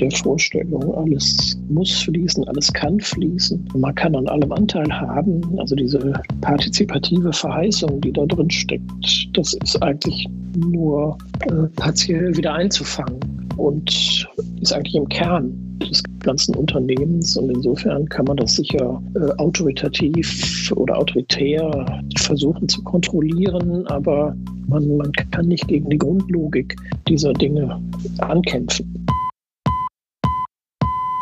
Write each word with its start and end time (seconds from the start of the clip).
der 0.00 0.10
Vorstellung, 0.10 0.94
alles 0.94 1.58
muss 1.68 2.02
fließen, 2.02 2.46
alles 2.48 2.72
kann 2.72 2.98
fließen. 3.00 3.68
Man 3.76 3.94
kann 3.94 4.14
an 4.16 4.26
allem 4.28 4.50
Anteil 4.52 4.90
haben. 4.90 5.42
Also 5.58 5.76
diese 5.76 6.12
partizipative 6.40 7.32
Verheißung, 7.32 8.00
die 8.00 8.12
da 8.12 8.26
drin 8.26 8.50
steckt, 8.50 8.90
das 9.34 9.54
ist 9.54 9.80
eigentlich 9.82 10.28
nur 10.56 11.16
äh, 11.46 11.68
partiell 11.76 12.36
wieder 12.36 12.54
einzufangen 12.54 13.20
und 13.56 14.28
ist 14.60 14.72
eigentlich 14.72 14.94
im 14.96 15.08
Kern 15.08 15.52
des 15.80 16.02
ganzen 16.20 16.54
Unternehmens 16.54 17.36
und 17.36 17.50
insofern 17.50 18.08
kann 18.08 18.24
man 18.26 18.36
das 18.36 18.56
sicher 18.56 19.02
äh, 19.14 19.30
autoritativ 19.38 20.72
oder 20.76 20.98
autoritär 20.98 22.02
versuchen 22.16 22.68
zu 22.68 22.82
kontrollieren, 22.82 23.86
aber 23.88 24.34
man, 24.68 24.96
man 24.96 25.12
kann 25.12 25.46
nicht 25.48 25.66
gegen 25.68 25.90
die 25.90 25.98
Grundlogik 25.98 26.76
dieser 27.06 27.32
Dinge 27.32 27.80
ankämpfen. 28.18 29.06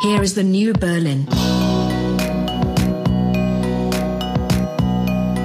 Here 0.02 0.20
is 0.20 0.34
the 0.34 0.42
new 0.42 0.72
Berlin. 0.72 1.28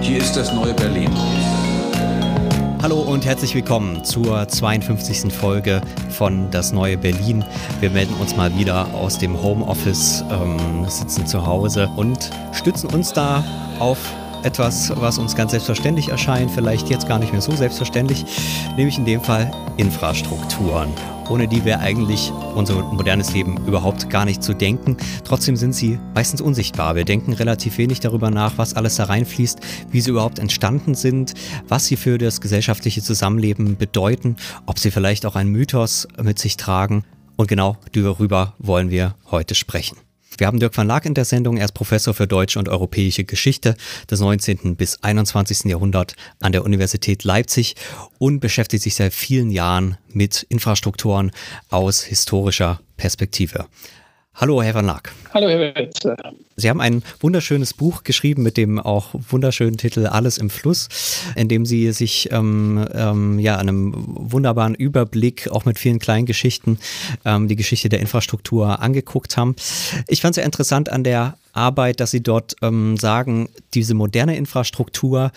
Hier 0.01 0.17
ist 0.17 0.35
das 0.35 0.51
neue 0.51 0.73
Berlin. 0.73 1.11
Hallo 2.81 3.01
und 3.01 3.23
herzlich 3.23 3.53
willkommen 3.53 4.03
zur 4.03 4.47
52. 4.47 5.31
Folge 5.31 5.79
von 6.09 6.49
Das 6.49 6.71
neue 6.71 6.97
Berlin. 6.97 7.45
Wir 7.81 7.91
melden 7.91 8.15
uns 8.15 8.35
mal 8.35 8.57
wieder 8.57 8.91
aus 8.95 9.19
dem 9.19 9.39
Homeoffice, 9.39 10.23
ähm, 10.31 10.89
sitzen 10.89 11.27
zu 11.27 11.45
Hause 11.45 11.87
und 11.95 12.31
stützen 12.51 12.89
uns 12.89 13.13
da 13.13 13.43
auf 13.77 13.99
etwas, 14.41 14.91
was 14.95 15.19
uns 15.19 15.35
ganz 15.35 15.51
selbstverständlich 15.51 16.09
erscheint, 16.09 16.49
vielleicht 16.49 16.89
jetzt 16.89 17.07
gar 17.07 17.19
nicht 17.19 17.31
mehr 17.31 17.41
so 17.41 17.55
selbstverständlich, 17.55 18.25
nämlich 18.75 18.97
in 18.97 19.05
dem 19.05 19.21
Fall 19.21 19.51
Infrastrukturen 19.77 20.89
ohne 21.29 21.47
die 21.47 21.65
wäre 21.65 21.79
eigentlich 21.79 22.31
unser 22.55 22.75
modernes 22.75 23.33
Leben 23.33 23.57
überhaupt 23.67 24.09
gar 24.09 24.25
nicht 24.25 24.41
zu 24.41 24.53
denken. 24.53 24.97
Trotzdem 25.23 25.55
sind 25.55 25.73
sie 25.73 25.99
meistens 26.15 26.41
unsichtbar. 26.41 26.95
Wir 26.95 27.05
denken 27.05 27.33
relativ 27.33 27.77
wenig 27.77 27.99
darüber 27.99 28.29
nach, 28.29 28.57
was 28.57 28.73
alles 28.73 28.95
da 28.95 29.05
reinfließt, 29.05 29.59
wie 29.91 30.01
sie 30.01 30.11
überhaupt 30.11 30.39
entstanden 30.39 30.95
sind, 30.95 31.33
was 31.67 31.85
sie 31.85 31.97
für 31.97 32.17
das 32.17 32.41
gesellschaftliche 32.41 33.01
Zusammenleben 33.01 33.77
bedeuten, 33.77 34.35
ob 34.65 34.79
sie 34.79 34.91
vielleicht 34.91 35.25
auch 35.25 35.35
einen 35.35 35.51
Mythos 35.51 36.07
mit 36.21 36.39
sich 36.39 36.57
tragen. 36.57 37.03
Und 37.35 37.47
genau 37.47 37.77
darüber 37.91 38.53
wollen 38.57 38.89
wir 38.89 39.15
heute 39.29 39.53
sprechen. 39.53 40.06
Wir 40.37 40.47
haben 40.47 40.59
Dirk 40.59 40.77
van 40.77 40.87
Laak 40.87 41.05
in 41.05 41.13
der 41.13 41.25
Sendung. 41.25 41.57
Er 41.57 41.65
ist 41.65 41.73
Professor 41.73 42.13
für 42.13 42.27
deutsche 42.27 42.59
und 42.59 42.69
europäische 42.69 43.23
Geschichte 43.23 43.75
des 44.09 44.19
19. 44.19 44.75
bis 44.75 45.01
21. 45.03 45.65
Jahrhundert 45.65 46.15
an 46.39 46.51
der 46.51 46.63
Universität 46.63 47.23
Leipzig 47.23 47.75
und 48.19 48.39
beschäftigt 48.39 48.83
sich 48.83 48.95
seit 48.95 49.13
vielen 49.13 49.49
Jahren 49.49 49.97
mit 50.09 50.45
Infrastrukturen 50.49 51.31
aus 51.69 52.03
historischer 52.03 52.81
Perspektive. 52.97 53.65
Hallo, 54.39 54.61
Herr 54.61 54.75
van 54.75 54.85
Laak. 54.85 55.11
Hallo, 55.33 55.49
Herr 55.49 55.73
Wetzel. 55.73 56.15
Sie 56.55 56.69
haben 56.69 56.79
ein 56.79 57.01
wunderschönes 57.21 57.73
Buch 57.73 58.03
geschrieben 58.03 58.43
mit 58.43 58.55
dem 58.55 58.77
auch 58.79 59.15
wunderschönen 59.31 59.77
Titel 59.77 60.05
Alles 60.05 60.37
im 60.37 60.51
Fluss, 60.51 60.89
in 61.35 61.47
dem 61.47 61.65
Sie 61.65 61.91
sich 61.91 62.31
ähm, 62.31 62.87
ähm, 62.93 63.39
ja 63.39 63.57
einem 63.57 63.95
wunderbaren 63.95 64.75
Überblick, 64.75 65.49
auch 65.49 65.65
mit 65.65 65.79
vielen 65.79 65.97
kleinen 65.97 66.27
Geschichten, 66.27 66.77
ähm, 67.25 67.47
die 67.47 67.55
Geschichte 67.55 67.89
der 67.89 67.99
Infrastruktur 67.99 68.79
angeguckt 68.79 69.37
haben. 69.37 69.55
Ich 70.07 70.21
fand 70.21 70.33
es 70.33 70.35
sehr 70.35 70.45
interessant 70.45 70.89
an 70.89 71.03
der 71.03 71.35
Arbeit, 71.57 71.99
dass 71.99 72.11
sie 72.11 72.21
dort 72.21 72.55
ähm, 72.61 72.97
sagen, 72.97 73.49
diese 73.73 73.93
moderne 73.93 74.37
Infrastruktur 74.37 75.31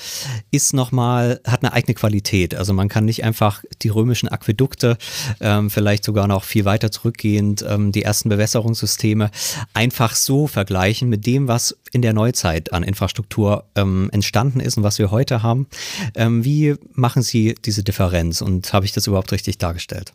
ist 0.50 0.74
nochmal, 0.74 1.40
hat 1.46 1.64
eine 1.64 1.72
eigene 1.72 1.94
Qualität. 1.94 2.54
Also 2.54 2.72
man 2.72 2.88
kann 2.88 3.04
nicht 3.04 3.24
einfach 3.24 3.64
die 3.82 3.88
römischen 3.88 4.28
Aquädukte, 4.28 4.96
ähm, 5.40 5.70
vielleicht 5.70 6.04
sogar 6.04 6.28
noch 6.28 6.44
viel 6.44 6.64
weiter 6.64 6.90
zurückgehend, 6.92 7.64
ähm, 7.68 7.92
die 7.92 8.02
ersten 8.02 8.28
Bewässerungssysteme 8.28 9.30
einfach 9.74 10.14
so 10.14 10.46
vergleichen 10.46 11.08
mit 11.08 11.26
dem, 11.26 11.48
was 11.48 11.76
in 11.92 12.02
der 12.02 12.12
Neuzeit 12.12 12.72
an 12.72 12.82
Infrastruktur 12.82 13.64
ähm, 13.74 14.08
entstanden 14.12 14.60
ist 14.60 14.76
und 14.76 14.82
was 14.82 14.98
wir 14.98 15.10
heute 15.10 15.42
haben. 15.42 15.66
Ähm, 16.14 16.44
wie 16.44 16.76
machen 16.92 17.22
Sie 17.22 17.54
diese 17.64 17.82
Differenz 17.82 18.40
und 18.40 18.72
habe 18.72 18.84
ich 18.84 18.92
das 18.92 19.06
überhaupt 19.06 19.32
richtig 19.32 19.58
dargestellt? 19.58 20.12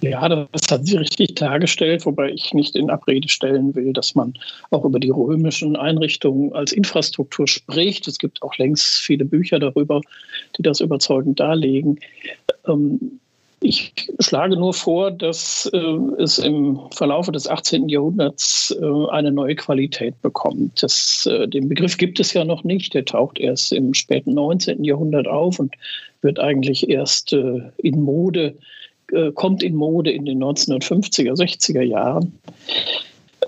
Ja, 0.00 0.28
das 0.28 0.70
hat 0.70 0.86
sie 0.86 0.98
richtig 0.98 1.34
dargestellt, 1.36 2.04
wobei 2.04 2.30
ich 2.30 2.52
nicht 2.52 2.76
in 2.76 2.90
Abrede 2.90 3.28
stellen 3.28 3.74
will, 3.74 3.92
dass 3.92 4.14
man 4.14 4.34
auch 4.70 4.84
über 4.84 5.00
die 5.00 5.10
römischen 5.10 5.76
Einrichtungen 5.76 6.52
als 6.52 6.72
Infrastruktur 6.72 7.48
spricht. 7.48 8.06
Es 8.06 8.18
gibt 8.18 8.42
auch 8.42 8.56
längst 8.58 8.98
viele 8.98 9.24
Bücher 9.24 9.58
darüber, 9.58 10.02
die 10.58 10.62
das 10.62 10.80
überzeugend 10.80 11.40
darlegen. 11.40 12.00
Ähm, 12.66 13.18
ich 13.64 13.94
schlage 14.20 14.58
nur 14.58 14.74
vor, 14.74 15.10
dass 15.10 15.70
äh, 15.72 15.78
es 16.18 16.38
im 16.38 16.78
Verlauf 16.90 17.30
des 17.30 17.48
18. 17.48 17.88
Jahrhunderts 17.88 18.76
äh, 18.78 19.08
eine 19.10 19.32
neue 19.32 19.54
Qualität 19.54 20.20
bekommt. 20.20 20.82
Das, 20.82 21.24
äh, 21.24 21.48
den 21.48 21.70
Begriff 21.70 21.96
gibt 21.96 22.20
es 22.20 22.34
ja 22.34 22.44
noch 22.44 22.62
nicht. 22.62 22.92
Der 22.92 23.06
taucht 23.06 23.38
erst 23.38 23.72
im 23.72 23.94
späten 23.94 24.34
19. 24.34 24.84
Jahrhundert 24.84 25.26
auf 25.26 25.58
und 25.58 25.74
wird 26.20 26.38
eigentlich 26.38 26.90
erst 26.90 27.32
in 27.32 28.00
Mode 28.00 28.54
kommt 29.34 29.62
in 29.62 29.74
Mode 29.74 30.10
in 30.10 30.24
den 30.24 30.42
1950er, 30.42 31.34
60er 31.34 31.82
Jahren. 31.82 32.38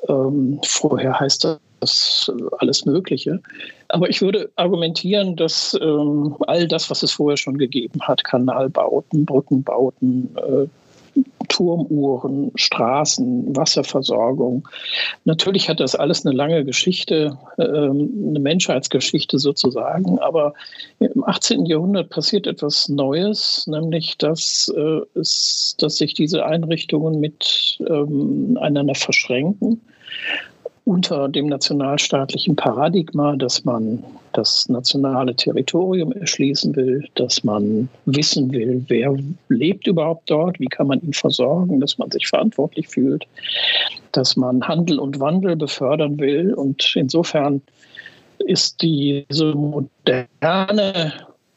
Ähm, 0.09 0.61
vorher 0.65 1.19
heißt 1.19 1.59
das 1.81 2.33
alles 2.59 2.85
Mögliche. 2.87 3.41
Aber 3.89 4.09
ich 4.09 4.21
würde 4.23 4.51
argumentieren, 4.57 5.37
dass 5.37 5.79
ähm, 5.81 6.37
all 6.47 6.67
das, 6.67 6.91
was 6.91 7.03
es 7.03 7.13
vorher 7.13 7.37
schon 7.37 7.59
gegeben 7.59 8.01
hat, 8.03 8.25
Kanalbauten, 8.25 9.25
Brückenbauten, 9.25 10.37
äh, 10.37 10.67
Turmuhren, 11.49 12.51
Straßen, 12.55 13.55
Wasserversorgung. 13.57 14.69
Natürlich 15.25 15.69
hat 15.69 15.81
das 15.81 15.95
alles 15.95 16.27
eine 16.27 16.35
lange 16.35 16.65
Geschichte, 16.65 17.39
ähm, 17.59 18.27
eine 18.29 18.41
Menschheitsgeschichte 18.41 19.39
sozusagen, 19.39 20.19
aber 20.19 20.55
im 20.99 21.25
18. 21.25 21.67
Jahrhundert 21.67 22.11
passiert 22.11 22.47
etwas 22.47 22.89
Neues, 22.89 23.67
nämlich 23.67 24.19
dass, 24.19 24.73
äh, 24.77 25.01
dass 25.15 25.97
sich 25.97 26.15
diese 26.15 26.45
Einrichtungen 26.45 27.21
miteinander 27.21 28.81
ähm, 28.81 28.95
verschränken 28.95 29.81
unter 30.87 31.29
dem 31.29 31.49
nationalstaatlichen 31.49 32.55
Paradigma, 32.55 33.35
dass 33.35 33.65
man 33.65 34.05
das 34.35 34.69
nationale 34.69 35.35
Territorium 35.35 36.13
erschließen 36.13 36.77
will, 36.77 37.05
dass 37.17 37.43
man 37.43 37.89
wissen 38.05 38.53
will, 38.53 38.85
wer 38.87 39.17
lebt 39.49 39.89
überhaupt 39.89 40.31
dort, 40.31 40.61
wie 40.61 40.67
kann 40.67 40.87
man 40.87 41.01
ihn 41.03 41.13
versorgen, 41.13 41.81
dass 41.81 41.99
man 41.99 42.13
sich 42.13 42.29
verantwortlich 42.29 42.87
fühlt, 42.87 43.27
dass 44.13 44.37
man 44.37 44.63
Handel 44.63 45.01
und 45.01 45.19
Wandel 45.19 45.57
befördern 45.57 46.21
will. 46.21 46.55
Und 46.55 46.93
insofern 46.95 47.61
ist 48.39 48.81
diese 48.81 49.55
moderne 49.55 51.13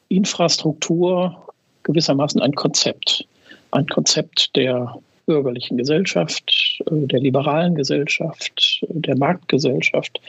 Infrastruktur 0.08 1.38
gewissermaßen 1.84 2.42
ein 2.42 2.56
Konzept, 2.56 3.28
ein 3.72 3.86
Konzept 3.86 4.56
der 4.56 4.96
bürgerlichen 5.30 5.78
Gesellschaft, 5.78 6.82
äh, 6.88 7.06
der 7.06 7.20
liberalen 7.20 7.76
Gesellschaft, 7.76 8.84
der 8.90 9.16
Marktgesellschaft, 9.16 10.20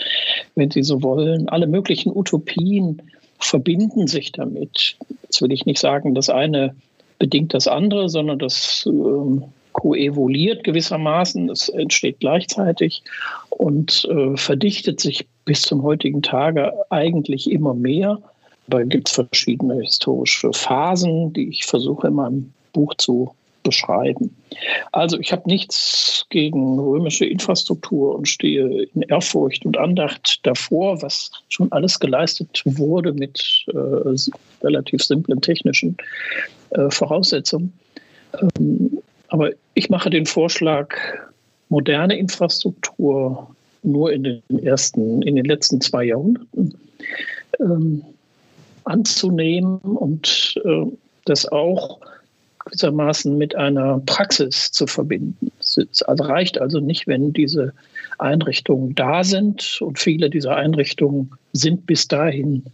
wenn 0.56 0.70
Sie 0.70 0.82
so 0.82 1.02
wollen. 1.02 1.48
Alle 1.48 1.66
möglichen 1.66 2.14
Utopien 2.14 3.00
verbinden 3.38 4.06
sich 4.06 4.30
damit. 4.32 4.98
Jetzt 5.22 5.40
will 5.40 5.52
ich 5.52 5.64
nicht 5.64 5.80
sagen, 5.80 6.14
das 6.14 6.28
eine 6.28 6.74
bedingt 7.18 7.54
das 7.54 7.66
andere, 7.66 8.10
sondern 8.10 8.38
das 8.38 8.84
ähm, 8.86 9.44
koevoluiert 9.72 10.64
gewissermaßen. 10.64 11.48
Es 11.48 11.70
entsteht 11.70 12.20
gleichzeitig 12.20 13.02
und 13.48 14.06
äh, 14.10 14.36
verdichtet 14.36 15.00
sich 15.00 15.26
bis 15.46 15.62
zum 15.62 15.82
heutigen 15.82 16.20
Tage 16.20 16.74
eigentlich 16.90 17.50
immer 17.50 17.72
mehr. 17.72 18.18
Da 18.66 18.82
gibt 18.82 19.08
es 19.08 19.14
verschiedene 19.14 19.80
historische 19.80 20.52
Phasen, 20.52 21.32
die 21.32 21.48
ich 21.48 21.64
versuche 21.64 22.08
in 22.08 22.14
meinem 22.14 22.52
Buch 22.74 22.94
zu 22.96 23.34
beschreiben. 23.70 24.36
Also 24.90 25.18
ich 25.18 25.30
habe 25.32 25.48
nichts 25.48 26.26
gegen 26.28 26.78
römische 26.78 27.24
Infrastruktur 27.24 28.16
und 28.16 28.26
stehe 28.26 28.88
in 28.94 29.02
Ehrfurcht 29.02 29.64
und 29.64 29.78
Andacht 29.78 30.40
davor, 30.42 31.00
was 31.02 31.30
schon 31.48 31.70
alles 31.70 32.00
geleistet 32.00 32.62
wurde 32.64 33.12
mit 33.12 33.64
äh, 33.68 34.16
relativ 34.62 35.02
simplen 35.02 35.40
technischen 35.40 35.96
äh, 36.70 36.90
Voraussetzungen. 36.90 37.72
Ähm, 38.40 38.98
aber 39.28 39.50
ich 39.74 39.88
mache 39.88 40.10
den 40.10 40.26
Vorschlag, 40.26 40.96
moderne 41.68 42.18
Infrastruktur 42.18 43.54
nur 43.84 44.12
in 44.12 44.24
den 44.24 44.42
ersten, 44.64 45.22
in 45.22 45.36
den 45.36 45.44
letzten 45.44 45.80
zwei 45.80 46.04
Jahrhunderten 46.04 46.74
ähm, 47.60 48.02
anzunehmen 48.84 49.78
und 49.78 50.60
äh, 50.64 50.86
das 51.24 51.46
auch 51.46 52.00
gewissermaßen 52.70 53.36
mit 53.36 53.54
einer 53.54 54.00
Praxis 54.06 54.70
zu 54.70 54.86
verbinden. 54.86 55.50
Es 55.58 56.02
also 56.02 56.24
reicht 56.24 56.60
also 56.60 56.80
nicht, 56.80 57.06
wenn 57.06 57.32
diese 57.32 57.72
Einrichtungen 58.18 58.94
da 58.94 59.24
sind 59.24 59.80
und 59.80 59.98
viele 59.98 60.30
dieser 60.30 60.56
Einrichtungen 60.56 61.32
sind 61.52 61.86
bis 61.86 62.06
dahin 62.06 62.64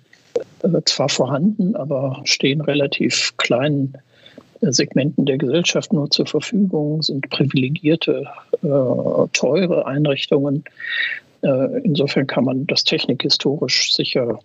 äh, 0.62 0.82
zwar 0.84 1.08
vorhanden, 1.08 1.76
aber 1.76 2.20
stehen 2.24 2.60
relativ 2.60 3.34
kleinen 3.36 3.94
äh, 4.60 4.72
Segmenten 4.72 5.24
der 5.24 5.38
Gesellschaft 5.38 5.92
nur 5.92 6.10
zur 6.10 6.26
Verfügung, 6.26 7.02
sind 7.02 7.28
privilegierte 7.30 8.26
äh, 8.62 9.28
teure 9.32 9.86
Einrichtungen. 9.86 10.64
Insofern 11.84 12.26
kann 12.26 12.44
man 12.44 12.66
das 12.66 12.82
technikhistorisch 12.82 13.94
sicher 13.94 14.40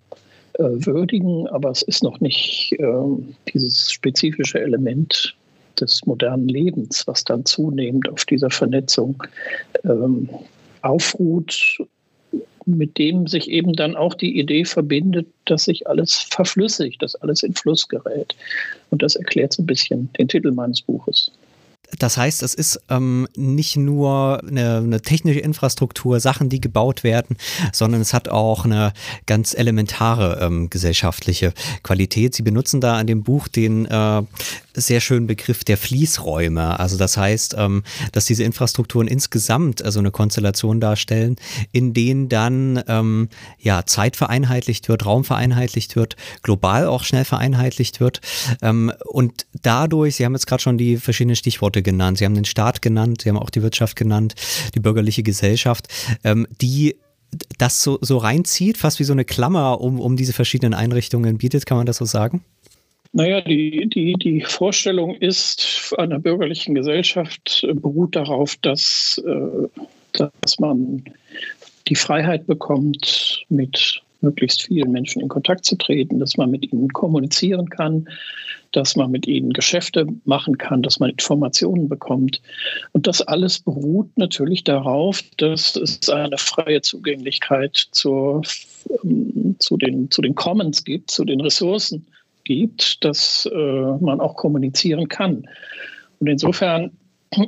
würdigen, 0.60 1.48
aber 1.48 1.72
es 1.72 1.82
ist 1.82 2.04
noch 2.04 2.20
nicht 2.20 2.76
ähm, 2.78 3.34
dieses 3.52 3.92
spezifische 3.92 4.60
Element 4.60 5.36
des 5.80 6.06
modernen 6.06 6.48
Lebens, 6.48 7.06
was 7.08 7.24
dann 7.24 7.46
zunehmend 7.46 8.10
auf 8.10 8.26
dieser 8.26 8.50
Vernetzung 8.50 9.24
ähm, 9.84 10.30
aufruht, 10.82 11.80
mit 12.66 12.98
dem 12.98 13.28
sich 13.28 13.50
eben 13.50 13.74
dann 13.74 13.96
auch 13.96 14.14
die 14.14 14.40
Idee 14.40 14.66
verbindet, 14.66 15.28
dass 15.46 15.66
sich 15.66 15.88
alles 15.88 16.16
verflüssigt, 16.30 17.02
dass 17.02 17.16
alles 17.16 17.44
in 17.44 17.54
Fluss 17.54 17.88
gerät. 17.88 18.36
Und 18.90 19.02
das 19.02 19.16
erklärt 19.16 19.54
so 19.54 19.64
ein 19.64 19.68
bisschen 19.68 20.10
den 20.20 20.28
Titel 20.28 20.52
meines 20.52 20.82
Buches. 20.82 21.32
Das 22.00 22.18
heißt, 22.18 22.44
es 22.44 22.54
ist 22.54 22.82
ähm, 22.90 23.28
nicht 23.36 23.78
nur 23.78 24.42
eine, 24.48 24.78
eine, 24.78 25.02
technische 25.02 25.40
Infrastruktur, 25.40 26.20
Sachen, 26.20 26.50
die 26.50 26.62
gebaut 26.62 27.04
werden, 27.04 27.38
sondern 27.74 28.02
es 28.02 28.14
hat 28.14 28.30
auch 28.30 28.66
eine 28.66 28.94
ganz 29.26 29.54
elementare 29.54 30.40
ähm, 30.42 30.70
gesellschaftliche 30.70 31.54
Qualität. 31.84 32.36
Sie 32.36 32.44
benutzen 32.44 32.82
da 32.82 33.00
in 33.00 33.08
dem 33.08 33.24
Buch 33.24 33.48
den 33.48 33.86
äh, 33.86 34.24
sehr 34.74 35.02
schönen 35.02 35.28
Begriff 35.28 35.64
der 35.64 35.78
Fließräume. 35.78 36.80
Also 36.80 36.98
das 36.98 37.18
heißt, 37.18 37.56
ähm, 37.58 37.84
dass 38.12 38.26
diese 38.26 38.44
Infrastrukturen 38.44 39.08
insgesamt 39.08 39.84
also 39.84 40.00
eine 40.00 40.12
Konstellation 40.12 40.80
darstellen, 40.80 41.36
in 41.72 41.94
denen 41.94 42.30
dann 42.30 42.82
ähm, 42.88 43.30
ja 43.60 43.86
Zeit 43.86 44.16
vereinheitlicht 44.16 44.88
wird, 44.88 45.06
Raum 45.06 45.24
vereinheitlicht 45.24 45.96
wird, 45.96 46.16
global 46.42 46.88
auch 46.88 47.04
schnell 47.04 47.26
vereinheitlicht 47.26 48.00
wird. 48.00 48.22
Ähm, 48.62 48.92
und 49.06 49.46
dadurch, 49.62 50.16
Sie 50.16 50.26
haben 50.26 50.34
jetzt 50.34 50.48
gerade 50.48 50.62
schon 50.62 50.78
die 50.78 50.98
verschiedenen 50.98 51.36
Stichworte 51.36 51.81
genannt, 51.84 52.18
Sie 52.18 52.26
haben 52.26 52.36
den 52.36 52.46
Staat 52.46 52.82
genannt, 52.82 53.22
Sie 53.22 53.30
haben 53.30 53.38
auch 53.38 53.50
die 53.50 53.62
Wirtschaft 53.62 53.96
genannt, 53.96 54.36
die 54.76 54.80
bürgerliche 54.80 55.24
Gesellschaft, 55.24 55.88
ähm, 56.24 56.48
die 56.62 56.96
das 57.58 57.82
so, 57.82 57.98
so 58.02 58.18
reinzieht, 58.18 58.78
fast 58.78 59.00
wie 59.00 59.04
so 59.04 59.14
eine 59.14 59.26
Klammer 59.26 59.80
um, 59.82 60.00
um 60.00 60.18
diese 60.18 60.34
verschiedenen 60.34 60.74
Einrichtungen 60.74 61.38
bietet, 61.38 61.66
kann 61.66 61.78
man 61.78 61.86
das 61.86 61.98
so 61.98 62.06
sagen? 62.06 62.44
Naja, 63.14 63.42
die, 63.42 63.90
die, 63.90 64.14
die 64.14 64.42
Vorstellung 64.42 65.16
ist, 65.16 65.94
einer 65.98 66.20
bürgerlichen 66.20 66.76
Gesellschaft 66.76 67.68
beruht 67.74 68.16
darauf, 68.16 68.56
dass, 68.62 69.22
äh, 69.26 69.68
dass 70.14 70.60
man 70.60 71.04
die 71.88 71.96
Freiheit 71.96 72.48
bekommt, 72.48 73.46
mit 73.50 74.02
möglichst 74.22 74.64
vielen 74.64 74.92
Menschen 74.92 75.22
in 75.22 75.28
Kontakt 75.28 75.66
zu 75.66 75.76
treten, 75.76 76.20
dass 76.20 76.38
man 76.38 76.52
mit 76.52 76.72
ihnen 76.72 76.90
kommunizieren 76.90 77.70
kann, 77.70 78.08
dass 78.72 78.96
man 78.96 79.12
mit 79.12 79.28
ihnen 79.28 79.54
Geschäfte 79.54 80.06
machen 80.26 80.58
kann, 80.58 80.82
dass 80.82 81.00
man 81.00 81.10
Informationen 81.10 81.90
bekommt. 81.90 82.42
Und 82.94 83.08
das 83.08 83.22
alles 83.22 83.60
beruht 83.60 84.10
natürlich 84.18 84.64
darauf, 84.64 85.22
dass 85.38 85.76
es 85.76 86.10
eine 86.10 86.38
freie 86.38 86.82
Zugänglichkeit 86.82 87.76
zur, 87.92 88.42
ähm, 89.04 89.56
zu, 89.60 89.78
den, 89.78 90.10
zu 90.12 90.22
den 90.22 90.36
Commons 90.36 90.84
gibt, 90.84 91.12
zu 91.12 91.26
den 91.26 91.42
Ressourcen 91.42 92.06
gibt, 92.44 93.04
dass 93.04 93.50
äh, 93.52 93.98
man 94.00 94.20
auch 94.20 94.36
kommunizieren 94.36 95.08
kann. 95.08 95.48
Und 96.20 96.28
insofern 96.28 96.92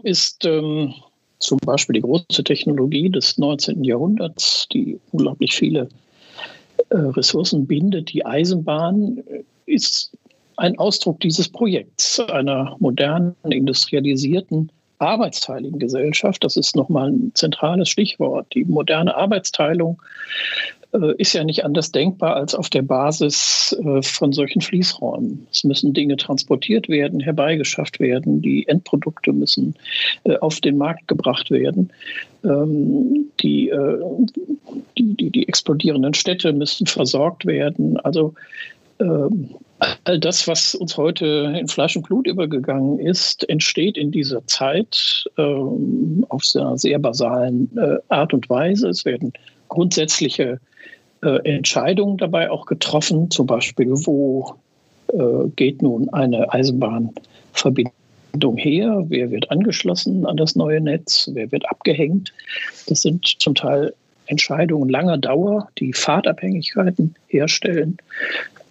ist 0.04 0.46
ähm, 0.46 0.94
zum 1.40 1.58
Beispiel 1.66 1.94
die 1.94 2.02
große 2.02 2.44
Technologie 2.44 3.10
des 3.10 3.38
19. 3.38 3.84
Jahrhunderts, 3.84 4.68
die 4.72 5.00
unglaublich 5.12 5.54
viele 5.54 5.90
äh, 6.90 6.98
Ressourcen 6.98 7.68
bindet, 7.68 8.14
die 8.14 8.26
Eisenbahn, 8.26 9.24
äh, 9.28 9.44
ist 9.66 10.12
ein 10.64 10.80
Ausdruck 10.80 11.20
dieses 11.20 11.50
Projekts, 11.50 12.22
einer 12.22 12.78
modernen, 12.80 13.36
industrialisierten, 13.44 14.72
arbeitsteiligen 14.98 15.78
Gesellschaft. 15.78 16.42
Das 16.42 16.56
ist 16.56 16.78
nochmal 16.78 17.12
ein 17.12 17.32
zentrales 17.34 17.90
Stichwort. 17.90 18.48
Die 18.54 18.64
moderne 18.64 19.14
Arbeitsteilung 19.14 20.02
äh, 20.94 21.14
ist 21.18 21.34
ja 21.34 21.44
nicht 21.44 21.66
anders 21.66 21.92
denkbar 21.92 22.38
als 22.38 22.56
auf 22.56 22.70
der 22.70 22.82
Basis 22.82 23.76
äh, 23.84 24.02
von 24.02 24.32
solchen 24.32 24.62
Fließräumen. 24.62 25.46
Es 25.52 25.66
müssen 25.66 25.94
Dinge 25.94 26.16
transportiert 26.16 26.88
werden, 26.88 27.20
herbeigeschafft 27.20 28.00
werden, 28.00 28.42
die 28.42 28.66
Endprodukte 28.66 29.34
müssen 29.34 29.76
äh, 30.24 30.38
auf 30.38 30.62
den 30.62 30.78
Markt 30.78 31.10
gebracht 31.10 31.52
werden. 31.52 31.92
Ähm, 32.46 33.26
die, 33.42 33.70
die, 34.98 35.14
die, 35.16 35.30
die 35.30 35.48
explodierenden 35.50 36.14
Städte 36.14 36.54
müssen 36.54 36.88
versorgt 36.88 37.46
werden. 37.46 38.00
Also 38.00 38.34
ähm, 39.00 39.50
all 40.04 40.20
das, 40.20 40.48
was 40.48 40.76
uns 40.76 40.98
heute 40.98 41.54
in 41.58 41.68
Fleisch 41.68 41.96
und 41.96 42.04
Blut 42.04 42.28
übergegangen 42.28 43.00
ist, 43.00 43.48
entsteht 43.50 43.98
in 43.98 44.12
dieser 44.12 44.46
Zeit 44.48 45.26
ähm, 45.38 46.26
auf 46.30 46.44
einer 46.56 46.78
sehr 46.78 47.00
basalen 47.00 47.70
Art 48.10 48.34
und 48.34 48.50
Weise. 48.50 48.90
Es 48.90 49.06
werden 49.06 49.34
grundsätzliche 49.70 50.60
äh, 51.24 51.56
Entscheidungen 51.56 52.18
dabei 52.18 52.52
auch 52.52 52.66
getroffen, 52.66 53.32
zum 53.32 53.48
Beispiel, 53.48 53.92
wo 54.06 54.56
äh, 55.08 55.48
geht 55.56 55.82
nun 55.82 56.10
eine 56.10 56.52
Eisenbahnverbindung 56.52 58.58
her, 58.58 59.04
wer 59.08 59.32
wird 59.32 59.50
angeschlossen 59.50 60.26
an 60.26 60.38
das 60.38 60.56
neue 60.56 60.82
Netz, 60.82 61.30
wer 61.34 61.52
wird 61.52 61.70
abgehängt. 61.70 62.34
Das 62.88 63.02
sind 63.02 63.26
zum 63.40 63.56
Teil 63.56 63.94
Entscheidungen 64.28 64.90
langer 64.90 65.18
Dauer, 65.18 65.70
die 65.80 65.94
Fahrtabhängigkeiten 65.94 67.16
herstellen. 67.28 67.98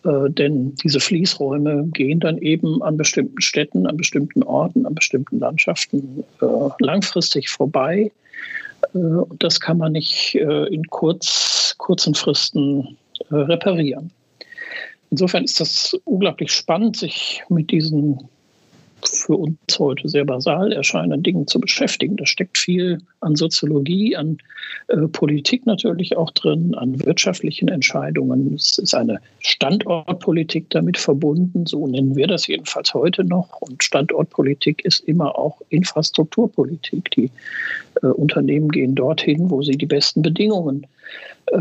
Äh, 0.05 0.31
denn 0.31 0.75
diese 0.77 1.01
Fließräume 1.01 1.89
gehen 1.93 2.21
dann 2.21 2.39
eben 2.39 2.83
an 2.83 2.97
bestimmten 2.97 3.41
Städten, 3.41 3.87
an 3.87 3.97
bestimmten 3.97 4.43
Orten, 4.43 4.87
an 4.87 4.95
bestimmten 4.95 5.39
Landschaften 5.39 6.25
äh, 6.41 6.47
langfristig 6.81 7.49
vorbei. 7.49 8.11
Äh, 8.95 8.99
und 8.99 9.43
das 9.43 9.61
kann 9.61 9.79
man 9.79 9.93
nicht 9.93 10.35
äh, 10.35 10.67
in 10.67 10.85
kurz, 10.89 11.75
kurzen 11.79 12.15
Fristen 12.15 12.97
äh, 13.31 13.35
reparieren. 13.35 14.11
Insofern 15.11 15.45
ist 15.45 15.61
das 15.61 15.95
unglaublich 16.05 16.53
spannend, 16.53 16.97
sich 16.97 17.43
mit 17.49 17.71
diesen 17.71 18.19
für 19.05 19.37
uns 19.37 19.57
heute 19.79 20.09
sehr 20.09 20.25
basal 20.25 20.73
erscheinenden 20.73 21.23
Dingen 21.23 21.47
zu 21.47 21.61
beschäftigen. 21.61 22.17
Da 22.17 22.27
steckt 22.27 22.59
viel 22.59 22.99
an 23.21 23.37
Soziologie, 23.37 24.17
an 24.17 24.39
äh, 24.89 25.09
Politik 25.09 25.67
natürlich 25.67 26.17
auch 26.17 26.31
drin, 26.31 26.75
an 26.75 27.05
wirtschaftlichen 27.05 27.69
Entscheidungen. 27.69 28.55
Es 28.55 28.79
ist 28.79 28.95
eine 28.95 29.21
Standortpolitik 29.41 30.71
damit 30.71 30.99
verbunden, 30.99 31.67
so 31.67 31.87
nennen 31.87 32.17
wir 32.17 32.27
das 32.27 32.47
jedenfalls 32.47 32.95
heute 32.95 33.25
noch. 33.25 33.61
Und 33.61 33.83
Standortpolitik 33.83 34.85
ist 34.85 35.01
immer 35.01 35.39
auch 35.39 35.61
Infrastrukturpolitik. 35.69 37.11
Die 37.13 37.31
äh, 38.03 38.07
Unternehmen 38.07 38.69
gehen 38.71 38.95
dorthin, 38.95 39.51
wo 39.51 39.63
sie 39.63 39.77
die 39.77 39.87
besten 39.87 40.23
Bedingungen 40.23 40.87
äh, 41.47 41.59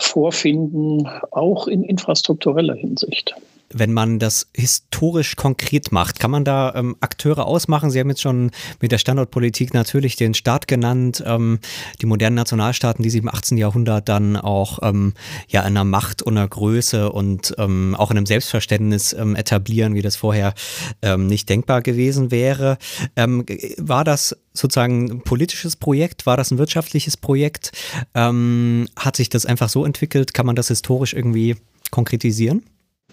vorfinden, 0.00 1.08
auch 1.30 1.66
in 1.66 1.84
infrastruktureller 1.84 2.74
Hinsicht 2.74 3.34
wenn 3.74 3.92
man 3.92 4.18
das 4.18 4.48
historisch 4.54 5.36
konkret 5.36 5.92
macht, 5.92 6.20
kann 6.20 6.30
man 6.30 6.44
da 6.44 6.72
ähm, 6.74 6.96
Akteure 7.00 7.46
ausmachen? 7.46 7.90
Sie 7.90 7.98
haben 7.98 8.08
jetzt 8.08 8.22
schon 8.22 8.52
mit 8.80 8.92
der 8.92 8.98
Standortpolitik 8.98 9.74
natürlich 9.74 10.16
den 10.16 10.32
Staat 10.34 10.68
genannt, 10.68 11.22
ähm, 11.26 11.58
die 12.00 12.06
modernen 12.06 12.36
Nationalstaaten, 12.36 13.02
die 13.02 13.10
sich 13.10 13.20
im 13.20 13.28
18. 13.28 13.58
Jahrhundert 13.58 14.08
dann 14.08 14.36
auch 14.36 14.78
ähm, 14.82 15.14
ja 15.48 15.60
in 15.62 15.66
einer 15.66 15.84
Macht 15.84 16.22
und 16.22 16.38
einer 16.38 16.46
Größe 16.46 17.10
und 17.10 17.54
ähm, 17.58 17.96
auch 17.98 18.10
in 18.10 18.16
einem 18.16 18.26
Selbstverständnis 18.26 19.12
ähm, 19.12 19.34
etablieren, 19.34 19.94
wie 19.94 20.02
das 20.02 20.16
vorher 20.16 20.54
ähm, 21.02 21.26
nicht 21.26 21.48
denkbar 21.48 21.82
gewesen 21.82 22.30
wäre. 22.30 22.78
war 23.16 24.04
das 24.04 24.36
sozusagen 24.52 25.10
ein 25.10 25.20
politisches 25.22 25.76
Projekt? 25.76 26.26
War 26.26 26.36
das 26.36 26.50
ein 26.50 26.58
wirtschaftliches 26.58 27.16
Projekt? 27.16 27.72
hat 28.14 29.16
sich 29.16 29.28
das 29.28 29.46
einfach 29.46 29.68
so 29.68 29.84
entwickelt? 29.84 30.34
Kann 30.34 30.46
man 30.46 30.56
das 30.56 30.68
historisch 30.68 31.14
irgendwie 31.14 31.56
konkretisieren? 31.90 32.62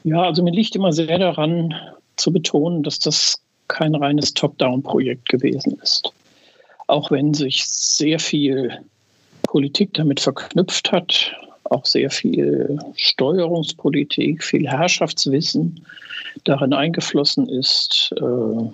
Ja, 0.04 0.24
also 0.24 0.44
mir 0.44 0.52
liegt 0.52 0.76
immer 0.76 0.94
sehr 0.94 1.20
daran 1.20 1.74
zu 2.16 2.32
betonen, 2.32 2.84
dass 2.84 3.00
das 3.00 3.42
kein 3.68 3.96
reines 3.96 4.34
Top-Down-Projekt 4.34 5.30
gewesen 5.30 5.80
ist. 5.82 6.12
Auch 6.88 7.12
wenn 7.12 7.34
sich 7.34 7.66
sehr 7.66 8.20
viel 8.20 8.80
Politik 9.44 9.94
damit 9.94 10.20
verknüpft 10.20 10.92
hat, 10.92 11.32
auch 11.66 11.86
sehr 11.86 12.10
viel 12.10 12.78
Steuerungspolitik, 12.96 14.44
viel 14.44 14.68
Herrschaftswissen 14.68 15.86
darin 16.44 16.74
eingeflossen 16.74 17.48
ist, 17.48 18.14
äh, 18.18 18.70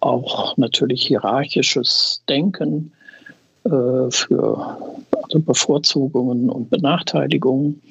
auch 0.00 0.56
natürlich 0.56 1.06
hierarchisches 1.06 2.22
Denken 2.28 2.92
äh, 3.64 4.10
für 4.10 4.78
also 5.22 5.40
Bevorzugungen 5.40 6.48
und 6.48 6.70
Benachteiligungen. 6.70 7.82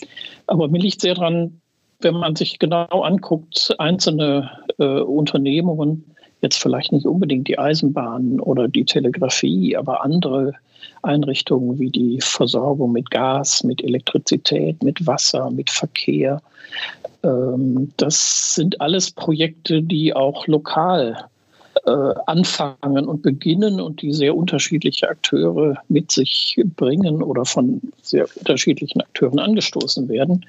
Aber 0.48 0.68
mir 0.68 0.80
liegt 0.80 1.02
sehr 1.02 1.16
daran, 1.16 1.62
wenn 2.00 2.16
man 2.16 2.36
sich 2.36 2.60
genau 2.60 2.86
anguckt, 3.02 3.76
einzelne 3.80 4.52
äh, 4.80 5.02
Unternehmungen, 5.02 6.04
jetzt 6.42 6.62
vielleicht 6.62 6.92
nicht 6.92 7.06
unbedingt 7.06 7.48
die 7.48 7.58
Eisenbahn 7.58 8.40
oder 8.40 8.68
die 8.68 8.86
Telegrafie, 8.86 9.76
aber 9.76 10.04
andere 10.04 10.54
Einrichtungen 11.02 11.80
wie 11.80 11.90
die 11.90 12.20
Versorgung 12.22 12.92
mit 12.92 13.10
Gas, 13.10 13.64
mit 13.64 13.84
Elektrizität, 13.84 14.84
mit 14.84 15.06
Wasser, 15.08 15.50
mit 15.50 15.70
Verkehr. 15.70 16.42
Ähm, 17.24 17.92
das 17.98 18.54
sind 18.56 18.80
alles 18.82 19.12
Projekte, 19.12 19.82
die 19.82 20.16
auch 20.16 20.46
lokal 20.48 21.28
äh, 21.86 22.14
anfangen 22.26 23.08
und 23.08 23.22
beginnen 23.22 23.80
und 23.80 24.02
die 24.02 24.14
sehr 24.14 24.36
unterschiedliche 24.36 25.10
Akteure 25.10 25.78
mit 25.90 26.12
sich 26.12 26.60
bringen 26.76 27.22
oder 27.22 27.46
von 27.46 27.82
sehr 28.02 28.28
unterschiedlichen 28.36 29.02
Akteuren 29.02 29.40
angestoßen 29.40 30.08
werden. 30.10 30.46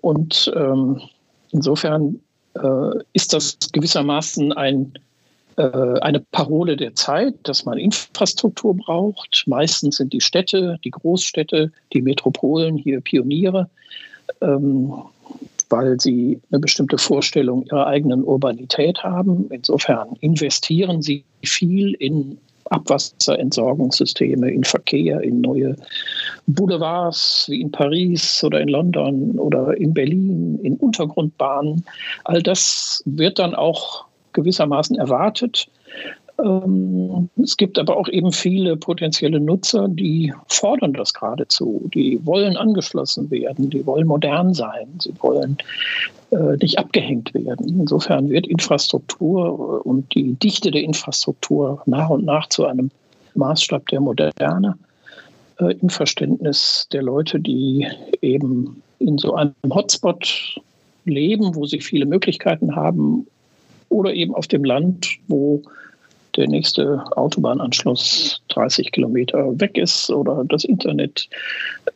Und 0.00 0.52
ähm, 0.56 1.00
insofern 1.50 2.20
äh, 2.54 2.98
ist 3.12 3.32
das 3.32 3.58
gewissermaßen 3.72 4.52
ein 4.52 4.92
äh, 5.56 6.00
eine 6.00 6.20
Parole 6.20 6.76
der 6.76 6.94
Zeit, 6.94 7.34
dass 7.42 7.64
man 7.64 7.76
Infrastruktur 7.76 8.74
braucht. 8.74 9.44
Meistens 9.46 9.96
sind 9.96 10.12
die 10.12 10.20
Städte, 10.20 10.78
die 10.82 10.90
Großstädte, 10.90 11.70
die 11.92 12.00
Metropolen 12.00 12.76
hier 12.76 13.00
Pioniere, 13.00 13.68
ähm, 14.40 14.94
weil 15.72 15.98
sie 15.98 16.40
eine 16.50 16.60
bestimmte 16.60 16.98
Vorstellung 16.98 17.64
ihrer 17.64 17.86
eigenen 17.86 18.22
Urbanität 18.22 19.02
haben. 19.02 19.46
Insofern 19.50 20.16
investieren 20.20 21.02
sie 21.02 21.24
viel 21.42 21.94
in 21.94 22.38
Abwasserentsorgungssysteme, 22.70 24.50
in 24.50 24.64
Verkehr, 24.64 25.20
in 25.20 25.40
neue 25.40 25.76
Boulevards 26.46 27.46
wie 27.48 27.60
in 27.60 27.70
Paris 27.70 28.42
oder 28.44 28.60
in 28.60 28.68
London 28.68 29.38
oder 29.38 29.76
in 29.76 29.92
Berlin, 29.92 30.58
in 30.62 30.76
Untergrundbahnen. 30.76 31.84
All 32.24 32.42
das 32.42 33.02
wird 33.04 33.38
dann 33.38 33.54
auch 33.54 34.04
gewissermaßen 34.32 34.96
erwartet. 34.96 35.68
Ähm, 36.42 37.28
es 37.42 37.56
gibt 37.56 37.78
aber 37.78 37.96
auch 37.96 38.08
eben 38.08 38.32
viele 38.32 38.76
potenzielle 38.76 39.40
Nutzer, 39.40 39.88
die 39.88 40.32
fordern 40.48 40.92
das 40.92 41.14
geradezu. 41.14 41.88
Die 41.94 42.24
wollen 42.24 42.56
angeschlossen 42.56 43.30
werden, 43.30 43.70
die 43.70 43.86
wollen 43.86 44.06
modern 44.06 44.52
sein, 44.54 44.88
sie 44.98 45.14
wollen 45.20 45.56
äh, 46.30 46.56
nicht 46.60 46.78
abgehängt 46.78 47.32
werden. 47.34 47.80
Insofern 47.80 48.28
wird 48.30 48.46
Infrastruktur 48.46 49.84
und 49.86 50.14
die 50.14 50.34
Dichte 50.34 50.70
der 50.70 50.82
Infrastruktur 50.82 51.82
nach 51.86 52.10
und 52.10 52.24
nach 52.24 52.48
zu 52.48 52.66
einem 52.66 52.90
Maßstab 53.34 53.86
der 53.88 54.00
Moderne 54.00 54.76
äh, 55.60 55.74
im 55.80 55.88
Verständnis 55.88 56.88
der 56.92 57.02
Leute, 57.02 57.38
die 57.38 57.86
eben 58.20 58.82
in 58.98 59.18
so 59.18 59.34
einem 59.34 59.54
Hotspot 59.68 60.60
leben, 61.04 61.54
wo 61.54 61.66
sie 61.66 61.80
viele 61.80 62.06
Möglichkeiten 62.06 62.74
haben 62.74 63.26
oder 63.88 64.12
eben 64.14 64.34
auf 64.34 64.46
dem 64.46 64.64
Land, 64.64 65.16
wo 65.28 65.62
der 66.36 66.48
nächste 66.48 67.04
Autobahnanschluss 67.16 68.40
30 68.48 68.92
Kilometer 68.92 69.58
weg 69.60 69.76
ist 69.76 70.10
oder 70.10 70.44
das 70.44 70.64
Internet 70.64 71.28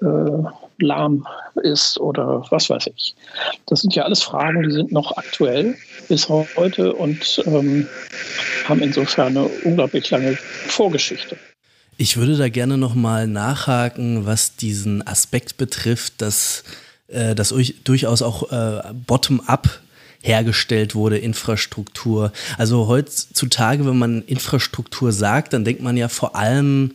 äh, 0.01 0.05
lahm 0.79 1.27
ist 1.63 1.99
oder 1.99 2.45
was 2.51 2.69
weiß 2.69 2.89
ich. 2.95 3.15
Das 3.67 3.81
sind 3.81 3.95
ja 3.95 4.05
alles 4.05 4.23
Fragen, 4.23 4.63
die 4.63 4.71
sind 4.71 4.93
noch 4.93 5.17
aktuell 5.17 5.77
bis 6.09 6.29
heute 6.29 6.93
und 6.95 7.43
ähm, 7.47 7.87
haben 8.65 8.81
insofern 8.81 9.37
eine 9.37 9.47
unglaublich 9.65 10.11
lange 10.11 10.37
Vorgeschichte. 10.37 11.37
Ich 11.99 12.19
würde 12.19 12.37
da 12.37 12.49
gerne 12.49 12.77
nochmal 12.77 13.27
nachhaken, 13.27 14.27
was 14.27 14.57
diesen 14.57 15.07
Aspekt 15.07 15.57
betrifft, 15.57 16.21
dass 16.21 16.63
äh, 17.09 17.35
das 17.35 17.55
durchaus 17.85 18.21
auch 18.21 18.53
äh, 18.53 18.83
bottom-up 19.07 19.81
hergestellt 20.27 20.95
wurde, 20.95 21.19
Infrastruktur. 21.19 22.33
Also 22.59 22.87
heutzutage, 22.89 23.87
wenn 23.87 23.99
man 23.99 24.23
Infrastruktur 24.23 25.13
sagt, 25.13 25.53
dann 25.53 25.65
denkt 25.65 25.83
man 25.83 25.97
ja 25.97 26.09
vor 26.09 26.37
allem 26.37 26.93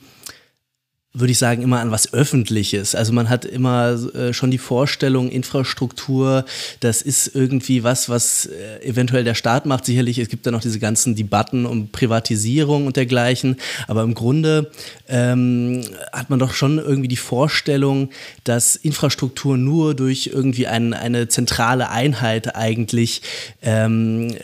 würde 1.13 1.31
ich 1.31 1.37
sagen, 1.37 1.61
immer 1.61 1.81
an 1.81 1.91
was 1.91 2.13
Öffentliches. 2.13 2.95
Also 2.95 3.11
man 3.11 3.29
hat 3.29 3.43
immer 3.43 3.97
äh, 4.15 4.31
schon 4.31 4.49
die 4.49 4.57
Vorstellung, 4.57 5.29
Infrastruktur, 5.29 6.45
das 6.79 7.01
ist 7.01 7.35
irgendwie 7.35 7.83
was, 7.83 8.07
was 8.07 8.45
äh, 8.45 8.87
eventuell 8.87 9.25
der 9.25 9.35
Staat 9.35 9.65
macht. 9.65 9.85
Sicherlich, 9.85 10.19
es 10.19 10.29
gibt 10.29 10.45
da 10.45 10.51
noch 10.51 10.61
diese 10.61 10.79
ganzen 10.79 11.15
Debatten 11.15 11.65
um 11.65 11.89
Privatisierung 11.89 12.87
und 12.87 12.95
dergleichen. 12.95 13.57
Aber 13.89 14.03
im 14.03 14.13
Grunde 14.13 14.71
ähm, 15.09 15.83
hat 16.13 16.29
man 16.29 16.39
doch 16.39 16.53
schon 16.53 16.77
irgendwie 16.77 17.09
die 17.09 17.17
Vorstellung, 17.17 18.09
dass 18.45 18.77
Infrastruktur 18.77 19.57
nur 19.57 19.95
durch 19.95 20.31
irgendwie 20.33 20.67
ein, 20.67 20.93
eine 20.93 21.27
zentrale 21.27 21.89
Einheit 21.89 22.55
eigentlich 22.55 23.21
ähm, 23.61 24.29
äh, 24.29 24.37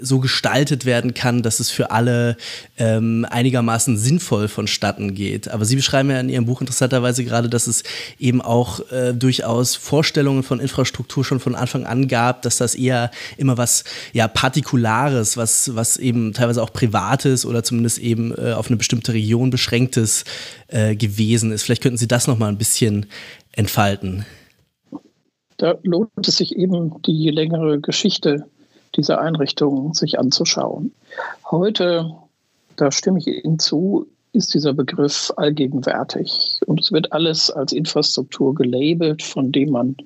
so 0.00 0.20
gestaltet 0.20 0.84
werden 0.84 1.12
kann, 1.14 1.42
dass 1.42 1.58
es 1.58 1.70
für 1.70 1.90
alle 1.90 2.36
ähm, 2.78 3.26
einigermaßen 3.28 3.96
sinnvoll 3.96 4.46
vonstatten 4.46 5.16
geht. 5.16 5.48
Aber 5.48 5.64
Sie 5.64 5.74
beschreiben 5.74 6.03
ja 6.10 6.20
in 6.20 6.28
Ihrem 6.28 6.46
Buch 6.46 6.60
interessanterweise 6.60 7.24
gerade, 7.24 7.48
dass 7.48 7.66
es 7.66 7.82
eben 8.18 8.40
auch 8.42 8.80
äh, 8.90 9.12
durchaus 9.12 9.76
Vorstellungen 9.76 10.42
von 10.42 10.60
Infrastruktur 10.60 11.24
schon 11.24 11.40
von 11.40 11.54
Anfang 11.54 11.84
an 11.86 12.08
gab, 12.08 12.42
dass 12.42 12.58
das 12.58 12.74
eher 12.74 13.10
immer 13.36 13.56
was 13.56 13.84
ja 14.12 14.28
Partikulares, 14.28 15.36
was, 15.36 15.74
was 15.74 15.96
eben 15.96 16.32
teilweise 16.32 16.62
auch 16.62 16.72
Privates 16.72 17.46
oder 17.46 17.62
zumindest 17.62 17.98
eben 17.98 18.34
äh, 18.36 18.52
auf 18.52 18.68
eine 18.68 18.76
bestimmte 18.76 19.12
Region 19.12 19.50
beschränktes 19.50 20.24
äh, 20.68 20.96
gewesen 20.96 21.52
ist. 21.52 21.62
Vielleicht 21.62 21.82
könnten 21.82 21.98
Sie 21.98 22.08
das 22.08 22.26
nochmal 22.26 22.48
ein 22.48 22.58
bisschen 22.58 23.06
entfalten. 23.52 24.24
Da 25.56 25.76
lohnt 25.82 26.10
es 26.26 26.36
sich 26.36 26.56
eben, 26.56 27.00
die 27.02 27.30
längere 27.30 27.80
Geschichte 27.80 28.46
dieser 28.96 29.20
Einrichtungen 29.20 29.94
sich 29.94 30.18
anzuschauen. 30.18 30.92
Heute, 31.50 32.12
da 32.76 32.90
stimme 32.90 33.18
ich 33.18 33.26
Ihnen 33.26 33.58
zu, 33.58 34.06
ist 34.34 34.52
dieser 34.52 34.74
Begriff 34.74 35.32
allgegenwärtig 35.36 36.60
und 36.66 36.80
es 36.80 36.92
wird 36.92 37.12
alles 37.12 37.50
als 37.50 37.72
Infrastruktur 37.72 38.54
gelabelt, 38.54 39.22
von 39.22 39.52
dem 39.52 39.70
man 39.70 39.96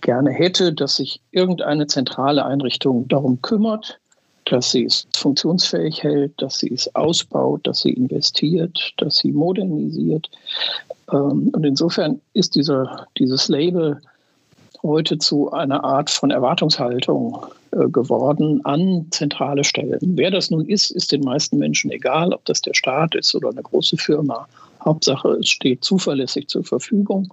gerne 0.00 0.30
hätte, 0.30 0.72
dass 0.72 0.96
sich 0.96 1.20
irgendeine 1.32 1.86
zentrale 1.86 2.44
Einrichtung 2.44 3.08
darum 3.08 3.42
kümmert, 3.42 3.98
dass 4.44 4.70
sie 4.70 4.84
es 4.84 5.06
funktionsfähig 5.16 6.02
hält, 6.02 6.32
dass 6.40 6.58
sie 6.58 6.72
es 6.72 6.92
ausbaut, 6.94 7.66
dass 7.66 7.80
sie 7.80 7.92
investiert, 7.92 8.92
dass 8.98 9.16
sie 9.16 9.32
modernisiert. 9.32 10.28
Ähm, 11.12 11.50
und 11.52 11.64
insofern 11.64 12.20
ist 12.34 12.54
dieser, 12.54 13.06
dieses 13.18 13.48
Label 13.48 14.00
heute 14.82 15.18
zu 15.18 15.52
einer 15.52 15.84
Art 15.84 16.10
von 16.10 16.30
Erwartungshaltung 16.30 17.46
geworden 17.72 18.60
an 18.64 19.06
zentrale 19.10 19.64
Stellen. 19.64 19.98
Wer 20.00 20.30
das 20.30 20.50
nun 20.50 20.66
ist, 20.66 20.90
ist 20.90 21.10
den 21.10 21.22
meisten 21.22 21.58
Menschen 21.58 21.90
egal, 21.90 22.32
ob 22.34 22.44
das 22.44 22.60
der 22.60 22.74
Staat 22.74 23.14
ist 23.14 23.34
oder 23.34 23.48
eine 23.48 23.62
große 23.62 23.96
Firma. 23.96 24.46
Hauptsache, 24.84 25.28
es 25.40 25.48
steht 25.48 25.82
zuverlässig 25.82 26.48
zur 26.48 26.64
Verfügung 26.64 27.32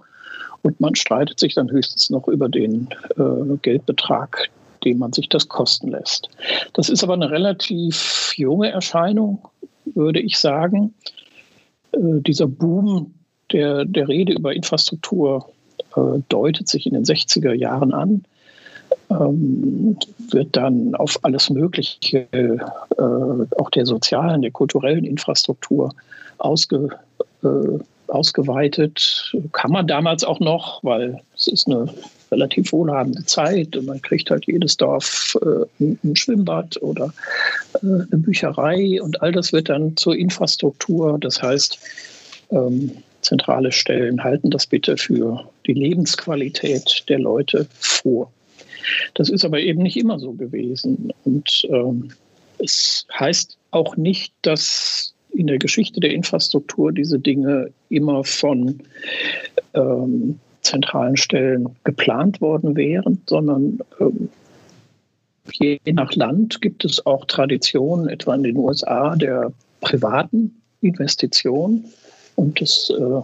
und 0.62 0.80
man 0.80 0.94
streitet 0.94 1.40
sich 1.40 1.54
dann 1.54 1.70
höchstens 1.70 2.10
noch 2.10 2.28
über 2.28 2.48
den 2.48 2.88
äh, 3.16 3.56
Geldbetrag, 3.62 4.48
den 4.84 4.98
man 4.98 5.12
sich 5.12 5.28
das 5.28 5.48
kosten 5.48 5.88
lässt. 5.88 6.28
Das 6.74 6.88
ist 6.88 7.02
aber 7.02 7.14
eine 7.14 7.30
relativ 7.30 8.32
junge 8.36 8.70
Erscheinung, 8.70 9.40
würde 9.84 10.20
ich 10.20 10.38
sagen. 10.38 10.94
Äh, 11.92 12.20
dieser 12.20 12.46
Boom 12.46 13.14
der, 13.52 13.84
der 13.84 14.08
Rede 14.08 14.32
über 14.32 14.54
Infrastruktur 14.54 15.50
äh, 15.96 16.20
deutet 16.28 16.68
sich 16.68 16.86
in 16.86 16.94
den 16.94 17.04
60er 17.04 17.52
Jahren 17.52 17.92
an, 17.92 18.24
ähm, 19.10 19.96
wird 20.30 20.56
dann 20.56 20.94
auf 20.94 21.18
alles 21.22 21.50
Mögliche, 21.50 22.26
äh, 22.32 22.58
auch 23.58 23.70
der 23.70 23.86
sozialen, 23.86 24.42
der 24.42 24.50
kulturellen 24.50 25.04
Infrastruktur 25.04 25.92
ausge, 26.38 26.90
äh, 27.42 27.78
ausgeweitet. 28.08 29.34
Kann 29.52 29.72
man 29.72 29.86
damals 29.86 30.24
auch 30.24 30.40
noch, 30.40 30.82
weil 30.82 31.20
es 31.36 31.48
ist 31.48 31.68
eine 31.68 31.88
relativ 32.30 32.72
wohlhabende 32.72 33.24
Zeit 33.24 33.76
und 33.76 33.86
man 33.86 34.00
kriegt 34.02 34.30
halt 34.30 34.46
jedes 34.46 34.76
Dorf 34.76 35.36
äh, 35.42 35.88
ein 36.04 36.16
Schwimmbad 36.16 36.80
oder 36.80 37.12
äh, 37.74 37.86
eine 37.86 38.06
Bücherei 38.12 39.02
und 39.02 39.20
all 39.22 39.32
das 39.32 39.52
wird 39.52 39.68
dann 39.68 39.96
zur 39.96 40.16
Infrastruktur. 40.16 41.18
Das 41.18 41.42
heißt, 41.42 41.78
ähm, 42.50 42.92
zentrale 43.22 43.72
Stellen 43.72 44.22
halten 44.22 44.50
das 44.50 44.66
bitte 44.66 44.96
für 44.96 45.44
die 45.66 45.74
Lebensqualität 45.74 47.04
der 47.08 47.18
Leute 47.18 47.66
vor. 47.78 48.30
Das 49.14 49.28
ist 49.28 49.44
aber 49.44 49.60
eben 49.60 49.82
nicht 49.82 49.96
immer 49.96 50.18
so 50.18 50.32
gewesen. 50.32 51.12
Und 51.24 51.66
ähm, 51.70 52.10
es 52.58 53.06
heißt 53.18 53.56
auch 53.70 53.96
nicht, 53.96 54.32
dass 54.42 55.14
in 55.32 55.46
der 55.46 55.58
Geschichte 55.58 56.00
der 56.00 56.12
Infrastruktur 56.12 56.92
diese 56.92 57.18
Dinge 57.18 57.70
immer 57.88 58.24
von 58.24 58.80
ähm, 59.74 60.38
zentralen 60.62 61.16
Stellen 61.16 61.68
geplant 61.84 62.40
worden 62.40 62.76
wären, 62.76 63.20
sondern 63.26 63.80
ähm, 64.00 64.28
je 65.52 65.78
nach 65.92 66.14
Land 66.14 66.60
gibt 66.60 66.84
es 66.84 67.04
auch 67.06 67.24
Traditionen, 67.26 68.08
etwa 68.08 68.34
in 68.34 68.42
den 68.42 68.56
USA, 68.56 69.16
der 69.16 69.52
privaten 69.80 70.54
Investition 70.80 71.84
und 72.36 72.60
des 72.60 72.90
äh, 72.90 73.20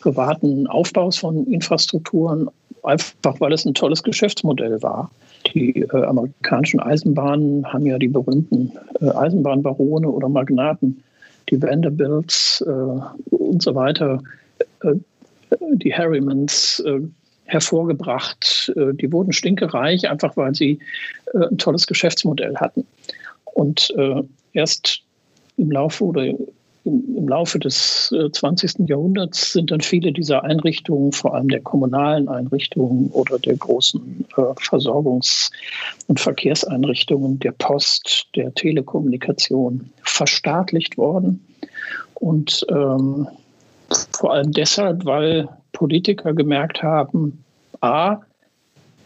privaten 0.00 0.66
Aufbaus 0.66 1.16
von 1.16 1.46
Infrastrukturen, 1.46 2.48
einfach 2.84 3.40
weil 3.40 3.52
es 3.52 3.64
ein 3.64 3.74
tolles 3.74 4.02
Geschäftsmodell 4.02 4.82
war. 4.82 5.10
Die 5.54 5.82
äh, 5.82 6.04
amerikanischen 6.04 6.80
Eisenbahnen 6.80 7.70
haben 7.72 7.86
ja 7.86 7.98
die 7.98 8.08
berühmten 8.08 8.72
äh, 9.00 9.10
Eisenbahnbarone 9.10 10.08
oder 10.08 10.28
Magnaten, 10.28 11.02
die 11.50 11.60
Vanderbilts 11.60 12.64
äh, 12.66 13.34
und 13.34 13.62
so 13.62 13.74
weiter, 13.74 14.22
äh, 14.82 14.94
die 15.74 15.94
Harrimans 15.94 16.82
äh, 16.86 17.00
hervorgebracht. 17.46 18.72
die 18.74 19.12
wurden 19.12 19.30
stinkereich, 19.30 20.08
einfach 20.08 20.34
weil 20.34 20.54
sie 20.54 20.78
ein 21.34 21.58
tolles 21.58 21.86
Geschäftsmodell 21.86 22.56
hatten. 22.56 22.86
Und 23.44 23.92
äh, 23.98 24.22
erst 24.54 25.02
im 25.58 25.70
Laufe 25.70 26.04
oder 26.04 26.32
im, 26.84 27.16
im 27.16 27.28
Laufe 27.28 27.58
des 27.58 28.12
äh, 28.12 28.30
20. 28.30 28.88
Jahrhunderts 28.88 29.52
sind 29.52 29.70
dann 29.70 29.80
viele 29.80 30.12
dieser 30.12 30.44
Einrichtungen, 30.44 31.12
vor 31.12 31.34
allem 31.34 31.48
der 31.48 31.60
kommunalen 31.60 32.28
Einrichtungen 32.28 33.10
oder 33.10 33.38
der 33.38 33.56
großen 33.56 34.26
äh, 34.36 34.40
Versorgungs- 34.60 35.50
und 36.06 36.20
Verkehrseinrichtungen, 36.20 37.38
der 37.40 37.52
Post, 37.52 38.28
der 38.36 38.52
Telekommunikation, 38.54 39.90
verstaatlicht 40.02 40.96
worden. 40.96 41.44
Und 42.14 42.64
ähm, 42.70 43.28
vor 44.12 44.32
allem 44.32 44.52
deshalb, 44.52 45.04
weil 45.04 45.48
Politiker 45.72 46.32
gemerkt 46.32 46.82
haben, 46.82 47.44
a, 47.80 48.20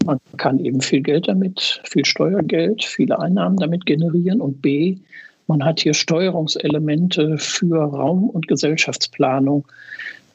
man 0.05 0.21
kann 0.37 0.65
eben 0.65 0.81
viel 0.81 1.03
Geld 1.03 1.29
damit, 1.29 1.81
viel 1.85 2.05
Steuergeld, 2.05 2.85
viele 2.85 3.19
Einnahmen 3.19 3.57
damit 3.57 3.87
generieren 3.87 4.41
und 4.41 4.63
b, 4.63 4.99
man 5.49 5.65
hat 5.65 5.81
hier 5.81 5.95
Steuerungselemente 5.95 7.39
für 7.39 7.83
Raum- 7.83 8.31
und 8.31 8.47
Gesellschaftsplanung, 8.47 9.67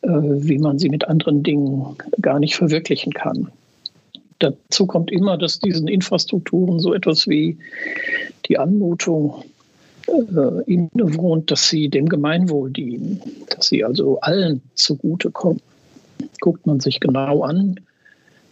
äh, 0.01 0.07
wie 0.09 0.57
man 0.57 0.79
sie 0.79 0.89
mit 0.89 1.07
anderen 1.07 1.43
Dingen 1.43 1.95
gar 2.21 2.39
nicht 2.39 2.55
verwirklichen 2.55 3.13
kann. 3.13 3.49
Dazu 4.39 4.85
kommt 4.87 5.11
immer, 5.11 5.37
dass 5.37 5.59
diesen 5.59 5.87
Infrastrukturen 5.87 6.79
so 6.79 6.93
etwas 6.93 7.27
wie 7.27 7.57
die 8.47 8.57
Anmutung 8.57 9.45
äh, 10.07 10.63
innewohnt, 10.65 11.49
dass 11.49 11.69
sie 11.69 11.87
dem 11.87 12.09
Gemeinwohl 12.09 12.71
dienen, 12.71 13.21
dass 13.49 13.67
sie 13.67 13.85
also 13.85 14.19
allen 14.19 14.61
zugutekommen. 14.73 15.61
Guckt 16.41 16.65
man 16.67 16.79
sich 16.79 16.99
genau 16.99 17.43
an, 17.43 17.79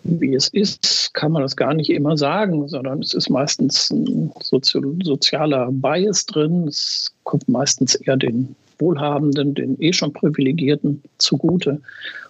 wie 0.04 0.34
es 0.34 0.48
ist, 0.50 1.14
kann 1.14 1.32
man 1.32 1.42
das 1.42 1.56
gar 1.56 1.74
nicht 1.74 1.90
immer 1.90 2.18
sagen, 2.18 2.68
sondern 2.68 3.02
es 3.02 3.14
ist 3.14 3.30
meistens 3.30 3.90
ein 3.92 4.32
sozialer 4.42 5.70
Bias 5.72 6.26
drin. 6.26 6.68
Es 6.68 7.12
kommt 7.24 7.48
meistens 7.48 7.96
eher 7.96 8.18
den 8.18 8.56
Wohlhabenden, 8.80 9.54
den 9.54 9.82
eh 9.82 9.94
schon 9.94 10.14
Privilegierten 10.14 11.02
zugute. 11.18 11.80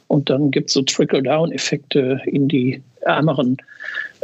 Und 0.08 0.30
dann 0.30 0.52
gibt 0.52 0.70
es 0.70 0.74
so 0.74 0.82
Trickle-Down-Effekte 0.82 2.22
in 2.26 2.48
die 2.48 2.82
ärmeren 3.02 3.58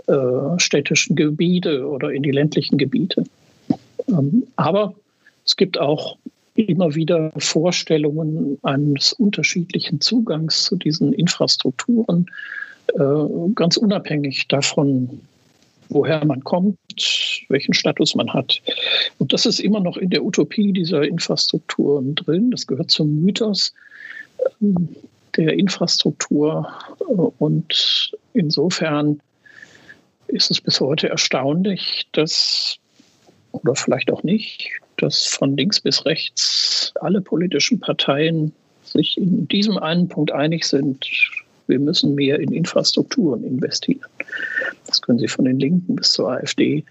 äh, 0.08 0.60
städtischen 0.60 1.16
Gebiete 1.16 1.88
oder 1.88 2.12
in 2.12 2.24
die 2.24 2.32
ländlichen 2.32 2.78
Gebiete. 2.78 3.24
Ähm, 4.10 4.44
aber 4.58 4.94
es 5.46 5.56
gibt 5.56 5.80
auch 5.80 6.18
immer 6.56 6.96
wieder 6.96 7.32
Vorstellungen 7.38 8.58
eines 8.64 9.14
unterschiedlichen 9.14 10.02
Zugangs 10.02 10.64
zu 10.64 10.76
diesen 10.76 11.14
Infrastrukturen 11.14 12.26
ganz 13.56 13.78
unabhängig 13.78 14.48
davon, 14.48 15.22
woher 15.90 16.26
man 16.26 16.44
kommt, 16.44 16.78
welchen 17.50 17.74
Status 17.74 18.16
man 18.16 18.34
hat. 18.34 18.62
Und 19.20 19.34
das 19.34 19.46
ist 19.46 19.60
immer 19.60 19.80
noch 19.80 19.98
in 19.98 20.10
der 20.10 20.24
Utopie 20.24 20.74
dieser 20.74 21.04
Infrastrukturen 21.04 22.16
drin. 22.16 22.52
Das 22.52 22.68
gehört 22.68 22.92
zum 22.92 23.24
Mythos 23.24 23.74
ähm, 24.62 24.90
der 25.36 25.54
Infrastruktur. 25.54 26.68
Und 27.40 28.12
insofern 28.34 29.22
ist 30.28 30.52
es 30.52 30.60
bis 30.60 30.80
heute 30.82 31.10
erstaunlich, 31.10 32.08
dass, 32.12 32.78
oder 33.52 33.76
vielleicht 33.76 34.12
auch 34.12 34.24
nicht, 34.24 34.72
dass 34.98 35.26
von 35.26 35.56
links 35.56 35.80
bis 35.80 36.06
rechts 36.06 36.92
alle 37.00 37.22
politischen 37.22 37.80
Parteien 37.80 38.52
sich 38.84 39.18
in 39.18 39.48
diesem 39.48 39.78
einen 39.78 40.08
Punkt 40.08 40.32
einig 40.32 40.66
sind, 40.66 41.06
wir 41.68 41.80
müssen 41.80 42.16
mehr 42.16 42.40
in 42.40 42.52
Infrastrukturen 42.52 43.44
investieren. 43.44 44.02
Das 44.86 45.02
können 45.02 45.20
Sie 45.20 45.28
von 45.28 45.46
den 45.46 45.60
Linken 45.60 45.96
bis 45.96 46.12
zur 46.12 46.32
AfD 46.32 46.84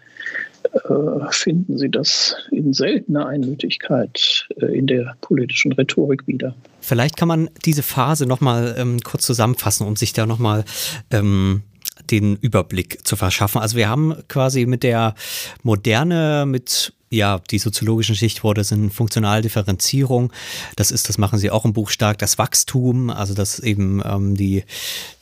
äh, 0.72 1.30
finden 1.30 1.78
Sie 1.78 1.90
das 1.90 2.34
in 2.50 2.72
seltener 2.72 3.26
Einmütigkeit 3.26 4.48
äh, 4.60 4.66
in 4.66 4.86
der 4.86 5.16
politischen 5.20 5.72
Rhetorik 5.72 6.26
wieder. 6.26 6.54
Vielleicht 6.80 7.16
kann 7.16 7.28
man 7.28 7.50
diese 7.64 7.82
Phase 7.82 8.26
nochmal 8.26 8.74
ähm, 8.78 9.00
kurz 9.00 9.26
zusammenfassen, 9.26 9.86
um 9.86 9.96
sich 9.96 10.12
da 10.12 10.26
nochmal 10.26 10.64
ähm, 11.10 11.62
den 12.10 12.36
Überblick 12.36 13.06
zu 13.06 13.16
verschaffen. 13.16 13.60
Also 13.60 13.76
wir 13.76 13.88
haben 13.88 14.14
quasi 14.28 14.66
mit 14.66 14.82
der 14.82 15.14
Moderne, 15.62 16.44
mit 16.46 16.92
ja, 17.08 17.40
die 17.50 17.58
soziologischen 17.58 18.16
Stichworte 18.16 18.64
sind 18.64 18.92
Funktionaldifferenzierung. 18.92 20.32
Das 20.74 20.90
ist, 20.90 21.08
das 21.08 21.18
machen 21.18 21.38
sie 21.38 21.50
auch 21.50 21.64
im 21.64 21.72
Buch 21.72 21.90
stark, 21.90 22.18
das 22.18 22.36
Wachstum, 22.36 23.10
also 23.10 23.32
dass 23.34 23.60
eben 23.60 24.02
ähm, 24.04 24.36
die, 24.36 24.64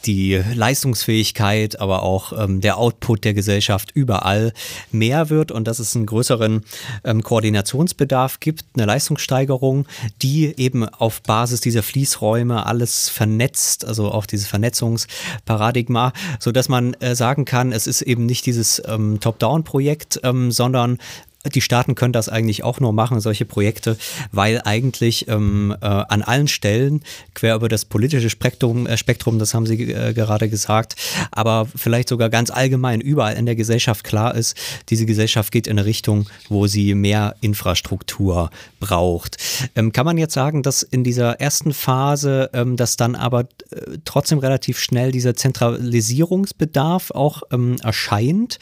die 0.06 0.42
Leistungsfähigkeit, 0.54 1.80
aber 1.80 2.02
auch 2.02 2.32
ähm, 2.32 2.62
der 2.62 2.78
Output 2.78 3.24
der 3.24 3.34
Gesellschaft 3.34 3.90
überall 3.92 4.54
mehr 4.92 5.28
wird 5.28 5.52
und 5.52 5.68
dass 5.68 5.78
es 5.78 5.94
einen 5.94 6.06
größeren 6.06 6.64
ähm, 7.04 7.22
Koordinationsbedarf 7.22 8.40
gibt, 8.40 8.64
eine 8.74 8.86
Leistungssteigerung, 8.86 9.86
die 10.22 10.58
eben 10.58 10.88
auf 10.88 11.22
Basis 11.22 11.60
dieser 11.60 11.82
Fließräume 11.82 12.64
alles 12.64 13.10
vernetzt, 13.10 13.84
also 13.84 14.10
auch 14.10 14.24
dieses 14.24 14.46
Vernetzungsparadigma, 14.46 16.14
so 16.40 16.50
dass 16.50 16.70
man 16.70 16.94
äh, 16.94 17.14
sagen 17.14 17.44
kann, 17.44 17.72
es 17.72 17.86
ist 17.86 18.00
eben 18.00 18.24
nicht 18.24 18.46
dieses 18.46 18.82
ähm, 18.86 19.20
Top-Down-Projekt, 19.20 20.20
ähm, 20.22 20.50
sondern 20.50 20.98
die 21.52 21.60
Staaten 21.60 21.94
können 21.94 22.12
das 22.12 22.28
eigentlich 22.28 22.64
auch 22.64 22.80
nur 22.80 22.92
machen, 22.92 23.20
solche 23.20 23.44
Projekte, 23.44 23.96
weil 24.32 24.60
eigentlich 24.64 25.28
ähm, 25.28 25.74
äh, 25.80 25.86
an 25.86 26.22
allen 26.22 26.48
Stellen, 26.48 27.02
quer 27.34 27.56
über 27.56 27.68
das 27.68 27.84
politische 27.84 28.30
Spektrum, 28.30 28.86
äh, 28.86 28.96
Spektrum 28.96 29.38
das 29.38 29.54
haben 29.54 29.66
Sie 29.66 29.92
äh, 29.92 30.12
gerade 30.14 30.48
gesagt, 30.48 30.96
aber 31.30 31.66
vielleicht 31.74 32.08
sogar 32.08 32.30
ganz 32.30 32.50
allgemein 32.50 33.00
überall 33.00 33.34
in 33.34 33.46
der 33.46 33.56
Gesellschaft 33.56 34.04
klar 34.04 34.34
ist, 34.34 34.56
diese 34.88 35.06
Gesellschaft 35.06 35.52
geht 35.52 35.66
in 35.66 35.78
eine 35.78 35.86
Richtung, 35.86 36.28
wo 36.48 36.66
sie 36.66 36.94
mehr 36.94 37.36
Infrastruktur 37.40 38.50
braucht. 38.80 39.36
Ähm, 39.74 39.92
kann 39.92 40.06
man 40.06 40.18
jetzt 40.18 40.34
sagen, 40.34 40.62
dass 40.62 40.82
in 40.82 41.04
dieser 41.04 41.40
ersten 41.40 41.72
Phase, 41.72 42.50
ähm, 42.52 42.76
dass 42.76 42.96
dann 42.96 43.14
aber 43.14 43.40
äh, 43.40 43.98
trotzdem 44.04 44.38
relativ 44.38 44.78
schnell 44.78 45.12
dieser 45.12 45.34
Zentralisierungsbedarf 45.34 47.10
auch 47.10 47.42
ähm, 47.50 47.76
erscheint? 47.82 48.58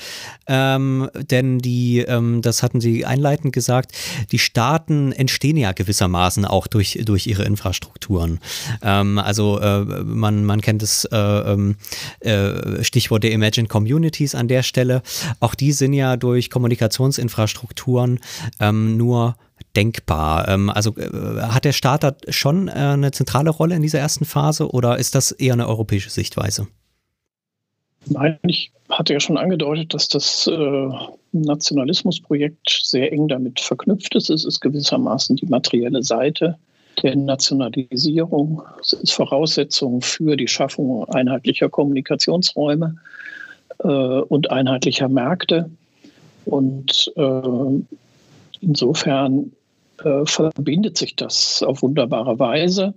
Ähm, 0.47 1.11
denn 1.31 1.59
die, 1.59 2.01
ähm, 2.01 2.42
das 2.42 2.62
hat 2.62 2.72
hatten 2.73 2.81
Sie 2.81 3.05
einleitend 3.05 3.53
gesagt, 3.53 3.93
die 4.31 4.39
Staaten 4.39 5.13
entstehen 5.13 5.59
ja 5.59 5.73
gewissermaßen 5.73 6.47
auch 6.47 6.67
durch, 6.67 6.99
durch 7.05 7.27
ihre 7.27 7.45
Infrastrukturen. 7.45 8.41
Ähm, 8.83 9.19
also 9.19 9.59
äh, 9.61 9.85
man, 10.05 10.47
man 10.47 10.63
kennt 10.63 10.81
das 10.81 11.05
äh, 11.05 11.17
ähm, 11.17 11.77
äh, 12.21 12.83
Stichwort 12.83 13.25
der 13.25 13.33
Imagine 13.33 13.69
Communities 13.69 14.35
an 14.35 14.49
der 14.49 14.63
Stelle. 14.63 15.03
Auch 15.39 15.55
die 15.55 15.73
sind 15.73 15.93
ja 15.93 16.17
durch 16.17 16.49
Kommunikationsinfrastrukturen 16.49 18.21
ähm, 18.59 18.97
nur 18.97 19.37
denkbar. 19.77 20.49
Ähm, 20.49 20.71
also 20.71 20.97
äh, 20.97 21.43
hat 21.43 21.67
der 21.67 21.73
Staat 21.73 22.05
da 22.05 22.15
schon 22.31 22.69
äh, 22.69 22.73
eine 22.73 23.11
zentrale 23.11 23.51
Rolle 23.51 23.75
in 23.75 23.83
dieser 23.83 23.99
ersten 23.99 24.25
Phase 24.25 24.71
oder 24.71 24.99
ist 24.99 25.15
das 25.15 25.31
eher 25.31 25.53
eine 25.53 25.69
europäische 25.69 26.09
Sichtweise? 26.09 26.69
Nein, 28.07 28.38
ich 28.47 28.73
hatte 28.88 29.12
ja 29.12 29.21
schon 29.21 29.38
angedeutet, 29.38 29.95
dass 29.95 30.09
das 30.09 30.47
äh, 30.47 30.88
Nationalismusprojekt 31.33 32.81
sehr 32.83 33.12
eng 33.12 33.29
damit 33.29 33.61
verknüpft 33.61 34.15
ist. 34.15 34.31
Es 34.31 34.45
ist 34.45 34.61
gewissermaßen 34.61 35.37
die 35.37 35.47
materielle 35.47 36.03
Seite 36.03 36.59
der 37.03 37.17
Nationalisierung. 37.17 38.62
Es 38.81 38.93
ist 38.93 39.12
Voraussetzung 39.12 40.03
für 40.03 40.37
die 40.37 40.49
Schaffung 40.49 41.09
einheitlicher 41.09 41.69
Kommunikationsräume 41.69 42.97
äh, 43.79 43.88
und 43.88 44.51
einheitlicher 44.51 45.09
Märkte. 45.09 45.71
Und 46.45 47.12
äh, 47.17 47.83
insofern 48.61 49.53
verbindet 50.25 50.99
sich 50.99 51.15
das 51.15 51.62
auf 51.62 51.83
wunderbare 51.83 52.37
Weise. 52.41 52.93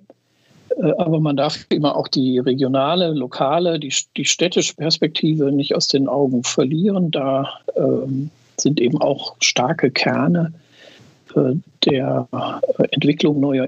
Äh, 0.70 0.92
aber 0.98 1.20
man 1.20 1.38
darf 1.38 1.66
immer 1.70 1.96
auch 1.96 2.08
die 2.08 2.40
regionale, 2.40 3.14
lokale, 3.14 3.80
die, 3.80 3.94
die 4.18 4.26
städtische 4.26 4.76
Perspektive 4.76 5.52
nicht 5.52 5.76
aus 5.76 5.88
den 5.88 6.08
Augen 6.08 6.44
verlieren. 6.44 7.12
Da 7.12 7.50
ähm, 7.76 8.30
sind 8.58 8.80
eben 8.80 9.02
auch 9.02 9.36
starke 9.40 9.92
Kerne 9.92 10.54
äh, 11.36 11.54
der 11.86 12.28
äh, 12.32 12.84
Entwicklung 12.92 13.40
neuer 13.40 13.68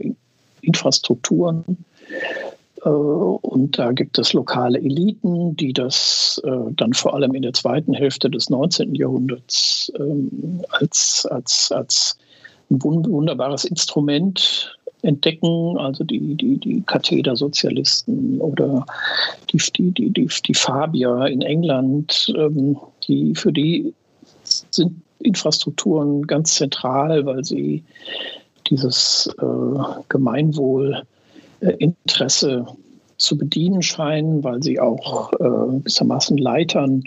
Infrastrukturen. 0.62 1.86
Äh, 2.84 2.90
und 2.90 3.78
da 3.78 3.92
gibt 3.92 4.18
es 4.18 4.34
lokale 4.34 4.80
Eliten, 4.80 5.56
die 5.56 5.74
das 5.74 6.42
äh, 6.46 6.72
dann 6.72 6.94
vor 6.94 7.14
allem 7.14 7.34
in 7.36 7.42
der 7.42 7.54
zweiten 7.54 7.94
Hälfte 7.94 8.30
des 8.30 8.50
19. 8.50 8.96
Jahrhunderts 8.96 9.92
ähm, 10.00 10.62
als, 10.70 11.28
als, 11.30 11.72
als 11.72 12.18
ein 12.70 12.84
wunderbares 12.84 13.66
Instrument 13.66 14.78
entdecken, 15.02 15.78
also 15.78 16.04
die, 16.04 16.36
die, 16.36 16.58
die 16.58 16.82
Kathedersozialisten 16.82 18.40
oder 18.40 18.86
die, 19.52 19.62
die, 19.76 19.92
die, 19.92 20.10
die, 20.10 20.30
die 20.46 20.54
Fabier 20.54 21.28
in 21.28 21.42
England, 21.42 22.34
ähm, 22.36 22.78
die, 23.08 23.34
für 23.36 23.54
die 23.54 23.94
sind 24.44 25.02
Infrastrukturen 25.20 26.28
ganz 26.28 26.56
zentral, 26.56 27.26
weil 27.26 27.44
sie 27.44 27.84
dieses 28.70 29.28
äh, 29.40 29.80
Gemeinwohlinteresse 30.10 32.68
zu 33.18 33.38
bedienen 33.38 33.82
scheinen, 33.82 34.44
weil 34.44 34.62
sie 34.62 34.80
auch 34.80 35.34
äh, 35.34 35.78
gewissermaßen 35.80 36.38
Leitern 36.38 37.04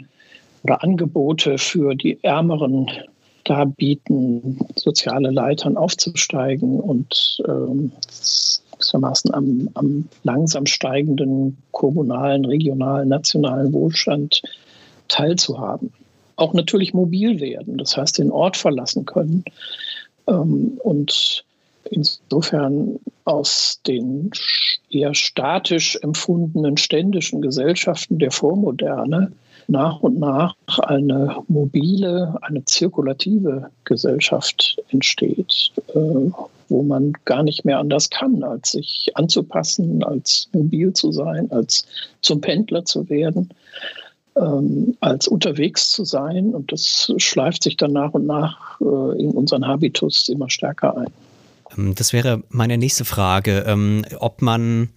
oder 0.64 0.82
Angebote 0.82 1.56
für 1.58 1.94
die 1.94 2.18
ärmeren 2.22 2.90
darbieten, 3.50 4.60
soziale 4.76 5.30
Leitern 5.30 5.76
aufzusteigen 5.76 6.78
und 6.78 7.42
ähm, 7.48 7.90
am, 9.32 9.68
am 9.74 10.08
langsam 10.22 10.66
steigenden 10.66 11.58
kommunalen, 11.72 12.44
regionalen, 12.44 13.08
nationalen 13.08 13.72
Wohlstand 13.72 14.40
teilzuhaben. 15.08 15.92
Auch 16.36 16.54
natürlich 16.54 16.94
mobil 16.94 17.40
werden, 17.40 17.76
das 17.76 17.96
heißt 17.96 18.18
den 18.18 18.30
Ort 18.30 18.56
verlassen 18.56 19.04
können 19.04 19.44
ähm, 20.28 20.78
und 20.84 21.44
insofern 21.90 23.00
aus 23.24 23.80
den 23.84 24.30
eher 24.90 25.12
statisch 25.14 25.98
empfundenen 26.02 26.76
ständischen 26.76 27.42
Gesellschaften 27.42 28.20
der 28.20 28.30
Vormoderne 28.30 29.32
nach 29.70 30.00
und 30.00 30.18
nach 30.18 30.54
eine 30.82 31.36
mobile, 31.48 32.36
eine 32.42 32.64
zirkulative 32.64 33.70
Gesellschaft 33.84 34.82
entsteht, 34.90 35.72
äh, 35.94 36.30
wo 36.68 36.82
man 36.82 37.12
gar 37.24 37.42
nicht 37.42 37.64
mehr 37.64 37.78
anders 37.78 38.10
kann, 38.10 38.42
als 38.42 38.72
sich 38.72 39.10
anzupassen, 39.14 40.02
als 40.04 40.48
mobil 40.52 40.92
zu 40.92 41.12
sein, 41.12 41.50
als 41.50 41.84
zum 42.20 42.40
Pendler 42.40 42.84
zu 42.84 43.08
werden, 43.08 43.50
ähm, 44.36 44.96
als 45.00 45.28
unterwegs 45.28 45.90
zu 45.90 46.04
sein. 46.04 46.54
Und 46.54 46.72
das 46.72 47.12
schleift 47.18 47.62
sich 47.62 47.76
dann 47.76 47.92
nach 47.92 48.12
und 48.12 48.26
nach 48.26 48.80
äh, 48.80 49.22
in 49.22 49.30
unseren 49.32 49.66
Habitus 49.66 50.28
immer 50.28 50.50
stärker 50.50 50.96
ein. 50.96 51.12
Ähm, 51.76 51.94
das 51.94 52.12
wäre 52.12 52.42
meine 52.50 52.78
nächste 52.78 53.04
Frage, 53.04 53.64
ähm, 53.66 54.04
ob 54.18 54.42
man 54.42 54.90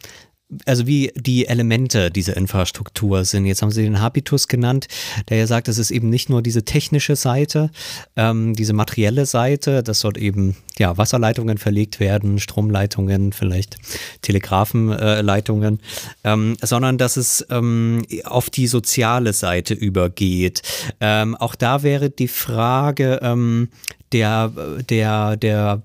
also 0.66 0.88
wie 0.88 1.12
die 1.16 1.48
Elemente 1.48 2.12
dieser 2.12 2.38
Infrastruktur 2.38 3.26
sind. 3.26 3.46
Jetzt 3.46 3.62
haben 3.62 3.72
Sie 3.72 3.84
den 3.84 4.02
Habitus 4.02 4.48
genannt, 4.48 4.88
der 5.30 5.38
ja 5.38 5.48
sagt, 5.48 5.68
es 5.68 5.78
ist 5.78 5.92
eben 5.92 6.10
nicht 6.10 6.30
nur 6.30 6.42
diese 6.42 6.64
technische 6.64 7.16
Seite, 7.16 7.70
ähm, 8.16 8.54
diese 8.54 8.74
materielle 8.74 9.26
Seite, 9.26 9.84
dass 9.84 10.02
dort 10.02 10.18
eben 10.18 10.56
ja, 10.78 10.98
Wasserleitungen 10.98 11.58
verlegt 11.58 12.00
werden, 12.00 12.40
Stromleitungen, 12.40 13.34
vielleicht 13.34 13.78
Telegrafenleitungen, 14.22 15.80
äh, 16.24 16.34
ähm, 16.34 16.58
sondern 16.62 16.98
dass 16.98 17.18
es 17.18 17.46
ähm, 17.50 18.04
auf 18.24 18.50
die 18.50 18.68
soziale 18.68 19.34
Seite 19.34 19.74
übergeht. 19.74 20.62
Ähm, 21.00 21.36
auch 21.36 21.56
da 21.56 21.84
wäre 21.84 22.10
die 22.10 22.28
Frage 22.28 23.20
ähm, 23.22 23.70
der, 24.12 24.52
der, 24.90 25.38
der 25.38 25.84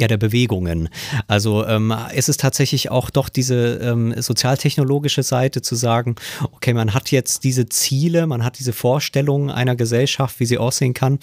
ja, 0.00 0.08
der 0.08 0.16
Bewegungen. 0.16 0.88
Also 1.28 1.66
ähm, 1.66 1.94
ist 2.14 2.30
es 2.30 2.38
tatsächlich 2.38 2.90
auch 2.90 3.10
doch 3.10 3.28
diese 3.28 3.74
ähm, 3.82 4.14
sozialtechnologische 4.16 5.22
Seite 5.22 5.60
zu 5.60 5.74
sagen, 5.74 6.16
okay, 6.52 6.72
man 6.72 6.94
hat 6.94 7.10
jetzt 7.10 7.44
diese 7.44 7.68
Ziele, 7.68 8.26
man 8.26 8.42
hat 8.42 8.58
diese 8.58 8.72
Vorstellungen 8.72 9.50
einer 9.50 9.76
Gesellschaft, 9.76 10.40
wie 10.40 10.46
sie 10.46 10.56
aussehen 10.56 10.94
kann 10.94 11.18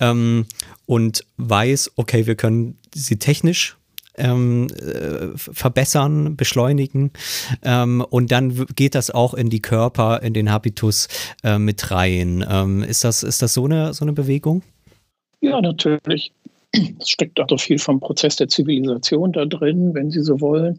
ähm, 0.00 0.44
und 0.84 1.24
weiß, 1.38 1.92
okay, 1.96 2.26
wir 2.26 2.34
können 2.34 2.76
sie 2.94 3.18
technisch 3.18 3.76
ähm, 4.16 4.66
äh, 4.66 5.28
verbessern, 5.38 6.36
beschleunigen. 6.36 7.12
Ähm, 7.62 8.04
und 8.10 8.30
dann 8.30 8.66
geht 8.76 8.94
das 8.94 9.10
auch 9.10 9.32
in 9.32 9.48
die 9.48 9.62
Körper, 9.62 10.22
in 10.22 10.34
den 10.34 10.50
Habitus 10.50 11.08
äh, 11.44 11.58
mit 11.58 11.90
rein. 11.90 12.44
Ähm, 12.46 12.82
ist, 12.82 13.04
das, 13.04 13.22
ist 13.22 13.40
das 13.40 13.54
so 13.54 13.64
eine, 13.64 13.94
so 13.94 14.04
eine 14.04 14.12
Bewegung? 14.12 14.62
Ja, 15.40 15.60
natürlich. 15.60 16.32
Es 16.72 17.08
steckt 17.08 17.40
also 17.40 17.56
viel 17.56 17.78
vom 17.78 18.00
Prozess 18.00 18.36
der 18.36 18.48
Zivilisation 18.48 19.32
da 19.32 19.44
drin, 19.44 19.94
wenn 19.94 20.10
Sie 20.10 20.22
so 20.22 20.40
wollen. 20.40 20.78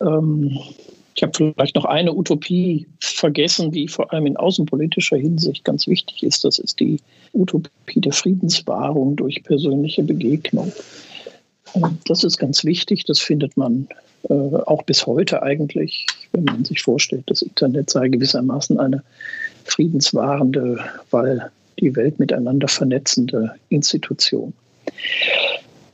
Ähm, 0.00 0.58
ich 1.14 1.22
habe 1.22 1.32
vielleicht 1.32 1.74
noch 1.76 1.86
eine 1.86 2.14
Utopie 2.14 2.86
vergessen, 3.00 3.72
die 3.72 3.88
vor 3.88 4.12
allem 4.12 4.26
in 4.26 4.36
außenpolitischer 4.36 5.16
Hinsicht 5.16 5.64
ganz 5.64 5.86
wichtig 5.86 6.22
ist. 6.22 6.44
Das 6.44 6.58
ist 6.58 6.78
die 6.78 7.00
Utopie 7.32 8.00
der 8.00 8.12
Friedenswahrung 8.12 9.16
durch 9.16 9.42
persönliche 9.42 10.02
Begegnung. 10.02 10.72
Das 12.06 12.22
ist 12.22 12.36
ganz 12.36 12.64
wichtig. 12.64 13.04
Das 13.06 13.18
findet 13.18 13.56
man 13.56 13.88
äh, 14.28 14.34
auch 14.34 14.82
bis 14.82 15.06
heute 15.06 15.42
eigentlich, 15.42 16.06
wenn 16.32 16.44
man 16.44 16.64
sich 16.66 16.82
vorstellt, 16.82 17.24
das 17.26 17.40
Internet 17.40 17.88
sei 17.88 18.08
gewissermaßen 18.08 18.78
eine 18.78 19.02
friedenswahrende, 19.64 20.80
weil 21.10 21.50
die 21.80 21.96
Welt 21.96 22.18
miteinander 22.18 22.68
vernetzende 22.68 23.54
Institution. 23.70 24.52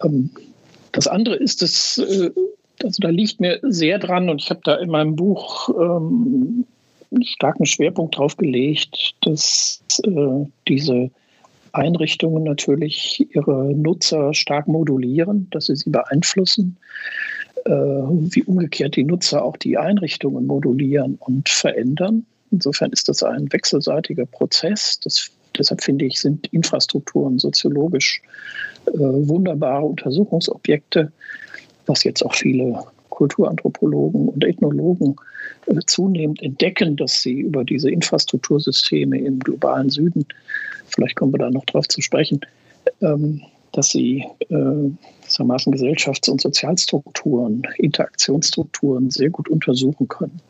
Ähm, 0.02 0.30
das 0.92 1.06
andere 1.08 1.36
ist, 1.36 1.62
dass, 1.62 1.98
äh, 1.98 2.30
also 2.82 3.00
da 3.00 3.08
liegt 3.08 3.40
mir 3.40 3.58
sehr 3.62 3.98
dran 3.98 4.28
und 4.28 4.40
ich 4.42 4.50
habe 4.50 4.60
da 4.64 4.76
in 4.76 4.90
meinem 4.90 5.16
Buch 5.16 5.68
ähm, 5.70 6.66
einen 7.10 7.24
starken 7.24 7.66
Schwerpunkt 7.66 8.16
drauf 8.16 8.36
gelegt, 8.36 9.14
dass 9.22 9.82
äh, 10.04 10.46
diese 10.68 11.10
Einrichtungen 11.72 12.44
natürlich 12.44 13.26
ihre 13.34 13.74
Nutzer 13.74 14.34
stark 14.34 14.68
modulieren, 14.68 15.48
dass 15.50 15.66
sie 15.66 15.76
sie 15.76 15.90
beeinflussen, 15.90 16.76
äh, 17.64 17.70
wie 17.70 18.42
umgekehrt 18.42 18.96
die 18.96 19.04
Nutzer 19.04 19.42
auch 19.42 19.56
die 19.56 19.78
Einrichtungen 19.78 20.46
modulieren 20.46 21.16
und 21.20 21.48
verändern. 21.48 22.26
Insofern 22.50 22.92
ist 22.92 23.08
das 23.08 23.22
ein 23.22 23.50
wechselseitiger 23.52 24.26
Prozess. 24.26 25.00
Das, 25.00 25.30
deshalb 25.56 25.82
finde 25.82 26.04
ich, 26.04 26.20
sind 26.20 26.46
Infrastrukturen 26.48 27.38
soziologisch 27.38 28.20
äh, 28.20 28.71
wunderbare 28.86 29.84
Untersuchungsobjekte, 29.84 31.12
was 31.86 32.04
jetzt 32.04 32.22
auch 32.24 32.34
viele 32.34 32.82
Kulturanthropologen 33.10 34.28
und 34.28 34.44
Ethnologen 34.44 35.16
äh, 35.66 35.78
zunehmend 35.86 36.42
entdecken, 36.42 36.96
dass 36.96 37.22
sie 37.22 37.40
über 37.40 37.64
diese 37.64 37.90
Infrastruktursysteme 37.90 39.18
im 39.18 39.38
globalen 39.38 39.90
Süden, 39.90 40.26
vielleicht 40.86 41.16
kommen 41.16 41.32
wir 41.32 41.38
da 41.38 41.50
noch 41.50 41.64
drauf 41.66 41.86
zu 41.88 42.00
sprechen, 42.00 42.40
ähm, 43.00 43.42
dass 43.72 43.90
sie 43.90 44.24
äh, 44.48 44.90
Gesellschafts- 45.28 46.28
und 46.30 46.40
Sozialstrukturen, 46.40 47.62
Interaktionsstrukturen 47.78 49.10
sehr 49.10 49.30
gut 49.30 49.48
untersuchen 49.48 50.08
können. 50.08 50.40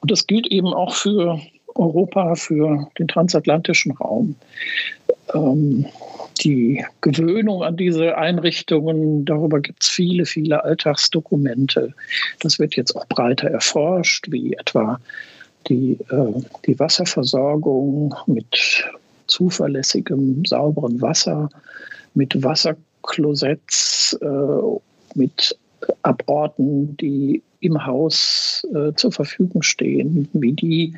Und 0.00 0.10
das 0.10 0.26
gilt 0.26 0.46
eben 0.48 0.68
auch 0.68 0.94
für 0.94 1.40
Europa, 1.74 2.34
für 2.34 2.88
den 2.98 3.08
transatlantischen 3.08 3.92
Raum. 3.92 4.34
Ähm, 5.34 5.86
die 6.44 6.84
Gewöhnung 7.00 7.62
an 7.62 7.76
diese 7.76 8.16
Einrichtungen, 8.16 9.24
darüber 9.24 9.60
gibt 9.60 9.82
es 9.82 9.88
viele, 9.88 10.26
viele 10.26 10.64
Alltagsdokumente. 10.64 11.94
Das 12.40 12.58
wird 12.58 12.76
jetzt 12.76 12.96
auch 12.96 13.06
breiter 13.06 13.50
erforscht, 13.50 14.26
wie 14.30 14.54
etwa 14.54 15.00
die, 15.68 15.98
äh, 16.10 16.42
die 16.66 16.78
Wasserversorgung 16.78 18.14
mit 18.26 18.84
zuverlässigem, 19.26 20.44
sauberen 20.44 21.00
Wasser, 21.00 21.48
mit 22.14 22.42
Wasserklosetts, 22.42 24.18
äh, 24.20 25.16
mit 25.18 25.58
Aborten, 26.02 26.96
die 26.96 27.42
im 27.60 27.84
Haus 27.84 28.66
äh, 28.74 28.92
zur 28.94 29.12
Verfügung 29.12 29.62
stehen, 29.62 30.28
wie 30.32 30.52
die 30.52 30.94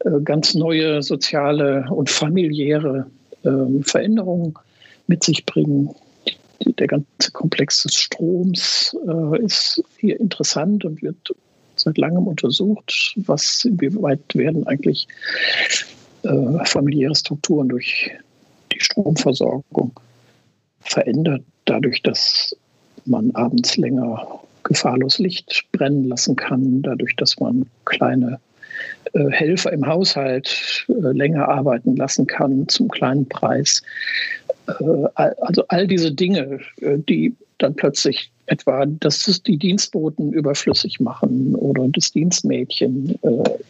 äh, 0.00 0.20
ganz 0.24 0.54
neue 0.54 1.02
soziale 1.02 1.86
und 1.90 2.10
familiäre 2.10 3.06
ähm, 3.44 3.82
Veränderungen 3.82 4.54
mit 5.06 5.24
sich 5.24 5.44
bringen. 5.46 5.90
Der 6.78 6.86
ganze 6.86 7.32
Komplex 7.32 7.82
des 7.82 7.96
Stroms 7.96 8.96
äh, 9.06 9.44
ist 9.44 9.82
hier 9.98 10.18
interessant 10.20 10.84
und 10.84 11.02
wird 11.02 11.34
seit 11.76 11.98
langem 11.98 12.26
untersucht, 12.26 13.14
was 13.16 13.64
inwieweit 13.64 14.20
werden 14.34 14.66
eigentlich 14.66 15.08
äh, 16.22 16.64
familiäre 16.64 17.14
Strukturen 17.14 17.68
durch 17.68 18.12
die 18.72 18.80
Stromversorgung 18.80 19.92
verändert, 20.80 21.42
dadurch, 21.64 22.02
dass 22.02 22.56
man 23.04 23.30
abends 23.32 23.76
länger 23.76 24.40
gefahrlos 24.62 25.18
Licht 25.18 25.64
brennen 25.72 26.08
lassen 26.08 26.36
kann, 26.36 26.82
dadurch, 26.82 27.16
dass 27.16 27.38
man 27.40 27.66
kleine 27.84 28.38
äh, 29.12 29.30
Helfer 29.30 29.72
im 29.72 29.86
Haushalt 29.86 30.86
äh, 30.88 30.92
länger 30.92 31.48
arbeiten 31.48 31.96
lassen 31.96 32.26
kann 32.26 32.68
zum 32.68 32.88
kleinen 32.88 33.28
Preis. 33.28 33.82
Äh, 34.66 35.08
also 35.14 35.64
all 35.68 35.86
diese 35.86 36.12
Dinge, 36.12 36.60
die 36.80 37.34
dann 37.58 37.74
plötzlich 37.74 38.30
etwa, 38.46 38.84
dass 38.86 39.28
es 39.28 39.42
die 39.42 39.56
Dienstboten 39.56 40.32
überflüssig 40.32 41.00
machen 41.00 41.54
oder 41.54 41.86
das 41.88 42.10
Dienstmädchen 42.10 43.18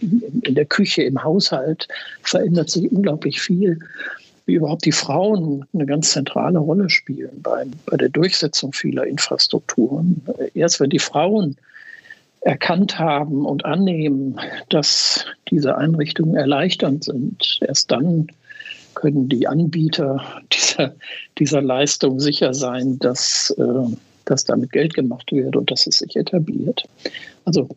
in 0.00 0.55
der 0.55 0.64
Küche, 0.64 1.02
im 1.02 1.22
Haushalt, 1.22 1.88
verändert 2.22 2.70
sich 2.70 2.90
unglaublich 2.90 3.40
viel 3.40 3.78
wie 4.46 4.55
überhaupt 4.55 4.85
die 4.85 4.92
Frauen 4.92 5.64
eine 5.72 5.87
ganz 5.87 6.12
zentrale 6.12 6.59
Rolle 6.59 6.90
spielen 6.90 7.40
bei, 7.42 7.64
bei 7.87 7.96
der 7.96 8.09
Durchsetzung 8.09 8.72
vieler 8.72 9.07
Infrastrukturen. 9.07 10.22
Erst 10.55 10.81
wenn 10.81 10.90
die 10.90 10.98
Frauen 10.98 11.57
erkannt 12.40 12.98
haben 12.98 13.46
und 13.46 13.64
annehmen, 13.64 14.40
dass 14.68 15.24
diese 15.48 15.76
Einrichtungen 15.76 16.35
erleichternd 16.35 17.05
sind. 17.05 17.61
Erst 17.61 17.90
dann 17.92 18.26
können 18.94 19.28
die 19.28 19.46
Anbieter 19.46 20.24
dieser, 20.52 20.94
dieser 21.38 21.62
Leistung 21.62 22.20
sicher 22.20 22.55
sein, 22.55 22.98
dass, 22.98 23.55
äh, 23.59 23.96
dass 24.24 24.44
damit 24.44 24.72
Geld 24.72 24.94
gemacht 24.94 25.33
wird 25.33 25.57
und 25.57 25.70
dass 25.70 25.87
es 25.87 25.98
sich 25.98 26.16
etabliert. 26.16 26.85
Also 27.44 27.68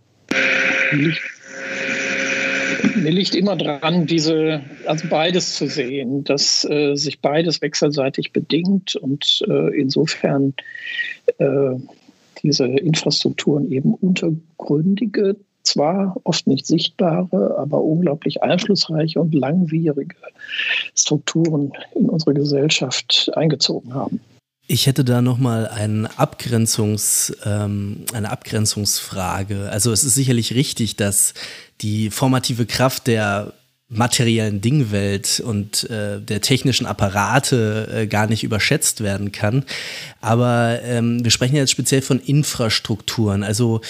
mir 2.96 3.12
liegt 3.12 3.36
immer 3.36 3.56
dran, 3.56 4.06
diese, 4.06 4.62
also 4.86 5.08
beides 5.10 5.56
zu 5.56 5.68
sehen, 5.68 6.24
dass 6.24 6.66
äh, 6.66 6.96
sich 6.96 7.20
beides 7.20 7.62
wechselseitig 7.62 8.32
bedingt 8.32 8.96
und 8.96 9.44
äh, 9.48 9.80
insofern 9.80 10.54
äh, 11.38 11.76
diese 12.44 12.66
Infrastrukturen 12.66 13.72
eben 13.72 13.94
untergründige, 13.94 15.36
zwar 15.66 16.16
oft 16.24 16.48
nicht 16.48 16.66
sichtbare, 16.66 17.56
aber 17.58 17.82
unglaublich 17.82 18.44
einflussreiche 18.44 19.20
und 19.20 19.34
langwierige 19.34 20.16
Strukturen 20.96 21.72
in 21.96 22.10
unsere 22.10 22.34
Gesellschaft 22.34 23.32
eingezogen 23.36 23.94
haben. 23.94 24.20
Ich 24.68 24.88
hätte 24.88 25.06
da 25.06 25.22
nochmal 25.22 25.68
ein 25.68 26.08
Abgrenzungs, 26.08 27.38
ähm, 27.46 28.06
eine 28.14 28.32
Abgrenzungsfrage. 28.32 29.70
Also 29.70 29.92
es 29.92 30.04
ist 30.04 30.16
sicherlich 30.16 30.56
richtig, 30.56 30.96
dass 30.96 31.36
die 31.82 32.10
formative 32.10 32.66
Kraft 32.66 33.06
der 33.06 33.54
materiellen 33.88 34.62
Dingwelt 34.62 35.40
und 35.46 35.88
äh, 35.92 36.20
der 36.20 36.42
technischen 36.42 36.88
Apparate 36.88 37.88
äh, 37.94 38.08
gar 38.08 38.26
nicht 38.26 38.44
überschätzt 38.44 39.02
werden 39.02 39.32
kann. 39.32 39.64
Aber 40.22 40.80
ähm, 40.84 41.24
wir 41.24 41.30
sprechen 41.30 41.56
jetzt 41.56 41.70
speziell 41.72 42.02
von 42.02 42.20
Infrastrukturen. 42.20 43.44
Also 43.44 43.82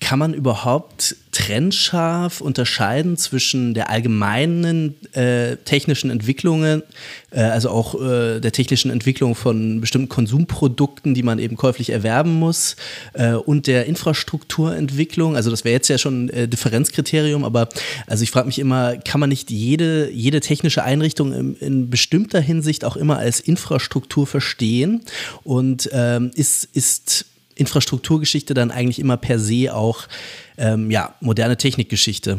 kann 0.00 0.18
man 0.18 0.34
überhaupt 0.34 1.16
trennscharf 1.32 2.40
unterscheiden 2.40 3.16
zwischen 3.16 3.72
der 3.72 3.90
allgemeinen 3.90 4.94
äh, 5.14 5.56
technischen 5.56 6.10
Entwicklungen, 6.10 6.82
äh, 7.30 7.40
also 7.40 7.70
auch 7.70 7.94
äh, 7.94 8.40
der 8.40 8.52
technischen 8.52 8.90
Entwicklung 8.90 9.34
von 9.34 9.80
bestimmten 9.80 10.08
Konsumprodukten, 10.08 11.14
die 11.14 11.22
man 11.22 11.38
eben 11.38 11.56
käuflich 11.56 11.90
erwerben 11.90 12.34
muss, 12.34 12.76
äh, 13.14 13.32
und 13.32 13.66
der 13.66 13.86
Infrastrukturentwicklung? 13.86 15.34
Also 15.34 15.50
das 15.50 15.64
wäre 15.64 15.74
jetzt 15.74 15.88
ja 15.88 15.98
schon 15.98 16.30
ein 16.30 16.50
Differenzkriterium, 16.50 17.44
aber 17.44 17.68
also 18.06 18.22
ich 18.22 18.30
frage 18.30 18.46
mich 18.46 18.58
immer, 18.58 18.96
kann 18.98 19.20
man 19.20 19.30
nicht 19.30 19.50
jede, 19.50 20.10
jede 20.10 20.40
technische 20.40 20.84
Einrichtung 20.84 21.32
in, 21.32 21.56
in 21.56 21.90
bestimmter 21.90 22.40
Hinsicht 22.40 22.84
auch 22.84 22.96
immer 22.96 23.18
als 23.18 23.40
Infrastruktur 23.40 24.26
verstehen? 24.26 25.02
Und 25.42 25.88
ähm, 25.92 26.30
ist, 26.34 26.68
ist 26.72 27.26
Infrastrukturgeschichte 27.56 28.54
dann 28.54 28.70
eigentlich 28.70 28.98
immer 28.98 29.16
per 29.16 29.38
se 29.38 29.74
auch 29.74 30.06
ähm, 30.58 30.90
ja, 30.90 31.14
moderne 31.20 31.56
Technikgeschichte? 31.56 32.38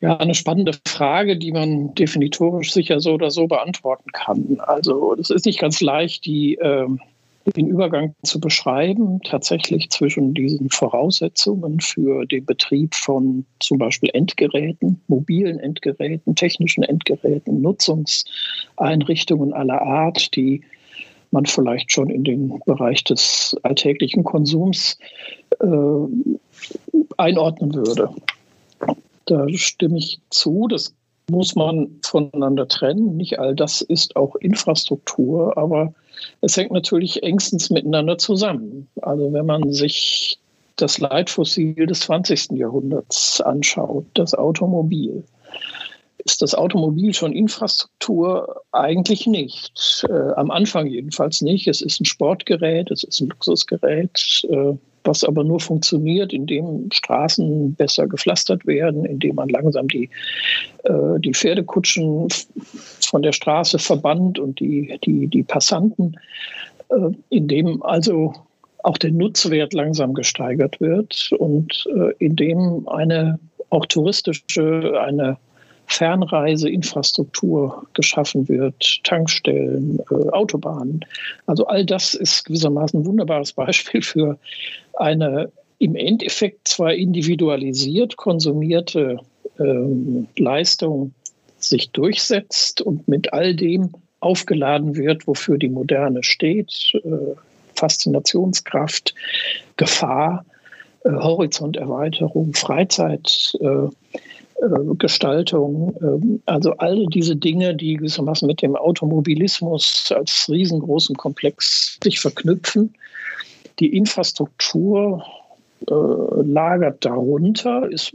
Ja, 0.00 0.16
eine 0.18 0.34
spannende 0.34 0.72
Frage, 0.86 1.38
die 1.38 1.52
man 1.52 1.94
definitorisch 1.94 2.72
sicher 2.72 3.00
so 3.00 3.14
oder 3.14 3.30
so 3.30 3.46
beantworten 3.46 4.10
kann. 4.12 4.58
Also 4.58 5.14
es 5.18 5.30
ist 5.30 5.46
nicht 5.46 5.58
ganz 5.58 5.80
leicht, 5.80 6.26
die, 6.26 6.56
äh, 6.56 6.86
den 7.56 7.68
Übergang 7.68 8.14
zu 8.22 8.40
beschreiben, 8.40 9.20
tatsächlich 9.22 9.88
zwischen 9.90 10.34
diesen 10.34 10.68
Voraussetzungen 10.70 11.80
für 11.80 12.26
den 12.26 12.44
Betrieb 12.44 12.94
von 12.94 13.46
zum 13.60 13.78
Beispiel 13.78 14.10
Endgeräten, 14.12 15.00
mobilen 15.08 15.58
Endgeräten, 15.58 16.34
technischen 16.34 16.82
Endgeräten, 16.82 17.62
Nutzungseinrichtungen 17.62 19.52
aller 19.52 19.80
Art, 19.80 20.34
die 20.36 20.62
man 21.34 21.44
vielleicht 21.44 21.92
schon 21.92 22.08
in 22.08 22.24
den 22.24 22.60
Bereich 22.64 23.04
des 23.04 23.54
alltäglichen 23.62 24.24
Konsums 24.24 24.96
äh, 25.60 26.96
einordnen 27.18 27.74
würde. 27.74 28.08
Da 29.26 29.46
stimme 29.50 29.98
ich 29.98 30.20
zu, 30.30 30.66
das 30.68 30.94
muss 31.30 31.54
man 31.54 32.00
voneinander 32.02 32.68
trennen. 32.68 33.16
Nicht 33.16 33.38
all 33.38 33.54
das 33.54 33.82
ist 33.82 34.16
auch 34.16 34.36
Infrastruktur, 34.36 35.56
aber 35.58 35.92
es 36.40 36.56
hängt 36.56 36.72
natürlich 36.72 37.22
engstens 37.22 37.70
miteinander 37.70 38.18
zusammen. 38.18 38.88
Also 39.02 39.32
wenn 39.32 39.46
man 39.46 39.72
sich 39.72 40.38
das 40.76 40.98
Leitfossil 40.98 41.86
des 41.86 42.00
20. 42.00 42.52
Jahrhunderts 42.52 43.40
anschaut, 43.40 44.06
das 44.14 44.34
Automobil, 44.34 45.24
ist 46.24 46.42
das 46.42 46.54
Automobil 46.54 47.12
schon 47.12 47.32
Infrastruktur? 47.32 48.62
Eigentlich 48.72 49.26
nicht. 49.26 50.04
Äh, 50.08 50.32
am 50.36 50.50
Anfang 50.50 50.86
jedenfalls 50.86 51.42
nicht. 51.42 51.68
Es 51.68 51.80
ist 51.80 52.00
ein 52.00 52.06
Sportgerät, 52.06 52.90
es 52.90 53.04
ist 53.04 53.20
ein 53.20 53.28
Luxusgerät, 53.28 54.42
äh, 54.48 54.74
was 55.04 55.22
aber 55.22 55.44
nur 55.44 55.60
funktioniert, 55.60 56.32
indem 56.32 56.90
Straßen 56.90 57.74
besser 57.74 58.06
gepflastert 58.06 58.66
werden, 58.66 59.04
indem 59.04 59.36
man 59.36 59.50
langsam 59.50 59.86
die, 59.88 60.08
äh, 60.84 61.20
die 61.20 61.34
Pferdekutschen 61.34 62.28
von 63.00 63.22
der 63.22 63.32
Straße 63.32 63.78
verbannt 63.78 64.38
und 64.38 64.60
die, 64.60 64.98
die, 65.04 65.26
die 65.26 65.42
Passanten, 65.42 66.16
äh, 66.88 67.10
indem 67.28 67.82
also 67.82 68.32
auch 68.82 68.98
der 68.98 69.12
Nutzwert 69.12 69.74
langsam 69.74 70.14
gesteigert 70.14 70.80
wird 70.80 71.32
und 71.38 71.86
äh, 71.94 72.12
indem 72.18 72.88
eine 72.88 73.38
auch 73.70 73.86
touristische, 73.86 75.00
eine 75.00 75.36
Fernreiseinfrastruktur 75.86 77.86
geschaffen 77.92 78.48
wird, 78.48 79.00
Tankstellen, 79.04 80.00
äh, 80.10 80.30
Autobahnen. 80.30 81.04
Also 81.46 81.66
all 81.66 81.84
das 81.84 82.14
ist 82.14 82.44
gewissermaßen 82.44 83.00
ein 83.00 83.06
wunderbares 83.06 83.52
Beispiel 83.52 84.02
für 84.02 84.38
eine 84.94 85.52
im 85.78 85.96
Endeffekt 85.96 86.68
zwar 86.68 86.94
individualisiert 86.94 88.16
konsumierte 88.16 89.18
äh, 89.58 90.40
Leistung 90.40 91.12
sich 91.58 91.90
durchsetzt 91.90 92.80
und 92.80 93.08
mit 93.08 93.32
all 93.32 93.54
dem 93.54 93.90
aufgeladen 94.20 94.96
wird, 94.96 95.26
wofür 95.26 95.58
die 95.58 95.68
Moderne 95.68 96.22
steht, 96.22 96.92
äh, 97.04 97.34
Faszinationskraft, 97.76 99.14
Gefahr, 99.76 100.44
äh, 101.04 101.10
Horizonterweiterung, 101.10 102.54
Freizeit, 102.54 103.52
äh, 103.60 103.88
Gestaltung, 104.98 105.94
ähm, 106.00 106.42
also 106.46 106.72
all 106.78 107.06
diese 107.06 107.36
Dinge, 107.36 107.74
die 107.74 107.96
gewissermaßen 107.96 108.46
mit 108.46 108.62
dem 108.62 108.76
Automobilismus 108.76 110.12
als 110.14 110.48
riesengroßen 110.48 111.16
Komplex 111.16 111.98
sich 112.02 112.20
verknüpfen. 112.20 112.94
Die 113.80 113.96
Infrastruktur 113.96 115.24
äh, 115.88 115.94
lagert 116.42 117.04
darunter, 117.04 117.90
ist 117.90 118.12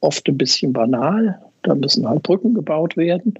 oft 0.00 0.28
ein 0.28 0.38
bisschen 0.38 0.72
banal. 0.72 1.38
Da 1.62 1.74
müssen 1.74 2.08
halt 2.08 2.22
Brücken 2.22 2.54
gebaut 2.54 2.96
werden 2.96 3.34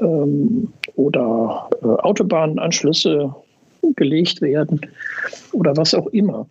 ähm, 0.00 0.72
oder 0.96 1.68
äh, 1.82 1.86
Autobahnanschlüsse 1.86 3.34
gelegt 3.96 4.40
werden 4.40 4.80
oder 5.52 5.76
was 5.76 5.94
auch 5.94 6.06
immer. 6.08 6.46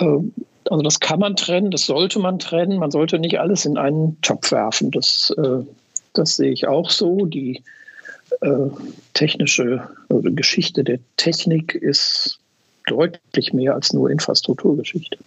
Ähm, 0.00 0.32
also 0.70 0.82
das 0.82 1.00
kann 1.00 1.20
man 1.20 1.36
trennen, 1.36 1.70
das 1.70 1.86
sollte 1.86 2.18
man 2.18 2.38
trennen. 2.38 2.78
Man 2.78 2.90
sollte 2.90 3.18
nicht 3.18 3.40
alles 3.40 3.64
in 3.64 3.78
einen 3.78 4.20
Topf 4.22 4.52
werfen. 4.52 4.90
Das, 4.90 5.34
äh, 5.36 5.64
das 6.14 6.36
sehe 6.36 6.52
ich 6.52 6.66
auch 6.66 6.90
so. 6.90 7.26
Die 7.26 7.62
äh, 8.40 8.48
technische 9.14 9.88
also 10.08 10.30
Geschichte 10.32 10.84
der 10.84 10.98
Technik 11.16 11.74
ist 11.74 12.38
deutlich 12.86 13.52
mehr 13.52 13.74
als 13.74 13.92
nur 13.92 14.10
Infrastrukturgeschichte. 14.10 15.18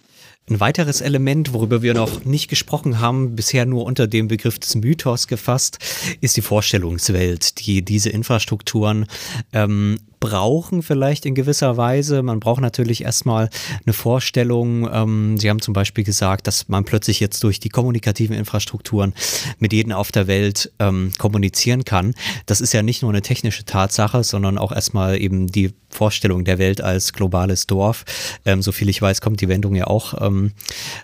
Ein 0.50 0.58
weiteres 0.58 1.00
Element, 1.00 1.52
worüber 1.52 1.82
wir 1.82 1.94
noch 1.94 2.24
nicht 2.24 2.48
gesprochen 2.48 2.98
haben, 2.98 3.36
bisher 3.36 3.64
nur 3.64 3.84
unter 3.84 4.08
dem 4.08 4.26
Begriff 4.26 4.58
des 4.58 4.74
Mythos 4.74 5.28
gefasst, 5.28 5.78
ist 6.20 6.36
die 6.36 6.42
Vorstellungswelt, 6.42 7.64
die 7.64 7.82
diese 7.82 8.10
Infrastrukturen 8.10 9.06
ähm, 9.52 9.98
brauchen 10.22 10.82
vielleicht 10.82 11.26
in 11.26 11.34
gewisser 11.34 11.76
Weise. 11.76 12.22
Man 12.22 12.38
braucht 12.38 12.60
natürlich 12.60 13.02
erstmal 13.02 13.50
eine 13.84 13.92
Vorstellung. 13.92 14.88
Ähm, 14.90 15.36
Sie 15.36 15.50
haben 15.50 15.60
zum 15.60 15.74
Beispiel 15.74 16.04
gesagt, 16.04 16.46
dass 16.46 16.68
man 16.68 16.84
plötzlich 16.84 17.18
jetzt 17.18 17.42
durch 17.42 17.58
die 17.58 17.70
kommunikativen 17.70 18.36
Infrastrukturen 18.36 19.14
mit 19.58 19.72
jedem 19.72 19.90
auf 19.90 20.12
der 20.12 20.28
Welt 20.28 20.70
ähm, 20.78 21.10
kommunizieren 21.18 21.84
kann. 21.84 22.14
Das 22.46 22.60
ist 22.60 22.72
ja 22.72 22.84
nicht 22.84 23.02
nur 23.02 23.10
eine 23.10 23.22
technische 23.22 23.64
Tatsache, 23.64 24.22
sondern 24.22 24.58
auch 24.58 24.70
erstmal 24.70 25.20
eben 25.20 25.48
die 25.48 25.74
Vorstellung 25.90 26.44
der 26.44 26.58
Welt 26.58 26.80
als 26.80 27.12
globales 27.12 27.66
Dorf. 27.66 28.04
Ähm, 28.44 28.62
soviel 28.62 28.88
ich 28.88 29.02
weiß, 29.02 29.20
kommt 29.22 29.40
die 29.40 29.48
Wendung 29.48 29.74
ja 29.74 29.88
auch 29.88 30.14
ähm, 30.24 30.52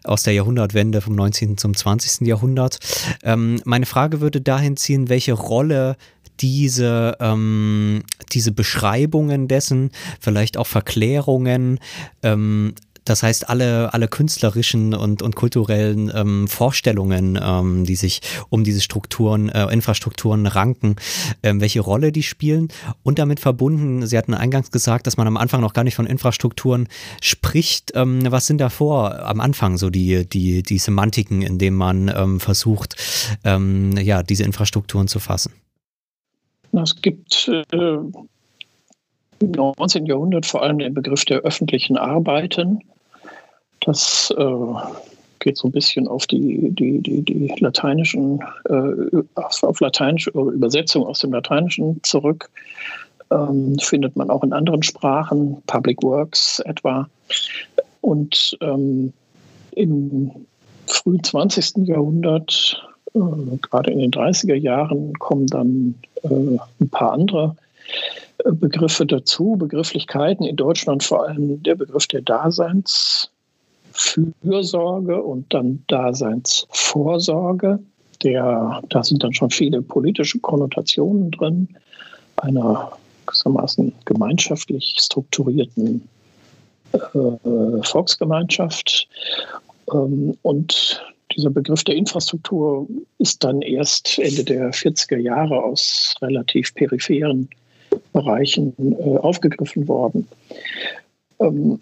aus 0.05 0.23
der 0.23 0.33
Jahrhundertwende 0.33 1.01
vom 1.01 1.17
19. 1.17 1.59
zum 1.59 1.77
20. 1.77 2.25
Jahrhundert. 2.27 2.79
Ähm, 3.25 3.61
meine 3.65 3.87
Frage 3.87 4.21
würde 4.21 4.41
dahin 4.41 4.77
ziehen, 4.77 5.09
welche 5.09 5.33
Rolle 5.33 5.97
diese, 6.41 7.17
ähm, 7.21 8.03
diese 8.33 8.53
Beschreibungen 8.53 9.49
dessen, 9.49 9.91
vielleicht 10.21 10.57
auch 10.57 10.67
Verklärungen, 10.67 11.81
ähm, 12.23 12.75
das 13.09 13.23
heißt, 13.23 13.49
alle, 13.49 13.93
alle 13.95 14.09
künstlerischen 14.09 14.95
und, 14.95 15.23
und 15.23 15.35
kulturellen 15.35 16.13
ähm, 16.15 16.49
Vorstellungen, 16.49 17.39
ähm, 17.43 17.85
die 17.85 17.97
sich 17.97 18.21
um 18.51 18.65
diese 18.65 18.81
Strukturen, 18.81 19.49
äh, 19.49 19.65
Infrastrukturen 19.73 20.47
ranken, 20.47 20.97
ähm, 21.43 21.61
welche 21.61 21.81
Rolle 21.81 22.13
die 22.13 22.23
spielen. 22.23 22.69
Und 23.03 23.19
damit 23.19 23.41
verbunden, 23.41 24.07
Sie 24.07 24.19
hatten 24.19 24.35
eingangs 24.35 24.71
gesagt, 24.71 25.07
dass 25.07 25.17
man 25.17 25.27
am 25.27 25.37
Anfang 25.37 25.61
noch 25.61 25.73
gar 25.73 25.85
nicht 25.85 25.95
von 25.95 26.07
Infrastrukturen 26.07 26.89
spricht. 27.23 27.93
Ähm, 27.95 28.21
was 28.31 28.47
sind 28.47 28.59
davor 28.59 29.25
am 29.25 29.41
Anfang 29.41 29.79
so 29.79 29.91
die, 29.91 30.29
die, 30.29 30.63
die 30.63 30.79
Semantiken, 30.79 31.43
in 31.43 31.59
denen 31.59 31.77
man 31.77 32.13
ähm, 32.15 32.41
versucht, 32.41 32.97
ähm, 33.45 33.97
ja, 33.97 34.23
diese 34.23 34.45
Infrastrukturen 34.45 35.09
zu 35.09 35.19
fassen? 35.19 35.53
Es 36.73 37.01
gibt 37.01 37.49
äh, 37.49 37.99
im 39.41 39.51
19. 39.51 40.07
Jahrhundert 40.07 40.47
vor 40.47 40.63
allem 40.63 40.79
den 40.79 40.95
Begriff 40.95 41.25
der 41.25 41.41
öffentlichen 41.41 41.97
Arbeiten. 41.97 42.81
Das 43.81 44.33
äh, 44.37 44.75
geht 45.39 45.57
so 45.57 45.69
ein 45.69 45.73
bisschen 45.73 46.09
auf 46.09 46.27
die, 46.27 46.71
die, 46.73 47.01
die, 47.01 47.23
die 47.23 47.55
lateinischen, 47.59 48.41
äh, 48.69 49.23
auf, 49.37 49.81
lateinische 49.81 50.31
Übersetzung 50.31 51.07
aus 51.07 51.21
dem 51.21 51.33
Lateinischen 51.33 52.01
zurück. 52.03 52.51
Ähm, 53.31 53.79
findet 53.79 54.17
man 54.17 54.31
auch 54.31 54.43
in 54.43 54.53
anderen 54.53 54.83
Sprachen, 54.83 55.63
Public 55.67 56.03
Works 56.03 56.61
etwa. 56.61 57.09
Und 58.01 58.57
ähm, 58.61 59.13
im 59.73 60.31
frühen 60.87 61.23
20. 61.23 61.87
Jahrhundert, 61.87 62.83
gerade 63.63 63.91
in 63.91 63.99
den 63.99 64.11
30er 64.11 64.55
Jahren, 64.55 65.15
kommen 65.15 65.47
dann 65.47 65.95
äh, 66.23 66.59
ein 66.81 66.91
paar 66.91 67.13
andere 67.13 67.57
äh, 68.45 68.53
Begriffe 68.53 69.07
dazu, 69.07 69.57
Begrifflichkeiten, 69.59 70.47
in 70.47 70.57
Deutschland 70.57 71.03
vor 71.03 71.27
allem 71.27 71.63
der 71.63 71.75
Begriff 71.75 72.07
der 72.07 72.21
Daseinsfürsorge 72.23 75.23
und 75.23 75.53
dann 75.53 75.85
Daseinsvorsorge. 75.89 77.79
Der, 78.23 78.83
da 78.89 79.05
sind 79.05 79.23
dann 79.23 79.33
schon 79.33 79.51
viele 79.51 79.81
politische 79.81 80.41
Konnotationen 80.41 81.31
drin, 81.31 81.69
einer 82.37 82.93
gewissermaßen 83.27 83.93
gemeinschaftlich 84.05 84.97
strukturierten 84.99 86.09
äh, 86.93 87.83
Volksgemeinschaft. 87.83 89.09
Ähm, 89.93 90.37
und 90.43 91.03
dieser 91.37 91.51
Begriff 91.51 91.85
der 91.85 91.97
Infrastruktur 91.97 92.87
ist 93.19 93.45
dann 93.45 93.63
erst 93.63 94.19
Ende 94.19 94.45
der 94.45 94.73
40er 94.73 95.19
Jahre 95.19 95.63
aus 95.63 96.15
relativ 96.21 96.75
peripheren 96.75 97.49
Bereichen 98.13 98.75
äh, 98.79 99.19
aufgegriffen 99.19 99.89
worden. 99.89 100.27
Ähm, 101.41 101.81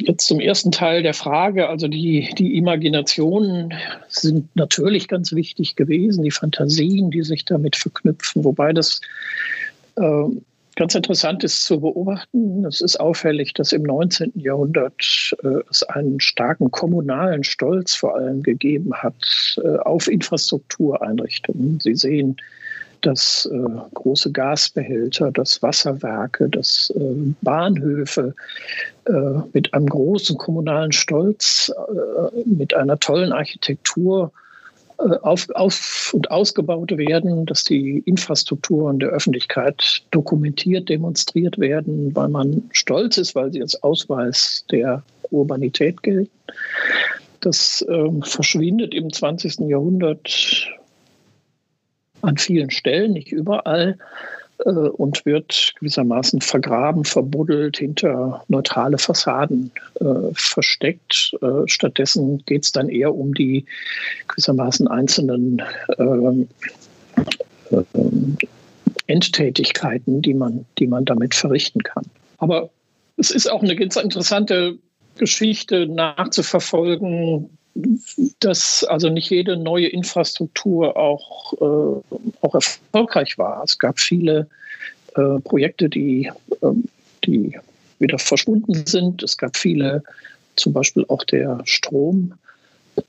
jetzt 0.00 0.26
zum 0.26 0.40
ersten 0.40 0.72
Teil 0.72 1.02
der 1.02 1.14
Frage. 1.14 1.68
Also 1.68 1.88
die, 1.88 2.30
die 2.38 2.56
Imaginationen 2.56 3.74
sind 4.08 4.54
natürlich 4.54 5.08
ganz 5.08 5.32
wichtig 5.32 5.76
gewesen, 5.76 6.22
die 6.22 6.30
Fantasien, 6.30 7.10
die 7.10 7.22
sich 7.22 7.44
damit 7.44 7.76
verknüpfen, 7.76 8.44
wobei 8.44 8.72
das 8.72 9.00
äh, 9.96 10.24
ganz 10.76 10.94
interessant 10.94 11.42
ist 11.42 11.64
zu 11.64 11.80
beobachten. 11.80 12.64
Es 12.64 12.80
ist 12.80 13.00
auffällig, 13.00 13.54
dass 13.54 13.72
im 13.72 13.82
19. 13.82 14.32
Jahrhundert 14.36 15.34
äh, 15.42 15.60
es 15.70 15.82
einen 15.82 16.20
starken 16.20 16.70
kommunalen 16.70 17.42
Stolz 17.42 17.94
vor 17.94 18.16
allem 18.16 18.42
gegeben 18.42 18.94
hat 18.94 19.58
äh, 19.64 19.76
auf 19.78 20.06
Infrastruktureinrichtungen. 20.08 21.80
Sie 21.80 21.94
sehen 21.94 22.36
dass 23.02 23.48
äh, 23.52 23.58
große 23.94 24.32
Gasbehälter, 24.32 25.30
dass 25.30 25.62
Wasserwerke, 25.62 26.48
dass 26.48 26.92
äh, 26.96 27.14
Bahnhöfe 27.42 28.34
äh, 29.04 29.12
mit 29.52 29.72
einem 29.74 29.86
großen 29.86 30.36
kommunalen 30.38 30.92
Stolz, 30.92 31.70
äh, 31.70 32.40
mit 32.46 32.74
einer 32.74 32.98
tollen 32.98 33.32
Architektur 33.32 34.32
auf, 34.98 35.48
auf 35.50 36.10
und 36.14 36.30
ausgebaut 36.30 36.96
werden, 36.96 37.46
dass 37.46 37.64
die 37.64 37.98
Infrastrukturen 38.06 38.98
der 38.98 39.10
Öffentlichkeit 39.10 40.02
dokumentiert, 40.10 40.88
demonstriert 40.88 41.58
werden, 41.58 42.14
weil 42.14 42.28
man 42.28 42.68
stolz 42.72 43.18
ist, 43.18 43.34
weil 43.34 43.52
sie 43.52 43.60
als 43.60 43.82
Ausweis 43.82 44.64
der 44.70 45.02
Urbanität 45.30 46.02
gelten. 46.02 46.30
Das 47.40 47.84
äh, 47.88 48.10
verschwindet 48.22 48.94
im 48.94 49.12
20. 49.12 49.68
Jahrhundert 49.68 50.68
an 52.22 52.36
vielen 52.38 52.70
Stellen, 52.70 53.12
nicht 53.12 53.30
überall, 53.30 53.90
äh, 53.90 54.35
und 54.64 55.26
wird 55.26 55.74
gewissermaßen 55.78 56.40
vergraben, 56.40 57.04
verbuddelt, 57.04 57.78
hinter 57.78 58.44
neutrale 58.48 58.98
Fassaden 58.98 59.70
äh, 60.00 60.04
versteckt. 60.32 61.36
Äh, 61.42 61.66
stattdessen 61.66 62.42
geht 62.46 62.64
es 62.64 62.72
dann 62.72 62.88
eher 62.88 63.14
um 63.14 63.34
die 63.34 63.66
gewissermaßen 64.28 64.88
einzelnen 64.88 65.62
äh, 65.98 66.46
Endtätigkeiten, 69.06 70.22
die 70.22 70.34
man, 70.34 70.64
die 70.78 70.86
man 70.86 71.04
damit 71.04 71.34
verrichten 71.34 71.82
kann. 71.82 72.04
Aber 72.38 72.70
es 73.16 73.30
ist 73.30 73.50
auch 73.50 73.62
eine 73.62 73.76
ganz 73.76 73.96
interessante 73.96 74.78
Geschichte 75.16 75.86
nachzuverfolgen, 75.86 77.50
dass 78.40 78.84
also 78.84 79.08
nicht 79.08 79.30
jede 79.30 79.56
neue 79.56 79.88
Infrastruktur 79.88 80.96
auch, 80.96 81.52
äh, 81.54 82.16
auch 82.40 82.54
erfolgreich 82.54 83.38
war. 83.38 83.62
Es 83.64 83.78
gab 83.78 84.00
viele 84.00 84.48
äh, 85.14 85.40
Projekte, 85.40 85.88
die, 85.88 86.30
äh, 86.62 86.66
die 87.24 87.58
wieder 87.98 88.18
verschwunden 88.18 88.86
sind. 88.86 89.22
Es 89.22 89.36
gab 89.36 89.56
viele, 89.56 90.02
zum 90.56 90.72
Beispiel 90.72 91.04
auch 91.08 91.24
der 91.24 91.60
Strom, 91.64 92.34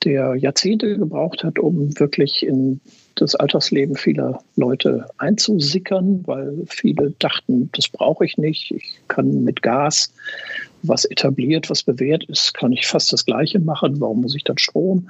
der 0.04 0.36
Jahrzehnte 0.36 0.98
gebraucht 0.98 1.44
hat, 1.44 1.60
um 1.60 1.98
wirklich 2.00 2.44
in 2.44 2.82
das 3.22 3.36
Alltagsleben 3.36 3.96
vieler 3.96 4.42
Leute 4.56 5.06
einzusickern, 5.18 6.24
weil 6.26 6.64
viele 6.68 7.12
dachten, 7.20 7.70
das 7.74 7.88
brauche 7.88 8.26
ich 8.26 8.38
nicht. 8.38 8.72
Ich 8.72 9.00
kann 9.08 9.44
mit 9.44 9.62
Gas, 9.62 10.14
was 10.84 11.06
etabliert, 11.06 11.70
was 11.70 11.84
bewährt 11.84 12.24
ist, 12.26 12.54
kann 12.54 12.72
ich 12.72 12.88
fast 12.88 13.12
das 13.14 13.26
Gleiche 13.26 13.60
machen. 13.60 14.00
Warum 14.00 14.22
muss 14.22 14.36
ich 14.36 14.44
dann 14.44 14.58
Strom 14.58 15.10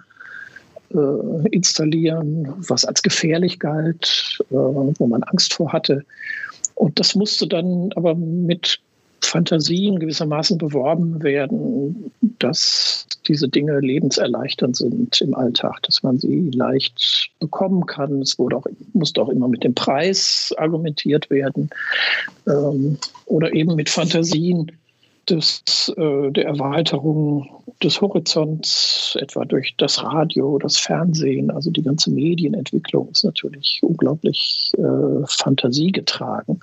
äh, 0.93 1.49
installieren, 1.51 2.53
was 2.67 2.85
als 2.85 3.03
gefährlich 3.03 3.59
galt, 3.59 4.39
äh, 4.49 4.55
wo 4.55 5.07
man 5.07 5.23
Angst 5.23 5.53
vor 5.53 5.73
hatte? 5.73 6.03
Und 6.75 6.99
das 6.99 7.15
musste 7.15 7.47
dann 7.47 7.91
aber 7.95 8.15
mit 8.15 8.79
Fantasien 9.27 9.99
gewissermaßen 9.99 10.57
beworben 10.57 11.21
werden, 11.21 12.11
dass 12.39 13.07
diese 13.27 13.47
Dinge 13.47 13.79
lebenserleichternd 13.79 14.75
sind 14.75 15.21
im 15.21 15.35
Alltag, 15.35 15.81
dass 15.83 16.03
man 16.03 16.17
sie 16.17 16.49
leicht 16.53 17.29
bekommen 17.39 17.85
kann. 17.85 18.21
Es 18.21 18.39
wurde 18.39 18.57
auch, 18.57 18.65
musste 18.93 19.21
auch 19.21 19.29
immer 19.29 19.47
mit 19.47 19.63
dem 19.63 19.75
Preis 19.75 20.53
argumentiert 20.57 21.29
werden 21.29 21.69
ähm, 22.47 22.97
oder 23.25 23.53
eben 23.53 23.75
mit 23.75 23.89
Fantasien 23.89 24.71
des, 25.29 25.93
äh, 25.97 26.31
der 26.31 26.45
Erweiterung 26.45 27.47
des 27.83 27.99
Horizonts, 28.01 29.17
etwa 29.19 29.45
durch 29.45 29.75
das 29.77 30.01
Radio, 30.01 30.57
das 30.57 30.77
Fernsehen, 30.77 31.51
also 31.51 31.69
die 31.69 31.83
ganze 31.83 32.11
Medienentwicklung 32.11 33.09
ist 33.11 33.23
natürlich 33.23 33.81
unglaublich 33.83 34.71
äh, 34.77 35.25
fantasiegetragen. 35.27 36.59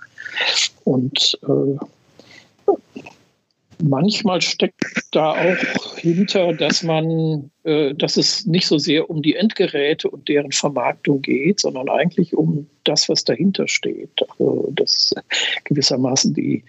Und 0.84 1.38
äh, 1.46 1.78
Manchmal 3.82 4.40
steckt 4.40 4.84
da 5.10 5.32
auch 5.32 5.96
hinter, 5.96 6.52
dass 6.52 6.82
man, 6.82 7.50
äh, 7.64 7.94
dass 7.94 8.16
es 8.16 8.46
nicht 8.46 8.66
so 8.66 8.78
sehr 8.78 9.10
um 9.10 9.20
die 9.20 9.34
Endgeräte 9.34 10.08
und 10.08 10.28
deren 10.28 10.52
Vermarktung 10.52 11.22
geht, 11.22 11.60
sondern 11.60 11.88
eigentlich 11.88 12.34
um 12.34 12.68
das, 12.84 13.08
was 13.08 13.24
dahinter 13.24 13.66
steht. 13.68 14.22
Also 14.38 14.70
dass 14.74 15.14
gewissermaßen 15.64 16.34
die, 16.34 16.62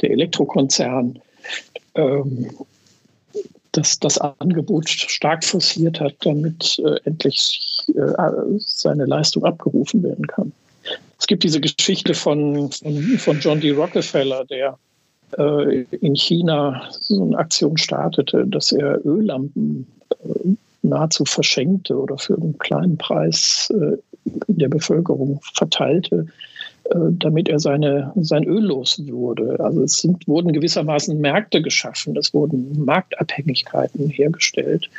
der 0.00 0.10
Elektrokonzern 0.10 1.18
ähm, 1.94 2.50
das, 3.72 3.98
das 3.98 4.18
Angebot 4.18 4.88
stark 4.88 5.44
forciert 5.44 6.00
hat, 6.00 6.14
damit 6.20 6.80
äh, 6.84 6.96
endlich 7.04 7.86
äh, 7.94 8.58
seine 8.58 9.06
Leistung 9.06 9.44
abgerufen 9.44 10.02
werden 10.02 10.26
kann. 10.26 10.52
Es 11.18 11.26
gibt 11.26 11.44
diese 11.44 11.60
Geschichte 11.60 12.14
von, 12.14 12.70
von, 12.72 13.18
von 13.18 13.40
John 13.40 13.60
D. 13.60 13.70
Rockefeller, 13.70 14.44
der 14.46 14.78
in 15.36 16.14
China 16.14 16.82
so 16.90 17.22
eine 17.22 17.38
Aktion 17.38 17.76
startete, 17.76 18.46
dass 18.46 18.72
er 18.72 19.04
Öllampen 19.04 19.86
äh, 20.24 20.56
nahezu 20.82 21.24
verschenkte 21.24 21.96
oder 21.96 22.18
für 22.18 22.36
einen 22.36 22.58
kleinen 22.58 22.96
Preis 22.96 23.72
äh, 23.74 23.96
in 24.48 24.58
der 24.58 24.68
Bevölkerung 24.68 25.40
verteilte, 25.54 26.26
damit 27.10 27.48
er 27.48 27.60
seine, 27.60 28.12
sein 28.16 28.44
Öl 28.44 28.64
los 28.64 29.00
wurde. 29.06 29.58
Also 29.60 29.82
es 29.82 29.98
sind, 29.98 30.26
wurden 30.26 30.52
gewissermaßen 30.52 31.18
Märkte 31.20 31.62
geschaffen, 31.62 32.16
es 32.16 32.34
wurden 32.34 32.84
Marktabhängigkeiten 32.84 34.08
hergestellt, 34.08 34.90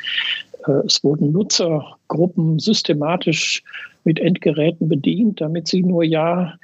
es 0.86 1.04
wurden 1.04 1.32
Nutzergruppen 1.32 2.58
systematisch 2.58 3.62
mit 4.04 4.18
Endgeräten 4.18 4.88
bedient, 4.88 5.40
damit 5.40 5.68
sie 5.68 5.82
nur 5.82 6.04
ja 6.04 6.54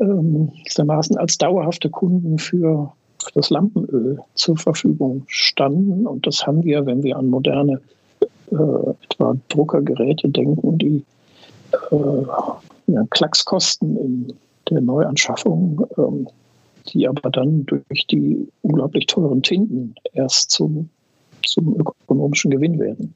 ähm, 0.00 0.52
gewissermaßen 0.58 1.16
als 1.16 1.38
dauerhafte 1.38 1.90
Kunden 1.90 2.38
für 2.38 2.92
das 3.34 3.50
Lampenöl 3.50 4.20
zur 4.34 4.56
Verfügung 4.56 5.24
standen. 5.28 6.06
Und 6.06 6.26
das 6.26 6.46
haben 6.46 6.64
wir, 6.64 6.86
wenn 6.86 7.02
wir 7.02 7.16
an 7.16 7.28
moderne 7.28 7.80
äh, 8.50 8.90
etwa 9.04 9.36
Druckergeräte 9.48 10.28
denken, 10.28 10.78
die 10.78 11.04
äh, 11.90 12.26
ja, 12.86 13.04
Klackskosten 13.10 13.96
in 13.96 14.32
der 14.70 14.80
Neuanschaffung, 14.80 15.86
ähm, 15.96 16.28
die 16.88 17.08
aber 17.08 17.30
dann 17.30 17.64
durch 17.66 18.06
die 18.10 18.48
unglaublich 18.62 19.06
teuren 19.06 19.42
Tinten 19.42 19.94
erst 20.12 20.50
zum, 20.50 20.88
zum 21.46 21.78
ökonomischen 21.78 22.50
Gewinn 22.50 22.78
werden. 22.78 23.14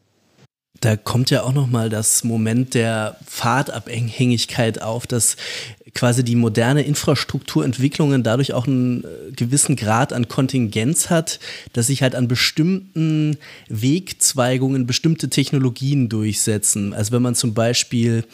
Da 0.81 0.97
kommt 0.97 1.31
ja 1.31 1.43
auch 1.43 1.55
noch 1.55 1.67
mal 1.67 1.89
das 1.89 2.23
Moment 2.23 2.75
der 2.75 3.17
Fahrtabhängigkeit 3.27 4.83
auf, 4.83 5.07
dass 5.07 5.37
quasi 5.97 6.23
die 6.23 6.37
moderne 6.37 6.83
Infrastrukturentwicklungen 6.83 8.23
dadurch 8.23 8.53
auch 8.53 8.67
einen 8.67 9.03
äh, 9.03 9.33
gewissen 9.35 9.75
Grad 9.75 10.13
an 10.13 10.29
Kontingenz 10.29 11.11
hat, 11.11 11.41
dass 11.73 11.89
sich 11.89 12.03
halt 12.03 12.15
an 12.15 12.29
bestimmten 12.29 13.39
Wegzweigungen 13.69 14.87
bestimmte 14.87 15.31
Technologien 15.31 16.09
durchsetzen. 16.09 16.93
Also 16.93 17.13
wenn 17.13 17.23
man 17.23 17.35
zum 17.35 17.55
Beispiel 17.55 18.25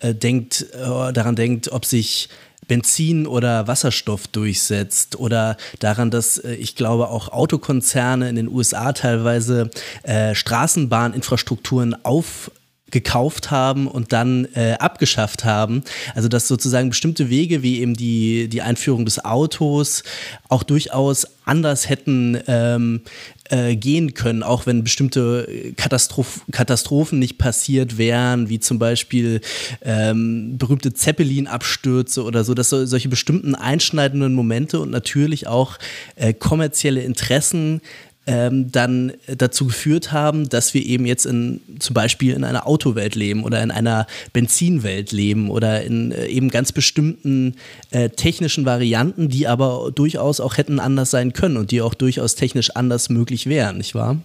äh, 0.00 0.12
denkt, 0.12 0.66
äh, 0.72 1.12
daran 1.12 1.36
denkt, 1.36 1.70
ob 1.70 1.84
sich 1.84 2.28
Benzin 2.66 3.26
oder 3.26 3.68
Wasserstoff 3.68 4.26
durchsetzt 4.26 5.16
oder 5.16 5.56
daran, 5.78 6.10
dass 6.10 6.38
äh, 6.38 6.54
ich 6.54 6.74
glaube 6.74 7.08
auch 7.08 7.28
Autokonzerne 7.28 8.28
in 8.28 8.36
den 8.36 8.48
USA 8.48 8.92
teilweise 8.92 9.70
äh, 10.02 10.34
Straßenbahninfrastrukturen 10.34 12.04
auf 12.04 12.50
gekauft 12.94 13.50
haben 13.50 13.88
und 13.88 14.12
dann 14.12 14.46
äh, 14.54 14.76
abgeschafft 14.78 15.44
haben. 15.44 15.82
Also 16.14 16.28
dass 16.28 16.46
sozusagen 16.46 16.90
bestimmte 16.90 17.28
Wege 17.28 17.62
wie 17.62 17.80
eben 17.80 17.94
die, 17.94 18.48
die 18.48 18.62
Einführung 18.62 19.04
des 19.04 19.22
Autos 19.22 20.04
auch 20.48 20.62
durchaus 20.62 21.26
anders 21.44 21.88
hätten 21.88 22.38
ähm, 22.46 23.02
äh, 23.50 23.74
gehen 23.74 24.14
können, 24.14 24.44
auch 24.44 24.64
wenn 24.64 24.84
bestimmte 24.84 25.74
Katastroph 25.76 26.42
Katastrophen 26.52 27.18
nicht 27.18 27.36
passiert 27.36 27.98
wären, 27.98 28.48
wie 28.48 28.60
zum 28.60 28.78
Beispiel 28.78 29.40
ähm, 29.82 30.56
berühmte 30.56 30.94
Zeppelin-Abstürze 30.94 32.22
oder 32.22 32.44
so, 32.44 32.54
dass 32.54 32.70
so, 32.70 32.86
solche 32.86 33.08
bestimmten 33.08 33.56
einschneidenden 33.56 34.34
Momente 34.34 34.78
und 34.78 34.90
natürlich 34.90 35.48
auch 35.48 35.78
äh, 36.14 36.32
kommerzielle 36.32 37.02
Interessen 37.02 37.80
ähm, 38.26 38.70
dann 38.72 39.12
dazu 39.26 39.66
geführt 39.66 40.12
haben, 40.12 40.48
dass 40.48 40.74
wir 40.74 40.84
eben 40.84 41.06
jetzt 41.06 41.26
in, 41.26 41.60
zum 41.78 41.94
Beispiel 41.94 42.34
in 42.34 42.44
einer 42.44 42.66
Autowelt 42.66 43.14
leben 43.14 43.44
oder 43.44 43.62
in 43.62 43.70
einer 43.70 44.06
Benzinwelt 44.32 45.12
leben 45.12 45.50
oder 45.50 45.82
in 45.82 46.12
äh, 46.12 46.26
eben 46.26 46.48
ganz 46.48 46.72
bestimmten 46.72 47.56
äh, 47.90 48.08
technischen 48.08 48.64
Varianten, 48.64 49.28
die 49.28 49.46
aber 49.46 49.90
durchaus 49.94 50.40
auch 50.40 50.56
hätten 50.56 50.80
anders 50.80 51.10
sein 51.10 51.32
können 51.32 51.56
und 51.56 51.70
die 51.70 51.82
auch 51.82 51.94
durchaus 51.94 52.34
technisch 52.34 52.70
anders 52.70 53.08
möglich 53.10 53.46
wären, 53.46 53.78
nicht 53.78 53.94
wahr? 53.94 54.18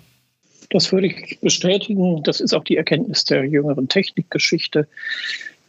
Das 0.70 0.92
würde 0.92 1.08
ich 1.08 1.40
bestätigen. 1.42 2.22
Das 2.24 2.40
ist 2.40 2.54
auch 2.54 2.64
die 2.64 2.78
Erkenntnis 2.78 3.24
der 3.26 3.44
jüngeren 3.46 3.88
Technikgeschichte 3.88 4.88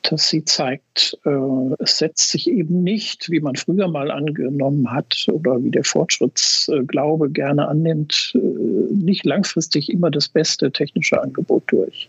dass 0.02 0.28
sie 0.28 0.44
zeigt, 0.44 1.18
äh, 1.24 1.74
es 1.78 1.98
setzt 1.98 2.30
sich 2.30 2.48
eben 2.48 2.82
nicht, 2.82 3.30
wie 3.30 3.40
man 3.40 3.56
früher 3.56 3.88
mal 3.88 4.10
angenommen 4.10 4.90
hat 4.90 5.26
oder 5.30 5.62
wie 5.62 5.70
der 5.70 5.84
Fortschrittsglaube 5.84 7.30
gerne 7.30 7.68
annimmt, 7.68 8.32
äh, 8.34 8.38
nicht 8.38 9.24
langfristig 9.24 9.90
immer 9.90 10.10
das 10.10 10.28
beste 10.28 10.72
technische 10.72 11.22
Angebot 11.22 11.62
durch 11.68 12.08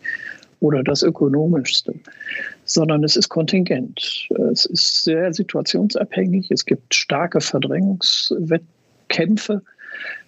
oder 0.61 0.81
das 0.83 1.03
ökonomischste, 1.03 1.93
sondern 2.65 3.03
es 3.03 3.15
ist 3.15 3.29
kontingent. 3.29 4.27
Es 4.51 4.65
ist 4.65 5.03
sehr 5.03 5.33
situationsabhängig. 5.33 6.51
Es 6.51 6.65
gibt 6.65 6.93
starke 6.93 7.41
Verdrängungswettkämpfe. 7.41 9.63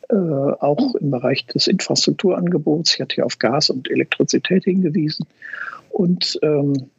Äh, 0.10 0.16
auch 0.16 0.96
im 0.96 1.12
Bereich 1.12 1.46
des 1.48 1.68
Infrastrukturangebots. 1.68 2.96
Ich 2.96 3.02
hatte 3.02 3.16
ja 3.18 3.24
auf 3.24 3.40
Gas 3.40 3.70
und 3.70 3.90
Elektrizität 3.90 4.66
hingewiesen. 4.66 5.26
Und 5.92 6.38
ähm, 6.42 6.90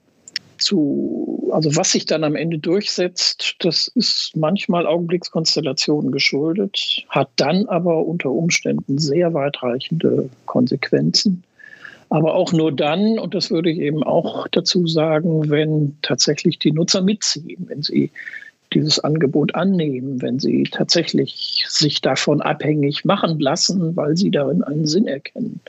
zu, 0.64 1.48
also 1.52 1.76
was 1.76 1.92
sich 1.92 2.06
dann 2.06 2.24
am 2.24 2.34
Ende 2.36 2.58
durchsetzt, 2.58 3.56
das 3.60 3.88
ist 3.94 4.32
manchmal 4.34 4.86
Augenblickskonstellationen 4.86 6.10
geschuldet, 6.10 7.04
hat 7.08 7.28
dann 7.36 7.66
aber 7.66 8.04
unter 8.04 8.30
Umständen 8.30 8.98
sehr 8.98 9.34
weitreichende 9.34 10.28
Konsequenzen. 10.46 11.44
Aber 12.10 12.34
auch 12.34 12.52
nur 12.52 12.70
dann, 12.70 13.18
und 13.18 13.34
das 13.34 13.50
würde 13.50 13.70
ich 13.70 13.78
eben 13.78 14.02
auch 14.02 14.46
dazu 14.48 14.86
sagen, 14.86 15.50
wenn 15.50 15.96
tatsächlich 16.02 16.58
die 16.58 16.72
Nutzer 16.72 17.02
mitziehen, 17.02 17.64
wenn 17.68 17.82
sie 17.82 18.10
dieses 18.72 18.98
Angebot 18.98 19.54
annehmen, 19.54 20.20
wenn 20.20 20.38
sie 20.38 20.64
tatsächlich 20.64 21.64
sich 21.68 22.00
davon 22.00 22.42
abhängig 22.42 23.04
machen 23.04 23.38
lassen, 23.38 23.96
weil 23.96 24.16
sie 24.16 24.30
darin 24.30 24.62
einen 24.62 24.86
Sinn 24.86 25.06
erkennen. 25.06 25.60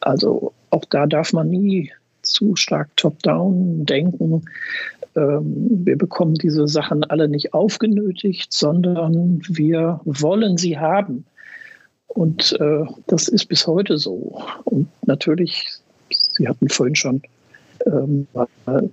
Also 0.00 0.52
auch 0.70 0.84
da 0.86 1.06
darf 1.06 1.32
man 1.32 1.50
nie 1.50 1.92
zu 2.28 2.56
stark 2.56 2.96
top-down 2.96 3.84
denken. 3.86 4.42
Ähm, 5.16 5.84
wir 5.84 5.96
bekommen 5.96 6.34
diese 6.34 6.68
Sachen 6.68 7.04
alle 7.04 7.28
nicht 7.28 7.54
aufgenötigt, 7.54 8.52
sondern 8.52 9.40
wir 9.48 10.00
wollen 10.04 10.56
sie 10.56 10.78
haben. 10.78 11.24
Und 12.08 12.58
äh, 12.60 12.84
das 13.06 13.28
ist 13.28 13.46
bis 13.46 13.66
heute 13.66 13.98
so. 13.98 14.42
Und 14.64 14.88
natürlich, 15.06 15.68
Sie 16.10 16.48
hatten 16.48 16.68
vorhin 16.68 16.94
schon 16.94 17.22
ähm, 17.86 18.26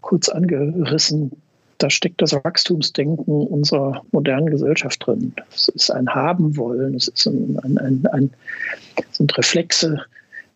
kurz 0.01 0.29
angerissen, 0.29 1.31
da 1.77 1.89
steckt 1.89 2.21
das 2.21 2.33
Wachstumsdenken 2.33 3.47
unserer 3.47 4.03
modernen 4.11 4.47
Gesellschaft 4.47 5.05
drin. 5.05 5.33
Es 5.53 5.67
ist 5.69 5.91
ein 5.91 6.09
Haben 6.09 6.55
wollen, 6.55 6.95
es 6.95 7.07
ist 7.07 7.25
ein, 7.25 7.59
ein, 7.63 7.77
ein, 7.77 8.07
ein 8.11 8.31
sind 9.11 9.38
Reflexe, 9.38 10.01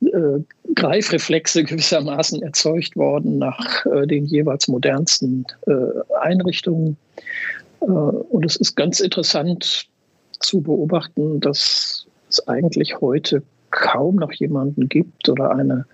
äh, 0.01 0.39
Greifreflexe 0.75 1.63
gewissermaßen 1.63 2.41
erzeugt 2.43 2.95
worden 2.95 3.37
nach 3.37 3.85
äh, 3.85 4.05
den 4.07 4.25
jeweils 4.25 4.67
modernsten 4.67 5.45
äh, 5.67 5.71
Einrichtungen. 6.21 6.97
Äh, 7.81 7.85
und 7.85 8.45
es 8.45 8.55
ist 8.55 8.75
ganz 8.75 8.99
interessant 8.99 9.87
zu 10.39 10.61
beobachten, 10.61 11.39
dass 11.39 12.05
es 12.29 12.47
eigentlich 12.47 13.01
heute 13.01 13.43
kaum 13.71 14.15
noch 14.15 14.31
jemanden 14.31 14.89
gibt 14.89 15.27
oder 15.29 15.51
eine 15.51 15.85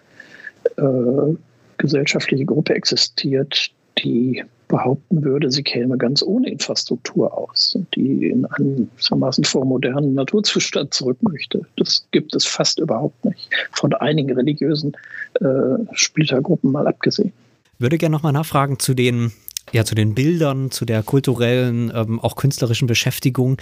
äh, 0.77 1.35
gesellschaftliche 1.77 2.45
Gruppe 2.45 2.75
existiert, 2.75 3.71
die 3.99 4.43
behaupten 4.67 5.23
würde, 5.23 5.51
sie 5.51 5.63
käme 5.63 5.97
ganz 5.97 6.21
ohne 6.23 6.49
Infrastruktur 6.49 7.37
aus 7.37 7.75
und 7.75 7.93
die 7.95 8.29
in 8.29 8.45
einen 8.45 8.89
gewissermaßen 8.91 9.43
vormodernen 9.43 10.13
Naturzustand 10.13 10.93
zurück 10.93 11.17
möchte. 11.21 11.65
Das 11.77 12.05
gibt 12.11 12.35
es 12.35 12.45
fast 12.45 12.79
überhaupt 12.79 13.23
nicht, 13.25 13.49
von 13.71 13.93
einigen 13.93 14.31
religiösen 14.33 14.95
äh, 15.41 15.45
Splittergruppen 15.93 16.71
mal 16.71 16.87
abgesehen. 16.87 17.33
Würde 17.77 17.97
gerne 17.97 18.15
nochmal 18.15 18.33
nachfragen 18.33 18.79
zu 18.79 18.93
den 18.93 19.31
ja, 19.71 19.83
zu 19.83 19.95
den 19.95 20.13
Bildern, 20.13 20.71
zu 20.71 20.85
der 20.85 21.03
kulturellen, 21.03 21.91
ähm, 21.93 22.19
auch 22.19 22.35
künstlerischen 22.35 22.87
Beschäftigung 22.87 23.57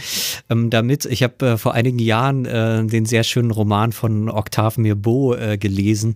ähm, 0.50 0.70
damit. 0.70 1.06
Ich 1.06 1.24
habe 1.24 1.46
äh, 1.46 1.58
vor 1.58 1.74
einigen 1.74 2.00
Jahren 2.00 2.46
äh, 2.46 2.86
den 2.86 3.06
sehr 3.06 3.24
schönen 3.24 3.52
Roman 3.52 3.94
von 3.94 4.30
Octave 4.30 4.82
Mirbeau 4.82 5.34
äh, 5.34 5.58
gelesen. 5.58 6.16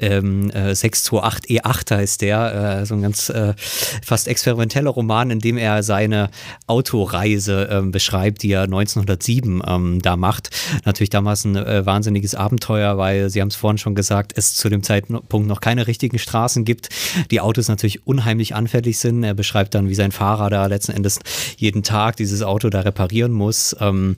Ähm, 0.00 0.50
äh, 0.50 0.74
628 0.74 1.60
E8 1.60 1.94
heißt 1.94 2.22
der. 2.22 2.80
Äh, 2.80 2.86
so 2.86 2.94
ein 2.94 3.02
ganz 3.02 3.28
äh, 3.28 3.54
fast 4.02 4.26
experimenteller 4.26 4.90
Roman, 4.90 5.30
in 5.30 5.38
dem 5.40 5.58
er 5.58 5.82
seine 5.82 6.30
Autoreise 6.66 7.68
äh, 7.68 7.82
beschreibt, 7.82 8.42
die 8.42 8.52
er 8.52 8.62
1907 8.62 9.62
ähm, 9.66 10.00
da 10.02 10.16
macht. 10.16 10.50
Natürlich 10.84 11.10
damals 11.10 11.44
ein 11.44 11.56
äh, 11.56 11.84
wahnsinniges 11.84 12.34
Abenteuer, 12.34 12.96
weil, 12.96 13.28
Sie 13.30 13.40
haben 13.40 13.48
es 13.48 13.56
vorhin 13.56 13.78
schon 13.78 13.94
gesagt, 13.94 14.32
es 14.36 14.54
zu 14.54 14.68
dem 14.68 14.82
Zeitpunkt 14.82 15.46
noch 15.46 15.60
keine 15.60 15.86
richtigen 15.86 16.18
Straßen 16.18 16.64
gibt. 16.64 16.88
Die 17.30 17.40
Autos 17.40 17.68
natürlich 17.68 18.06
unheimlich 18.06 18.54
anfällig 18.54 18.98
sind 18.98 19.25
er 19.26 19.34
beschreibt 19.34 19.74
dann, 19.74 19.88
wie 19.88 19.94
sein 19.94 20.12
Fahrer 20.12 20.48
da 20.48 20.66
letzten 20.66 20.92
Endes 20.92 21.18
jeden 21.56 21.82
Tag 21.82 22.16
dieses 22.16 22.42
Auto 22.42 22.70
da 22.70 22.80
reparieren 22.80 23.32
muss. 23.32 23.76
Ähm, 23.80 24.16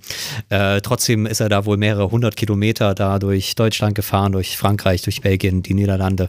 äh, 0.49 0.81
trotzdem 0.81 1.27
ist 1.27 1.41
er 1.41 1.49
da 1.49 1.65
wohl 1.65 1.77
mehrere 1.77 2.11
hundert 2.11 2.37
Kilometer 2.37 2.95
da 2.95 3.19
durch 3.19 3.55
Deutschland 3.55 3.95
gefahren, 3.95 4.33
durch 4.33 4.57
Frankreich, 4.57 5.03
durch 5.03 5.21
Belgien, 5.21 5.63
die 5.63 5.75
Niederlande. 5.75 6.29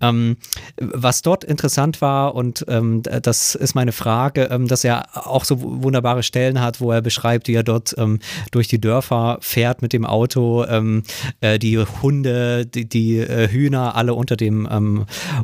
Ähm, 0.00 0.36
was 0.80 1.22
dort 1.22 1.44
interessant 1.44 2.00
war, 2.00 2.34
und 2.34 2.64
ähm, 2.68 3.02
das 3.02 3.54
ist 3.54 3.74
meine 3.74 3.92
Frage, 3.92 4.48
ähm, 4.50 4.68
dass 4.68 4.84
er 4.84 5.04
auch 5.26 5.44
so 5.44 5.60
wunderbare 5.60 6.22
Stellen 6.22 6.60
hat, 6.60 6.80
wo 6.80 6.90
er 6.92 7.00
beschreibt, 7.00 7.48
wie 7.48 7.54
er 7.54 7.62
dort 7.62 7.94
ähm, 7.98 8.18
durch 8.50 8.68
die 8.68 8.80
Dörfer 8.80 9.38
fährt 9.40 9.82
mit 9.82 9.92
dem 9.92 10.04
Auto, 10.04 10.64
ähm, 10.64 11.02
äh, 11.40 11.58
die 11.58 11.78
Hunde, 11.78 12.66
die, 12.66 12.88
die 12.88 13.18
äh, 13.18 13.48
Hühner 13.48 13.94
alle 13.94 14.14
unter 14.14 14.36
dem, 14.36 14.66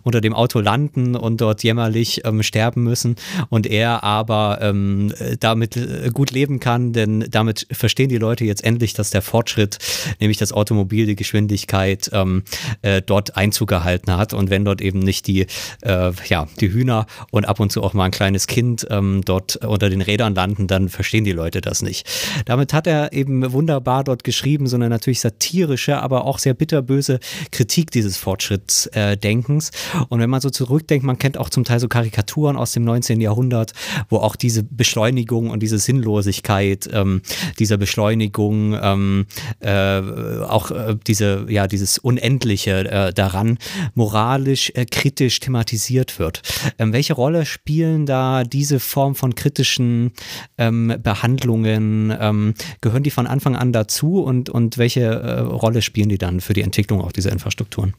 unter 0.02 0.20
dem 0.20 0.34
Auto 0.34 0.60
landen 0.60 1.14
und 1.14 1.40
dort 1.40 1.62
jämmerlich 1.62 2.22
sterben 2.40 2.71
sterben 2.72 2.82
müssen 2.82 3.16
und 3.50 3.66
er 3.66 4.02
aber 4.02 4.58
ähm, 4.60 5.12
damit 5.40 5.76
äh, 5.76 6.10
gut 6.12 6.30
leben 6.30 6.60
kann, 6.60 6.92
denn 6.92 7.26
damit 7.30 7.66
verstehen 7.70 8.08
die 8.08 8.18
Leute 8.18 8.44
jetzt 8.44 8.64
endlich, 8.64 8.94
dass 8.94 9.10
der 9.10 9.22
Fortschritt, 9.22 9.78
nämlich 10.20 10.38
das 10.38 10.52
Automobil, 10.52 11.06
die 11.06 11.16
Geschwindigkeit 11.16 12.10
ähm, 12.12 12.42
äh, 12.82 13.02
dort 13.02 13.36
Einzug 13.36 13.68
gehalten 13.68 14.16
hat 14.16 14.32
und 14.34 14.50
wenn 14.50 14.64
dort 14.64 14.80
eben 14.80 15.00
nicht 15.00 15.26
die, 15.26 15.46
äh, 15.82 16.12
ja, 16.28 16.48
die 16.60 16.72
Hühner 16.72 17.06
und 17.30 17.46
ab 17.46 17.60
und 17.60 17.70
zu 17.70 17.82
auch 17.82 17.94
mal 17.94 18.06
ein 18.06 18.10
kleines 18.10 18.46
Kind 18.46 18.86
ähm, 18.90 19.22
dort 19.24 19.56
unter 19.56 19.90
den 19.90 20.00
Rädern 20.00 20.34
landen, 20.34 20.66
dann 20.66 20.88
verstehen 20.88 21.24
die 21.24 21.32
Leute 21.32 21.60
das 21.60 21.82
nicht. 21.82 22.08
Damit 22.46 22.72
hat 22.72 22.86
er 22.86 23.12
eben 23.12 23.52
wunderbar 23.52 24.04
dort 24.04 24.24
geschrieben, 24.24 24.66
so 24.66 24.76
eine 24.76 24.88
natürlich 24.88 25.20
satirische, 25.20 26.00
aber 26.00 26.24
auch 26.24 26.38
sehr 26.38 26.54
bitterböse 26.54 27.20
Kritik 27.50 27.90
dieses 27.90 28.16
Fortschrittsdenkens. 28.16 29.70
Äh, 29.70 30.04
und 30.08 30.20
wenn 30.20 30.30
man 30.30 30.40
so 30.40 30.50
zurückdenkt, 30.50 31.04
man 31.04 31.18
kennt 31.18 31.38
auch 31.38 31.50
zum 31.50 31.64
Teil 31.64 31.80
so 31.80 31.88
Karikaturen 31.88 32.56
aus 32.62 32.72
dem 32.72 32.84
19. 32.84 33.20
Jahrhundert, 33.20 33.72
wo 34.08 34.18
auch 34.18 34.36
diese 34.36 34.62
Beschleunigung 34.62 35.50
und 35.50 35.62
diese 35.62 35.78
Sinnlosigkeit 35.78 36.88
ähm, 36.92 37.22
dieser 37.58 37.76
Beschleunigung, 37.76 38.76
ähm, 38.80 39.26
äh, 39.60 40.00
auch 40.48 40.70
äh, 40.70 40.96
diese, 41.06 41.46
ja, 41.48 41.66
dieses 41.66 41.98
Unendliche 41.98 42.90
äh, 42.90 43.12
daran 43.12 43.58
moralisch 43.94 44.72
äh, 44.74 44.84
kritisch 44.84 45.40
thematisiert 45.40 46.18
wird. 46.18 46.42
Ähm, 46.78 46.92
welche 46.92 47.14
Rolle 47.14 47.44
spielen 47.46 48.06
da 48.06 48.44
diese 48.44 48.80
Form 48.80 49.14
von 49.14 49.34
kritischen 49.34 50.12
ähm, 50.58 50.94
Behandlungen? 51.02 52.14
Ähm, 52.18 52.54
gehören 52.80 53.02
die 53.02 53.10
von 53.10 53.26
Anfang 53.26 53.56
an 53.56 53.72
dazu 53.72 54.22
und, 54.22 54.48
und 54.48 54.78
welche 54.78 55.02
äh, 55.02 55.40
Rolle 55.40 55.82
spielen 55.82 56.08
die 56.08 56.18
dann 56.18 56.40
für 56.40 56.54
die 56.54 56.62
Entwicklung 56.62 57.00
auch 57.00 57.12
dieser 57.12 57.32
Infrastrukturen? 57.32 57.94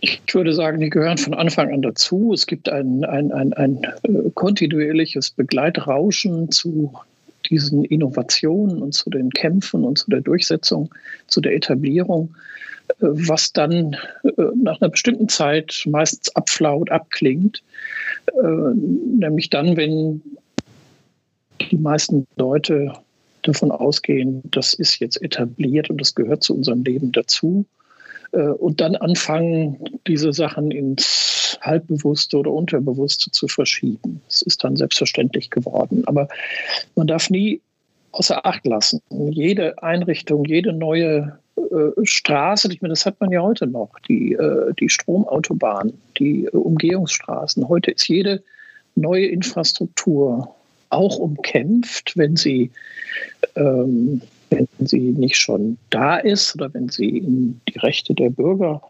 Ich 0.00 0.22
würde 0.32 0.54
sagen, 0.54 0.80
die 0.80 0.88
gehören 0.88 1.18
von 1.18 1.34
Anfang 1.34 1.72
an 1.72 1.82
dazu. 1.82 2.32
Es 2.32 2.46
gibt 2.46 2.68
ein, 2.68 3.04
ein, 3.04 3.32
ein, 3.32 3.52
ein 3.52 3.82
äh, 4.02 4.30
kontinuierliches 4.34 5.30
Begleitrauschen 5.30 6.50
zu 6.50 6.92
diesen 7.50 7.84
Innovationen 7.84 8.80
und 8.80 8.92
zu 8.92 9.10
den 9.10 9.30
Kämpfen 9.30 9.84
und 9.84 9.98
zu 9.98 10.10
der 10.10 10.20
Durchsetzung, 10.20 10.94
zu 11.26 11.40
der 11.40 11.54
Etablierung, 11.54 12.34
äh, 12.88 12.94
was 13.00 13.52
dann 13.52 13.96
äh, 14.22 14.30
nach 14.54 14.80
einer 14.80 14.90
bestimmten 14.90 15.28
Zeit 15.28 15.82
meistens 15.86 16.34
abflaut, 16.34 16.90
abklingt. 16.90 17.62
Nämlich 18.42 19.50
dann, 19.50 19.76
wenn 19.76 20.22
die 21.70 21.76
meisten 21.76 22.26
Leute 22.36 22.92
davon 23.42 23.72
ausgehen, 23.72 24.42
das 24.44 24.74
ist 24.74 25.00
jetzt 25.00 25.20
etabliert 25.22 25.90
und 25.90 26.00
das 26.00 26.14
gehört 26.14 26.42
zu 26.42 26.54
unserem 26.54 26.84
Leben 26.84 27.12
dazu 27.12 27.66
und 28.32 28.80
dann 28.80 28.94
anfangen, 28.96 29.78
diese 30.06 30.32
Sachen 30.32 30.70
ins 30.70 31.58
Halbbewusste 31.60 32.38
oder 32.38 32.52
Unterbewusste 32.52 33.30
zu 33.30 33.48
verschieben. 33.48 34.20
Es 34.28 34.42
ist 34.42 34.62
dann 34.64 34.76
selbstverständlich 34.76 35.50
geworden. 35.50 36.04
Aber 36.06 36.28
man 36.94 37.06
darf 37.06 37.30
nie 37.30 37.60
außer 38.12 38.44
Acht 38.44 38.66
lassen. 38.66 39.00
Jede 39.30 39.82
Einrichtung, 39.82 40.44
jede 40.44 40.72
neue 40.72 41.38
äh, 41.56 42.04
Straße, 42.04 42.72
ich 42.72 42.82
meine, 42.82 42.92
das 42.92 43.06
hat 43.06 43.20
man 43.20 43.30
ja 43.30 43.42
heute 43.42 43.66
noch, 43.66 43.90
die, 44.08 44.32
äh, 44.32 44.72
die 44.78 44.88
Stromautobahn, 44.88 45.92
die 46.18 46.46
äh, 46.46 46.56
Umgehungsstraßen. 46.56 47.68
Heute 47.68 47.92
ist 47.92 48.08
jede 48.08 48.42
neue 48.96 49.26
Infrastruktur 49.26 50.54
auch 50.88 51.18
umkämpft, 51.18 52.16
wenn 52.16 52.36
sie 52.36 52.70
ähm, 53.54 54.22
wenn 54.50 54.68
sie 54.80 55.12
nicht 55.12 55.36
schon 55.36 55.78
da 55.90 56.16
ist 56.16 56.54
oder 56.56 56.72
wenn 56.74 56.88
sie 56.88 57.18
in 57.18 57.60
die 57.68 57.78
Rechte 57.78 58.14
der 58.14 58.30
Bürger 58.30 58.82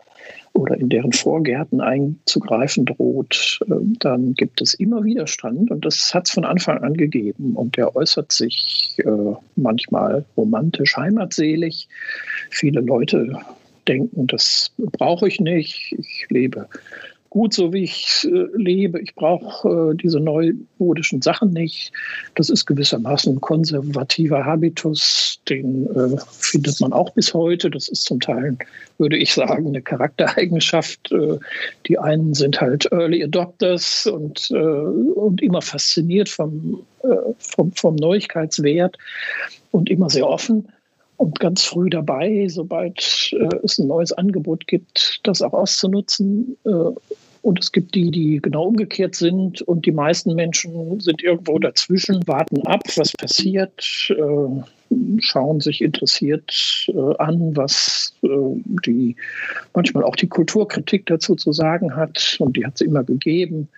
oder 0.52 0.76
in 0.76 0.88
deren 0.88 1.12
Vorgärten 1.12 1.80
einzugreifen 1.80 2.84
droht, 2.86 3.61
ähm, 3.66 3.94
dann 4.00 4.34
gibt 4.34 4.61
es 4.61 4.74
immer 4.74 5.04
Widerstand. 5.04 5.70
Und 5.70 5.84
das 5.84 6.12
hat 6.12 6.26
es 6.26 6.32
von 6.32 6.44
Anfang 6.44 6.78
an 6.78 6.94
gegeben. 6.94 7.54
Und 7.54 7.76
der 7.76 7.94
äußert 7.94 8.32
sich 8.32 8.96
äh, 8.98 9.34
manchmal 9.56 10.24
romantisch, 10.36 10.96
heimatselig. 10.96 11.88
Viele 12.50 12.80
Leute 12.80 13.38
denken, 13.86 14.26
das 14.26 14.72
brauche 14.76 15.28
ich 15.28 15.40
nicht, 15.40 15.94
ich 15.98 16.26
lebe 16.28 16.68
gut 17.31 17.55
so, 17.55 17.72
wie 17.72 17.85
ich 17.85 18.28
äh, 18.31 18.47
lebe. 18.57 19.01
Ich 19.01 19.14
brauche 19.14 19.93
äh, 19.93 19.97
diese 19.97 20.18
neumodischen 20.20 21.22
Sachen 21.22 21.53
nicht. 21.53 21.93
Das 22.35 22.51
ist 22.51 22.66
gewissermaßen 22.66 23.37
ein 23.37 23.41
konservativer 23.41 24.45
Habitus, 24.45 25.41
den 25.49 25.87
äh, 25.87 26.18
findet 26.31 26.81
man 26.81 26.93
auch 26.93 27.11
bis 27.11 27.33
heute. 27.33 27.70
Das 27.70 27.89
ist 27.89 28.05
zum 28.05 28.20
Teil, 28.20 28.57
würde 28.99 29.16
ich 29.16 29.33
sagen, 29.33 29.68
eine 29.68 29.81
Charaktereigenschaft. 29.81 31.12
Äh, 31.12 31.39
die 31.87 31.99
einen 31.99 32.35
sind 32.35 32.61
halt 32.61 32.91
Early 32.91 33.22
Adopters 33.22 34.07
und, 34.07 34.51
äh, 34.51 34.55
und 34.55 35.41
immer 35.41 35.62
fasziniert 35.62 36.28
vom, 36.28 36.83
äh, 37.05 37.33
vom, 37.39 37.72
vom 37.72 37.95
Neuigkeitswert 37.95 38.99
und 39.70 39.89
immer 39.89 40.11
sehr 40.11 40.28
offen 40.28 40.68
und 41.20 41.39
ganz 41.39 41.64
früh 41.64 41.91
dabei, 41.91 42.47
sobald 42.49 43.35
äh, 43.35 43.57
es 43.62 43.78
ein 43.78 43.89
neues 43.89 44.11
Angebot 44.11 44.66
gibt, 44.66 45.20
das 45.22 45.43
auch 45.43 45.53
auszunutzen. 45.53 46.57
Und 47.43 47.59
es 47.59 47.72
gibt 47.72 47.95
die, 47.95 48.11
die 48.11 48.38
genau 48.41 48.64
umgekehrt 48.64 49.14
sind. 49.14 49.62
Und 49.62 49.86
die 49.86 49.93
meisten 49.93 50.34
Menschen 50.34 51.01
sind 51.01 51.22
irgendwo 51.22 51.59
dazwischen, 51.59 52.26
warten 52.26 52.66
ab, 52.66 52.82
was 52.97 53.12
passiert, 53.12 54.11
äh, 54.11 55.20
schauen 55.20 55.61
sich 55.61 55.80
interessiert 55.80 56.86
äh, 56.88 57.16
an, 57.18 57.57
was 57.57 58.14
äh, 58.22 58.28
die 58.86 59.16
manchmal 59.74 60.05
auch 60.05 60.16
die 60.16 60.28
Kulturkritik 60.28 61.07
dazu 61.07 61.34
zu 61.34 61.53
sagen 61.53 61.97
hat. 61.97 62.36
Und 62.41 62.57
die 62.57 62.66
hat 62.66 62.74
es 62.74 62.82
immer 62.82 63.05
gegeben. 63.05 63.68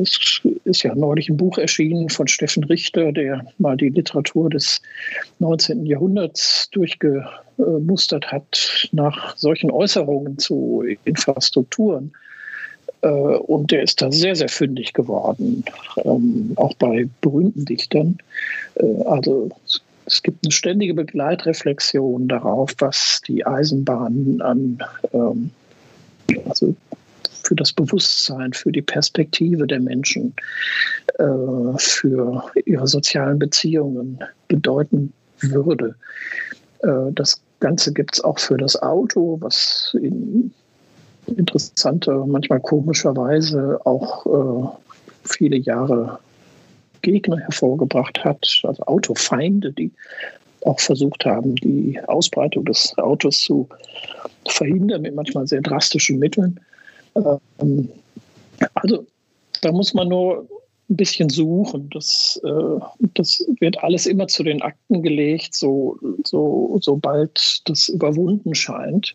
Es 0.00 0.40
ist 0.64 0.84
ja 0.84 0.94
neulich 0.94 1.28
ein 1.28 1.36
Buch 1.36 1.58
erschienen 1.58 2.10
von 2.10 2.28
Steffen 2.28 2.62
Richter, 2.64 3.10
der 3.10 3.44
mal 3.58 3.76
die 3.76 3.88
Literatur 3.88 4.50
des 4.50 4.80
19. 5.40 5.84
Jahrhunderts 5.84 6.68
durchgemustert 6.70 8.30
hat 8.30 8.88
nach 8.92 9.36
solchen 9.36 9.72
Äußerungen 9.72 10.38
zu 10.38 10.84
Infrastrukturen. 11.04 12.12
Äh, 13.02 13.08
und 13.08 13.70
der 13.70 13.82
ist 13.82 14.02
da 14.02 14.10
sehr, 14.10 14.34
sehr 14.34 14.48
fündig 14.48 14.92
geworden, 14.92 15.64
ähm, 16.04 16.52
auch 16.56 16.74
bei 16.74 17.08
berühmten 17.20 17.64
Dichtern. 17.64 18.18
Äh, 18.74 19.02
also 19.04 19.50
es 20.06 20.22
gibt 20.22 20.44
eine 20.44 20.52
ständige 20.52 20.94
Begleitreflexion 20.94 22.28
darauf, 22.28 22.74
was 22.78 23.20
die 23.26 23.46
Eisenbahn 23.46 24.40
an, 24.40 24.78
ähm, 25.12 25.50
also 26.48 26.74
für 27.42 27.54
das 27.54 27.72
Bewusstsein, 27.72 28.52
für 28.52 28.72
die 28.72 28.82
Perspektive 28.82 29.66
der 29.66 29.80
Menschen, 29.80 30.34
äh, 31.18 31.78
für 31.78 32.44
ihre 32.64 32.86
sozialen 32.86 33.38
Beziehungen 33.38 34.18
bedeuten 34.48 35.12
würde. 35.40 35.94
Das 37.12 37.40
Ganze 37.60 37.92
gibt 37.92 38.14
es 38.14 38.24
auch 38.24 38.38
für 38.38 38.56
das 38.56 38.80
Auto, 38.80 39.38
was 39.40 39.96
in 40.00 40.52
interessanter, 41.36 42.26
manchmal 42.26 42.60
komischerweise 42.60 43.80
auch 43.84 44.26
äh, 44.26 44.68
viele 45.24 45.56
Jahre 45.56 46.18
Gegner 47.02 47.38
hervorgebracht 47.38 48.24
hat, 48.24 48.60
also 48.64 48.82
Autofeinde, 48.84 49.72
die 49.72 49.92
auch 50.64 50.80
versucht 50.80 51.24
haben, 51.24 51.54
die 51.56 52.00
Ausbreitung 52.06 52.64
des 52.64 52.96
Autos 52.98 53.40
zu 53.40 53.68
verhindern 54.46 55.02
mit 55.02 55.14
manchmal 55.14 55.46
sehr 55.46 55.60
drastischen 55.60 56.18
Mitteln. 56.18 56.58
Ähm, 57.14 57.88
also 58.74 59.06
da 59.62 59.72
muss 59.72 59.94
man 59.94 60.08
nur 60.08 60.46
ein 60.90 60.96
bisschen 60.96 61.28
suchen. 61.28 61.90
Das, 61.92 62.40
äh, 62.44 62.80
das 63.14 63.46
wird 63.60 63.82
alles 63.82 64.06
immer 64.06 64.26
zu 64.26 64.42
den 64.42 64.62
Akten 64.62 65.02
gelegt, 65.02 65.54
so, 65.54 65.98
so, 66.24 66.78
sobald 66.80 67.62
das 67.66 67.88
überwunden 67.88 68.54
scheint. 68.54 69.14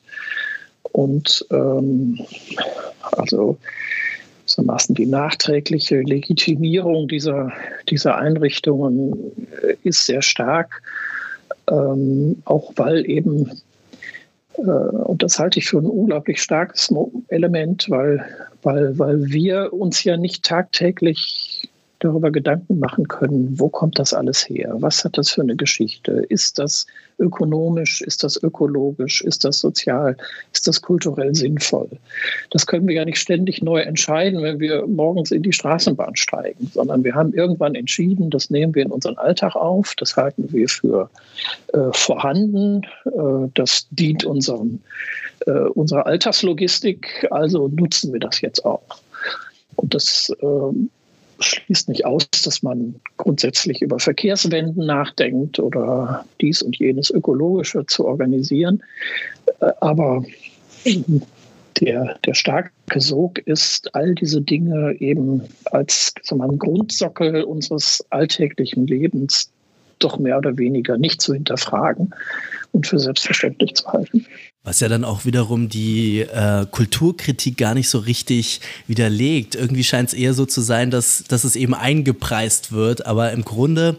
Und 0.92 1.46
ähm, 1.52 2.20
also 3.14 3.58
gewissermaßen 4.54 4.96
die 4.96 5.06
nachträgliche 5.06 6.02
Legitimierung 6.02 7.08
dieser, 7.08 7.52
dieser 7.90 8.18
Einrichtungen 8.18 9.32
ist 9.84 10.06
sehr 10.06 10.22
stark, 10.22 10.82
ähm, 11.72 12.42
auch 12.46 12.74
weil 12.76 13.10
eben 13.10 13.50
äh, 14.58 14.62
und 14.62 15.24
das 15.24 15.40
halte 15.40 15.60
ich 15.60 15.68
für 15.68 15.80
ein 15.80 15.86
unglaublich 15.86 16.42
starkes 16.42 16.94
Element, 17.30 17.90
weil, 17.90 18.26
weil, 18.62 18.98
weil 19.00 19.32
wir 19.32 19.74
uns 19.74 20.04
ja 20.04 20.18
nicht 20.18 20.44
tagtäglich 20.44 21.70
darüber 22.04 22.32
Gedanken 22.32 22.80
machen 22.80 23.08
können, 23.08 23.60
wo 23.60 23.70
kommt 23.70 23.98
das 24.00 24.14
alles 24.14 24.48
her? 24.50 24.76
Was 24.80 25.04
hat 25.04 25.18
das 25.18 25.32
für 25.32 25.42
eine 25.42 25.56
Geschichte? 25.56 26.12
Ist 26.30 26.60
das 26.60 26.86
ökonomisch? 27.20 28.02
Ist 28.02 28.24
das 28.24 28.42
ökologisch? 28.42 29.22
Ist 29.22 29.46
das 29.46 29.60
sozial? 29.60 30.18
Ist 30.54 30.68
das 30.68 30.82
kulturell 30.82 31.34
sinnvoll? 31.34 31.90
Das 32.50 32.68
können 32.68 32.88
wir 32.88 32.96
ja 32.96 33.06
nicht 33.06 33.20
ständig 33.20 33.62
neu 33.62 33.82
entscheiden, 33.82 34.42
wenn 34.42 34.60
wir 34.60 34.86
morgens 34.86 35.32
in 35.32 35.44
die 35.44 35.54
Straßenbahn 35.54 36.16
steigen, 36.16 36.70
sondern 36.74 37.04
wir 37.04 37.16
haben 37.16 37.34
irgendwann 37.34 37.76
entschieden, 37.76 38.30
das 38.30 38.50
nehmen 38.50 38.76
wir 38.76 38.84
in 38.84 38.92
unseren 38.92 39.18
Alltag 39.18 39.56
auf, 39.56 39.96
das 39.96 40.18
halten 40.18 40.52
wir 40.52 40.68
für 40.68 41.10
äh, 41.74 41.80
vorhanden, 41.94 42.84
äh, 43.06 43.50
das 43.54 43.88
dient 43.92 44.26
unserem, 44.26 44.82
äh, 45.46 45.52
unserer 45.52 46.06
Alltagslogistik, 46.06 47.28
also 47.32 47.70
nutzen 47.70 48.12
wir 48.12 48.20
das 48.20 48.42
jetzt 48.42 48.66
auch. 48.66 49.00
Und 49.76 49.94
das 49.94 50.32
ähm, 50.42 50.90
schließt 51.44 51.90
nicht 51.90 52.06
aus, 52.06 52.28
dass 52.44 52.64
man 52.64 52.96
grundsätzlich 53.18 53.82
über 53.82 54.00
Verkehrswenden 54.00 54.86
nachdenkt 54.86 55.60
oder 55.60 56.26
dies 56.42 56.62
und 56.62 56.78
jenes 56.78 57.10
ökologischer 57.10 57.88
zu 57.88 58.06
organisieren. 58.06 58.84
Äh, 59.60 59.72
aber 59.80 60.24
der, 61.80 62.18
der 62.26 62.34
starke 62.34 62.72
Sog 62.98 63.40
ist, 63.40 63.94
all 63.96 64.16
diese 64.16 64.42
Dinge 64.42 64.96
eben 65.00 65.42
als 65.66 66.14
sagen 66.22 66.42
wir, 66.42 66.58
Grundsockel 66.58 67.44
unseres 67.44 68.06
alltäglichen 68.10 68.88
Lebens 68.88 69.53
doch 70.00 70.20
mehr 70.20 70.38
oder 70.38 70.58
weniger 70.58 70.98
nicht 70.98 71.22
zu 71.22 71.34
hinterfragen 71.34 72.14
und 72.72 72.88
für 72.88 73.00
selbstverständlich 73.00 73.76
zu 73.76 73.88
halten. 73.88 74.26
Was 74.64 74.80
ja 74.80 74.88
dann 74.88 75.04
auch 75.04 75.26
wiederum 75.26 75.68
die 75.68 76.22
äh, 76.22 76.66
Kulturkritik 76.70 77.58
gar 77.58 77.74
nicht 77.74 77.90
so 77.90 78.00
richtig 78.00 78.62
widerlegt. 78.88 79.56
Irgendwie 79.56 79.84
scheint 79.84 80.10
es 80.10 80.14
eher 80.14 80.34
so 80.34 80.46
zu 80.46 80.62
sein, 80.62 80.90
dass, 80.90 81.26
dass 81.26 81.44
es 81.44 81.56
eben 81.56 81.74
eingepreist 81.74 82.72
wird, 82.72 83.06
aber 83.06 83.32
im 83.32 83.44
Grunde 83.44 83.98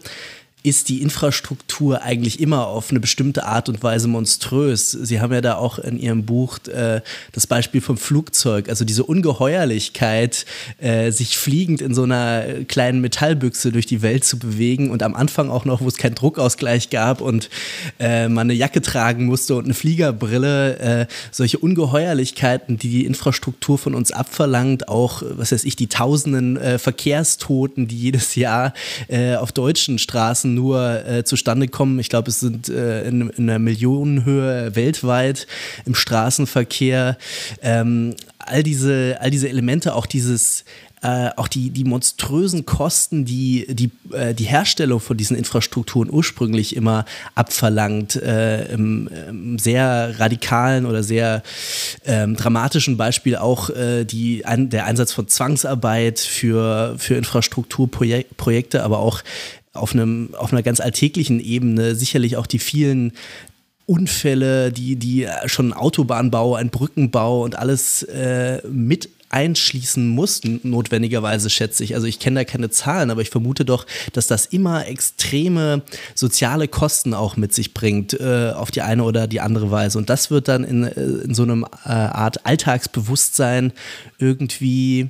ist 0.65 0.89
die 0.89 1.03
Infrastruktur 1.03 2.01
eigentlich 2.01 2.39
immer 2.39 2.65
auf 2.65 2.89
eine 2.89 2.99
bestimmte 2.99 3.45
Art 3.45 3.69
und 3.69 3.83
Weise 3.83 4.07
monströs. 4.07 4.89
Sie 4.91 5.21
haben 5.21 5.31
ja 5.31 5.41
da 5.41 5.55
auch 5.57 5.77
in 5.77 5.99
Ihrem 5.99 6.25
Buch 6.25 6.57
äh, 6.67 7.01
das 7.33 7.45
Beispiel 7.45 7.81
vom 7.81 7.97
Flugzeug, 7.97 8.67
also 8.67 8.83
diese 8.83 9.03
Ungeheuerlichkeit, 9.03 10.47
äh, 10.79 11.11
sich 11.11 11.37
fliegend 11.37 11.81
in 11.81 11.93
so 11.93 12.01
einer 12.01 12.63
kleinen 12.67 12.99
Metallbüchse 13.01 13.71
durch 13.71 13.85
die 13.85 14.01
Welt 14.01 14.23
zu 14.23 14.39
bewegen 14.39 14.89
und 14.89 15.03
am 15.03 15.13
Anfang 15.13 15.51
auch 15.51 15.65
noch, 15.65 15.81
wo 15.81 15.87
es 15.87 15.97
keinen 15.97 16.15
Druckausgleich 16.15 16.89
gab 16.89 17.21
und 17.21 17.51
äh, 17.99 18.27
man 18.27 18.47
eine 18.47 18.53
Jacke 18.53 18.81
tragen 18.81 19.25
musste 19.25 19.55
und 19.55 19.65
eine 19.65 19.75
Fliegerbrille, 19.75 20.79
äh, 20.79 21.05
solche 21.29 21.59
Ungeheuerlichkeiten, 21.59 22.77
die 22.77 22.89
die 22.89 23.05
Infrastruktur 23.05 23.77
von 23.77 23.93
uns 23.93 24.11
abverlangt, 24.11 24.89
auch, 24.89 25.21
was 25.29 25.51
weiß 25.51 25.63
ich, 25.63 25.75
die 25.75 25.87
tausenden 25.87 26.57
äh, 26.57 26.79
Verkehrstoten, 26.79 27.87
die 27.87 27.99
jedes 27.99 28.33
Jahr 28.33 28.73
äh, 29.09 29.35
auf 29.35 29.51
deutschen 29.51 29.99
Straßen 29.99 30.54
nur 30.55 31.05
äh, 31.05 31.23
zustande 31.23 31.67
kommen. 31.67 31.99
Ich 31.99 32.09
glaube, 32.09 32.29
es 32.29 32.39
sind 32.39 32.69
äh, 32.69 33.07
in, 33.07 33.29
in, 33.29 33.49
einer 33.49 33.59
Millionenhöhe 33.59 34.75
weltweit 34.75 35.47
im 35.85 35.93
Straßenverkehr. 35.93 37.17
Ähm, 37.61 38.15
all 38.39 38.63
diese, 38.63 39.17
all 39.19 39.29
diese 39.29 39.49
Elemente, 39.49 39.93
auch 39.95 40.05
dieses 40.05 40.65
äh, 41.05 41.29
auch 41.35 41.47
die, 41.47 41.69
die 41.69 41.83
monströsen 41.83 42.65
Kosten, 42.65 43.25
die 43.25 43.67
die, 43.69 43.91
äh, 44.11 44.33
die 44.33 44.45
Herstellung 44.45 44.99
von 44.99 45.15
diesen 45.15 45.37
Infrastrukturen 45.37 46.09
ursprünglich 46.09 46.75
immer 46.75 47.05
abverlangt, 47.35 48.15
äh, 48.15 48.65
im, 48.73 49.07
im, 49.07 49.59
sehr 49.59 50.19
radikalen 50.19 50.87
oder 50.87 51.03
sehr 51.03 51.43
ähm, 52.05 52.35
dramatischen 52.35 52.97
Beispiel 52.97 53.35
auch 53.35 53.69
äh, 53.69 54.03
die, 54.03 54.45
ein, 54.45 54.71
der 54.71 54.85
Einsatz 54.85 55.11
von 55.11 55.27
Zwangsarbeit 55.27 56.19
für, 56.19 56.95
für 56.97 57.13
Infrastrukturprojekte, 57.15 58.83
aber 58.83 58.97
auch 58.97 59.21
auf, 59.75 59.93
einem, 59.93 60.33
auf 60.35 60.51
einer 60.51 60.63
ganz 60.63 60.79
alltäglichen 60.79 61.39
Ebene 61.39 61.95
sicherlich 61.95 62.37
auch 62.37 62.47
die 62.47 62.59
vielen 62.59 63.13
Unfälle, 63.85 64.71
die, 64.71 64.95
die 64.95 65.27
schon 65.45 65.71
Autobahnbau, 65.71 66.55
ein 66.55 66.69
Brückenbau 66.71 67.43
und 67.43 67.57
alles 67.57 68.01
äh, 68.03 68.61
mit 68.67 69.09
einschließen 69.29 70.07
mussten, 70.07 70.61
notwendigerweise 70.63 71.49
schätze 71.49 71.83
ich. 71.83 71.93
Also 71.93 72.07
ich 72.07 72.19
kenne 72.19 72.39
da 72.39 72.43
keine 72.45 72.69
Zahlen, 72.69 73.11
aber 73.11 73.21
ich 73.21 73.29
vermute 73.29 73.65
doch, 73.65 73.85
dass 74.13 74.27
das 74.27 74.45
immer 74.45 74.87
extreme 74.87 75.81
soziale 76.13 76.67
Kosten 76.67 77.13
auch 77.13 77.35
mit 77.35 77.53
sich 77.53 77.73
bringt, 77.73 78.19
äh, 78.19 78.53
auf 78.55 78.71
die 78.71 78.81
eine 78.81 79.03
oder 79.03 79.27
die 79.27 79.41
andere 79.41 79.71
Weise. 79.71 79.97
Und 79.97 80.09
das 80.09 80.31
wird 80.31 80.47
dann 80.47 80.63
in, 80.63 80.83
äh, 80.83 81.01
in 81.25 81.33
so 81.33 81.43
einem 81.43 81.65
äh, 81.85 81.89
Art 81.89 82.45
Alltagsbewusstsein 82.45 83.73
irgendwie 84.19 85.09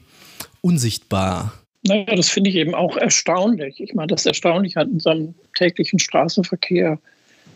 unsichtbar. 0.62 1.54
Naja, 1.88 2.16
das 2.16 2.30
finde 2.30 2.50
ich 2.50 2.56
eben 2.56 2.74
auch 2.74 2.98
erstaunlich. 2.98 3.80
Ich 3.80 3.94
meine, 3.94 4.08
das 4.08 4.26
Erstaunliche 4.26 4.80
an 4.80 4.92
unserem 4.92 5.36
täglichen 5.56 6.00
Straßenverkehr 6.00 6.98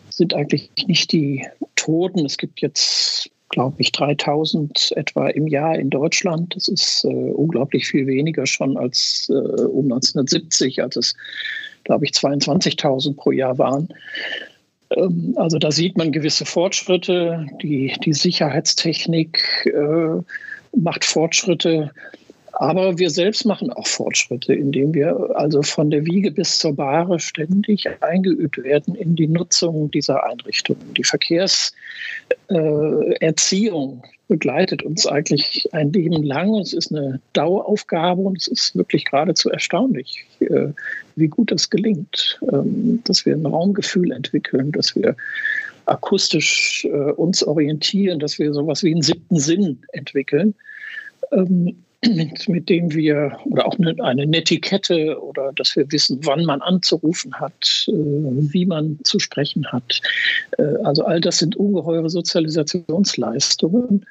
sind 0.08 0.34
eigentlich 0.34 0.70
nicht 0.86 1.10
die 1.12 1.46
Toten. 1.74 2.24
Es 2.24 2.36
gibt 2.36 2.60
jetzt, 2.60 3.28
glaube 3.48 3.76
ich, 3.78 3.90
3000 3.90 4.92
etwa 4.96 5.28
im 5.28 5.48
Jahr 5.48 5.76
in 5.76 5.90
Deutschland. 5.90 6.54
Das 6.54 6.68
ist 6.68 7.04
äh, 7.04 7.08
unglaublich 7.08 7.88
viel 7.88 8.06
weniger 8.06 8.46
schon 8.46 8.76
als 8.76 9.28
äh, 9.30 9.32
um 9.32 9.86
1970, 9.86 10.80
als 10.80 10.96
es, 10.96 11.14
glaube 11.82 12.04
ich, 12.04 12.12
22.000 12.12 13.16
pro 13.16 13.32
Jahr 13.32 13.58
waren. 13.58 13.88
Ähm, 14.96 15.34
also 15.36 15.58
da 15.58 15.72
sieht 15.72 15.98
man 15.98 16.12
gewisse 16.12 16.44
Fortschritte. 16.44 17.46
Die, 17.62 17.92
die 18.04 18.12
Sicherheitstechnik 18.12 19.66
äh, 19.66 20.22
macht 20.76 21.04
Fortschritte. 21.04 21.90
Aber 22.60 22.96
wir 22.98 23.08
selbst 23.08 23.46
machen 23.46 23.72
auch 23.72 23.86
Fortschritte, 23.86 24.52
indem 24.52 24.92
wir 24.92 25.30
also 25.34 25.62
von 25.62 25.90
der 25.90 26.04
Wiege 26.04 26.30
bis 26.30 26.58
zur 26.58 26.74
Bahre 26.74 27.18
ständig 27.18 27.88
eingeübt 28.02 28.62
werden 28.62 28.94
in 28.94 29.16
die 29.16 29.28
Nutzung 29.28 29.90
dieser 29.90 30.26
Einrichtungen. 30.26 30.92
Die 30.92 31.04
Verkehrserziehung 31.04 34.02
begleitet 34.28 34.82
uns 34.82 35.06
eigentlich 35.06 35.72
ein 35.72 35.90
Leben 35.94 36.22
lang. 36.22 36.54
Es 36.56 36.74
ist 36.74 36.94
eine 36.94 37.18
Daueraufgabe 37.32 38.20
und 38.20 38.36
es 38.36 38.46
ist 38.46 38.76
wirklich 38.76 39.06
geradezu 39.06 39.48
erstaunlich, 39.48 40.26
äh, 40.40 40.66
wie 41.16 41.28
gut 41.28 41.52
das 41.52 41.70
gelingt, 41.70 42.38
ähm, 42.52 43.00
dass 43.04 43.24
wir 43.24 43.36
ein 43.36 43.46
Raumgefühl 43.46 44.12
entwickeln, 44.12 44.70
dass 44.72 44.94
wir 44.94 45.16
akustisch 45.86 46.84
äh, 46.84 47.12
uns 47.12 47.42
orientieren, 47.42 48.18
dass 48.18 48.38
wir 48.38 48.52
sowas 48.52 48.82
wie 48.82 48.92
einen 48.92 49.00
siebten 49.00 49.38
Sinn 49.38 49.78
entwickeln. 49.92 50.54
Mit, 52.06 52.48
mit 52.48 52.70
dem 52.70 52.94
wir, 52.94 53.36
oder 53.44 53.66
auch 53.66 53.78
eine, 53.78 53.94
eine 54.02 54.26
Netiquette 54.26 55.20
oder 55.20 55.52
dass 55.54 55.76
wir 55.76 55.92
wissen, 55.92 56.20
wann 56.22 56.46
man 56.46 56.62
anzurufen 56.62 57.34
hat, 57.34 57.86
äh, 57.88 57.92
wie 57.92 58.64
man 58.64 58.98
zu 59.04 59.18
sprechen 59.18 59.66
hat. 59.70 60.00
Äh, 60.56 60.76
also 60.82 61.04
all 61.04 61.20
das 61.20 61.38
sind 61.38 61.56
ungeheure 61.56 62.08
Sozialisationsleistungen, 62.08 64.06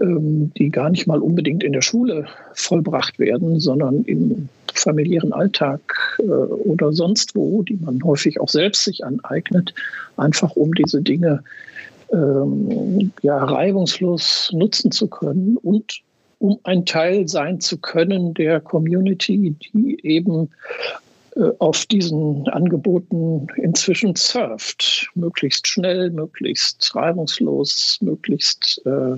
ähm, 0.00 0.50
die 0.56 0.70
gar 0.70 0.90
nicht 0.90 1.06
mal 1.06 1.20
unbedingt 1.20 1.62
in 1.62 1.72
der 1.72 1.82
Schule 1.82 2.26
vollbracht 2.54 3.20
werden, 3.20 3.60
sondern 3.60 4.02
im 4.04 4.48
familiären 4.74 5.32
Alltag 5.32 6.18
äh, 6.18 6.24
oder 6.24 6.92
sonst 6.92 7.36
wo, 7.36 7.62
die 7.62 7.78
man 7.80 8.02
häufig 8.02 8.40
auch 8.40 8.48
selbst 8.48 8.84
sich 8.84 9.04
aneignet, 9.04 9.74
einfach 10.16 10.56
um 10.56 10.74
diese 10.74 11.02
Dinge 11.02 11.44
ähm, 12.12 13.12
ja, 13.22 13.44
reibungslos 13.44 14.50
nutzen 14.52 14.90
zu 14.90 15.06
können 15.06 15.56
und 15.56 16.02
um 16.42 16.58
ein 16.64 16.84
Teil 16.84 17.28
sein 17.28 17.60
zu 17.60 17.78
können 17.78 18.34
der 18.34 18.60
Community, 18.60 19.54
die 19.62 20.04
eben 20.04 20.50
äh, 21.36 21.50
auf 21.60 21.86
diesen 21.86 22.48
Angeboten 22.48 23.46
inzwischen 23.58 24.16
surft. 24.16 25.08
Möglichst 25.14 25.68
schnell, 25.68 26.10
möglichst 26.10 26.96
reibungslos, 26.96 27.98
möglichst 28.00 28.82
äh, 28.84 29.16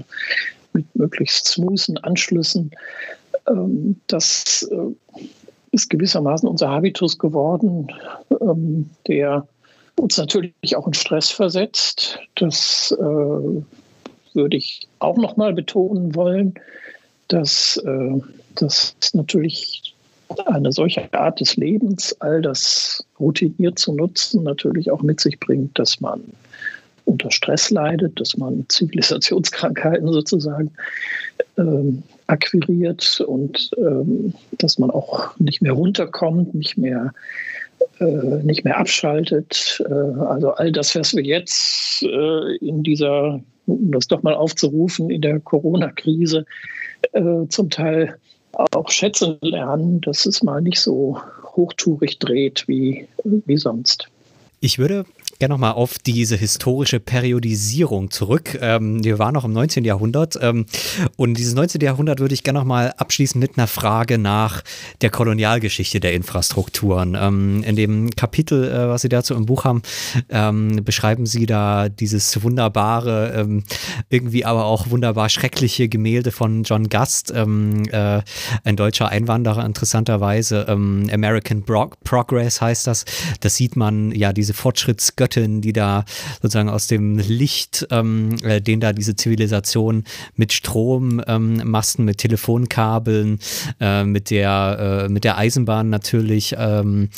mit 0.75 0.95
möglichst 0.95 1.47
smoothen 1.47 1.97
Anschlüssen. 1.97 2.71
Ähm, 3.49 3.99
das 4.07 4.69
äh, 4.71 5.25
ist 5.73 5.89
gewissermaßen 5.89 6.47
unser 6.47 6.69
Habitus 6.69 7.19
geworden, 7.19 7.91
ähm, 8.43 8.91
der 9.09 9.49
uns 9.97 10.19
natürlich 10.19 10.77
auch 10.77 10.87
in 10.87 10.95
Stress 10.95 11.31
versetzt. 11.31 12.19
Das 12.35 12.95
äh, 12.99 13.03
würde 14.35 14.57
ich 14.59 14.87
auch 14.99 15.17
noch 15.17 15.39
mal 15.39 15.55
betonen 15.55 16.15
wollen 16.15 16.61
dass, 17.29 17.77
äh, 17.85 18.21
dass 18.55 18.97
natürlich 19.13 19.95
eine 20.47 20.73
solche 20.73 21.13
Art 21.13 21.41
des 21.41 21.57
Lebens, 21.57 22.17
all 22.21 22.43
das 22.43 23.05
routiniert 23.21 23.79
zu 23.79 23.95
nutzen, 23.95 24.43
natürlich 24.43 24.91
auch 24.91 25.03
mit 25.03 25.21
sich 25.21 25.39
bringt, 25.39 25.79
dass 25.79 26.01
man 26.01 26.23
unter 27.05 27.31
Stress 27.31 27.71
leidet, 27.71 28.19
dass 28.19 28.37
man 28.37 28.65
Zivilisationskrankheiten 28.69 30.11
sozusagen 30.11 30.71
ähm, 31.59 32.03
akquiriert 32.27 33.21
und 33.27 33.71
ähm, 33.77 34.33
dass 34.59 34.79
man 34.79 34.91
auch 34.91 35.39
nicht 35.39 35.61
mehr 35.61 35.73
runterkommt, 35.73 36.55
nicht 36.55 36.79
mehr, 36.79 37.13
äh, 38.01 38.05
nicht 38.43 38.65
mehr 38.65 38.79
abschaltet. 38.79 39.85
Äh, 39.87 39.93
also 39.93 40.53
all 40.53 40.73
das, 40.73 40.95
was 40.95 41.15
wir 41.15 41.23
jetzt 41.23 42.03
äh, 42.03 42.57
in 42.57 42.83
dieser, 42.83 43.41
um 43.67 43.93
das 43.93 44.09
doch 44.09 44.23
mal 44.23 44.35
aufzurufen, 44.35 45.11
in 45.11 45.21
der 45.21 45.41
Corona-Krise 45.41 46.47
äh, 47.13 47.49
zum 47.49 47.71
Teil 47.71 48.19
auch 48.53 48.91
schätzen 48.91 49.39
lernen, 49.41 50.01
dass 50.01 50.27
es 50.27 50.43
mal 50.43 50.61
nicht 50.61 50.81
so 50.81 51.21
hochtourig 51.57 52.19
dreht 52.19 52.67
wie, 52.69 53.09
wie 53.25 53.57
sonst. 53.57 54.09
Ich 54.61 54.79
würde 54.79 55.05
gerne 55.39 55.55
nochmal 55.55 55.73
auf 55.73 55.99
diese 55.99 56.37
historische 56.37 57.01
Periodisierung 57.01 58.11
zurück. 58.11 58.59
Ähm, 58.61 59.05
wir 59.05 59.19
waren 59.19 59.35
noch 59.35 59.45
im 59.45 59.53
19. 59.53 59.85
Jahrhundert 59.85 60.39
ähm, 60.41 60.67
und 61.17 61.35
dieses 61.35 61.55
19. 61.55 61.81
Jahrhundert 61.81 62.21
würde 62.21 62.35
ich 62.35 62.43
gerne 62.43 62.59
nochmal 62.59 62.93
abschließen 62.97 63.39
mit 63.39 63.59
einer 63.59 63.67
Frage 63.67 64.19
nach 64.19 64.63
der 65.01 65.11
Kolonialgeschichte 65.11 66.01
der 66.01 66.15
Infrastrukturen. 66.15 67.17
Ähm, 67.21 67.63
in 67.65 67.77
dem 67.77 68.11
Kapitel, 68.11 68.65
äh, 68.65 68.89
was 68.89 69.03
Sie 69.03 69.09
dazu 69.09 69.35
im 69.35 69.47
Buch 69.47 69.65
haben, 69.65 69.83
ähm, 70.29 70.85
beschreiben 70.85 71.27
Sie 71.27 71.47
da 71.47 71.89
dieses 71.89 72.43
wunderbare, 72.43 73.35
ähm, 73.37 73.65
irgendwie 74.09 74.45
aber 74.45 74.65
auch 74.65 74.91
wunderbar 74.91 75.29
schreckliche 75.29 75.89
Gemälde 75.89 76.31
von 76.31 76.63
John 76.63 76.89
Gust, 76.89 77.33
ähm, 77.35 77.85
äh, 77.91 78.23
ein 78.65 78.77
deutscher 78.77 79.09
Einwanderer 79.09 79.65
interessanterweise. 79.65 80.67
American 80.69 81.65
Progress 81.65 82.61
heißt 82.61 82.87
das. 82.87 83.05
Das 83.41 83.57
sieht 83.57 83.77
man 83.77 84.13
ja 84.13 84.33
diese 84.33 84.55
Fortschrittsgötter 84.55 85.34
Göttin, 85.35 85.61
die 85.61 85.73
da 85.73 86.05
sozusagen 86.41 86.69
aus 86.69 86.87
dem 86.87 87.19
Licht, 87.19 87.87
ähm, 87.91 88.37
äh, 88.43 88.61
den 88.61 88.81
da 88.81 88.93
diese 88.93 89.17
Zivilisation 89.17 90.05
mit 90.37 90.53
Strommasten, 90.53 92.03
ähm, 92.03 92.07
mit 92.07 92.19
Telefonkabeln, 92.19 93.39
äh, 93.81 94.05
mit 94.05 94.31
der 94.31 95.05
äh, 95.05 95.09
mit 95.09 95.25
der 95.25 95.39
Eisenbahn 95.39 95.91
natürlich 95.91 96.55
ähm, 96.59 97.11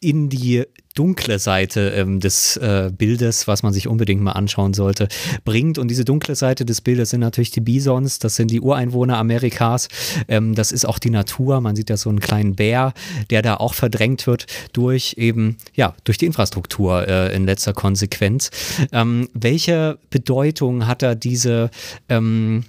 in 0.00 0.28
die 0.28 0.64
dunkle 0.94 1.38
Seite 1.38 1.90
ähm, 1.90 2.20
des 2.20 2.56
äh, 2.56 2.90
Bildes, 2.96 3.46
was 3.46 3.62
man 3.62 3.72
sich 3.72 3.86
unbedingt 3.86 4.22
mal 4.22 4.32
anschauen 4.32 4.74
sollte, 4.74 5.08
bringt. 5.44 5.78
Und 5.78 5.88
diese 5.88 6.04
dunkle 6.04 6.34
Seite 6.34 6.64
des 6.64 6.80
Bildes 6.80 7.10
sind 7.10 7.20
natürlich 7.20 7.50
die 7.50 7.60
Bisons, 7.60 8.18
das 8.18 8.36
sind 8.36 8.50
die 8.50 8.60
Ureinwohner 8.60 9.16
Amerikas, 9.16 9.88
ähm, 10.28 10.54
das 10.54 10.72
ist 10.72 10.84
auch 10.84 10.98
die 10.98 11.10
Natur. 11.10 11.60
Man 11.60 11.76
sieht 11.76 11.90
ja 11.90 11.96
so 11.96 12.10
einen 12.10 12.20
kleinen 12.20 12.56
Bär, 12.56 12.92
der 13.30 13.42
da 13.42 13.56
auch 13.56 13.74
verdrängt 13.74 14.26
wird 14.26 14.46
durch 14.72 15.14
eben, 15.16 15.56
ja, 15.74 15.94
durch 16.04 16.18
die 16.18 16.26
Infrastruktur 16.26 17.06
äh, 17.06 17.34
in 17.34 17.46
letzter 17.46 17.72
Konsequenz. 17.72 18.50
Ähm, 18.92 19.28
welche 19.32 19.98
Bedeutung 20.10 20.86
hat 20.86 21.02
da 21.02 21.14
diese 21.14 21.70
ähm, 22.08 22.64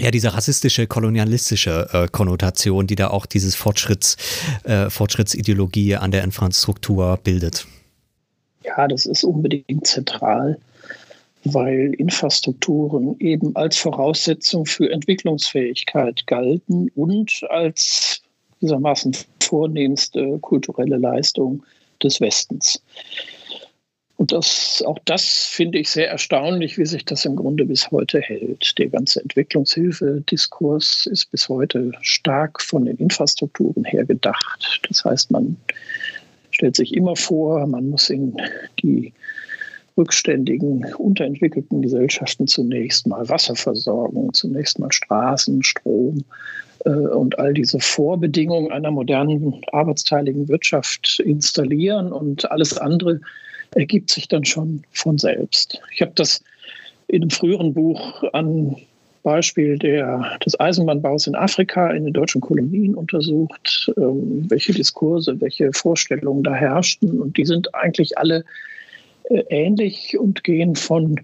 ja, 0.00 0.10
diese 0.10 0.34
rassistische, 0.34 0.86
kolonialistische 0.86 1.88
äh, 1.92 2.08
Konnotation, 2.08 2.86
die 2.86 2.94
da 2.94 3.08
auch 3.08 3.26
dieses 3.26 3.54
Fortschritts, 3.54 4.16
äh, 4.64 4.90
Fortschrittsideologie 4.90 5.96
an 5.96 6.10
der 6.10 6.24
Infrastruktur 6.24 7.18
bildet. 7.22 7.66
Ja, 8.64 8.86
das 8.88 9.06
ist 9.06 9.24
unbedingt 9.24 9.86
zentral, 9.86 10.58
weil 11.44 11.94
Infrastrukturen 11.98 13.16
eben 13.18 13.54
als 13.56 13.78
Voraussetzung 13.78 14.66
für 14.66 14.90
Entwicklungsfähigkeit 14.90 16.26
galten 16.26 16.90
und 16.94 17.40
als 17.48 18.20
gewissermaßen 18.60 19.16
vornehmste 19.40 20.38
kulturelle 20.40 20.96
Leistung 20.96 21.62
des 22.02 22.20
Westens. 22.20 22.82
Und 24.18 24.32
das, 24.32 24.82
auch 24.84 24.98
das 25.04 25.46
finde 25.46 25.78
ich 25.78 25.90
sehr 25.90 26.10
erstaunlich, 26.10 26.76
wie 26.76 26.86
sich 26.86 27.04
das 27.04 27.24
im 27.24 27.36
Grunde 27.36 27.64
bis 27.64 27.92
heute 27.92 28.20
hält. 28.20 28.76
Der 28.76 28.88
ganze 28.88 29.22
Entwicklungshilfe-Diskurs 29.22 31.06
ist 31.06 31.30
bis 31.30 31.48
heute 31.48 31.92
stark 32.00 32.60
von 32.60 32.84
den 32.84 32.96
Infrastrukturen 32.96 33.84
her 33.84 34.04
gedacht. 34.04 34.80
Das 34.88 35.04
heißt, 35.04 35.30
man 35.30 35.56
stellt 36.50 36.74
sich 36.74 36.94
immer 36.94 37.14
vor, 37.14 37.64
man 37.68 37.90
muss 37.90 38.10
in 38.10 38.36
die 38.82 39.12
rückständigen, 39.96 40.84
unterentwickelten 40.94 41.80
Gesellschaften 41.80 42.48
zunächst 42.48 43.06
mal 43.06 43.28
Wasser 43.28 43.54
versorgen, 43.54 44.32
zunächst 44.32 44.80
mal 44.80 44.90
Straßen, 44.90 45.62
Strom 45.62 46.24
äh, 46.84 46.90
und 46.90 47.38
all 47.38 47.54
diese 47.54 47.78
Vorbedingungen 47.78 48.72
einer 48.72 48.90
modernen 48.90 49.60
arbeitsteiligen 49.70 50.48
Wirtschaft 50.48 51.20
installieren 51.24 52.10
und 52.10 52.50
alles 52.50 52.76
andere 52.78 53.20
ergibt 53.72 54.10
sich 54.10 54.28
dann 54.28 54.44
schon 54.44 54.82
von 54.92 55.18
selbst. 55.18 55.80
Ich 55.92 56.00
habe 56.02 56.12
das 56.14 56.42
in 57.08 57.22
einem 57.22 57.30
früheren 57.30 57.74
Buch 57.74 58.22
an 58.32 58.76
Beispiel 59.22 59.78
der, 59.78 60.38
des 60.44 60.58
Eisenbahnbaus 60.58 61.26
in 61.26 61.34
Afrika 61.34 61.90
in 61.90 62.04
den 62.04 62.12
deutschen 62.12 62.40
Kolonien 62.40 62.94
untersucht, 62.94 63.92
ähm, 63.96 64.46
welche 64.48 64.72
Diskurse, 64.72 65.40
welche 65.40 65.72
Vorstellungen 65.72 66.42
da 66.44 66.54
herrschten. 66.54 67.20
Und 67.20 67.36
die 67.36 67.44
sind 67.44 67.74
eigentlich 67.74 68.16
alle 68.16 68.44
äh, 69.24 69.42
ähnlich 69.48 70.18
und 70.18 70.44
gehen 70.44 70.76
von 70.76 71.20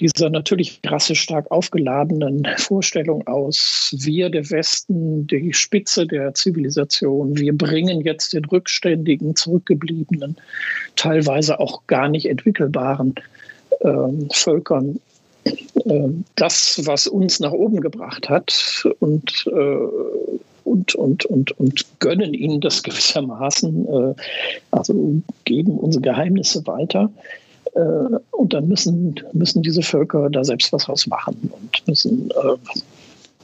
dieser 0.00 0.30
natürlich 0.30 0.80
rassisch 0.86 1.20
stark 1.20 1.50
aufgeladenen 1.50 2.46
Vorstellung 2.56 3.26
aus, 3.26 3.94
wir, 3.98 4.30
der 4.30 4.50
Westen, 4.50 5.26
die 5.26 5.52
Spitze 5.52 6.06
der 6.06 6.34
Zivilisation, 6.34 7.36
wir 7.36 7.56
bringen 7.56 8.00
jetzt 8.00 8.32
den 8.32 8.44
rückständigen, 8.44 9.36
zurückgebliebenen, 9.36 10.36
teilweise 10.96 11.60
auch 11.60 11.86
gar 11.86 12.08
nicht 12.08 12.26
entwickelbaren 12.26 13.14
äh, 13.80 14.32
Völkern 14.32 15.00
äh, 15.44 16.08
das, 16.36 16.80
was 16.84 17.06
uns 17.06 17.40
nach 17.40 17.52
oben 17.52 17.80
gebracht 17.80 18.28
hat 18.28 18.86
und 19.00 19.46
äh, 19.46 19.78
und, 20.64 20.94
und, 20.94 21.24
und, 21.24 21.58
und 21.58 21.86
gönnen 21.98 22.34
ihnen 22.34 22.60
das 22.60 22.82
gewissermaßen, 22.82 23.88
äh, 23.88 24.14
also 24.70 25.22
geben 25.44 25.78
unsere 25.78 26.02
Geheimnisse 26.02 26.66
weiter. 26.66 27.10
Äh, 27.78 28.18
und 28.32 28.52
dann 28.52 28.68
müssen, 28.68 29.14
müssen 29.32 29.62
diese 29.62 29.82
Völker 29.82 30.28
da 30.30 30.44
selbst 30.44 30.72
was 30.72 30.84
draus 30.84 31.06
machen 31.06 31.50
und 31.52 31.86
müssen, 31.86 32.30
äh, 32.30 32.56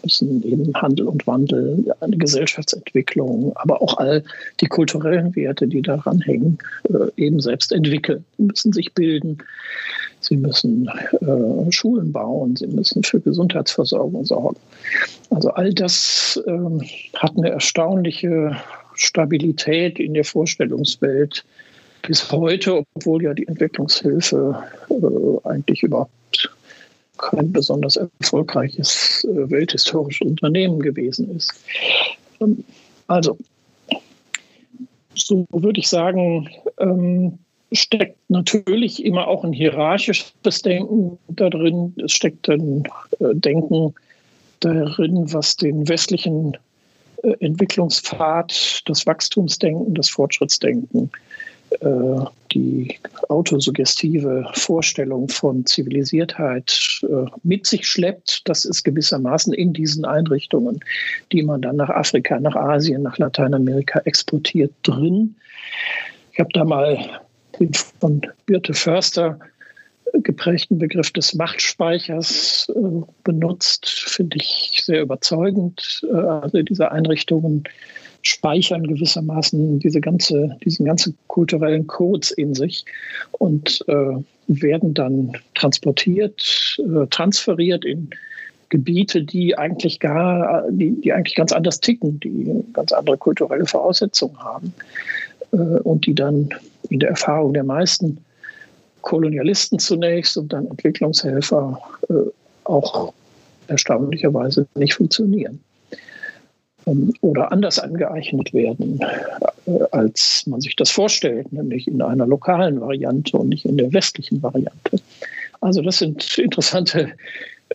müssen 0.03 0.43
eben 0.43 0.73
Handel 0.75 1.09
und 1.09 1.27
Wandel, 1.27 1.95
eine 2.01 2.17
Gesellschaftsentwicklung, 2.17 3.53
aber 3.57 3.81
auch 3.81 3.97
all 3.99 4.25
die 4.61 4.67
kulturellen 4.67 5.35
Werte, 5.37 5.67
die 5.67 5.83
daran 5.83 6.21
hängen, 6.21 6.59
äh, 6.89 7.11
eben 7.17 7.41
selbst 7.41 7.73
entwickeln. 7.73 8.25
Sie 8.37 8.45
müssen 8.45 8.73
sich 8.73 8.93
bilden, 8.93 9.39
sie 10.21 10.37
müssen 10.37 10.91
Schulen 11.71 12.13
bauen, 12.13 12.57
sie 12.57 12.67
müssen 12.67 13.03
für 13.03 13.21
Gesundheitsversorgung 13.21 14.25
sorgen. 14.25 14.57
Also 15.31 15.51
all 15.51 15.73
das 15.73 16.43
äh, 16.47 16.87
hat 17.17 17.37
eine 17.37 17.51
erstaunliche 17.51 18.57
Stabilität 18.95 19.99
in 19.99 20.15
der 20.15 20.25
Vorstellungswelt 20.25 21.45
bis 22.07 22.31
heute, 22.31 22.85
obwohl 22.95 23.23
ja 23.23 23.35
die 23.35 23.47
Entwicklungshilfe 23.47 24.63
äh, 24.91 25.49
eigentlich 25.49 25.83
überhaupt 25.83 26.11
kein 27.19 27.53
besonders 27.53 27.97
erfolgreiches 27.97 29.25
äh, 29.25 29.51
welthistorisches 29.51 30.27
Unternehmen 30.27 30.81
gewesen 30.81 31.35
ist. 31.37 31.53
Ähm, 32.41 32.65
also, 33.07 33.39
so 35.15 35.47
würde 35.53 35.81
ich 35.81 35.89
sagen, 35.89 36.49
ähm, 36.79 37.39
steckt 37.73 38.19
natürlich 38.29 39.05
immer 39.05 39.27
auch 39.27 39.45
ein 39.45 39.53
hierarchisches 39.53 40.63
Denken 40.63 41.19
da 41.29 41.51
drin. 41.51 41.95
Es 42.03 42.13
steckt 42.13 42.49
ein 42.49 42.85
äh, 43.21 43.35
Denken 43.35 43.95
darin, 44.61 45.33
was 45.33 45.57
den 45.57 45.89
westlichen 45.89 46.57
äh, 47.23 47.35
Entwicklungspfad, 47.41 48.83
das 48.87 49.07
Wachstumsdenken, 49.07 49.95
das 49.95 50.09
Fortschrittsdenken 50.11 51.11
äh, 51.11 51.34
die 52.53 52.99
autosuggestive 53.29 54.49
Vorstellung 54.55 55.29
von 55.29 55.67
Zivilisiertheit 55.67 57.01
äh, 57.03 57.27
mit 57.43 57.67
sich 57.67 57.87
schleppt. 57.87 58.49
Das 58.49 58.65
ist 58.65 58.85
gewissermaßen 58.85 59.53
in 59.53 59.73
diesen 59.73 60.05
Einrichtungen, 60.05 60.81
die 61.33 61.43
man 61.43 61.63
dann 61.63 61.77
nach 61.77 61.91
Afrika, 61.91 62.39
nach 62.39 62.57
Asien, 62.57 63.03
nach 63.03 63.19
Lateinamerika 63.19 64.01
exportiert, 64.01 64.73
drin. 64.83 65.35
Ich 66.33 66.39
habe 66.39 66.51
da 66.53 66.65
mal 66.65 66.99
den 67.59 67.73
von 67.73 68.23
Birte 68.47 68.75
Förster 68.75 69.39
geprägten 70.13 70.79
Begriff 70.79 71.11
des 71.11 71.35
Machtspeichers 71.35 72.71
äh, 72.75 73.03
benutzt, 73.25 73.89
finde 73.89 74.37
ich 74.37 74.83
sehr 74.85 75.03
überzeugend. 75.03 76.07
Äh, 76.09 76.17
also 76.17 76.63
diese 76.63 76.93
Einrichtungen 76.93 77.65
speichern 78.25 78.87
gewissermaßen 78.87 79.79
diese 79.79 80.01
ganze, 80.01 80.57
diesen 80.65 80.87
ganzen 80.87 81.17
kulturellen 81.29 81.87
Codes 81.87 82.31
in 82.31 82.55
sich 82.55 82.85
und 83.33 83.85
äh, 83.87 84.17
werden 84.49 84.95
dann 84.95 85.33
transportiert, 85.55 86.79
äh, 86.79 87.07
transferiert 87.09 87.85
in 87.85 88.11
Gebiete, 88.71 89.23
die 89.23 89.57
eigentlich 89.57 90.01
gar, 90.01 90.65
die, 90.71 91.01
die 91.01 91.13
eigentlich 91.13 91.37
ganz 91.37 91.53
anders 91.53 91.81
ticken, 91.81 92.19
die 92.21 92.65
ganz 92.73 92.93
andere 92.93 93.17
kulturelle 93.17 93.67
Voraussetzungen 93.67 94.39
haben 94.39 94.75
äh, 95.53 95.57
und 95.57 96.07
die 96.07 96.15
dann 96.15 96.49
in 96.89 97.01
der 97.01 97.11
Erfahrung 97.11 97.53
der 97.53 97.65
meisten 97.65 98.19
Kolonialisten 99.03 99.79
zunächst 99.79 100.37
und 100.39 100.53
dann 100.53 100.67
Entwicklungshelfer 100.67 101.79
äh, 102.09 102.15
auch 102.65 103.13
erstaunlicherweise 103.69 104.67
nicht 104.75 104.95
funktionieren. 104.95 105.61
Ähm, 106.87 107.13
oder 107.21 107.53
anders 107.53 107.79
angeeignet 107.79 108.53
werden, 108.53 109.01
äh, 109.67 109.85
als 109.93 110.45
man 110.47 110.61
sich 110.61 110.77
das 110.77 110.91
vorstellt, 110.91 111.53
nämlich 111.53 111.89
in 111.89 112.03
einer 112.03 112.27
lokalen 112.27 112.81
Variante 112.81 113.37
und 113.37 113.49
nicht 113.49 113.65
in 113.65 113.77
der 113.77 113.93
westlichen 113.93 114.43
Variante. 114.43 114.99
Also 115.61 115.81
das 115.81 115.99
sind 115.99 116.39
interessante 116.39 117.13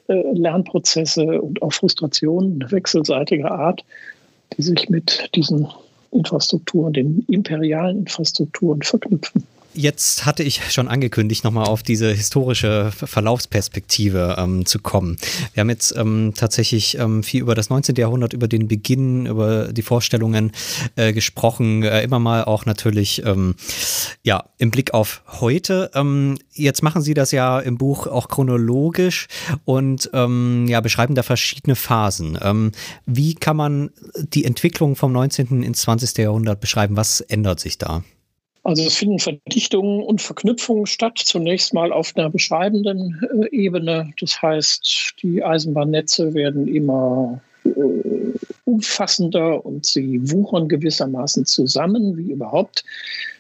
äh, 0.07 0.33
Lernprozesse 0.33 1.41
und 1.41 1.61
auch 1.61 1.73
Frustrationen 1.73 2.63
wechselseitiger 2.71 3.51
Art, 3.51 3.83
die 4.57 4.61
sich 4.61 4.89
mit 4.89 5.29
diesen 5.35 5.67
Infrastrukturen, 6.11 6.93
den 6.93 7.25
imperialen 7.27 7.99
Infrastrukturen 7.99 8.81
verknüpfen. 8.81 9.43
Jetzt 9.75 10.25
hatte 10.25 10.41
ich 10.41 10.73
schon 10.73 10.87
angekündigt, 10.87 11.43
nochmal 11.43 11.67
auf 11.67 11.83
diese 11.83 12.11
historische 12.11 12.91
Verlaufsperspektive 12.91 14.35
ähm, 14.39 14.65
zu 14.65 14.79
kommen. 14.79 15.17
Wir 15.53 15.61
haben 15.61 15.69
jetzt 15.69 15.95
ähm, 15.95 16.33
tatsächlich 16.35 16.97
ähm, 16.97 17.21
viel 17.21 17.41
über 17.41 17.53
das 17.53 17.69
19. 17.69 17.95
Jahrhundert, 17.95 18.33
über 18.33 18.47
den 18.47 18.67
Beginn, 18.67 19.27
über 19.27 19.71
die 19.71 19.83
Vorstellungen 19.83 20.53
äh, 20.95 21.13
gesprochen, 21.13 21.83
äh, 21.83 22.01
immer 22.01 22.17
mal 22.17 22.45
auch 22.45 22.65
natürlich 22.65 23.23
ähm, 23.25 23.55
ja, 24.23 24.43
im 24.57 24.71
Blick 24.71 24.95
auf 24.95 25.21
heute. 25.39 25.91
Ähm, 25.93 26.39
jetzt 26.51 26.81
machen 26.81 27.03
Sie 27.03 27.13
das 27.13 27.31
ja 27.31 27.59
im 27.59 27.77
Buch 27.77 28.07
auch 28.07 28.27
chronologisch 28.27 29.27
und 29.65 30.09
ähm, 30.13 30.65
ja, 30.67 30.81
beschreiben 30.81 31.13
da 31.13 31.21
verschiedene 31.21 31.75
Phasen. 31.75 32.39
wie 33.05 33.35
kann 33.35 33.55
man 33.55 33.91
die 34.15 34.45
Entwicklung 34.45 34.95
vom 34.95 35.11
19. 35.13 35.61
ins 35.63 35.81
20. 35.81 36.17
Jahrhundert 36.17 36.59
beschreiben? 36.59 36.97
Was 36.97 37.21
ändert 37.21 37.59
sich 37.59 37.77
da? 37.77 38.03
Also 38.63 38.83
es 38.83 38.95
finden 38.95 39.19
Verdichtungen 39.19 40.03
und 40.03 40.21
Verknüpfungen 40.21 40.85
statt, 40.85 41.17
zunächst 41.17 41.73
mal 41.73 41.91
auf 41.91 42.15
einer 42.15 42.29
beschreibenden 42.29 43.19
äh, 43.43 43.55
Ebene. 43.55 44.11
Das 44.19 44.41
heißt, 44.41 45.15
die 45.21 45.43
Eisenbahnnetze 45.43 46.33
werden 46.33 46.67
immer 46.67 47.41
äh, 47.63 47.69
umfassender 48.65 49.65
und 49.65 49.85
sie 49.85 50.19
wuchern 50.29 50.67
gewissermaßen 50.67 51.45
zusammen, 51.45 52.17
wie 52.17 52.31
überhaupt 52.31 52.83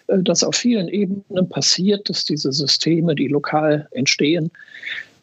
äh, 0.07 0.19
das 0.23 0.43
auf 0.43 0.55
vielen 0.55 0.87
Ebenen 0.87 1.49
passiert, 1.49 2.09
dass 2.09 2.25
diese 2.25 2.51
Systeme, 2.51 3.13
die 3.15 3.27
lokal 3.27 3.87
entstehen, 3.91 4.51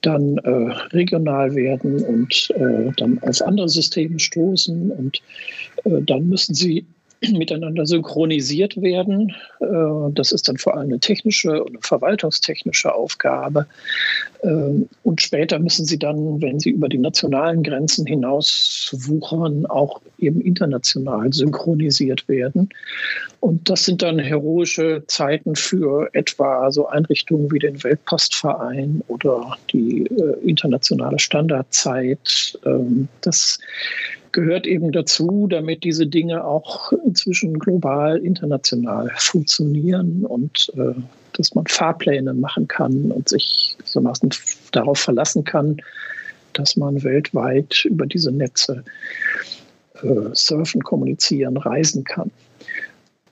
dann 0.03 0.39
äh, 0.39 0.51
regional 0.93 1.55
werden 1.55 2.03
und 2.05 2.51
äh, 2.55 2.93
dann 2.97 3.19
auf 3.23 3.43
andere 3.43 3.69
Systeme 3.69 4.21
stoßen 4.21 4.91
und 4.91 5.23
äh, 5.85 6.03
dann 6.03 6.29
müssen 6.29 6.55
sie 6.55 6.87
miteinander 7.33 7.87
synchronisiert 7.87 8.81
werden. 8.81 9.35
Äh, 9.61 10.13
das 10.13 10.33
ist 10.33 10.49
dann 10.49 10.57
vor 10.57 10.77
allem 10.77 10.89
eine 10.89 11.01
technische 11.01 11.63
und 11.63 11.71
eine 11.71 11.81
verwaltungstechnische 11.81 12.95
Aufgabe. 12.95 13.67
Ähm, 14.43 14.89
und 15.03 15.23
später 15.23 15.59
müssen 15.59 15.87
sie 15.87 15.99
dann, 15.99 16.41
wenn 16.41 16.61
sie 16.61 16.71
über 16.71 16.89
die 16.89 16.99
nationalen 16.99 17.63
Grenzen 17.63 18.07
hinaus 18.07 18.91
wuchern, 18.93 19.67
auch 19.67 20.01
eben 20.19 20.41
international 20.41 21.33
synchronisiert 21.33 22.29
werden. 22.29 22.69
Und 23.41 23.69
das 23.69 23.85
sind 23.85 24.03
dann 24.03 24.19
heroische 24.19 25.05
Zeiten 25.07 25.57
für 25.57 26.09
etwa 26.15 26.71
so 26.71 26.87
Einrichtungen 26.89 27.51
wie 27.53 27.59
den 27.59 27.83
Weltpostverein 27.83 29.03
oder 29.09 29.57
die 29.73 30.07
äh, 30.07 30.49
internationale 30.49 31.19
Standardzeit. 31.19 32.59
Ähm, 32.65 33.09
das 33.21 33.59
gehört 34.37 34.67
eben 34.67 34.93
dazu, 34.93 35.47
damit 35.49 35.83
diese 35.83 36.07
Dinge 36.07 36.45
auch 36.45 36.93
inzwischen 37.07 37.59
global, 37.59 38.19
international 38.19 39.11
funktionieren 39.17 40.27
und 40.27 40.71
äh, 40.77 40.93
dass 41.33 41.55
man 41.55 41.67
Fahrpläne 41.67 42.35
machen 42.35 42.69
kann 42.69 43.11
und 43.13 43.31
sich 43.31 43.79
so 43.85 44.05
darauf 44.73 44.99
verlassen 44.99 45.45
kann, 45.45 45.79
dass 46.53 46.77
man 46.77 47.03
weltweit 47.03 47.87
über 47.87 48.05
diese 48.05 48.31
Netze 48.31 48.85
äh, 50.03 50.29
surfen, 50.35 50.83
kommunizieren, 50.83 51.57
reisen 51.57 52.05
kann. 52.05 52.31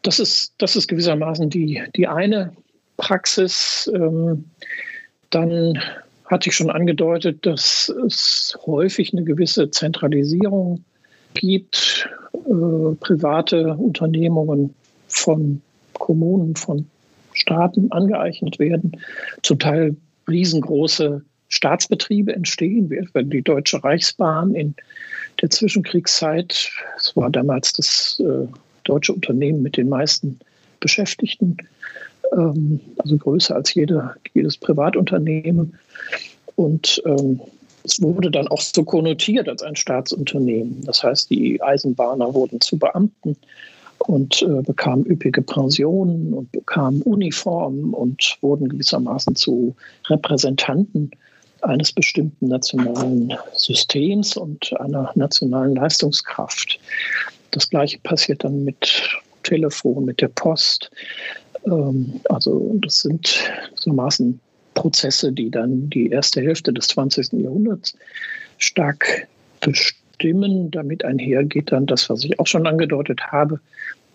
Das 0.01 0.19
ist, 0.19 0.55
das 0.57 0.75
ist 0.75 0.89
gewissermaßen 0.89 1.51
die, 1.51 1.83
die 1.97 2.09
eine 2.09 2.51
Praxis. 2.97 3.91
Ähm, 3.95 4.47
dann 5.29 5.79
hatte 6.25 6.49
ich 6.49 6.57
schon 6.57 6.71
angedeutet, 6.71 7.45
dass 7.45 7.93
es 8.07 8.57
häufig 8.65 9.13
eine 9.13 9.25
gewisse 9.25 9.71
Zentralisierung 9.71 10.83
gibt, 11.35 12.09
äh, 12.33 12.95
private 13.01 13.75
Unternehmungen 13.75 14.75
von 15.09 15.61
Kommunen, 15.95 16.57
von 16.57 16.87
Staaten 17.33 17.91
angeeignet 17.93 18.59
werden, 18.59 18.93
zum 19.43 19.59
Teil 19.59 19.97
riesengroße 20.29 21.23
Staatsbetriebe 21.49 22.35
entstehen, 22.35 22.91
wie 22.91 22.97
etwa 22.97 23.23
die 23.23 23.43
Deutsche 23.43 23.83
Reichsbahn 23.83 24.55
in 24.55 24.75
der 25.41 25.51
Zwischenkriegszeit. 25.51 26.71
Es 26.97 27.17
war 27.17 27.31
damals 27.31 27.73
das 27.73 28.21
äh, 28.25 28.47
deutsche 28.85 29.13
Unternehmen 29.13 29.63
mit 29.63 29.77
den 29.77 29.89
meisten 29.89 30.39
Beschäftigten, 30.81 31.57
ähm, 32.33 32.81
also 32.99 33.17
größer 33.17 33.55
als 33.55 33.75
jede, 33.75 34.15
jedes 34.33 34.57
Privatunternehmen. 34.57 35.79
Und 36.57 37.03
ähm, 37.05 37.41
es 37.85 38.01
wurde 38.01 38.31
dann 38.31 38.49
auch 38.49 38.61
so 38.61 38.83
konnotiert 38.83 39.49
als 39.49 39.63
ein 39.63 39.77
Staatsunternehmen. 39.77 40.83
Das 40.85 41.03
heißt, 41.03 41.31
die 41.31 41.63
Eisenbahner 41.63 42.33
wurden 42.33 42.61
zu 42.61 42.79
Beamten 42.79 43.37
und 43.99 44.43
äh, 44.43 44.63
bekamen 44.63 45.07
üppige 45.07 45.43
Pensionen 45.43 46.33
und 46.33 46.51
bekamen 46.51 47.03
Uniformen 47.03 47.93
und 47.93 48.39
wurden 48.41 48.69
gewissermaßen 48.69 49.37
zu 49.37 49.77
Repräsentanten 50.09 51.11
eines 51.61 51.93
bestimmten 51.93 52.49
nationalen 52.49 53.35
Systems 53.55 54.37
und 54.37 54.79
einer 54.81 55.11
nationalen 55.15 55.75
Leistungskraft. 55.75 56.81
Das 57.51 57.69
gleiche 57.69 57.99
passiert 57.99 58.45
dann 58.45 58.65
mit 58.65 59.21
Telefon, 59.43 60.07
mit 60.07 60.21
der 60.21 60.29
Post. 60.29 60.91
Ähm, 61.67 62.21
also 62.31 62.77
das 62.81 63.01
sind 63.01 63.51
so 63.75 63.93
Maßen 63.93 64.41
Prozesse, 64.75 65.33
die 65.33 65.51
dann 65.51 65.89
die 65.91 66.11
erste 66.11 66.41
Hälfte 66.41 66.73
des 66.73 66.89
20. 66.89 67.33
Jahrhunderts 67.33 67.97
stark 68.59 69.27
bestimmen. 69.61 70.71
Damit 70.71 71.05
einhergeht 71.05 71.73
dann 71.73 71.87
das, 71.87 72.09
was 72.11 72.25
ich 72.25 72.39
auch 72.39 72.47
schon 72.47 72.67
angedeutet 72.67 73.21
habe, 73.33 73.61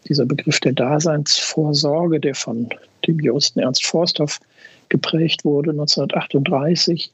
dieser 0.07 0.26
Begriff 0.26 0.60
der 0.60 0.74
Daseinsvorsorge, 0.74 2.20
der 2.20 2.36
von 2.36 2.70
dem 3.05 3.20
Juristen 3.20 3.60
Ernst 3.60 3.86
Forsthoff 3.86 4.39
geprägt 4.89 5.45
wurde 5.45 5.72
1938, 5.72 7.12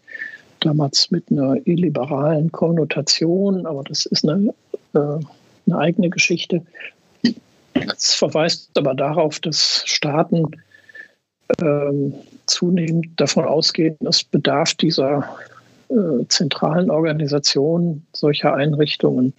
damals 0.61 1.11
mit 1.11 1.25
einer 1.29 1.55
illiberalen 1.65 2.51
Konnotation, 2.51 3.65
aber 3.65 3.83
das 3.83 4.05
ist 4.05 4.27
eine, 4.27 4.53
äh, 4.93 4.99
eine 5.67 5.77
eigene 5.77 6.09
Geschichte. 6.09 6.61
Es 7.73 8.13
verweist 8.13 8.69
aber 8.77 8.93
darauf, 8.93 9.39
dass 9.39 9.83
Staaten 9.85 10.45
ähm, 11.59 12.13
zunehmend 12.47 13.07
davon 13.19 13.45
ausgehen, 13.45 13.97
es 14.07 14.23
bedarf 14.23 14.73
dieser 14.75 15.29
äh, 15.89 16.25
zentralen 16.29 16.89
Organisation 16.89 18.05
solcher 18.13 18.53
Einrichtungen, 18.53 19.33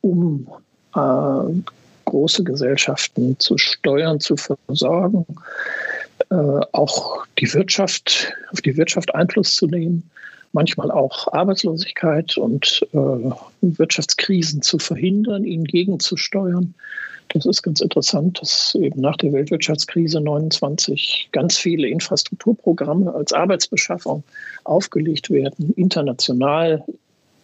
um 0.00 0.48
äh, 0.94 1.62
große 2.04 2.42
Gesellschaften 2.44 3.38
zu 3.38 3.56
steuern, 3.56 4.20
zu 4.20 4.36
versorgen, 4.36 5.24
äh, 6.30 6.34
auch 6.72 7.24
die 7.38 7.52
Wirtschaft, 7.54 8.32
auf 8.52 8.60
die 8.60 8.76
Wirtschaft 8.76 9.14
Einfluss 9.14 9.54
zu 9.54 9.66
nehmen, 9.66 10.10
manchmal 10.52 10.90
auch 10.90 11.32
Arbeitslosigkeit 11.32 12.36
und 12.36 12.86
äh, 12.92 13.30
Wirtschaftskrisen 13.60 14.62
zu 14.62 14.78
verhindern, 14.78 15.44
ihnen 15.44 15.64
gegenzusteuern. 15.64 16.74
Das 17.32 17.46
ist 17.46 17.62
ganz 17.62 17.80
interessant, 17.80 18.40
dass 18.40 18.74
eben 18.74 19.00
nach 19.00 19.16
der 19.16 19.32
Weltwirtschaftskrise 19.32 20.20
29 20.20 21.28
ganz 21.30 21.56
viele 21.56 21.88
Infrastrukturprogramme 21.88 23.14
als 23.14 23.32
Arbeitsbeschaffung 23.32 24.24
aufgelegt 24.64 25.30
werden, 25.30 25.72
international. 25.76 26.84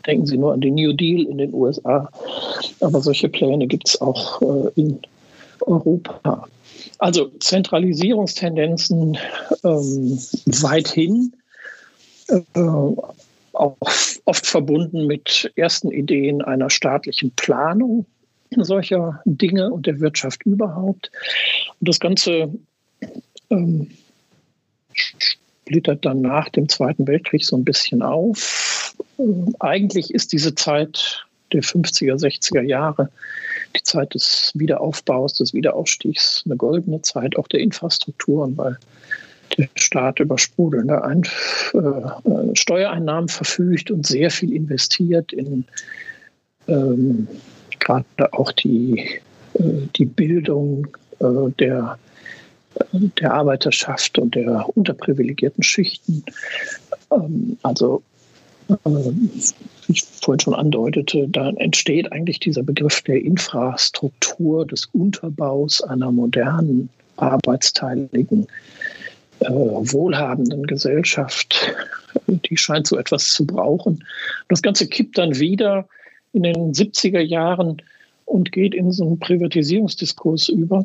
Denken 0.04 0.26
Sie 0.26 0.38
nur 0.38 0.52
an 0.52 0.60
den 0.60 0.74
New 0.74 0.92
Deal 0.92 1.26
in 1.26 1.38
den 1.38 1.54
USA. 1.54 2.10
Aber 2.80 3.00
solche 3.00 3.28
Pläne 3.28 3.66
gibt 3.68 3.88
es 3.88 4.00
auch 4.00 4.42
äh, 4.42 4.70
in 4.74 4.98
Europa. 5.60 6.48
Also 6.98 7.28
Zentralisierungstendenzen 7.38 9.16
ähm, 9.62 10.18
weithin, 10.46 11.32
äh, 12.28 12.40
auch 13.52 13.76
oft 14.24 14.46
verbunden 14.46 15.06
mit 15.06 15.52
ersten 15.54 15.92
Ideen 15.92 16.42
einer 16.42 16.70
staatlichen 16.70 17.30
Planung 17.36 18.04
solcher 18.50 19.20
Dinge 19.24 19.70
und 19.70 19.86
der 19.86 20.00
Wirtschaft 20.00 20.44
überhaupt. 20.44 21.10
Und 21.80 21.88
das 21.88 22.00
Ganze 22.00 22.52
ähm, 23.50 23.90
splittert 24.92 26.04
dann 26.04 26.20
nach 26.20 26.48
dem 26.48 26.68
Zweiten 26.68 27.06
Weltkrieg 27.06 27.44
so 27.44 27.56
ein 27.56 27.64
bisschen 27.64 28.02
auf. 28.02 28.94
Ähm, 29.18 29.54
eigentlich 29.60 30.12
ist 30.12 30.32
diese 30.32 30.54
Zeit 30.54 31.26
der 31.52 31.62
50er, 31.62 32.14
60er 32.14 32.62
Jahre 32.62 33.08
die 33.76 33.82
Zeit 33.82 34.14
des 34.14 34.52
Wiederaufbaus, 34.54 35.34
des 35.34 35.52
Wiederaufstiegs, 35.54 36.42
eine 36.46 36.56
goldene 36.56 37.02
Zeit 37.02 37.36
auch 37.36 37.48
der 37.48 37.60
Infrastrukturen, 37.60 38.56
weil 38.56 38.78
der 39.56 39.68
Staat 39.76 40.20
über 40.20 40.38
sprudelnde 40.38 41.02
Ein 41.04 41.22
äh, 41.74 41.78
äh 41.78 42.56
Steuereinnahmen 42.56 43.28
verfügt 43.28 43.90
und 43.90 44.06
sehr 44.06 44.30
viel 44.30 44.52
investiert 44.52 45.32
in 45.32 45.64
ähm, 46.68 47.28
gerade 47.80 48.32
auch 48.32 48.52
die, 48.52 49.20
äh, 49.54 49.62
die 49.96 50.04
Bildung 50.04 50.86
äh, 51.20 51.50
der, 51.58 51.98
der 52.92 53.34
Arbeiterschaft 53.34 54.18
und 54.18 54.34
der 54.34 54.66
unterprivilegierten 54.76 55.62
Schichten. 55.62 56.24
Ähm, 57.10 57.58
also 57.62 58.02
äh, 58.68 58.74
wie 58.84 59.92
ich 59.92 60.04
vorhin 60.04 60.40
schon 60.40 60.54
andeutete, 60.54 61.28
da 61.28 61.50
entsteht 61.50 62.10
eigentlich 62.12 62.40
dieser 62.40 62.62
Begriff 62.62 63.02
der 63.02 63.22
Infrastruktur, 63.22 64.66
des 64.66 64.86
Unterbaus 64.92 65.80
einer 65.82 66.10
modernen, 66.10 66.88
arbeitsteiligen, 67.16 68.46
wohlhabenden 69.40 70.66
Gesellschaft. 70.66 71.72
Die 72.26 72.56
scheint 72.56 72.86
so 72.86 72.98
etwas 72.98 73.32
zu 73.32 73.46
brauchen. 73.46 74.04
Das 74.48 74.62
Ganze 74.62 74.86
kippt 74.88 75.18
dann 75.18 75.38
wieder 75.38 75.86
in 76.36 76.42
den 76.42 76.72
70er 76.72 77.20
Jahren 77.20 77.82
und 78.26 78.52
geht 78.52 78.74
in 78.74 78.92
so 78.92 79.06
einen 79.06 79.18
Privatisierungsdiskurs 79.18 80.48
über, 80.48 80.84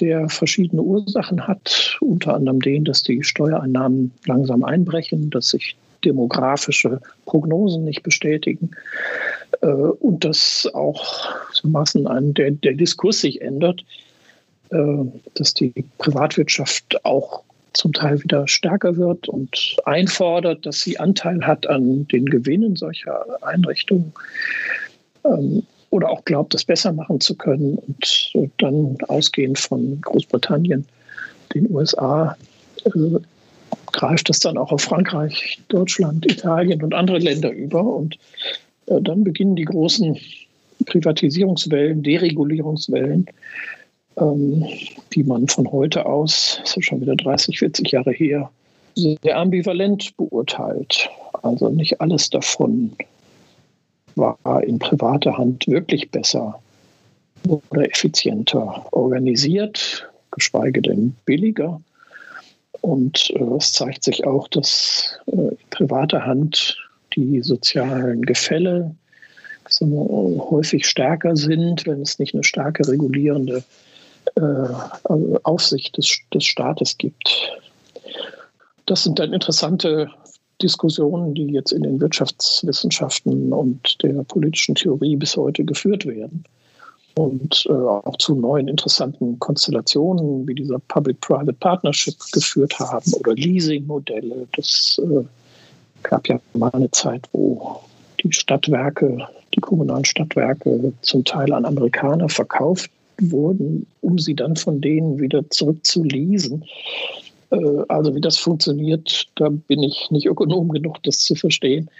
der 0.00 0.28
verschiedene 0.28 0.82
Ursachen 0.82 1.46
hat, 1.46 1.96
unter 2.00 2.34
anderem 2.34 2.60
den, 2.60 2.84
dass 2.84 3.02
die 3.02 3.22
Steuereinnahmen 3.22 4.12
langsam 4.26 4.64
einbrechen, 4.64 5.30
dass 5.30 5.50
sich 5.50 5.76
demografische 6.04 7.00
Prognosen 7.24 7.84
nicht 7.84 8.02
bestätigen 8.02 8.70
äh, 9.62 9.66
und 9.66 10.24
dass 10.24 10.68
auch 10.72 11.28
so 11.52 11.68
Massen 11.68 12.06
ein, 12.06 12.34
der, 12.34 12.52
der 12.52 12.74
Diskurs 12.74 13.20
sich 13.20 13.40
ändert, 13.40 13.84
äh, 14.70 15.04
dass 15.34 15.54
die 15.54 15.72
Privatwirtschaft 15.98 17.04
auch 17.04 17.42
zum 17.78 17.92
Teil 17.92 18.22
wieder 18.22 18.46
stärker 18.48 18.96
wird 18.96 19.28
und 19.28 19.76
einfordert, 19.84 20.66
dass 20.66 20.80
sie 20.80 20.98
Anteil 20.98 21.46
hat 21.46 21.66
an 21.68 22.06
den 22.08 22.26
Gewinnen 22.26 22.74
solcher 22.76 23.24
Einrichtungen. 23.42 24.12
Ähm, 25.24 25.62
oder 25.90 26.10
auch 26.10 26.24
glaubt, 26.24 26.54
es 26.54 26.64
besser 26.64 26.92
machen 26.92 27.20
zu 27.20 27.34
können 27.34 27.78
und 27.78 28.32
äh, 28.34 28.48
dann 28.58 28.98
ausgehend 29.06 29.58
von 29.58 30.00
Großbritannien, 30.02 30.84
den 31.54 31.70
USA, 31.70 32.36
äh, 32.84 32.90
greift 33.92 34.28
das 34.28 34.40
dann 34.40 34.58
auch 34.58 34.72
auf 34.72 34.82
Frankreich, 34.82 35.58
Deutschland, 35.68 36.30
Italien 36.30 36.82
und 36.82 36.94
andere 36.94 37.18
Länder 37.18 37.50
über. 37.50 37.82
Und 37.82 38.18
äh, 38.86 39.00
dann 39.00 39.24
beginnen 39.24 39.56
die 39.56 39.64
großen 39.64 40.18
Privatisierungswellen, 40.84 42.02
Deregulierungswellen, 42.02 43.26
ähm, 44.20 44.66
die 45.12 45.24
man 45.24 45.48
von 45.48 45.70
heute 45.70 46.06
aus, 46.06 46.58
das 46.62 46.76
ist 46.76 46.86
schon 46.86 47.00
wieder 47.00 47.16
30, 47.16 47.58
40 47.58 47.90
Jahre 47.90 48.12
her, 48.12 48.50
sehr 48.94 49.38
ambivalent 49.38 50.16
beurteilt. 50.16 51.08
Also 51.42 51.68
nicht 51.68 52.00
alles 52.00 52.30
davon 52.30 52.92
war 54.16 54.62
in 54.64 54.78
privater 54.78 55.38
Hand 55.38 55.68
wirklich 55.68 56.10
besser 56.10 56.60
oder 57.46 57.88
effizienter 57.88 58.84
organisiert, 58.90 60.08
geschweige 60.32 60.82
denn 60.82 61.14
billiger. 61.24 61.80
Und 62.80 63.30
äh, 63.30 63.56
es 63.56 63.72
zeigt 63.72 64.04
sich 64.04 64.26
auch, 64.26 64.48
dass 64.48 65.18
äh, 65.26 65.32
in 65.32 65.58
privater 65.70 66.26
Hand 66.26 66.76
die 67.14 67.40
sozialen 67.42 68.22
Gefälle 68.22 68.94
häufig 69.80 70.86
stärker 70.86 71.36
sind, 71.36 71.86
wenn 71.86 72.00
es 72.00 72.18
nicht 72.18 72.32
eine 72.32 72.44
starke 72.44 72.88
regulierende 72.88 73.62
äh, 74.36 74.74
also 75.04 75.38
Aufsicht 75.44 75.96
des, 75.96 76.18
des 76.32 76.44
Staates 76.44 76.96
gibt. 76.98 77.52
Das 78.86 79.04
sind 79.04 79.18
dann 79.18 79.32
interessante 79.32 80.10
Diskussionen, 80.62 81.34
die 81.34 81.46
jetzt 81.46 81.72
in 81.72 81.82
den 81.82 82.00
Wirtschaftswissenschaften 82.00 83.52
und 83.52 84.02
der 84.02 84.24
politischen 84.24 84.74
Theorie 84.74 85.16
bis 85.16 85.36
heute 85.36 85.64
geführt 85.64 86.06
werden. 86.06 86.44
Und 87.14 87.66
äh, 87.68 87.72
auch 87.72 88.16
zu 88.18 88.34
neuen 88.34 88.68
interessanten 88.68 89.38
Konstellationen 89.40 90.46
wie 90.46 90.54
dieser 90.54 90.78
Public-Private 90.78 91.52
Partnership 91.54 92.14
geführt 92.32 92.78
haben 92.78 93.12
oder 93.14 93.34
Leasing-Modelle. 93.34 94.46
Das 94.56 95.00
äh, 95.02 95.24
gab 96.04 96.28
ja 96.28 96.40
mal 96.54 96.70
eine 96.70 96.90
Zeit, 96.92 97.28
wo 97.32 97.80
die 98.22 98.32
Stadtwerke, 98.32 99.28
die 99.54 99.60
kommunalen 99.60 100.04
Stadtwerke 100.04 100.92
zum 101.02 101.24
Teil 101.24 101.52
an 101.52 101.64
Amerikaner 101.64 102.28
verkauft 102.28 102.90
wurden, 103.20 103.86
um 104.00 104.18
sie 104.18 104.34
dann 104.34 104.56
von 104.56 104.80
denen 104.80 105.20
wieder 105.20 105.48
zurück 105.50 105.84
zu 105.84 106.04
leasen. 106.04 106.64
Äh, 107.50 107.82
also 107.88 108.14
wie 108.14 108.20
das 108.20 108.38
funktioniert, 108.38 109.26
da 109.36 109.48
bin 109.48 109.82
ich 109.82 110.10
nicht 110.10 110.26
ökonom 110.26 110.68
genug, 110.70 111.02
das 111.02 111.20
zu 111.20 111.34
verstehen. 111.34 111.90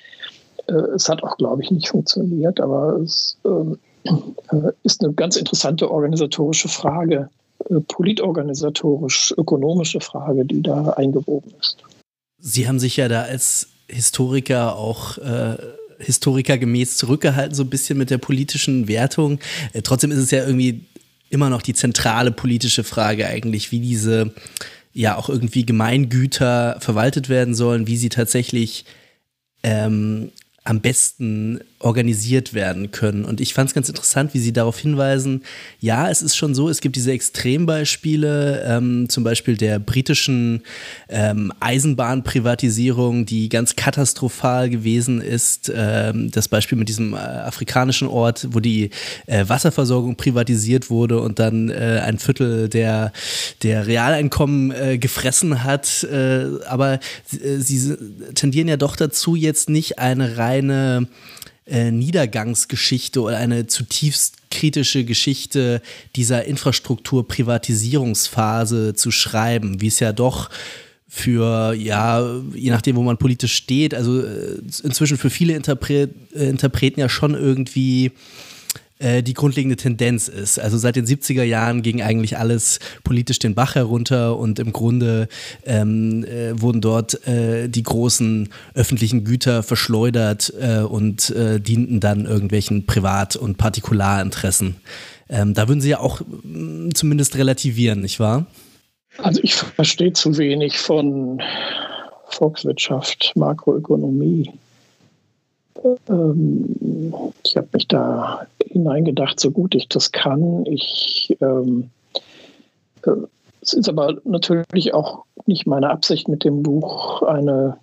Äh, 0.67 0.75
es 0.95 1.09
hat 1.09 1.23
auch, 1.23 1.37
glaube 1.37 1.63
ich, 1.63 1.71
nicht 1.71 1.89
funktioniert, 1.89 2.61
aber 2.61 2.99
es 3.03 3.37
ähm, 3.45 3.79
äh, 4.05 4.73
ist 4.83 5.03
eine 5.03 5.13
ganz 5.15 5.37
interessante 5.37 5.91
organisatorische 5.91 6.69
Frage, 6.69 7.31
politorganisatorisch, 7.89 9.35
ökonomische 9.37 10.01
Frage, 10.01 10.45
die 10.45 10.63
da 10.63 10.91
eingewoben 10.91 11.53
ist. 11.61 11.77
Sie 12.41 12.69
haben 12.69 12.79
sich 12.79 12.97
ja 12.97 13.09
da 13.09 13.23
als 13.23 13.69
Historiker 13.89 14.77
auch 14.77 15.19
äh, 15.19 15.57
historikergemäß 15.99 16.97
zurückgehalten, 16.97 17.55
so 17.55 17.65
ein 17.65 17.71
bisschen 17.71 17.99
mit 17.99 18.11
der 18.11 18.19
politischen 18.19 18.87
Wertung. 18.87 19.41
Äh, 19.73 19.83
trotzdem 19.83 20.13
ist 20.13 20.19
es 20.19 20.31
ja 20.31 20.47
irgendwie 20.47 20.85
immer 21.31 21.51
noch 21.51 21.63
die 21.63 21.75
zentrale 21.75 22.31
politische 22.31 22.85
Frage 22.85 23.27
eigentlich, 23.27 23.73
wie 23.73 23.81
diese 23.81 24.33
ja 24.93 25.17
auch 25.17 25.29
irgendwie 25.29 25.65
Gemeingüter 25.65 26.79
verwaltet 26.81 27.29
werden 27.29 27.55
sollen, 27.55 27.87
wie 27.87 27.97
sie 27.97 28.09
tatsächlich 28.09 28.85
ähm, 29.63 30.33
am 30.65 30.81
besten 30.81 31.61
organisiert 31.81 32.55
werden 32.55 32.91
können. 32.91 33.25
Und 33.25 33.41
ich 33.41 33.55
fand 33.55 33.71
es 33.71 33.75
ganz 33.75 33.89
interessant, 33.89 34.35
wie 34.35 34.41
Sie 34.41 34.53
darauf 34.53 34.79
hinweisen, 34.79 35.45
ja, 35.79 36.11
es 36.11 36.23
ist 36.23 36.37
schon 36.37 36.55
so, 36.55 36.69
es 36.69 36.81
gibt 36.81 36.97
diese 36.97 37.13
Extrembeispiele, 37.13 38.65
ähm, 38.67 39.09
zum 39.09 39.23
Beispiel 39.23 39.57
der 39.57 39.79
britischen 39.79 40.63
ähm, 41.09 41.53
Eisenbahnprivatisierung, 41.61 43.27
die 43.27 43.49
ganz 43.49 43.77
katastrophal 43.77 44.71
gewesen 44.71 45.21
ist. 45.21 45.71
Ähm, 45.75 46.33
das 46.33 46.49
Beispiel 46.49 46.77
mit 46.77 46.89
diesem 46.89 47.15
äh, 47.15 47.19
afrikanischen 47.19 48.09
Ort, 48.09 48.49
wo 48.51 48.59
die 48.59 48.91
äh, 49.27 49.45
Wasserversorgung 49.47 50.17
privatisiert 50.17 50.91
wurde 50.91 51.21
und 51.21 51.39
dann 51.39 51.71
äh, 51.71 52.03
ein 52.05 52.19
Viertel 52.19 52.69
der, 52.69 53.13
der 53.63 53.87
Realeinkommen 53.87 54.73
äh, 54.73 54.99
gefressen 54.99 55.63
hat. 55.63 56.03
Äh, 56.03 56.47
aber 56.67 56.95
äh, 56.95 57.59
sie 57.59 57.97
tendieren 58.35 58.67
ja 58.67 58.77
doch 58.77 58.97
dazu, 58.97 59.37
jetzt 59.37 59.71
nicht 59.71 60.01
eine 60.01 60.39
reine 60.39 61.07
äh, 61.69 61.91
Niedergangsgeschichte 61.91 63.21
oder 63.21 63.39
eine 63.39 63.67
zutiefst 63.67 64.37
kritische 64.51 65.05
Geschichte 65.05 65.83
dieser 66.17 66.45
Infrastrukturprivatisierungsphase 66.45 68.95
zu 68.95 69.11
schreiben, 69.11 69.81
wie 69.81 69.89
es 69.89 70.01
ja 70.01 70.13
doch 70.13 70.51
für, 71.09 71.75
ja, 71.75 72.41
je 72.55 72.71
nachdem, 72.71 72.97
wo 72.97 73.03
man 73.03 73.17
politisch 73.17 73.55
steht, 73.55 73.95
also 73.95 74.21
äh, 74.21 74.59
inzwischen 74.83 75.17
für 75.17 75.31
viele 75.31 75.55
Interpre 75.55 76.11
äh, 76.35 76.49
Interpreten 76.49 77.01
ja 77.01 77.09
schon 77.09 77.35
irgendwie 77.35 78.13
äh, 78.99 79.23
die 79.23 79.35
grundlegende 79.35 79.77
Tendenz 79.77 80.29
ist. 80.29 80.59
Also 80.59 80.77
seit 80.79 80.97
den 80.97 81.07
70er 81.07 81.43
Jahren 81.43 81.83
ging 81.83 82.03
eigentlich 82.03 82.39
alles 82.39 82.81
politisch 83.05 83.39
den 83.39 83.55
Bach 83.55 83.75
herunter 83.75 84.37
und 84.37 84.59
im 84.59 84.73
Grunde 84.73 85.29
ähm, 85.65 86.25
äh, 86.25 86.61
wurden 86.61 86.81
dort 86.81 87.27
äh, 87.27 87.69
die 87.69 87.83
großen 87.83 88.49
öffentlichen 88.75 89.25
Güter 89.25 89.63
verschleudert 89.63 90.53
äh, 90.61 90.81
und 90.81 91.31
äh, 91.31 91.61
dienten 91.61 92.01
dann 92.01 92.27
irgendwelchen 92.27 92.87
Privat- 92.87 93.37
und 93.37 93.57
Partikularinteressen. 93.59 94.77
Ähm, 95.29 95.55
da 95.55 95.69
würden 95.69 95.81
Sie 95.81 95.91
ja 95.91 96.01
auch 96.01 96.21
mh, 96.21 96.89
mm, 96.89 96.95
zumindest 96.95 97.37
relativieren, 97.37 98.01
nicht 98.01 98.19
wahr? 98.19 98.47
Also 99.19 99.41
ich 99.43 99.55
verstehe 99.55 100.13
zu 100.13 100.39
wenig 100.39 100.79
von 100.79 101.43
Volkswirtschaft, 102.29 103.33
Makroökonomie. 103.37 104.53
Ähm, 106.09 106.75
ich 107.45 107.57
habe 107.57 107.69
mich 107.73 107.89
da 107.89 108.47
hineingedacht, 108.67 109.39
so 109.41 109.51
gut 109.51 109.75
ich 109.75 109.89
das 109.89 110.13
kann. 110.13 110.65
Ich, 110.67 111.37
ähm, 111.41 111.91
äh, 113.05 113.11
es 113.61 113.73
ist 113.73 113.89
aber 113.89 114.17
natürlich 114.25 114.95
auch 114.95 115.25
nicht 115.47 115.67
meine 115.67 115.91
Absicht 115.91 116.29
mit 116.29 116.45
dem 116.45 116.63
Buch, 116.63 117.23
eine 117.23 117.77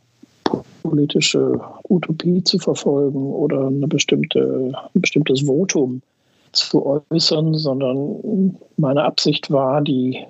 politische 0.83 1.59
Utopie 1.89 2.43
zu 2.43 2.59
verfolgen 2.59 3.33
oder 3.33 3.67
eine 3.67 3.87
bestimmte, 3.87 4.71
ein 4.93 5.01
bestimmtes 5.01 5.41
Votum 5.41 6.01
zu 6.51 6.85
äußern, 6.85 7.55
sondern 7.55 8.57
meine 8.77 9.03
Absicht 9.03 9.51
war, 9.51 9.81
die, 9.81 10.23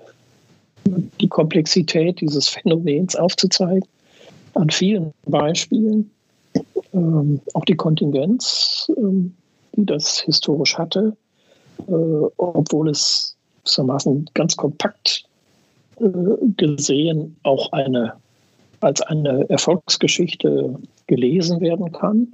die 1.20 1.28
Komplexität 1.28 2.22
dieses 2.22 2.48
Phänomens 2.48 3.16
aufzuzeigen 3.16 3.88
an 4.56 4.70
vielen 4.70 5.14
Beispielen 5.26 6.10
ähm, 6.96 7.42
auch 7.54 7.66
die 7.66 7.76
Kontingenz, 7.76 8.90
ähm, 8.98 9.36
die 9.74 9.86
das 9.86 10.20
historisch 10.20 10.78
hatte, 10.78 11.16
äh, 11.88 11.92
obwohl 12.38 12.90
es 12.90 13.36
gewissermaßen 13.66 14.30
ganz 14.34 14.56
kompakt 14.56 15.26
äh, 16.00 16.10
gesehen 16.58 17.36
auch 17.44 17.72
eine, 17.74 18.14
als 18.82 19.02
eine 19.02 19.50
Erfolgsgeschichte 19.50 20.76
gelesen 21.08 21.60
werden 21.62 21.92
kann. 21.92 22.34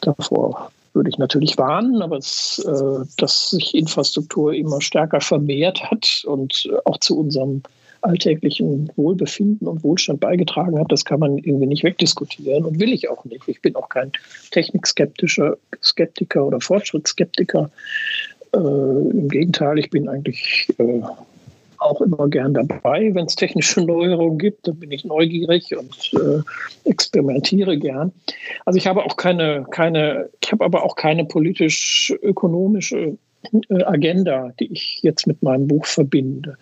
Davor 0.00 0.70
würde 0.92 1.10
ich 1.10 1.18
natürlich 1.18 1.56
warnen, 1.56 2.02
aber 2.02 2.16
es, 2.16 2.58
äh, 2.66 3.04
dass 3.18 3.50
sich 3.50 3.74
Infrastruktur 3.74 4.54
immer 4.54 4.80
stärker 4.80 5.20
vermehrt 5.20 5.90
hat 5.90 6.24
und 6.26 6.68
auch 6.84 6.98
zu 6.98 7.18
unserem 7.18 7.62
alltäglichen 8.02 8.90
Wohlbefinden 8.96 9.68
und 9.68 9.84
Wohlstand 9.84 10.20
beigetragen 10.20 10.78
hat, 10.78 10.90
das 10.90 11.04
kann 11.04 11.20
man 11.20 11.38
irgendwie 11.38 11.66
nicht 11.66 11.84
wegdiskutieren 11.84 12.64
und 12.64 12.80
will 12.80 12.92
ich 12.92 13.08
auch 13.10 13.24
nicht. 13.24 13.42
Ich 13.46 13.60
bin 13.60 13.76
auch 13.76 13.88
kein 13.88 14.12
technikskeptischer 14.50 15.56
Skeptiker 15.82 16.46
oder 16.46 16.60
Fortschrittsskeptiker. 16.60 17.70
Äh, 18.54 18.58
Im 18.58 19.28
Gegenteil, 19.28 19.78
ich 19.78 19.90
bin 19.90 20.08
eigentlich 20.08 20.68
äh, 20.78 21.02
auch 21.80 22.00
immer 22.00 22.28
gern 22.28 22.54
dabei, 22.54 23.14
wenn 23.14 23.26
es 23.26 23.36
technische 23.36 23.80
Neuerungen 23.84 24.38
gibt. 24.38 24.68
Da 24.68 24.72
bin 24.72 24.90
ich 24.92 25.04
neugierig 25.04 25.76
und 25.76 26.12
äh, 26.14 26.42
experimentiere 26.88 27.78
gern. 27.78 28.12
Also 28.64 28.76
ich 28.76 28.86
habe 28.86 29.04
auch 29.04 29.16
keine, 29.16 29.66
keine, 29.70 30.30
ich 30.42 30.52
habe 30.52 30.64
aber 30.64 30.84
auch 30.84 30.96
keine 30.96 31.24
politisch-ökonomische 31.24 33.16
Agenda, 33.70 34.52
die 34.60 34.72
ich 34.72 35.00
jetzt 35.02 35.26
mit 35.26 35.42
meinem 35.42 35.66
Buch 35.66 35.86
verbinde. 35.86 36.56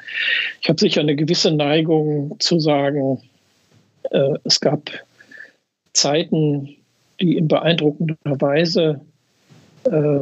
Ich 0.60 0.68
habe 0.68 0.78
sicher 0.78 1.00
eine 1.00 1.16
gewisse 1.16 1.50
Neigung 1.50 2.36
zu 2.38 2.60
sagen, 2.60 3.20
äh, 4.10 4.34
es 4.44 4.60
gab 4.60 4.90
Zeiten, 5.92 6.76
die 7.20 7.36
in 7.36 7.48
beeindruckender 7.48 8.16
Weise 8.24 9.00
äh, 9.84 10.20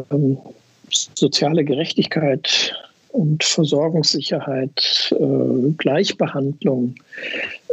soziale 0.90 1.64
Gerechtigkeit 1.64 2.74
und 3.12 3.44
Versorgungssicherheit, 3.44 5.14
äh, 5.18 5.70
Gleichbehandlung 5.76 6.94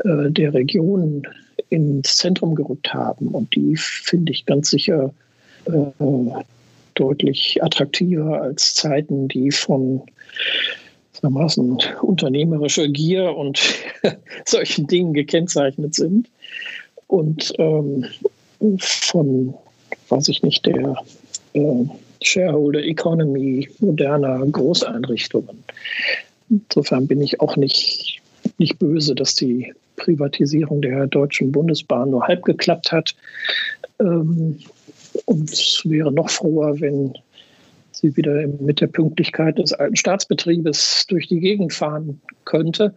äh, 0.03 0.29
der 0.29 0.53
Regionen 0.53 1.27
ins 1.69 2.17
Zentrum 2.17 2.55
gerückt 2.55 2.93
haben. 2.93 3.29
Und 3.29 3.53
die 3.55 3.75
finde 3.75 4.31
ich 4.31 4.45
ganz 4.45 4.69
sicher 4.69 5.13
äh, 5.65 5.71
deutlich 6.95 7.61
attraktiver 7.63 8.41
als 8.41 8.73
Zeiten, 8.73 9.27
die 9.27 9.51
von 9.51 10.03
unternehmerischer 12.01 12.87
Gier 12.89 13.35
und 13.35 13.61
solchen 14.45 14.87
Dingen 14.87 15.13
gekennzeichnet 15.13 15.95
sind. 15.95 16.29
Und 17.07 17.53
ähm, 17.59 18.05
von, 18.79 19.53
weiß 20.09 20.27
ich 20.29 20.43
nicht, 20.43 20.65
der 20.65 20.95
äh, 21.53 21.85
Shareholder 22.21 22.83
Economy 22.83 23.69
moderner 23.79 24.45
Großeinrichtungen. 24.45 25.63
Insofern 26.49 27.07
bin 27.07 27.21
ich 27.21 27.39
auch 27.41 27.55
nicht, 27.55 28.21
nicht 28.57 28.79
böse, 28.79 29.15
dass 29.15 29.35
die 29.35 29.73
Privatisierung 29.97 30.81
der 30.81 31.07
Deutschen 31.07 31.51
Bundesbahn 31.51 32.11
nur 32.11 32.27
halb 32.27 32.43
geklappt 32.43 32.91
hat. 32.91 33.15
Ähm, 33.99 34.59
und 35.25 35.81
wäre 35.85 36.11
noch 36.11 36.29
froher, 36.29 36.79
wenn 36.79 37.13
sie 37.91 38.15
wieder 38.17 38.47
mit 38.47 38.81
der 38.81 38.87
Pünktlichkeit 38.87 39.57
des 39.59 39.73
alten 39.73 39.95
Staatsbetriebes 39.95 41.05
durch 41.07 41.27
die 41.27 41.39
Gegend 41.39 41.73
fahren 41.73 42.21
könnte. 42.45 42.93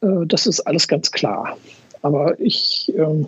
Äh, 0.00 0.26
das 0.26 0.46
ist 0.46 0.60
alles 0.60 0.88
ganz 0.88 1.10
klar. 1.10 1.56
Aber 2.02 2.38
ich 2.40 2.92
ähm, 2.96 3.26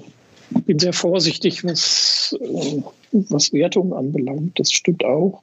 bin 0.66 0.78
sehr 0.78 0.92
vorsichtig, 0.92 1.64
was, 1.64 2.36
äh, 2.40 2.82
was 3.12 3.52
Wertungen 3.52 3.92
anbelangt. 3.92 4.58
Das 4.58 4.72
stimmt 4.72 5.04
auch. 5.04 5.42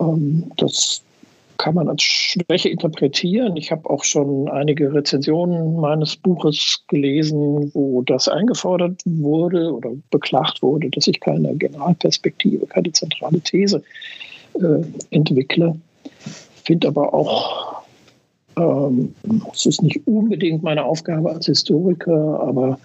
Ähm, 0.00 0.50
das 0.56 1.02
kann 1.58 1.74
man 1.74 1.88
als 1.88 2.02
Schwäche 2.02 2.68
interpretieren. 2.68 3.56
Ich 3.56 3.70
habe 3.70 3.88
auch 3.88 4.04
schon 4.04 4.48
einige 4.48 4.92
Rezensionen 4.92 5.76
meines 5.76 6.16
Buches 6.16 6.82
gelesen, 6.88 7.70
wo 7.74 8.02
das 8.02 8.28
eingefordert 8.28 9.00
wurde 9.04 9.72
oder 9.72 9.90
beklagt 10.10 10.62
wurde, 10.62 10.90
dass 10.90 11.06
ich 11.06 11.20
keine 11.20 11.54
Generalperspektive, 11.54 12.66
keine 12.66 12.92
zentrale 12.92 13.40
These 13.40 13.82
äh, 14.54 14.84
entwickle. 15.10 15.78
Finde 16.64 16.88
aber 16.88 17.12
auch, 17.12 17.82
ähm, 18.56 19.14
es 19.52 19.66
ist 19.66 19.82
nicht 19.82 20.06
unbedingt 20.06 20.62
meine 20.62 20.84
Aufgabe 20.84 21.30
als 21.30 21.46
Historiker, 21.46 22.40
aber 22.40 22.78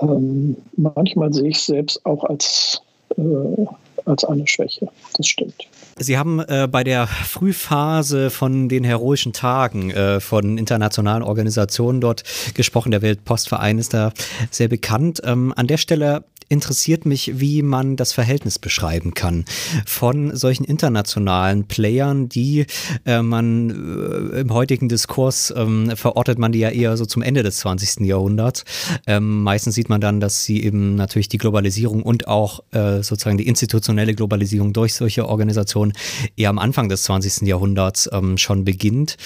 ähm, 0.00 0.56
manchmal 0.76 1.32
sehe 1.32 1.48
ich 1.48 1.56
es 1.56 1.66
selbst 1.66 2.04
auch 2.06 2.24
als, 2.24 2.80
äh, 3.16 3.66
als 4.04 4.24
eine 4.24 4.46
Schwäche. 4.46 4.88
Das 5.16 5.26
stimmt. 5.26 5.68
Sie 5.98 6.18
haben 6.18 6.40
äh, 6.40 6.68
bei 6.70 6.84
der 6.84 7.06
Frühphase 7.06 8.30
von 8.30 8.68
den 8.68 8.84
heroischen 8.84 9.32
Tagen 9.32 9.90
äh, 9.90 10.20
von 10.20 10.58
internationalen 10.58 11.22
Organisationen 11.22 12.00
dort 12.00 12.24
gesprochen. 12.54 12.90
Der 12.90 13.02
Weltpostverein 13.02 13.78
ist 13.78 13.94
da 13.94 14.12
sehr 14.50 14.68
bekannt. 14.68 15.20
Ähm, 15.24 15.52
an 15.56 15.66
der 15.66 15.76
Stelle 15.76 16.24
interessiert 16.52 17.06
mich, 17.06 17.40
wie 17.40 17.62
man 17.62 17.96
das 17.96 18.12
Verhältnis 18.12 18.58
beschreiben 18.58 19.14
kann 19.14 19.46
von 19.86 20.36
solchen 20.36 20.64
internationalen 20.64 21.64
Playern, 21.64 22.28
die 22.28 22.66
äh, 23.06 23.22
man 23.22 23.70
äh, 23.70 24.40
im 24.40 24.52
heutigen 24.52 24.90
Diskurs 24.90 25.52
ähm, 25.56 25.92
verortet 25.96 26.38
man 26.38 26.52
die 26.52 26.58
ja 26.58 26.68
eher 26.68 26.98
so 26.98 27.06
zum 27.06 27.22
Ende 27.22 27.42
des 27.42 27.56
20. 27.60 28.06
Jahrhunderts. 28.06 28.64
Ähm, 29.06 29.42
meistens 29.42 29.74
sieht 29.74 29.88
man 29.88 30.02
dann, 30.02 30.20
dass 30.20 30.44
sie 30.44 30.62
eben 30.62 30.94
natürlich 30.94 31.30
die 31.30 31.38
Globalisierung 31.38 32.02
und 32.02 32.28
auch 32.28 32.60
äh, 32.72 33.02
sozusagen 33.02 33.38
die 33.38 33.48
institutionelle 33.48 34.14
Globalisierung 34.14 34.74
durch 34.74 34.94
solche 34.94 35.26
Organisationen 35.26 35.94
eher 36.36 36.50
am 36.50 36.58
Anfang 36.58 36.90
des 36.90 37.04
20. 37.04 37.48
Jahrhunderts 37.48 38.10
ähm, 38.12 38.36
schon 38.36 38.64
beginnt. 38.64 39.16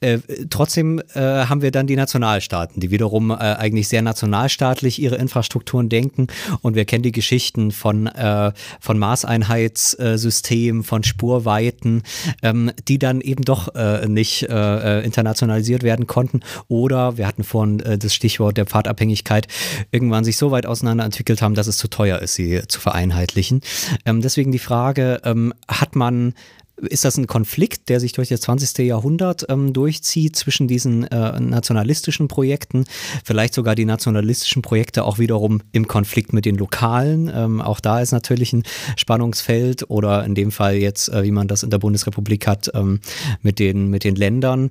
Äh, 0.00 0.18
trotzdem 0.50 1.00
äh, 1.14 1.20
haben 1.20 1.62
wir 1.62 1.70
dann 1.70 1.86
die 1.86 1.96
Nationalstaaten, 1.96 2.80
die 2.80 2.90
wiederum 2.90 3.30
äh, 3.30 3.34
eigentlich 3.34 3.88
sehr 3.88 4.02
nationalstaatlich 4.02 5.00
ihre 5.00 5.16
Infrastrukturen 5.16 5.88
denken. 5.88 6.28
Und 6.62 6.74
wir 6.74 6.84
kennen 6.84 7.02
die 7.02 7.12
Geschichten 7.12 7.72
von, 7.72 8.06
äh, 8.06 8.52
von 8.80 8.98
Maßeinheitssystemen, 8.98 10.84
von 10.84 11.02
Spurweiten, 11.02 12.02
ähm, 12.42 12.70
die 12.86 12.98
dann 12.98 13.20
eben 13.20 13.44
doch 13.44 13.74
äh, 13.74 14.06
nicht 14.06 14.42
internationalisiert 14.48 15.82
werden 15.82 16.06
konnten. 16.06 16.40
Oder 16.68 17.16
wir 17.16 17.26
hatten 17.26 17.44
vorhin 17.44 17.78
das 17.98 18.14
Stichwort 18.14 18.56
der 18.56 18.66
Pfadabhängigkeit, 18.66 19.46
irgendwann 19.90 20.24
sich 20.24 20.36
so 20.36 20.50
weit 20.50 20.66
auseinander 20.66 21.04
entwickelt 21.04 21.42
haben, 21.42 21.54
dass 21.54 21.66
es 21.66 21.76
zu 21.76 21.88
teuer 21.88 22.18
ist, 22.20 22.34
sie 22.34 22.62
zu 22.68 22.80
vereinheitlichen. 22.80 23.60
Ähm, 24.04 24.20
deswegen 24.20 24.52
die 24.52 24.58
Frage, 24.58 25.20
ähm, 25.24 25.52
hat 25.68 25.96
man 25.96 26.34
ist 26.80 27.04
das 27.04 27.16
ein 27.16 27.26
Konflikt, 27.26 27.88
der 27.88 28.00
sich 28.00 28.12
durch 28.12 28.28
das 28.28 28.40
20. 28.42 28.86
Jahrhundert 28.86 29.46
ähm, 29.48 29.72
durchzieht 29.72 30.36
zwischen 30.36 30.68
diesen 30.68 31.04
äh, 31.04 31.40
nationalistischen 31.40 32.28
Projekten, 32.28 32.84
vielleicht 33.24 33.54
sogar 33.54 33.74
die 33.74 33.84
nationalistischen 33.84 34.62
Projekte 34.62 35.04
auch 35.04 35.18
wiederum 35.18 35.60
im 35.72 35.88
Konflikt 35.88 36.32
mit 36.32 36.44
den 36.44 36.56
lokalen? 36.56 37.30
Ähm, 37.34 37.60
auch 37.60 37.80
da 37.80 38.00
ist 38.00 38.12
natürlich 38.12 38.52
ein 38.52 38.62
Spannungsfeld 38.96 39.90
oder 39.90 40.24
in 40.24 40.34
dem 40.34 40.50
Fall 40.50 40.76
jetzt, 40.76 41.08
äh, 41.08 41.22
wie 41.22 41.32
man 41.32 41.48
das 41.48 41.62
in 41.62 41.70
der 41.70 41.78
Bundesrepublik 41.78 42.46
hat, 42.46 42.70
ähm, 42.74 43.00
mit, 43.42 43.58
den, 43.58 43.88
mit 43.88 44.04
den 44.04 44.14
Ländern. 44.14 44.70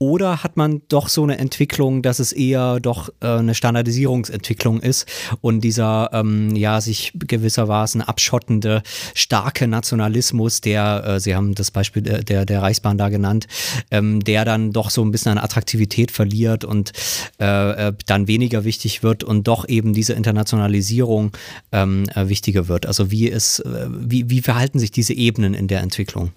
Oder 0.00 0.44
hat 0.44 0.56
man 0.56 0.82
doch 0.88 1.08
so 1.08 1.24
eine 1.24 1.38
Entwicklung, 1.38 2.02
dass 2.02 2.20
es 2.20 2.32
eher 2.32 2.78
doch 2.78 3.08
äh, 3.20 3.26
eine 3.26 3.56
Standardisierungsentwicklung 3.56 4.80
ist 4.80 5.08
und 5.40 5.62
dieser 5.62 6.10
ähm, 6.12 6.54
ja 6.54 6.80
sich 6.80 7.12
gewissermaßen 7.14 8.02
abschottende 8.02 8.82
starke 9.14 9.66
Nationalismus, 9.66 10.60
der, 10.60 11.02
äh, 11.04 11.20
Sie 11.20 11.34
haben 11.34 11.56
das 11.56 11.72
Beispiel 11.72 12.02
der, 12.02 12.22
der, 12.22 12.44
der 12.44 12.62
Reichsbahn 12.62 12.96
da 12.96 13.08
genannt, 13.08 13.48
ähm, 13.90 14.20
der 14.22 14.44
dann 14.44 14.72
doch 14.72 14.90
so 14.90 15.02
ein 15.02 15.10
bisschen 15.10 15.32
an 15.32 15.38
Attraktivität 15.38 16.12
verliert 16.12 16.64
und 16.64 16.92
äh, 17.40 17.88
äh 17.88 17.92
dann 18.06 18.28
weniger 18.28 18.62
wichtig 18.62 19.02
wird 19.02 19.24
und 19.24 19.48
doch 19.48 19.68
eben 19.68 19.94
diese 19.94 20.12
Internationalisierung 20.12 21.32
ähm, 21.72 22.04
äh, 22.14 22.28
wichtiger 22.28 22.68
wird. 22.68 22.86
Also 22.86 23.10
wie 23.10 23.26
ist, 23.26 23.60
äh, 23.60 23.88
wie, 23.90 24.30
wie 24.30 24.42
verhalten 24.42 24.78
sich 24.78 24.92
diese 24.92 25.14
Ebenen 25.14 25.54
in 25.54 25.66
der 25.66 25.80
Entwicklung? 25.80 26.30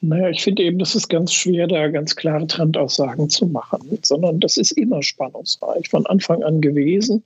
Naja, 0.00 0.30
ich 0.30 0.42
finde 0.42 0.62
eben, 0.62 0.78
das 0.78 0.94
ist 0.94 1.08
ganz 1.08 1.32
schwer, 1.32 1.66
da 1.66 1.88
ganz 1.88 2.14
klare 2.14 2.46
Trendaussagen 2.46 3.30
zu 3.30 3.46
machen, 3.46 3.98
sondern 4.02 4.38
das 4.38 4.56
ist 4.56 4.72
immer 4.72 5.02
spannungsreich, 5.02 5.88
von 5.88 6.06
Anfang 6.06 6.42
an 6.44 6.60
gewesen. 6.60 7.24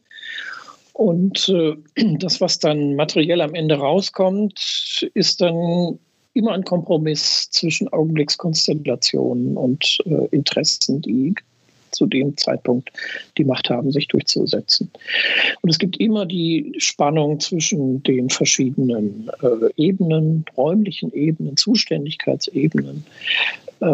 Und 0.95 1.49
äh, 1.49 1.77
das, 2.19 2.41
was 2.41 2.59
dann 2.59 2.95
materiell 2.97 3.41
am 3.41 3.55
Ende 3.55 3.77
rauskommt, 3.77 5.09
ist 5.15 5.41
dann 5.41 5.99
immer 6.35 6.53
ein 6.53 6.65
Kompromiss 6.65 7.51
zwischen 7.51 7.89
Augenblickskonstellationen 7.89 9.57
und 9.57 9.99
äh, 10.07 10.27
Interessen, 10.31 11.03
die 11.03 11.35
zu 11.93 12.07
dem 12.07 12.37
Zeitpunkt 12.37 12.91
die 13.39 13.45
Macht 13.45 13.71
haben, 13.71 13.93
sich 13.93 14.09
durchzusetzen. 14.09 14.91
Und 15.61 15.71
es 15.71 15.79
gibt 15.79 15.99
immer 15.99 16.27
die 16.27 16.75
Spannung 16.79 17.41
zwischen 17.41 18.03
den 18.03 18.31
verschiedenen 18.31 19.31
äh, 19.43 19.71
Ebenen, 19.77 20.45
räumlichen 20.57 21.13
Ebenen, 21.13 21.57
Zuständigkeitsebenen, 21.57 23.05
äh, 23.81 23.87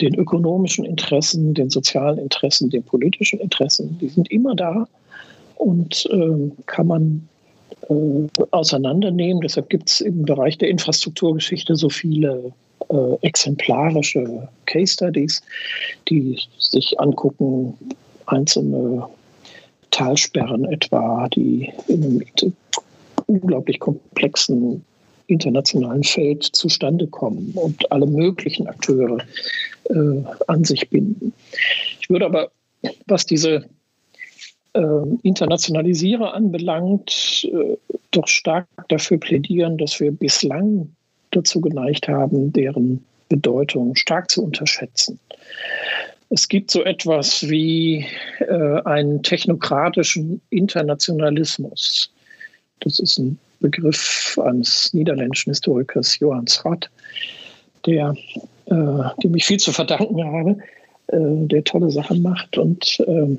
den 0.00 0.14
ökonomischen 0.14 0.84
Interessen, 0.84 1.54
den 1.54 1.70
sozialen 1.70 2.18
Interessen, 2.18 2.70
den 2.70 2.82
politischen 2.82 3.40
Interessen. 3.40 3.98
Die 4.00 4.08
sind 4.08 4.30
immer 4.30 4.54
da 4.54 4.86
und 5.56 6.06
äh, 6.10 6.50
kann 6.66 6.86
man 6.86 7.28
äh, 7.88 8.44
auseinandernehmen. 8.50 9.40
Deshalb 9.42 9.68
gibt 9.68 9.88
es 9.90 10.00
im 10.00 10.22
Bereich 10.24 10.58
der 10.58 10.68
Infrastrukturgeschichte 10.68 11.76
so 11.76 11.88
viele 11.88 12.52
äh, 12.88 13.16
exemplarische 13.22 14.48
Case 14.66 14.94
Studies, 14.94 15.42
die 16.08 16.38
sich 16.58 16.98
angucken, 17.00 17.74
einzelne 18.26 19.06
Talsperren 19.90 20.64
etwa, 20.66 21.28
die 21.28 21.72
in 21.88 22.04
einem 22.04 22.52
unglaublich 23.26 23.78
komplexen 23.80 24.84
internationalen 25.26 26.04
Feld 26.04 26.42
zustande 26.42 27.06
kommen 27.06 27.52
und 27.54 27.90
alle 27.90 28.06
möglichen 28.06 28.66
Akteure 28.66 29.18
äh, 29.84 30.22
an 30.48 30.64
sich 30.64 30.88
binden. 30.90 31.32
Ich 32.00 32.10
würde 32.10 32.26
aber, 32.26 32.50
was 33.06 33.24
diese 33.24 33.64
äh, 34.74 34.80
Internationalisierer 35.22 36.34
anbelangt, 36.34 37.48
äh, 37.50 37.76
doch 38.10 38.26
stark 38.28 38.66
dafür 38.88 39.18
plädieren, 39.18 39.78
dass 39.78 39.98
wir 40.00 40.12
bislang 40.12 40.94
dazu 41.36 41.60
geneigt 41.60 42.08
haben, 42.08 42.52
deren 42.52 43.04
Bedeutung 43.28 43.94
stark 43.96 44.30
zu 44.30 44.44
unterschätzen. 44.44 45.18
Es 46.30 46.48
gibt 46.48 46.70
so 46.70 46.82
etwas 46.84 47.48
wie 47.48 48.06
äh, 48.40 48.80
einen 48.84 49.22
technokratischen 49.22 50.40
Internationalismus. 50.50 52.10
Das 52.80 52.98
ist 52.98 53.18
ein 53.18 53.38
Begriff 53.60 54.38
eines 54.42 54.92
niederländischen 54.92 55.50
Historikers 55.50 56.18
Johann 56.18 56.46
Schratt, 56.48 56.90
der, 57.86 58.14
äh, 58.66 59.22
dem 59.22 59.34
ich 59.34 59.44
viel 59.44 59.58
zu 59.58 59.72
verdanken 59.72 60.24
habe, 60.24 60.58
äh, 61.08 61.46
der 61.46 61.64
tolle 61.64 61.90
Sachen 61.90 62.22
macht 62.22 62.58
und 62.58 63.00
äh, 63.00 63.36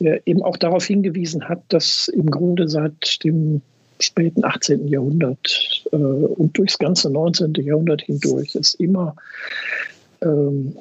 der 0.00 0.26
eben 0.26 0.42
auch 0.42 0.56
darauf 0.56 0.84
hingewiesen 0.86 1.48
hat, 1.48 1.62
dass 1.68 2.08
im 2.08 2.30
Grunde 2.30 2.68
seit 2.68 3.22
dem 3.24 3.62
späten 4.00 4.44
18. 4.44 4.88
Jahrhundert 4.88 5.84
äh, 5.92 5.96
und 5.96 6.56
durchs 6.56 6.78
ganze 6.78 7.10
19. 7.10 7.54
Jahrhundert 7.54 8.02
hindurch 8.02 8.54
es 8.54 8.74
immer 8.74 9.14
ähm, 10.22 10.76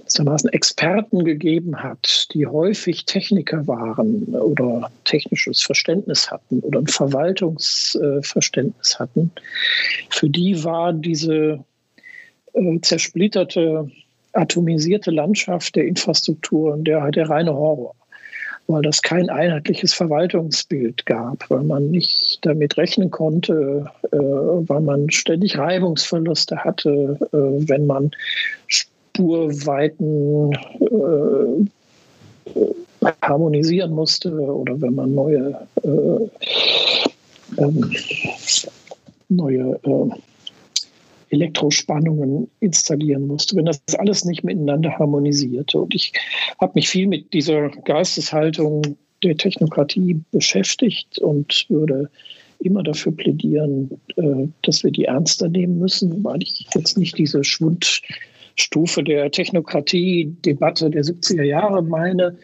Experten 0.51 1.23
gegeben 1.23 1.81
hat, 1.81 2.27
die 2.33 2.45
häufig 2.45 3.05
Techniker 3.05 3.65
waren 3.67 4.35
oder 4.35 4.91
technisches 5.05 5.63
Verständnis 5.63 6.29
hatten 6.29 6.59
oder 6.59 6.79
ein 6.79 6.87
Verwaltungsverständnis 6.87 8.99
hatten, 8.99 9.31
für 10.09 10.29
die 10.29 10.61
war 10.63 10.91
diese 10.93 11.63
äh, 12.53 12.79
zersplitterte, 12.81 13.89
atomisierte 14.33 15.11
Landschaft 15.11 15.75
der 15.75 15.85
Infrastrukturen 15.85 16.83
der, 16.83 17.11
der 17.11 17.29
reine 17.29 17.53
Horror 17.53 17.95
weil 18.67 18.81
das 18.81 19.01
kein 19.01 19.29
einheitliches 19.29 19.93
Verwaltungsbild 19.93 21.05
gab, 21.05 21.49
weil 21.49 21.63
man 21.63 21.91
nicht 21.91 22.39
damit 22.41 22.77
rechnen 22.77 23.11
konnte, 23.11 23.85
äh, 24.11 24.17
weil 24.17 24.81
man 24.81 25.09
ständig 25.09 25.57
Reibungsverluste 25.57 26.57
hatte, 26.57 27.17
äh, 27.33 27.69
wenn 27.69 27.85
man 27.85 28.11
Spurweiten 28.67 30.53
äh, 30.53 31.65
harmonisieren 33.21 33.91
musste 33.91 34.31
oder 34.31 34.79
wenn 34.81 34.95
man 34.95 35.13
neue, 35.13 35.67
äh, 35.83 36.29
ähm, 37.57 37.91
neue 39.29 39.79
äh, 39.83 40.09
Elektrospannungen 41.31 42.49
installieren 42.59 43.27
musste, 43.27 43.55
wenn 43.55 43.65
das 43.65 43.81
alles 43.97 44.25
nicht 44.25 44.43
miteinander 44.43 44.97
harmonisierte. 44.99 45.79
Und 45.79 45.95
ich 45.95 46.13
habe 46.59 46.73
mich 46.75 46.89
viel 46.89 47.07
mit 47.07 47.33
dieser 47.33 47.69
Geisteshaltung 47.69 48.97
der 49.23 49.37
Technokratie 49.37 50.21
beschäftigt 50.31 51.19
und 51.19 51.65
würde 51.69 52.09
immer 52.59 52.83
dafür 52.83 53.11
plädieren, 53.11 53.89
äh, 54.17 54.47
dass 54.61 54.83
wir 54.83 54.91
die 54.91 55.05
ernster 55.05 55.49
nehmen 55.49 55.79
müssen, 55.79 56.23
weil 56.23 56.43
ich 56.43 56.67
jetzt 56.75 56.97
nicht 56.97 57.17
diese 57.17 57.43
Schwundstufe 57.43 59.03
der 59.03 59.31
Technokratie-Debatte 59.31 60.89
der 60.89 61.03
70er 61.03 61.43
Jahre 61.43 61.81
meine, 61.81 62.37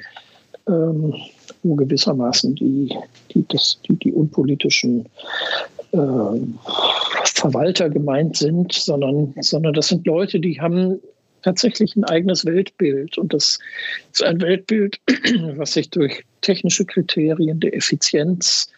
ähm, 0.68 1.14
wo 1.64 1.76
gewissermaßen 1.76 2.56
die, 2.56 2.94
die, 3.34 3.46
das, 3.50 3.80
die, 3.88 3.96
die 3.96 4.14
unpolitischen 4.14 5.06
Verwalter 5.92 7.90
gemeint 7.90 8.38
sind, 8.38 8.74
sondern, 8.74 9.34
sondern 9.42 9.74
das 9.74 9.88
sind 9.88 10.06
Leute, 10.06 10.40
die 10.40 10.60
haben 10.60 11.00
tatsächlich 11.44 11.96
ein 11.96 12.04
eigenes 12.04 12.46
Weltbild. 12.46 13.18
Und 13.18 13.34
das 13.34 13.60
ist 14.12 14.24
ein 14.24 14.42
Weltbild, 14.42 15.00
was 15.56 15.74
sich 15.74 15.90
durch 15.90 16.24
technische 16.42 16.86
Kriterien 16.86 17.60
der 17.60 17.76
Effizienz, 17.76 18.70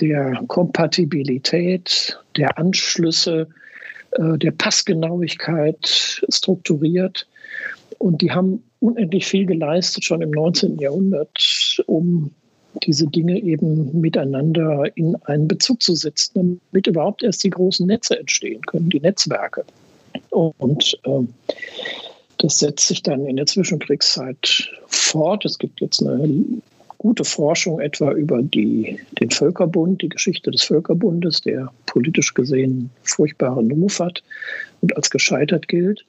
der 0.00 0.42
Kompatibilität, 0.48 2.18
der 2.36 2.58
Anschlüsse, 2.58 3.48
äh, 4.12 4.38
der 4.38 4.50
Passgenauigkeit 4.50 6.22
strukturiert. 6.28 7.26
Und 7.98 8.20
die 8.22 8.32
haben 8.32 8.62
unendlich 8.80 9.26
viel 9.26 9.46
geleistet, 9.46 10.04
schon 10.04 10.20
im 10.20 10.30
19. 10.30 10.78
Jahrhundert, 10.78 11.82
um 11.86 12.32
diese 12.82 13.06
Dinge 13.06 13.38
eben 13.40 14.00
miteinander 14.00 14.84
in 14.96 15.16
einen 15.24 15.48
Bezug 15.48 15.82
zu 15.82 15.94
setzen, 15.94 16.60
damit 16.72 16.86
überhaupt 16.86 17.22
erst 17.22 17.44
die 17.44 17.50
großen 17.50 17.86
Netze 17.86 18.18
entstehen 18.18 18.62
können, 18.62 18.90
die 18.90 19.00
Netzwerke. 19.00 19.64
Und 20.30 20.98
äh, 21.04 21.24
das 22.38 22.58
setzt 22.58 22.88
sich 22.88 23.02
dann 23.02 23.26
in 23.26 23.36
der 23.36 23.46
Zwischenkriegszeit 23.46 24.70
fort. 24.88 25.44
Es 25.44 25.58
gibt 25.58 25.80
jetzt 25.80 26.02
eine 26.02 26.44
gute 26.98 27.24
Forschung 27.24 27.80
etwa 27.80 28.12
über 28.12 28.42
die, 28.42 28.98
den 29.20 29.30
Völkerbund, 29.30 30.02
die 30.02 30.08
Geschichte 30.08 30.50
des 30.50 30.62
Völkerbundes, 30.62 31.42
der 31.42 31.70
politisch 31.86 32.34
gesehen 32.34 32.90
furchtbaren 33.02 33.70
Ruf 33.70 34.00
hat 34.00 34.22
und 34.80 34.96
als 34.96 35.10
gescheitert 35.10 35.68
gilt. 35.68 36.04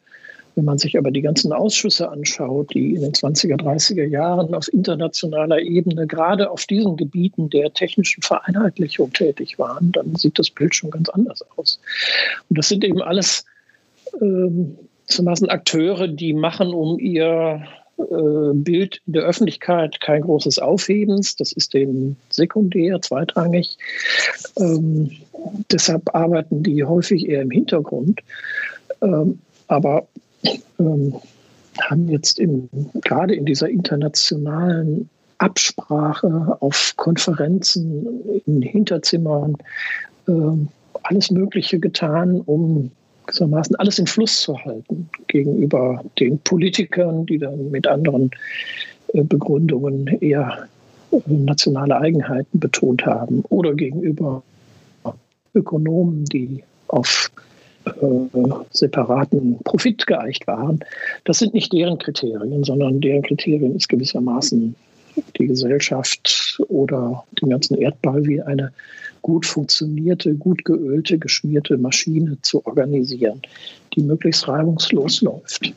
Wenn 0.55 0.65
man 0.65 0.77
sich 0.77 0.97
aber 0.97 1.11
die 1.11 1.21
ganzen 1.21 1.51
Ausschüsse 1.51 2.09
anschaut, 2.09 2.73
die 2.73 2.95
in 2.95 3.01
den 3.01 3.11
20er, 3.11 3.57
30er 3.57 4.05
Jahren 4.05 4.53
auf 4.53 4.71
internationaler 4.71 5.59
Ebene 5.59 6.07
gerade 6.07 6.49
auf 6.49 6.65
diesen 6.65 6.95
Gebieten 6.95 7.49
der 7.49 7.73
technischen 7.73 8.21
Vereinheitlichung 8.21 9.11
tätig 9.11 9.59
waren, 9.59 9.91
dann 9.91 10.15
sieht 10.15 10.39
das 10.39 10.49
Bild 10.49 10.73
schon 10.73 10.91
ganz 10.91 11.09
anders 11.09 11.43
aus. 11.57 11.79
Und 12.49 12.57
das 12.57 12.69
sind 12.69 12.83
eben 12.85 13.01
alles 13.01 13.45
ähm, 14.21 14.77
zumaßen 15.07 15.49
Akteure, 15.49 16.07
die 16.07 16.33
machen 16.33 16.73
um 16.73 16.99
ihr 16.99 17.65
äh, 17.97 18.53
Bild 18.53 19.01
in 19.07 19.13
der 19.13 19.23
Öffentlichkeit 19.23 20.01
kein 20.01 20.21
großes 20.21 20.59
Aufhebens. 20.59 21.35
Das 21.35 21.51
ist 21.51 21.73
denen 21.73 22.17
sekundär, 22.29 23.01
zweitrangig. 23.01 23.77
Ähm, 24.57 25.11
deshalb 25.71 26.13
arbeiten 26.13 26.63
die 26.63 26.83
häufig 26.83 27.27
eher 27.27 27.41
im 27.41 27.51
Hintergrund. 27.51 28.21
Ähm, 29.01 29.39
aber 29.67 30.07
ähm, 30.79 31.13
haben 31.81 32.07
jetzt 32.09 32.39
im, 32.39 32.69
gerade 33.01 33.35
in 33.35 33.45
dieser 33.45 33.69
internationalen 33.69 35.09
Absprache 35.37 36.57
auf 36.59 36.93
Konferenzen, 36.95 38.41
in 38.45 38.61
Hinterzimmern 38.61 39.57
äh, 40.27 40.31
alles 41.03 41.31
Mögliche 41.31 41.79
getan, 41.79 42.41
um 42.41 42.91
gewissermaßen 43.25 43.75
alles 43.77 43.99
in 43.99 44.07
Fluss 44.07 44.41
zu 44.41 44.57
halten 44.57 45.09
gegenüber 45.27 46.03
den 46.19 46.39
Politikern, 46.39 47.25
die 47.25 47.37
dann 47.37 47.71
mit 47.71 47.87
anderen 47.87 48.31
äh, 49.13 49.23
Begründungen 49.23 50.07
eher 50.21 50.67
äh, 51.11 51.17
nationale 51.27 51.97
Eigenheiten 51.97 52.59
betont 52.59 53.05
haben 53.05 53.43
oder 53.49 53.73
gegenüber 53.73 54.43
Ökonomen, 55.53 56.25
die 56.25 56.63
auf 56.87 57.31
separaten 58.71 59.59
Profit 59.63 60.05
geeicht 60.07 60.47
waren. 60.47 60.79
Das 61.23 61.39
sind 61.39 61.53
nicht 61.53 61.71
deren 61.71 61.97
Kriterien, 61.97 62.63
sondern 62.63 63.01
deren 63.01 63.21
Kriterien 63.21 63.75
ist 63.75 63.89
gewissermaßen 63.89 64.75
die 65.37 65.47
Gesellschaft 65.47 66.61
oder 66.67 67.23
den 67.41 67.49
ganzen 67.49 67.77
Erdball 67.77 68.25
wie 68.25 68.41
eine 68.41 68.73
gut 69.21 69.45
funktionierte, 69.45 70.35
gut 70.35 70.65
geölte, 70.65 71.17
geschmierte 71.17 71.77
Maschine 71.77 72.37
zu 72.41 72.65
organisieren, 72.65 73.41
die 73.95 74.01
möglichst 74.01 74.47
reibungslos 74.47 75.21
läuft. 75.21 75.73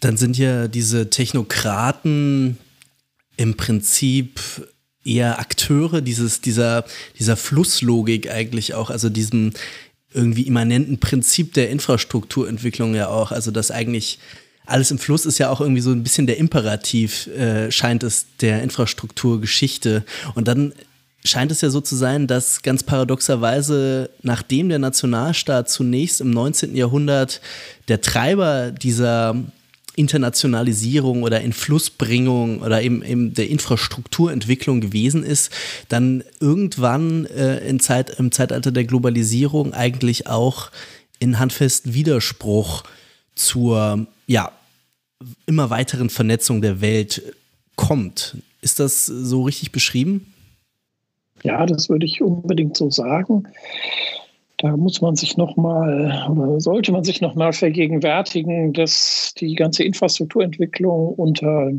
Dann 0.00 0.16
sind 0.16 0.38
ja 0.38 0.68
diese 0.68 1.10
Technokraten 1.10 2.58
im 3.36 3.56
Prinzip 3.56 4.40
eher 5.04 5.38
Akteure 5.38 6.00
dieses, 6.00 6.40
dieser, 6.40 6.84
dieser 7.18 7.36
Flusslogik 7.36 8.30
eigentlich 8.30 8.74
auch, 8.74 8.90
also 8.90 9.10
diesem 9.10 9.52
irgendwie 10.14 10.46
immanenten 10.46 10.98
Prinzip 10.98 11.52
der 11.54 11.70
Infrastrukturentwicklung 11.70 12.94
ja 12.94 13.08
auch. 13.08 13.32
Also 13.32 13.50
dass 13.50 13.70
eigentlich 13.70 14.18
alles 14.66 14.90
im 14.90 14.98
Fluss 14.98 15.26
ist 15.26 15.38
ja 15.38 15.50
auch 15.50 15.60
irgendwie 15.60 15.82
so 15.82 15.90
ein 15.90 16.02
bisschen 16.02 16.26
der 16.26 16.38
Imperativ, 16.38 17.26
äh, 17.26 17.70
scheint 17.70 18.02
es, 18.02 18.26
der 18.40 18.62
Infrastrukturgeschichte. 18.62 20.04
Und 20.34 20.48
dann 20.48 20.72
scheint 21.24 21.50
es 21.50 21.60
ja 21.60 21.70
so 21.70 21.80
zu 21.80 21.96
sein, 21.96 22.26
dass 22.26 22.62
ganz 22.62 22.82
paradoxerweise, 22.82 24.10
nachdem 24.22 24.68
der 24.68 24.78
Nationalstaat 24.78 25.68
zunächst 25.68 26.20
im 26.20 26.30
19. 26.30 26.76
Jahrhundert 26.76 27.40
der 27.88 28.00
Treiber 28.00 28.70
dieser 28.70 29.36
Internationalisierung 29.96 31.22
oder 31.22 31.40
Influssbringung 31.40 32.62
oder 32.62 32.82
eben, 32.82 33.02
eben 33.04 33.34
der 33.34 33.48
Infrastrukturentwicklung 33.48 34.80
gewesen 34.80 35.22
ist, 35.22 35.50
dann 35.88 36.24
irgendwann 36.40 37.26
äh, 37.26 37.58
in 37.68 37.80
Zeit, 37.80 38.10
im 38.18 38.32
Zeitalter 38.32 38.72
der 38.72 38.84
Globalisierung 38.84 39.72
eigentlich 39.72 40.26
auch 40.26 40.70
in 41.18 41.38
handfesten 41.38 41.94
Widerspruch 41.94 42.84
zur 43.34 44.06
ja, 44.26 44.52
immer 45.46 45.70
weiteren 45.70 46.10
Vernetzung 46.10 46.60
der 46.60 46.80
Welt 46.80 47.22
kommt. 47.76 48.36
Ist 48.60 48.80
das 48.80 49.06
so 49.06 49.42
richtig 49.42 49.72
beschrieben? 49.72 50.32
Ja, 51.42 51.66
das 51.66 51.88
würde 51.88 52.06
ich 52.06 52.22
unbedingt 52.22 52.76
so 52.76 52.90
sagen. 52.90 53.46
Da 54.58 54.76
muss 54.76 55.00
man 55.00 55.16
sich 55.16 55.36
nochmal 55.36 56.28
oder 56.30 56.60
sollte 56.60 56.92
man 56.92 57.04
sich 57.04 57.20
nochmal 57.20 57.52
vergegenwärtigen, 57.52 58.72
dass 58.72 59.34
die 59.38 59.54
ganze 59.54 59.82
Infrastrukturentwicklung 59.82 61.14
unter 61.14 61.72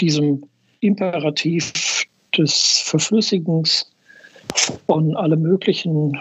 diesem 0.00 0.42
Imperativ 0.80 2.06
des 2.36 2.82
Verflüssigens 2.86 3.90
von 4.86 5.14
alle 5.16 5.36
möglichen 5.36 6.18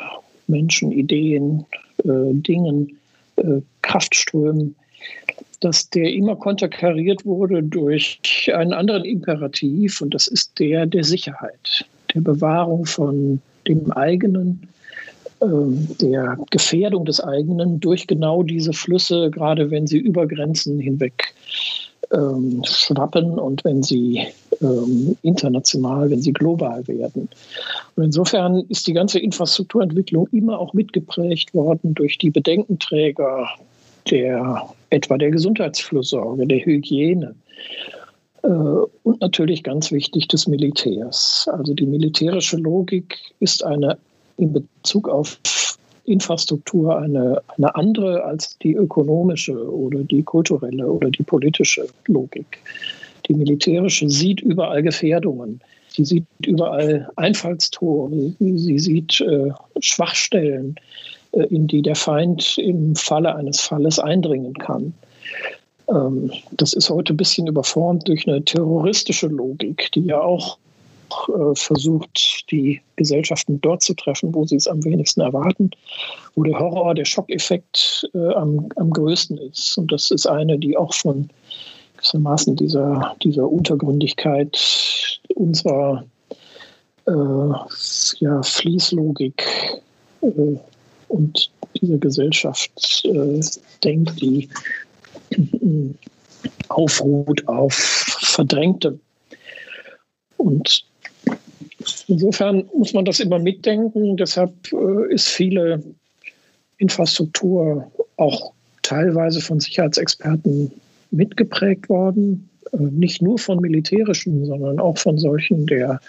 Menschen, 0.48 0.92
Ideen, 0.92 1.66
äh, 2.04 2.34
Dingen, 2.34 2.98
äh, 3.38 3.62
Kraftströmen, 3.82 4.76
dass 5.62 5.90
der 5.90 6.14
immer 6.14 6.36
konterkariert 6.36 7.26
wurde 7.26 7.64
durch 7.64 8.20
einen 8.54 8.74
anderen 8.74 9.06
Imperativ 9.06 10.02
und 10.02 10.14
das 10.14 10.28
ist 10.28 10.60
der 10.60 10.86
der 10.86 11.04
Sicherheit, 11.04 11.86
der 12.14 12.22
Bewahrung 12.22 12.86
von 12.86 13.42
dem 13.68 13.92
eigenen, 13.92 14.68
der 15.42 16.38
Gefährdung 16.52 17.06
des 17.06 17.20
eigenen 17.20 17.80
durch 17.80 18.06
genau 18.06 18.44
diese 18.44 18.74
Flüsse, 18.74 19.32
gerade 19.32 19.72
wenn 19.72 19.88
sie 19.88 19.98
über 19.98 20.28
Grenzen 20.28 20.80
hinweg 20.80 21.34
ähm, 22.14 22.62
schwappen 22.66 23.40
und 23.40 23.64
wenn 23.64 23.82
sie 23.82 24.22
ähm, 24.62 25.18
international, 25.22 26.12
wenn 26.12 26.22
sie 26.22 26.34
global 26.34 26.88
werden. 26.88 27.30
Und 27.96 28.04
insofern 28.04 28.66
ist 28.70 28.88
die 28.88 28.94
ganze 28.94 29.20
Infrastrukturentwicklung 29.20 30.28
immer 30.32 30.60
auch 30.60 30.74
mitgeprägt 30.74 31.54
worden 31.54 31.94
durch 31.96 32.18
die 32.18 32.30
Bedenkenträger 32.30 33.48
der 34.10 34.70
etwa 34.90 35.18
der 35.18 35.32
Gesundheitsfürsorge, 35.32 36.46
der 36.48 36.60
Hygiene 36.66 37.36
äh, 38.44 38.48
und 38.48 39.22
natürlich 39.22 39.64
ganz 39.64 39.92
wichtig 39.92 40.28
des 40.28 40.48
Militärs. 40.48 41.48
Also 41.52 41.74
die 41.74 41.86
militärische 41.86 42.58
Logik 42.58 43.18
ist 43.40 43.64
eine 43.64 43.98
in 44.42 44.54
Bezug 44.54 45.08
auf 45.08 45.40
Infrastruktur 46.06 46.98
eine, 46.98 47.42
eine 47.58 47.76
andere 47.76 48.24
als 48.24 48.58
die 48.60 48.74
ökonomische 48.74 49.54
oder 49.72 50.00
die 50.00 50.24
kulturelle 50.24 50.88
oder 50.88 51.10
die 51.10 51.24
politische 51.24 51.88
Logik. 52.08 52.60
Die 53.28 53.34
militärische 53.34 54.10
sieht 54.10 54.42
überall 54.42 54.82
Gefährdungen. 54.82 55.62
Sie 55.90 56.06
sieht 56.06 56.26
überall 56.46 57.10
Einfallstore. 57.18 58.34
Sie 58.40 58.80
sieht 58.80 59.22
äh, 59.22 59.52
Schwachstellen, 59.80 60.76
äh, 61.34 61.44
in 61.44 61.68
die 61.68 61.82
der 61.82 61.96
Feind 61.96 62.58
im 62.58 62.96
Falle 62.96 63.36
eines 63.36 63.60
Falles 63.60 64.00
eindringen 64.00 64.54
kann. 64.54 64.94
Ähm, 65.90 66.32
das 66.52 66.74
ist 66.74 66.90
heute 66.90 67.14
ein 67.14 67.18
bisschen 67.18 67.48
überformt 67.48 68.08
durch 68.08 68.28
eine 68.28 68.44
terroristische 68.44 69.28
Logik, 69.28 69.92
die 69.94 70.06
ja 70.06 70.20
auch 70.20 70.58
äh, 71.30 71.56
versucht, 71.56 72.50
die 72.52 72.82
Gesellschaften 72.96 73.60
dort 73.62 73.82
zu 73.82 73.94
treffen, 73.94 74.34
wo 74.34 74.46
sie 74.46 74.56
es 74.56 74.68
am 74.68 74.84
wenigsten 74.84 75.22
erwarten, 75.22 75.72
wo 76.36 76.44
der 76.44 76.60
Horror, 76.60 76.96
der 76.96 77.06
Schockeffekt 77.06 78.10
äh, 78.14 78.34
am, 78.34 78.70
am 78.76 78.92
größten 78.92 79.38
ist. 79.38 79.78
Und 79.78 79.92
das 79.92 80.12
ist 80.12 80.28
eine, 80.28 80.58
die 80.58 80.78
auch 80.78 80.94
von 80.94 81.30
gewissermaßen 81.98 82.56
dieser, 82.56 83.16
dieser 83.24 83.50
Untergründigkeit 83.50 84.58
unserer 85.36 86.04
äh, 87.08 87.12
ja, 88.20 88.42
Fließlogik 88.44 89.44
äh, 90.22 90.58
und 91.08 91.52
dieser 91.82 91.98
Gesellschaft 91.98 93.04
äh, 93.06 93.40
denkt, 93.84 94.22
die 94.22 94.50
aufruht 96.70 97.48
auf 97.48 97.74
Verdrängte. 97.74 99.00
Und 100.38 100.86
insofern 102.08 102.70
muss 102.76 102.94
man 102.94 103.06
das 103.06 103.20
immer 103.20 103.40
mitdenken. 103.40 104.18
Deshalb 104.18 104.52
äh, 104.72 105.14
ist 105.14 105.28
viele 105.28 105.84
Infrastruktur 106.78 107.92
auch 108.18 108.54
teilweise 108.82 109.42
von 109.42 109.60
Sicherheitsexperten 109.60 110.72
mitgeprägt 111.12 111.90
worden. 111.90 112.50
Äh, 112.74 112.78
nicht 112.78 113.22
nur 113.22 113.38
von 113.38 113.60
militärischen, 113.60 114.46
sondern 114.46 114.80
auch 114.80 114.98
von 114.98 115.18
solchen 115.18 115.66
der, 115.68 116.00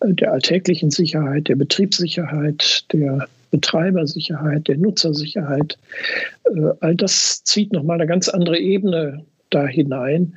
äh, 0.00 0.12
der 0.12 0.32
alltäglichen 0.32 0.90
Sicherheit, 0.90 1.48
der 1.48 1.56
Betriebssicherheit, 1.56 2.84
der 2.92 3.28
Betreibersicherheit, 3.50 4.66
der 4.66 4.76
Nutzersicherheit. 4.78 5.78
All 6.80 6.96
das 6.96 7.44
zieht 7.44 7.72
nochmal 7.72 8.00
eine 8.00 8.08
ganz 8.08 8.28
andere 8.28 8.58
Ebene 8.58 9.24
da 9.50 9.64
hinein. 9.64 10.34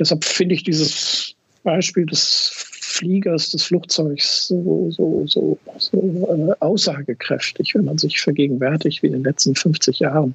Deshalb 0.00 0.24
finde 0.24 0.56
ich 0.56 0.64
dieses 0.64 1.36
Beispiel 1.62 2.06
des 2.06 2.69
Fliegers, 2.90 3.50
des 3.50 3.62
Flugzeugs 3.64 4.48
so, 4.48 4.90
so, 4.90 5.24
so, 5.26 5.58
so 5.78 5.98
äh, 5.98 6.52
aussagekräftig, 6.60 7.74
wenn 7.74 7.84
man 7.84 7.98
sich 7.98 8.20
vergegenwärtigt, 8.20 9.02
wie 9.02 9.08
in 9.08 9.12
den 9.14 9.24
letzten 9.24 9.54
50 9.54 10.00
Jahren 10.00 10.34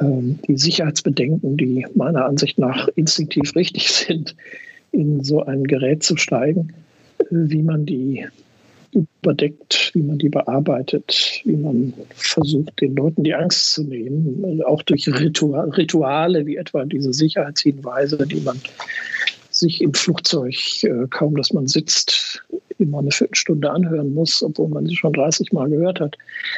ähm, 0.00 0.38
die 0.46 0.58
Sicherheitsbedenken, 0.58 1.56
die 1.56 1.86
meiner 1.94 2.24
Ansicht 2.24 2.58
nach 2.58 2.88
instinktiv 2.96 3.54
richtig 3.54 3.88
sind, 3.92 4.34
in 4.90 5.22
so 5.22 5.44
ein 5.44 5.64
Gerät 5.64 6.02
zu 6.02 6.16
steigen, 6.16 6.72
äh, 7.18 7.24
wie 7.30 7.62
man 7.62 7.86
die 7.86 8.26
überdeckt, 8.92 9.92
wie 9.94 10.02
man 10.02 10.18
die 10.18 10.28
bearbeitet, 10.28 11.40
wie 11.44 11.56
man 11.56 11.94
versucht, 12.14 12.78
den 12.80 12.94
Leuten 12.94 13.24
die 13.24 13.34
Angst 13.34 13.72
zu 13.72 13.84
nehmen, 13.84 14.62
auch 14.64 14.82
durch 14.82 15.08
Rituale 15.08 16.44
wie 16.44 16.56
etwa 16.56 16.84
diese 16.84 17.14
Sicherheitshinweise, 17.14 18.26
die 18.26 18.40
man 18.40 18.60
sich 19.62 19.80
im 19.80 19.94
Flugzeug 19.94 20.54
äh, 20.84 21.06
kaum, 21.08 21.36
dass 21.36 21.52
man 21.52 21.66
sitzt, 21.66 22.44
immer 22.78 22.98
eine 22.98 23.10
Viertelstunde 23.10 23.70
anhören 23.70 24.14
muss, 24.14 24.42
obwohl 24.42 24.68
man 24.68 24.86
sie 24.86 24.96
schon 24.96 25.12
30 25.12 25.52
Mal 25.52 25.70
gehört 25.70 26.00
hat. 26.00 26.16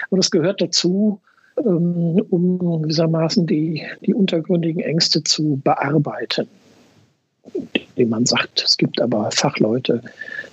Aber 0.08 0.16
das 0.16 0.30
gehört 0.30 0.60
dazu, 0.60 1.20
ähm, 1.58 2.22
um 2.30 2.82
gewissermaßen 2.82 3.46
die, 3.46 3.82
die 4.04 4.14
untergründigen 4.14 4.82
Ängste 4.82 5.22
zu 5.22 5.60
bearbeiten 5.62 6.48
dem 7.96 8.08
man 8.08 8.26
sagt, 8.26 8.62
es 8.64 8.76
gibt 8.76 9.00
aber 9.00 9.30
Fachleute, 9.30 10.02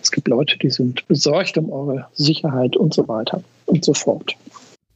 es 0.02 0.12
gibt 0.12 0.28
Leute, 0.28 0.58
die 0.58 0.70
sind 0.70 1.08
besorgt 1.08 1.58
um 1.58 1.72
eure 1.72 2.08
Sicherheit 2.14 2.76
und 2.76 2.94
so 2.94 3.08
weiter 3.08 3.44
und 3.66 3.84
so 3.84 3.94
fort. 3.94 4.36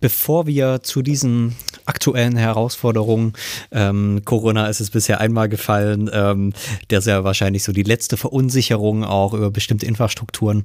Bevor 0.02 0.46
wir 0.46 0.84
zu 0.84 1.02
diesen 1.02 1.56
aktuellen 1.86 2.36
Herausforderungen, 2.36 3.34
ähm, 3.72 4.22
Corona 4.26 4.68
ist 4.68 4.82
es 4.82 4.90
bisher 4.90 5.22
einmal 5.22 5.48
gefallen, 5.48 6.10
ähm, 6.12 6.54
der 6.90 7.00
ist 7.00 7.08
ja 7.08 7.24
wahrscheinlich 7.24 7.64
so 7.64 7.72
die 7.72 7.84
letzte 7.84 8.18
Verunsicherung 8.18 9.04
auch 9.06 9.34
über 9.34 9.52
bestimmte 9.52 9.86
Infrastrukturen 9.86 10.64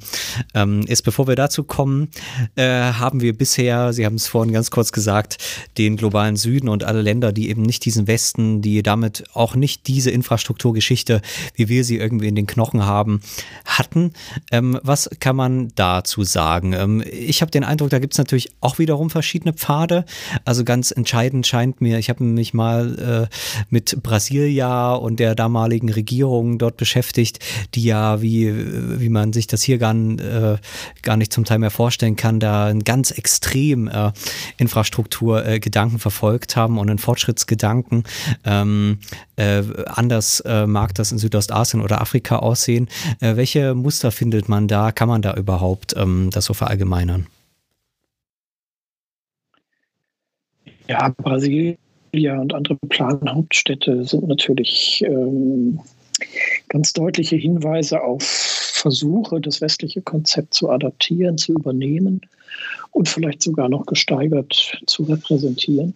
ähm, 0.54 0.82
ist. 0.86 1.02
Bevor 1.02 1.28
wir 1.28 1.36
dazu 1.36 1.62
kommen, 1.62 2.08
äh, 2.56 2.64
haben 2.64 3.20
wir 3.20 3.36
bisher, 3.36 3.92
Sie 3.92 4.04
haben 4.04 4.16
es 4.16 4.26
vorhin 4.26 4.52
ganz 4.52 4.70
kurz 4.70 4.90
gesagt, 4.92 5.38
den 5.78 5.96
globalen 5.96 6.36
Süden 6.36 6.68
und 6.68 6.84
alle 6.84 7.00
Länder, 7.00 7.32
die 7.32 7.50
eben 7.50 7.62
nicht 7.62 7.84
diesen 7.84 8.08
Westen, 8.08 8.62
die 8.62 8.82
damit 8.82 9.24
auch 9.32 9.54
nicht 9.54 9.86
diese 9.86 10.10
Infrastrukturgeschichte, 10.10 11.22
wie 11.54 11.68
wir 11.68 11.84
sie 11.84 11.98
irgendwie 11.98 12.28
in 12.28 12.34
den 12.34 12.46
Knochen 12.46 12.84
haben, 12.84 13.20
hatten. 13.64 14.12
Ähm, 14.50 14.78
was 14.82 15.08
kann 15.20 15.36
man 15.36 15.72
dazu 15.76 16.24
sagen? 16.24 16.72
Ähm, 16.72 17.04
ich 17.08 17.42
habe 17.42 17.52
den 17.52 17.62
Eindruck, 17.62 17.90
da 17.90 18.00
gibt 18.00 18.14
es 18.14 18.18
natürlich 18.18 18.50
auch 18.60 18.78
wiederum 18.78 19.08
verschiedene 19.08 19.19
Pfade. 19.52 20.04
Also 20.44 20.64
ganz 20.64 20.90
entscheidend 20.90 21.46
scheint 21.46 21.80
mir, 21.80 21.98
ich 21.98 22.08
habe 22.10 22.24
mich 22.24 22.54
mal 22.54 23.28
äh, 23.30 23.34
mit 23.68 24.02
Brasilia 24.02 24.92
und 24.92 25.20
der 25.20 25.34
damaligen 25.34 25.90
Regierung 25.90 26.58
dort 26.58 26.76
beschäftigt, 26.76 27.38
die 27.74 27.84
ja, 27.84 28.22
wie, 28.22 28.52
wie 29.00 29.08
man 29.08 29.32
sich 29.32 29.46
das 29.46 29.62
hier 29.62 29.78
gar, 29.78 29.94
äh, 29.94 30.58
gar 31.02 31.16
nicht 31.16 31.32
zum 31.32 31.44
Teil 31.44 31.58
mehr 31.58 31.70
vorstellen 31.70 32.16
kann, 32.16 32.40
da 32.40 32.66
einen 32.66 32.84
ganz 32.84 33.10
extrem 33.10 33.88
äh, 33.88 34.12
Infrastrukturgedanken 34.58 35.98
äh, 35.98 36.00
verfolgt 36.00 36.56
haben 36.56 36.78
und 36.78 36.88
einen 36.88 36.98
Fortschrittsgedanken. 36.98 38.04
Ähm, 38.44 38.98
äh, 39.36 39.62
anders 39.86 40.40
äh, 40.40 40.66
mag 40.66 40.94
das 40.94 41.12
in 41.12 41.18
Südostasien 41.18 41.82
oder 41.82 42.00
Afrika 42.00 42.36
aussehen. 42.36 42.88
welche 43.20 43.74
Muster 43.74 44.10
findet 44.10 44.48
man 44.48 44.68
da? 44.68 44.92
Kann 44.92 45.08
man 45.08 45.22
da 45.22 45.34
überhaupt 45.34 45.94
ähm, 45.96 46.30
das 46.30 46.44
so 46.44 46.54
verallgemeinern? 46.54 47.26
Ja, 50.90 51.14
Brasilia 51.18 52.40
und 52.40 52.52
andere 52.52 52.76
Planhauptstädte 52.88 54.04
sind 54.04 54.26
natürlich 54.26 55.04
ähm, 55.06 55.78
ganz 56.68 56.92
deutliche 56.92 57.36
Hinweise 57.36 58.02
auf 58.02 58.24
Versuche, 58.24 59.40
das 59.40 59.60
westliche 59.60 60.02
Konzept 60.02 60.52
zu 60.52 60.68
adaptieren, 60.68 61.38
zu 61.38 61.52
übernehmen 61.52 62.22
und 62.90 63.08
vielleicht 63.08 63.40
sogar 63.40 63.68
noch 63.68 63.86
gesteigert 63.86 64.80
zu 64.86 65.04
repräsentieren. 65.04 65.94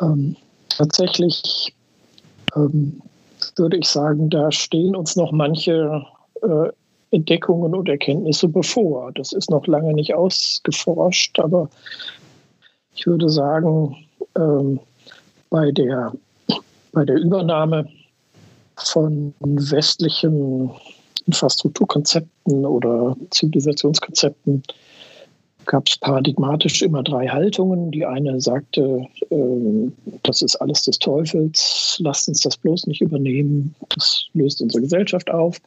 Ähm, 0.00 0.36
tatsächlich 0.68 1.74
ähm, 2.54 3.02
würde 3.56 3.78
ich 3.78 3.86
sagen, 3.86 4.30
da 4.30 4.52
stehen 4.52 4.94
uns 4.94 5.16
noch 5.16 5.32
manche 5.32 6.04
äh, 6.42 6.68
Entdeckungen 7.10 7.74
und 7.74 7.88
Erkenntnisse 7.88 8.46
bevor. 8.46 9.10
Das 9.10 9.32
ist 9.32 9.50
noch 9.50 9.66
lange 9.66 9.92
nicht 9.92 10.14
ausgeforscht, 10.14 11.40
aber 11.40 11.68
ich 12.94 13.06
würde 13.06 13.28
sagen, 13.28 13.96
ähm, 14.36 14.80
bei, 15.48 15.70
der, 15.72 16.12
bei 16.92 17.04
der 17.04 17.16
Übernahme 17.16 17.86
von 18.76 19.34
westlichen 19.40 20.70
Infrastrukturkonzepten 21.26 22.64
oder 22.66 23.16
Zivilisationskonzepten 23.30 24.62
gab 25.66 25.88
es 25.88 25.98
paradigmatisch 25.98 26.82
immer 26.82 27.02
drei 27.02 27.28
Haltungen. 27.28 27.90
Die 27.90 28.04
eine 28.04 28.40
sagte, 28.40 29.06
äh, 29.30 29.90
das 30.22 30.42
ist 30.42 30.56
alles 30.56 30.82
des 30.82 30.98
Teufels, 30.98 31.96
lasst 32.00 32.28
uns 32.28 32.40
das 32.40 32.56
bloß 32.56 32.86
nicht 32.86 33.00
übernehmen, 33.00 33.74
das 33.90 34.26
löst 34.32 34.60
unsere 34.62 34.82
Gesellschaft 34.82 35.30
auf. 35.30 35.58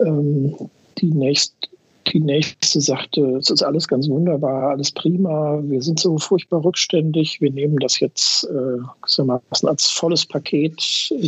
Ähm, 0.00 0.54
die 0.98 1.12
nächste 1.12 1.68
die 2.04 2.20
nächste 2.20 2.80
sagte, 2.80 3.20
es 3.36 3.50
ist 3.50 3.62
alles 3.62 3.88
ganz 3.88 4.08
wunderbar, 4.08 4.70
alles 4.70 4.90
prima, 4.90 5.60
wir 5.62 5.82
sind 5.82 5.98
so 5.98 6.18
furchtbar 6.18 6.64
rückständig, 6.64 7.40
wir 7.40 7.50
nehmen 7.50 7.78
das 7.78 8.00
jetzt 8.00 8.48
äh, 8.48 9.66
als 9.66 9.90
volles 9.90 10.26
Paket 10.26 10.80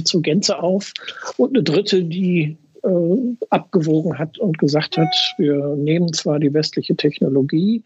zur 0.05 0.23
Gänze 0.23 0.59
auf. 0.59 0.93
Und 1.37 1.55
eine 1.55 1.63
dritte, 1.63 2.05
die 2.05 2.57
äh, 2.83 3.37
abgewogen 3.51 4.19
hat 4.19 4.39
und 4.39 4.59
gesagt 4.59 4.97
hat, 4.97 5.15
wir 5.39 5.75
nehmen 5.77 6.13
zwar 6.13 6.39
die 6.39 6.53
westliche 6.53 6.97
Technologie, 6.97 7.83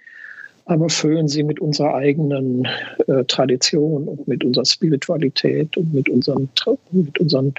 aber 0.67 0.89
füllen 0.89 1.27
sie 1.27 1.43
mit 1.43 1.61
unserer 1.61 1.95
eigenen 1.95 2.69
äh, 3.07 3.25
Tradition 3.25 4.07
und 4.07 4.29
mit 4.29 4.45
unserer 4.45 4.67
Spiritualität 4.67 5.77
und 5.77 5.93
mit 5.93 6.09
unseren, 6.09 6.49
mit 6.93 7.19
unseren 7.19 7.55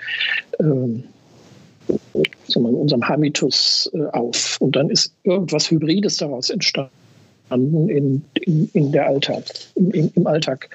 äh, 0.59 1.01
in 1.87 2.75
unserem 2.75 3.07
Habitus 3.07 3.89
äh, 3.93 4.05
auf. 4.11 4.57
Und 4.59 4.75
dann 4.75 4.89
ist 4.89 5.13
irgendwas 5.23 5.69
Hybrides 5.69 6.17
daraus 6.17 6.49
entstanden. 6.49 6.91
in, 7.51 8.21
in, 8.45 8.69
in 8.73 8.91
der 8.91 9.07
Alltag, 9.07 9.43
im, 9.75 10.11
im 10.15 10.27
Alltag 10.27 10.69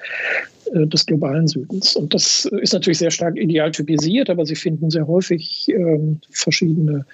äh, 0.73 0.85
des 0.87 1.05
globalen 1.05 1.47
Südens. 1.47 1.95
Und 1.95 2.13
das 2.13 2.45
ist 2.61 2.73
natürlich 2.73 2.99
sehr 2.99 3.11
stark 3.11 3.37
idealtypisiert, 3.37 4.29
aber 4.29 4.45
Sie 4.45 4.55
finden 4.55 4.89
sehr 4.89 5.07
häufig 5.07 5.69
ähm, 5.69 6.19
verschiedene 6.31 7.05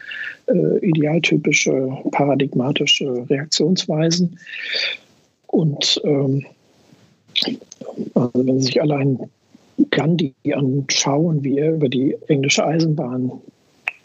äh, 0.47 0.85
idealtypische, 0.85 1.89
paradigmatische 2.11 3.25
Reaktionsweisen. 3.29 4.37
Und 5.47 6.01
ähm, 6.03 6.45
also 8.15 8.31
wenn 8.33 8.59
Sie 8.59 8.65
sich 8.65 8.81
allein 8.81 9.19
Gandhi 9.91 10.33
anschauen, 10.53 11.43
wie 11.43 11.57
er 11.57 11.73
über 11.73 11.89
die 11.89 12.15
englische 12.27 12.65
Eisenbahn 12.65 13.31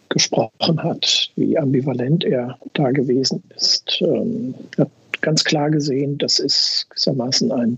gesprochen 0.09 0.83
hat, 0.83 1.31
wie 1.37 1.59
ambivalent 1.59 2.25
er 2.25 2.59
da 2.75 2.91
gewesen 2.91 3.43
ist. 3.57 4.01
Ähm, 4.01 4.55
hat 4.79 4.91
ganz 5.21 5.45
klar 5.45 5.71
gesehen, 5.71 6.19
das 6.19 6.39
ist 6.39 6.87
gewissermaßen 6.91 7.53
ein, 7.53 7.77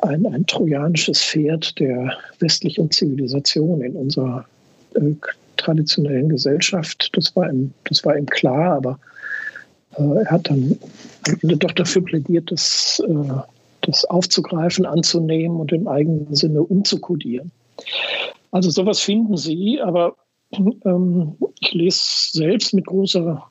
ein, 0.00 0.26
ein 0.26 0.46
trojanisches 0.46 1.22
Pferd 1.22 1.78
der 1.78 2.12
westlichen 2.38 2.90
Zivilisation 2.90 3.80
in 3.80 3.96
unserer 3.96 4.44
äh, 4.94 5.14
traditionellen 5.56 6.28
Gesellschaft. 6.28 7.10
Das 7.14 7.34
war 7.34 7.50
ihm, 7.50 7.72
das 7.84 8.04
war 8.04 8.16
ihm 8.16 8.26
klar, 8.26 8.76
aber 8.76 8.98
äh, 9.96 10.24
er 10.24 10.30
hat 10.30 10.48
dann 10.48 10.78
am 11.26 11.38
Ende 11.42 11.56
doch 11.56 11.72
dafür 11.72 12.04
plädiert, 12.04 12.50
das, 12.50 13.02
äh, 13.06 13.40
das 13.82 14.04
aufzugreifen, 14.04 14.86
anzunehmen 14.86 15.58
und 15.58 15.72
im 15.72 15.88
eigenen 15.88 16.34
Sinne 16.34 16.62
umzukodieren. 16.62 17.50
Also 18.50 18.70
sowas 18.70 19.00
finden 19.00 19.36
Sie, 19.36 19.80
aber 19.80 20.16
ähm, 20.52 21.36
ich 21.60 21.72
lese 21.72 22.00
selbst 22.32 22.74
mit 22.74 22.86
großer 22.86 23.42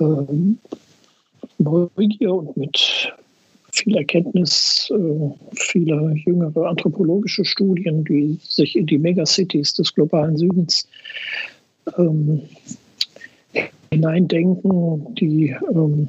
ähm, 0.00 0.58
Neugier 1.58 2.34
und 2.34 2.56
mit 2.56 3.12
viel 3.72 3.96
Erkenntnis 3.96 4.90
äh, 4.90 5.30
viele 5.54 6.14
jüngere 6.26 6.68
anthropologische 6.68 7.44
Studien, 7.44 8.04
die 8.04 8.38
sich 8.42 8.76
in 8.76 8.86
die 8.86 8.98
Megacities 8.98 9.74
des 9.74 9.94
globalen 9.94 10.36
Südens 10.36 10.88
ähm, 11.96 12.42
hineindenken, 13.90 15.14
die 15.14 15.54
ähm, 15.72 16.08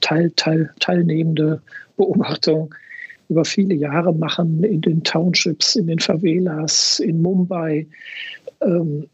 Teil, 0.00 0.32
Teil, 0.36 0.70
teilnehmende 0.80 1.60
Beobachtung 1.96 2.74
über 3.28 3.44
viele 3.44 3.74
Jahre 3.74 4.14
machen 4.14 4.64
in 4.64 4.80
den 4.80 5.02
Townships, 5.04 5.76
in 5.76 5.86
den 5.86 5.98
Favelas, 5.98 6.98
in 7.00 7.20
Mumbai, 7.20 7.86
ähm, 8.62 9.08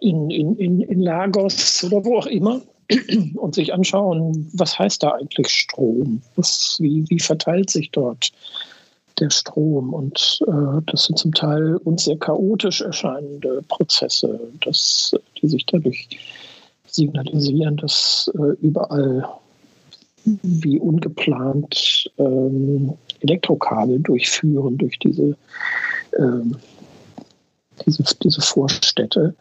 in, 0.00 0.30
in, 0.30 0.80
in, 0.80 1.00
Lagos 1.00 1.84
oder 1.84 2.04
wo 2.04 2.18
auch 2.18 2.26
immer 2.26 2.62
und 3.34 3.54
sich 3.54 3.72
anschauen, 3.74 4.48
was 4.54 4.78
heißt 4.78 5.02
da 5.02 5.12
eigentlich 5.12 5.48
Strom? 5.48 6.22
Was, 6.36 6.78
wie, 6.80 7.04
wie 7.08 7.20
verteilt 7.20 7.70
sich 7.70 7.90
dort 7.90 8.32
der 9.18 9.30
Strom? 9.30 9.92
Und 9.92 10.40
äh, 10.46 10.82
das 10.86 11.04
sind 11.04 11.18
zum 11.18 11.34
Teil 11.34 11.76
uns 11.84 12.04
sehr 12.04 12.18
chaotisch 12.18 12.80
erscheinende 12.80 13.62
Prozesse, 13.68 14.40
dass, 14.62 15.14
die 15.40 15.48
sich 15.48 15.66
dadurch 15.66 16.08
signalisieren, 16.86 17.76
dass 17.76 18.30
äh, 18.34 18.56
überall 18.64 19.28
wie 20.24 20.80
ungeplant 20.80 22.10
ähm, 22.18 22.94
Elektrokabel 23.20 24.00
durchführen 24.00 24.76
durch 24.76 24.98
diese, 24.98 25.36
ähm, 26.18 26.56
diese, 27.84 28.02
diese 28.22 28.40
Vorstädte. 28.40 29.34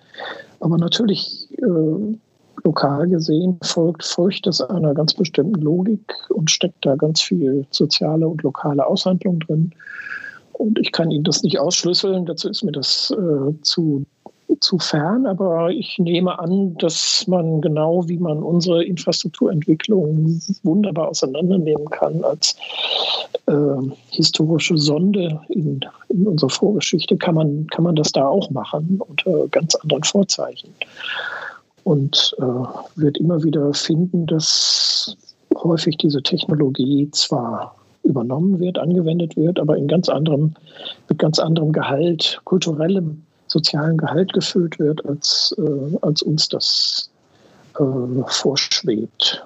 Aber 0.60 0.78
natürlich 0.78 1.48
äh, 1.58 2.18
lokal 2.64 3.08
gesehen 3.08 3.60
folgt, 3.62 4.46
das 4.46 4.62
einer 4.62 4.94
ganz 4.94 5.14
bestimmten 5.14 5.62
Logik 5.62 6.14
und 6.30 6.50
steckt 6.50 6.86
da 6.86 6.96
ganz 6.96 7.22
viel 7.22 7.66
soziale 7.70 8.28
und 8.28 8.42
lokale 8.44 8.86
Aushandlung 8.86 9.40
drin. 9.40 9.72
Und 10.54 10.80
ich 10.80 10.92
kann 10.92 11.12
Ihnen 11.12 11.26
das 11.26 11.44
nicht 11.44 11.60
ausschlüsseln, 11.60 12.26
dazu 12.26 12.50
ist 12.50 12.64
mir 12.64 12.72
das 12.72 13.12
äh, 13.12 13.62
zu, 13.62 14.06
zu 14.60 14.80
fern, 14.80 15.26
aber 15.26 15.70
ich 15.70 15.98
nehme 15.98 16.38
an, 16.40 16.76
dass 16.78 17.26
man 17.28 17.62
genau 17.62 18.08
wie 18.08 18.18
man 18.18 18.44
unsere 18.44 18.84
Infrastrukturentwicklung 18.84 20.42
wunderbar 20.64 21.10
auseinandernehmen 21.10 21.90
kann 21.90 22.24
als 22.24 22.56
äh, 23.48 23.54
historische 24.10 24.78
Sonde 24.78 25.40
in, 25.50 25.82
in 26.10 26.28
unserer 26.28 26.50
Vorgeschichte, 26.50 27.18
kann 27.18 27.36
man, 27.36 27.68
kann 27.68 27.84
man 27.84 27.96
das 27.96 28.12
da 28.12 28.28
auch 28.28 28.50
machen 28.50 29.02
unter 29.08 29.48
ganz 29.50 29.76
anderen 29.76 30.04
Vorzeichen. 30.04 30.70
Und 31.84 32.36
äh, 32.40 33.00
wird 33.00 33.18
immer 33.18 33.44
wieder 33.44 33.74
finden, 33.74 34.26
dass 34.26 35.16
häufig 35.56 35.98
diese 35.98 36.24
Technologie 36.24 37.10
zwar 37.12 37.76
übernommen 38.06 38.60
wird, 38.60 38.78
angewendet 38.78 39.36
wird, 39.36 39.60
aber 39.60 39.78
in 39.78 39.88
ganz 39.88 40.10
anderem, 40.10 40.54
mit 41.10 41.20
ganz 41.20 41.40
anderem 41.40 41.72
Gehalt, 41.72 42.40
kulturellem, 42.44 43.24
sozialen 43.56 43.98
Gehalt 43.98 44.34
gefüllt 44.34 44.78
wird, 44.80 45.06
als, 45.06 45.56
äh, 45.58 45.98
als 46.02 46.22
uns 46.22 46.50
das 46.50 47.10
äh, 47.80 48.24
vorschwebt, 48.28 49.46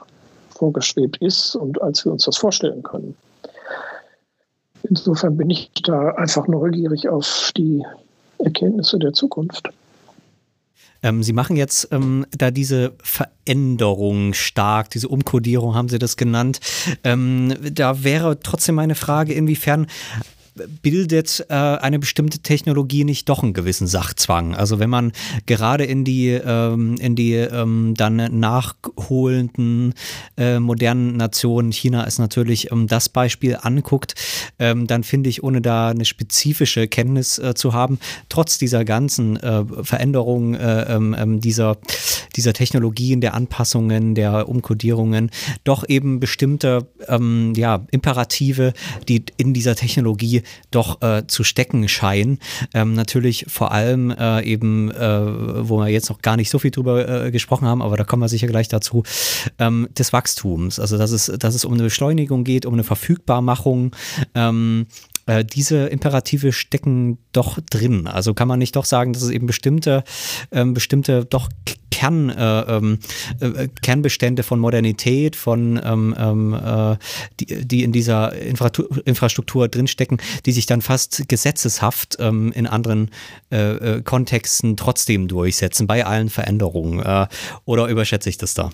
vorgeschwebt 0.49 1.17
ist 1.17 1.55
und 1.55 1.79
als 1.81 2.03
wir 2.05 2.11
uns 2.11 2.25
das 2.25 2.37
vorstellen 2.37 2.81
können. 2.81 3.15
Insofern 4.89 5.37
bin 5.37 5.51
ich 5.51 5.69
da 5.83 6.09
einfach 6.15 6.47
neugierig 6.47 7.07
auf 7.07 7.51
die 7.55 7.83
Erkenntnisse 8.39 8.97
der 8.97 9.13
Zukunft. 9.13 9.69
Ähm, 11.03 11.21
Sie 11.21 11.33
machen 11.33 11.55
jetzt 11.55 11.89
ähm, 11.91 12.25
da 12.31 12.49
diese 12.49 12.93
Veränderung 13.03 14.33
stark, 14.33 14.89
diese 14.89 15.07
Umkodierung 15.07 15.75
haben 15.75 15.87
Sie 15.87 15.99
das 15.99 16.17
genannt. 16.17 16.59
Ähm, 17.03 17.53
da 17.71 18.03
wäre 18.03 18.39
trotzdem 18.39 18.75
meine 18.75 18.95
Frage, 18.95 19.33
inwiefern 19.33 19.85
bildet 20.81 21.45
äh, 21.49 21.53
eine 21.53 21.99
bestimmte 21.99 22.39
Technologie 22.39 23.03
nicht 23.03 23.29
doch 23.29 23.43
einen 23.43 23.53
gewissen 23.53 23.87
Sachzwang? 23.87 24.55
Also 24.55 24.79
wenn 24.79 24.89
man 24.89 25.11
gerade 25.45 25.85
in 25.85 26.03
die, 26.03 26.29
ähm, 26.29 26.95
in 26.99 27.15
die 27.15 27.33
ähm, 27.33 27.93
dann 27.95 28.39
nachholenden 28.39 29.93
äh, 30.37 30.59
modernen 30.59 31.17
Nationen, 31.17 31.71
China 31.71 32.03
ist 32.03 32.19
natürlich 32.19 32.71
ähm, 32.71 32.87
das 32.87 33.09
Beispiel, 33.09 33.57
anguckt, 33.61 34.15
ähm, 34.59 34.87
dann 34.87 35.03
finde 35.03 35.29
ich, 35.29 35.43
ohne 35.43 35.61
da 35.61 35.89
eine 35.89 36.05
spezifische 36.05 36.87
Kenntnis 36.87 37.39
äh, 37.39 37.53
zu 37.53 37.73
haben, 37.73 37.99
trotz 38.29 38.57
dieser 38.57 38.85
ganzen 38.85 39.37
äh, 39.37 39.63
Veränderungen 39.83 40.55
äh, 40.55 40.95
ähm, 40.95 41.15
ähm, 41.17 41.39
dieser, 41.39 41.77
dieser 42.35 42.53
Technologien, 42.53 43.21
der 43.21 43.33
Anpassungen, 43.33 44.15
der 44.15 44.49
Umkodierungen, 44.49 45.31
doch 45.63 45.87
eben 45.87 46.19
bestimmte 46.19 46.87
ja, 47.55 47.85
Imperative, 47.91 48.73
die 49.07 49.23
in 49.37 49.53
dieser 49.53 49.75
Technologie 49.75 50.43
doch 50.71 51.01
äh, 51.01 51.25
zu 51.27 51.43
stecken 51.43 51.87
scheinen. 51.87 52.39
Ähm, 52.73 52.93
natürlich 52.93 53.45
vor 53.47 53.71
allem 53.71 54.11
äh, 54.11 54.43
eben, 54.43 54.91
äh, 54.91 55.69
wo 55.69 55.77
wir 55.79 55.89
jetzt 55.89 56.09
noch 56.09 56.21
gar 56.21 56.37
nicht 56.37 56.49
so 56.49 56.59
viel 56.59 56.71
drüber 56.71 57.25
äh, 57.25 57.31
gesprochen 57.31 57.67
haben, 57.67 57.81
aber 57.81 57.97
da 57.97 58.03
kommen 58.03 58.21
wir 58.21 58.29
sicher 58.29 58.47
gleich 58.47 58.67
dazu, 58.67 59.03
ähm, 59.57 59.87
des 59.97 60.13
Wachstums. 60.13 60.79
Also 60.79 60.97
dass 60.97 61.11
es, 61.11 61.25
dass 61.39 61.55
es 61.55 61.65
um 61.65 61.73
eine 61.73 61.83
Beschleunigung 61.83 62.43
geht, 62.43 62.65
um 62.65 62.73
eine 62.73 62.83
Verfügbarmachung. 62.83 63.95
Ähm, 64.35 64.87
äh, 65.29 65.45
diese 65.45 65.87
Imperative 65.87 66.51
stecken 66.51 67.19
doch 67.31 67.59
drin. 67.69 68.07
Also 68.07 68.33
kann 68.33 68.47
man 68.47 68.59
nicht 68.59 68.75
doch 68.75 68.85
sagen, 68.85 69.13
dass 69.13 69.21
es 69.21 69.29
eben 69.29 69.45
bestimmte, 69.45 70.03
ähm, 70.51 70.73
bestimmte 70.73 71.25
doch 71.25 71.49
Kern, 71.91 72.29
äh, 72.29 72.61
ähm, 72.61 72.99
äh, 73.39 73.67
Kernbestände 73.81 74.43
von 74.43 74.59
Modernität, 74.59 75.35
von 75.35 75.79
ähm, 75.83 76.15
ähm, 76.17 76.53
äh, 76.53 76.97
die, 77.39 77.67
die 77.67 77.83
in 77.83 77.91
dieser 77.91 78.33
Infrastruktur, 78.33 79.05
Infrastruktur 79.05 79.67
drinstecken, 79.67 80.17
die 80.45 80.51
sich 80.51 80.65
dann 80.65 80.81
fast 80.81 81.27
gesetzeshaft 81.27 82.17
ähm, 82.19 82.51
in 82.53 82.67
anderen 82.67 83.11
äh, 83.51 83.97
äh, 83.97 84.01
Kontexten 84.01 84.77
trotzdem 84.77 85.27
durchsetzen, 85.27 85.87
bei 85.87 86.05
allen 86.05 86.29
Veränderungen. 86.29 86.99
Äh, 87.01 87.27
oder 87.65 87.87
überschätze 87.87 88.29
ich 88.29 88.37
das 88.37 88.53
da? 88.55 88.71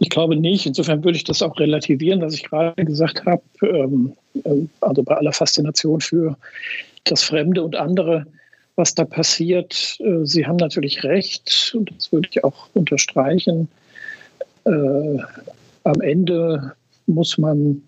Ich 0.00 0.10
glaube 0.10 0.34
nicht. 0.34 0.66
Insofern 0.66 1.04
würde 1.04 1.16
ich 1.16 1.24
das 1.24 1.42
auch 1.42 1.58
relativieren, 1.60 2.20
was 2.20 2.34
ich 2.34 2.44
gerade 2.44 2.84
gesagt 2.84 3.24
habe. 3.24 3.42
Ähm, 3.62 4.14
also 4.80 5.02
bei 5.02 5.16
aller 5.16 5.32
Faszination 5.32 6.00
für 6.00 6.36
das 7.04 7.22
Fremde 7.22 7.62
und 7.62 7.76
andere 7.76 8.26
was 8.80 8.94
da 8.94 9.04
passiert. 9.04 9.98
Äh, 10.00 10.24
Sie 10.24 10.46
haben 10.46 10.56
natürlich 10.56 11.04
recht, 11.04 11.72
und 11.76 11.90
das 11.94 12.10
würde 12.12 12.28
ich 12.30 12.42
auch 12.42 12.68
unterstreichen. 12.74 13.68
Äh, 14.64 15.18
am 15.84 16.00
Ende 16.00 16.72
muss 17.06 17.38
man, 17.38 17.82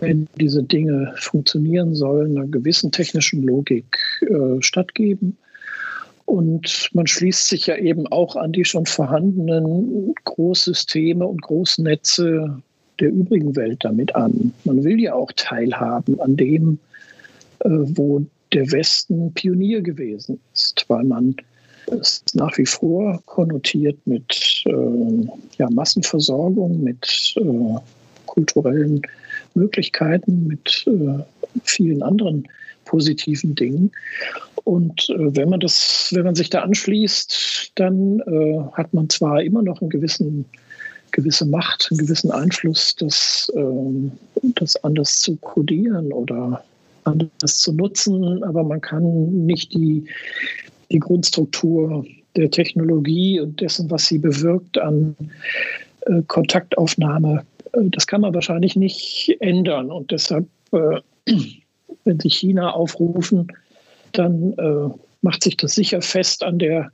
wenn 0.00 0.26
diese 0.36 0.62
Dinge 0.62 1.14
funktionieren 1.18 1.94
sollen, 1.94 2.36
einer 2.36 2.48
gewissen 2.48 2.90
technischen 2.90 3.42
Logik 3.44 3.96
äh, 4.22 4.60
stattgeben. 4.60 5.36
Und 6.28 6.90
man 6.92 7.06
schließt 7.06 7.48
sich 7.48 7.68
ja 7.68 7.76
eben 7.76 8.06
auch 8.08 8.36
an 8.36 8.52
die 8.52 8.66
schon 8.66 8.84
vorhandenen 8.84 10.14
Großsysteme 10.24 11.26
und 11.26 11.40
Großnetze 11.40 12.62
der 13.00 13.08
übrigen 13.10 13.56
Welt 13.56 13.82
damit 13.82 14.14
an. 14.14 14.52
Man 14.64 14.84
will 14.84 15.00
ja 15.00 15.14
auch 15.14 15.32
teilhaben 15.36 16.20
an 16.20 16.36
dem, 16.36 16.78
äh, 17.60 17.70
wo 17.70 18.26
der 18.52 18.70
Westen 18.70 19.32
Pionier 19.32 19.80
gewesen 19.80 20.38
ist, 20.52 20.84
weil 20.88 21.04
man 21.04 21.34
es 21.86 22.22
nach 22.34 22.58
wie 22.58 22.66
vor 22.66 23.22
konnotiert 23.24 23.96
mit 24.04 24.64
äh, 24.66 25.28
ja, 25.56 25.70
Massenversorgung, 25.70 26.84
mit 26.84 27.36
äh, 27.36 27.78
kulturellen 28.26 29.00
Möglichkeiten, 29.54 30.46
mit 30.46 30.84
vielen 31.64 32.02
anderen 32.02 32.46
positiven 32.84 33.54
Dingen. 33.54 33.90
Und 34.68 35.08
äh, 35.08 35.34
wenn 35.34 35.48
man 35.48 35.60
das, 35.60 36.10
wenn 36.12 36.24
man 36.24 36.34
sich 36.34 36.50
da 36.50 36.60
anschließt, 36.60 37.72
dann 37.76 38.20
äh, 38.20 38.60
hat 38.74 38.92
man 38.92 39.08
zwar 39.08 39.40
immer 39.42 39.62
noch 39.62 39.80
einen 39.80 39.88
gewissen 39.88 40.44
gewisse 41.10 41.46
Macht, 41.46 41.88
einen 41.90 41.96
gewissen 41.96 42.30
Einfluss, 42.30 42.94
das, 42.96 43.50
ähm, 43.56 44.12
das 44.42 44.76
anders 44.84 45.20
zu 45.20 45.36
kodieren 45.36 46.12
oder 46.12 46.62
anders 47.04 47.60
zu 47.60 47.72
nutzen, 47.72 48.44
aber 48.44 48.62
man 48.62 48.82
kann 48.82 49.46
nicht 49.46 49.72
die, 49.72 50.04
die 50.92 50.98
Grundstruktur 50.98 52.04
der 52.36 52.50
Technologie 52.50 53.40
und 53.40 53.62
dessen, 53.62 53.90
was 53.90 54.04
sie 54.04 54.18
bewirkt 54.18 54.76
an 54.76 55.16
äh, 56.02 56.20
Kontaktaufnahme, 56.26 57.42
äh, 57.72 57.84
das 57.84 58.06
kann 58.06 58.20
man 58.20 58.34
wahrscheinlich 58.34 58.76
nicht 58.76 59.34
ändern. 59.40 59.90
Und 59.90 60.10
deshalb, 60.10 60.46
äh, 60.72 61.00
wenn 62.04 62.20
Sie 62.20 62.28
China 62.28 62.72
aufrufen, 62.72 63.48
dann 64.12 64.52
äh, 64.54 64.94
macht 65.22 65.42
sich 65.42 65.56
das 65.56 65.74
sicher 65.74 66.02
fest 66.02 66.42
an 66.42 66.58
der 66.58 66.90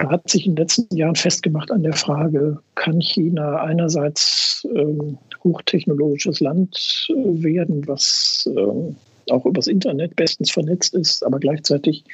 hat 0.00 0.28
sich 0.28 0.46
in 0.46 0.54
den 0.54 0.64
letzten 0.64 0.96
Jahren 0.96 1.14
festgemacht 1.14 1.70
an 1.70 1.82
der 1.82 1.92
Frage, 1.92 2.58
kann 2.74 3.00
China 3.00 3.62
einerseits 3.62 4.66
ähm, 4.74 5.18
hochtechnologisches 5.42 6.40
Land 6.40 7.06
äh, 7.10 7.42
werden, 7.42 7.86
was 7.86 8.48
äh, 8.52 9.32
auch 9.32 9.46
übers 9.46 9.68
Internet 9.68 10.16
bestens 10.16 10.50
vernetzt 10.50 10.94
ist, 10.94 11.24
aber 11.24 11.38
gleichzeitig 11.38 12.04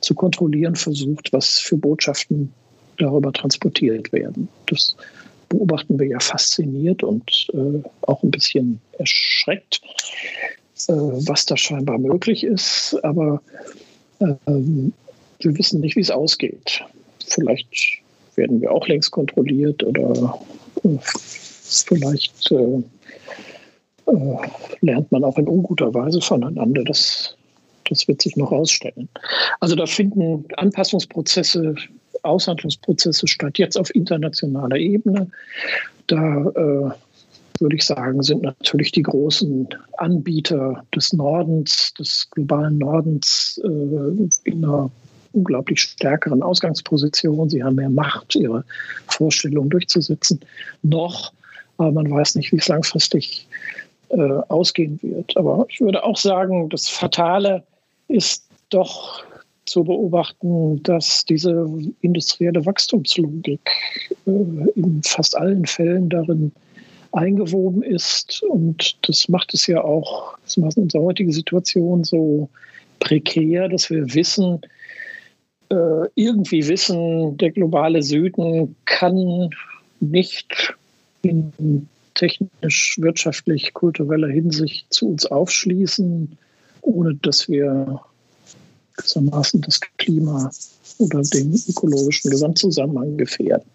zu 0.00 0.14
kontrollieren 0.14 0.74
versucht, 0.74 1.32
was 1.32 1.58
für 1.58 1.76
Botschaften 1.76 2.52
darüber 2.98 3.32
transportiert 3.32 4.12
werden. 4.12 4.48
Das 4.66 4.96
beobachten 5.48 5.98
wir 5.98 6.06
ja 6.06 6.20
fasziniert 6.20 7.02
und 7.02 7.48
äh, 7.52 7.82
auch 8.02 8.22
ein 8.22 8.30
bisschen 8.30 8.80
erschreckt, 8.98 9.80
äh, 10.88 10.92
was 10.92 11.44
da 11.46 11.56
scheinbar 11.56 11.98
möglich 11.98 12.44
ist. 12.44 12.98
Aber 13.02 13.40
ähm, 14.20 14.92
wir 15.40 15.58
wissen 15.58 15.80
nicht, 15.80 15.96
wie 15.96 16.00
es 16.00 16.10
ausgeht. 16.10 16.82
Vielleicht 17.26 17.68
werden 18.36 18.60
wir 18.60 18.72
auch 18.72 18.86
längst 18.86 19.10
kontrolliert 19.10 19.82
oder 19.82 20.38
äh, 20.84 20.98
vielleicht 21.02 22.50
äh, 22.52 22.82
äh, 24.06 24.36
lernt 24.80 25.10
man 25.12 25.24
auch 25.24 25.38
in 25.38 25.48
unguter 25.48 25.92
Weise 25.94 26.20
voneinander. 26.20 26.84
Das, 26.84 27.36
das 27.88 28.06
wird 28.08 28.22
sich 28.22 28.36
noch 28.36 28.52
ausstellen. 28.52 29.08
Also 29.60 29.76
da 29.76 29.86
finden 29.86 30.44
Anpassungsprozesse, 30.56 31.74
Aushandlungsprozesse 32.22 33.26
statt, 33.26 33.58
jetzt 33.58 33.78
auf 33.78 33.94
internationaler 33.94 34.76
Ebene. 34.76 35.30
Da 36.06 36.44
äh, 36.56 36.90
würde 37.60 37.76
ich 37.76 37.84
sagen, 37.84 38.22
sind 38.22 38.42
natürlich 38.42 38.92
die 38.92 39.02
großen 39.02 39.68
Anbieter 39.98 40.84
des 40.94 41.12
Nordens, 41.12 41.94
des 41.94 42.28
globalen 42.30 42.78
Nordens 42.78 43.60
äh, 43.64 44.48
in 44.50 44.64
einer 44.64 44.90
unglaublich 45.32 45.82
stärkeren 45.82 46.42
Ausgangsposition. 46.42 47.50
Sie 47.50 47.62
haben 47.62 47.76
mehr 47.76 47.90
Macht, 47.90 48.34
ihre 48.34 48.64
Vorstellungen 49.06 49.70
durchzusetzen. 49.70 50.40
Noch, 50.82 51.32
aber 51.78 51.92
man 51.92 52.10
weiß 52.10 52.34
nicht, 52.34 52.52
wie 52.52 52.56
es 52.56 52.68
langfristig 52.68 53.46
äh, 54.08 54.40
ausgehen 54.48 54.98
wird. 55.02 55.36
Aber 55.36 55.66
ich 55.68 55.80
würde 55.80 56.02
auch 56.02 56.16
sagen, 56.16 56.68
das 56.68 56.88
Fatale 56.88 57.62
ist 58.08 58.44
doch 58.70 59.22
zu 59.66 59.84
beobachten, 59.84 60.82
dass 60.82 61.24
diese 61.24 61.68
industrielle 62.00 62.64
Wachstumslogik 62.66 63.60
äh, 64.26 64.30
in 64.74 65.00
fast 65.04 65.36
allen 65.36 65.64
Fällen 65.64 66.08
darin 66.08 66.52
eingewoben 67.12 67.82
ist. 67.82 68.42
Und 68.42 68.96
das 69.08 69.28
macht 69.28 69.54
es 69.54 69.66
ja 69.66 69.82
auch, 69.82 70.38
das 70.44 70.56
macht 70.56 70.76
unsere 70.76 71.04
heutige 71.04 71.32
Situation 71.32 72.04
so 72.04 72.48
prekär, 73.00 73.68
dass 73.68 73.90
wir 73.90 74.14
wissen, 74.14 74.60
äh, 75.70 76.08
irgendwie 76.14 76.66
wissen, 76.68 77.36
der 77.38 77.50
globale 77.50 78.02
Süden 78.02 78.76
kann 78.84 79.50
nicht 80.00 80.74
in 81.22 81.88
technisch, 82.14 82.98
wirtschaftlich, 83.00 83.72
kultureller 83.72 84.28
Hinsicht 84.28 84.92
zu 84.92 85.08
uns 85.08 85.26
aufschließen, 85.26 86.36
ohne 86.82 87.14
dass 87.14 87.48
wir 87.48 88.00
gewissermaßen 88.96 89.62
das 89.62 89.80
Klima 89.96 90.50
oder 90.98 91.22
den 91.22 91.58
ökologischen 91.68 92.30
Gesamtzusammenhang 92.30 93.16
gefährden. 93.16 93.66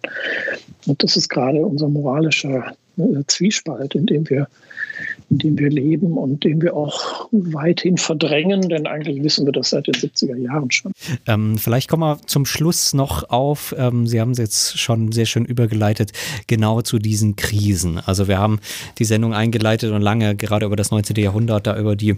Und 0.86 1.02
das 1.02 1.18
ist 1.18 1.30
gerade 1.30 1.60
unser 1.66 1.88
moralischer 1.88 2.76
Zwiespalt, 3.28 3.96
in 3.96 4.06
dem 4.06 4.30
wir 4.30 4.48
in 5.30 5.38
dem 5.40 5.58
wir 5.58 5.70
leben 5.70 6.18
und 6.18 6.44
den 6.44 6.62
wir 6.62 6.76
auch 6.76 7.28
weithin 7.32 7.98
verdrängen, 7.98 8.70
denn 8.70 8.88
eigentlich 8.88 9.24
wissen 9.24 9.46
wir 9.46 9.52
das 9.52 9.72
seit 9.72 9.88
den 9.88 9.96
70er 9.96 10.38
Jahren 10.38 10.72
schon. 10.72 10.92
Ähm, 11.26 11.58
vielleicht 11.58 11.90
kommen 11.90 12.04
wir 12.04 12.20
zum 12.28 12.46
Schluss 12.46 12.94
noch 12.94 13.30
auf, 13.30 13.76
ähm, 13.78 14.08
Sie 14.08 14.22
haben 14.22 14.32
es 14.32 14.38
jetzt 14.38 14.80
schon 14.80 15.12
sehr 15.12 15.26
schön 15.26 15.46
übergeleitet, 15.46 16.12
genau 16.48 16.82
zu 16.82 17.00
diesen 17.00 17.36
Krisen. 17.36 18.00
Also 18.00 18.28
wir 18.28 18.38
haben 18.38 18.60
die 19.00 19.06
Sendung 19.06 19.34
eingeleitet 19.34 19.92
und 19.92 20.02
lange 20.02 20.36
gerade 20.36 20.66
über 20.66 20.76
das 20.76 20.92
19. 20.92 21.16
Jahrhundert, 21.18 21.68
da 21.68 21.78
über 21.78 21.96
die 21.96 22.18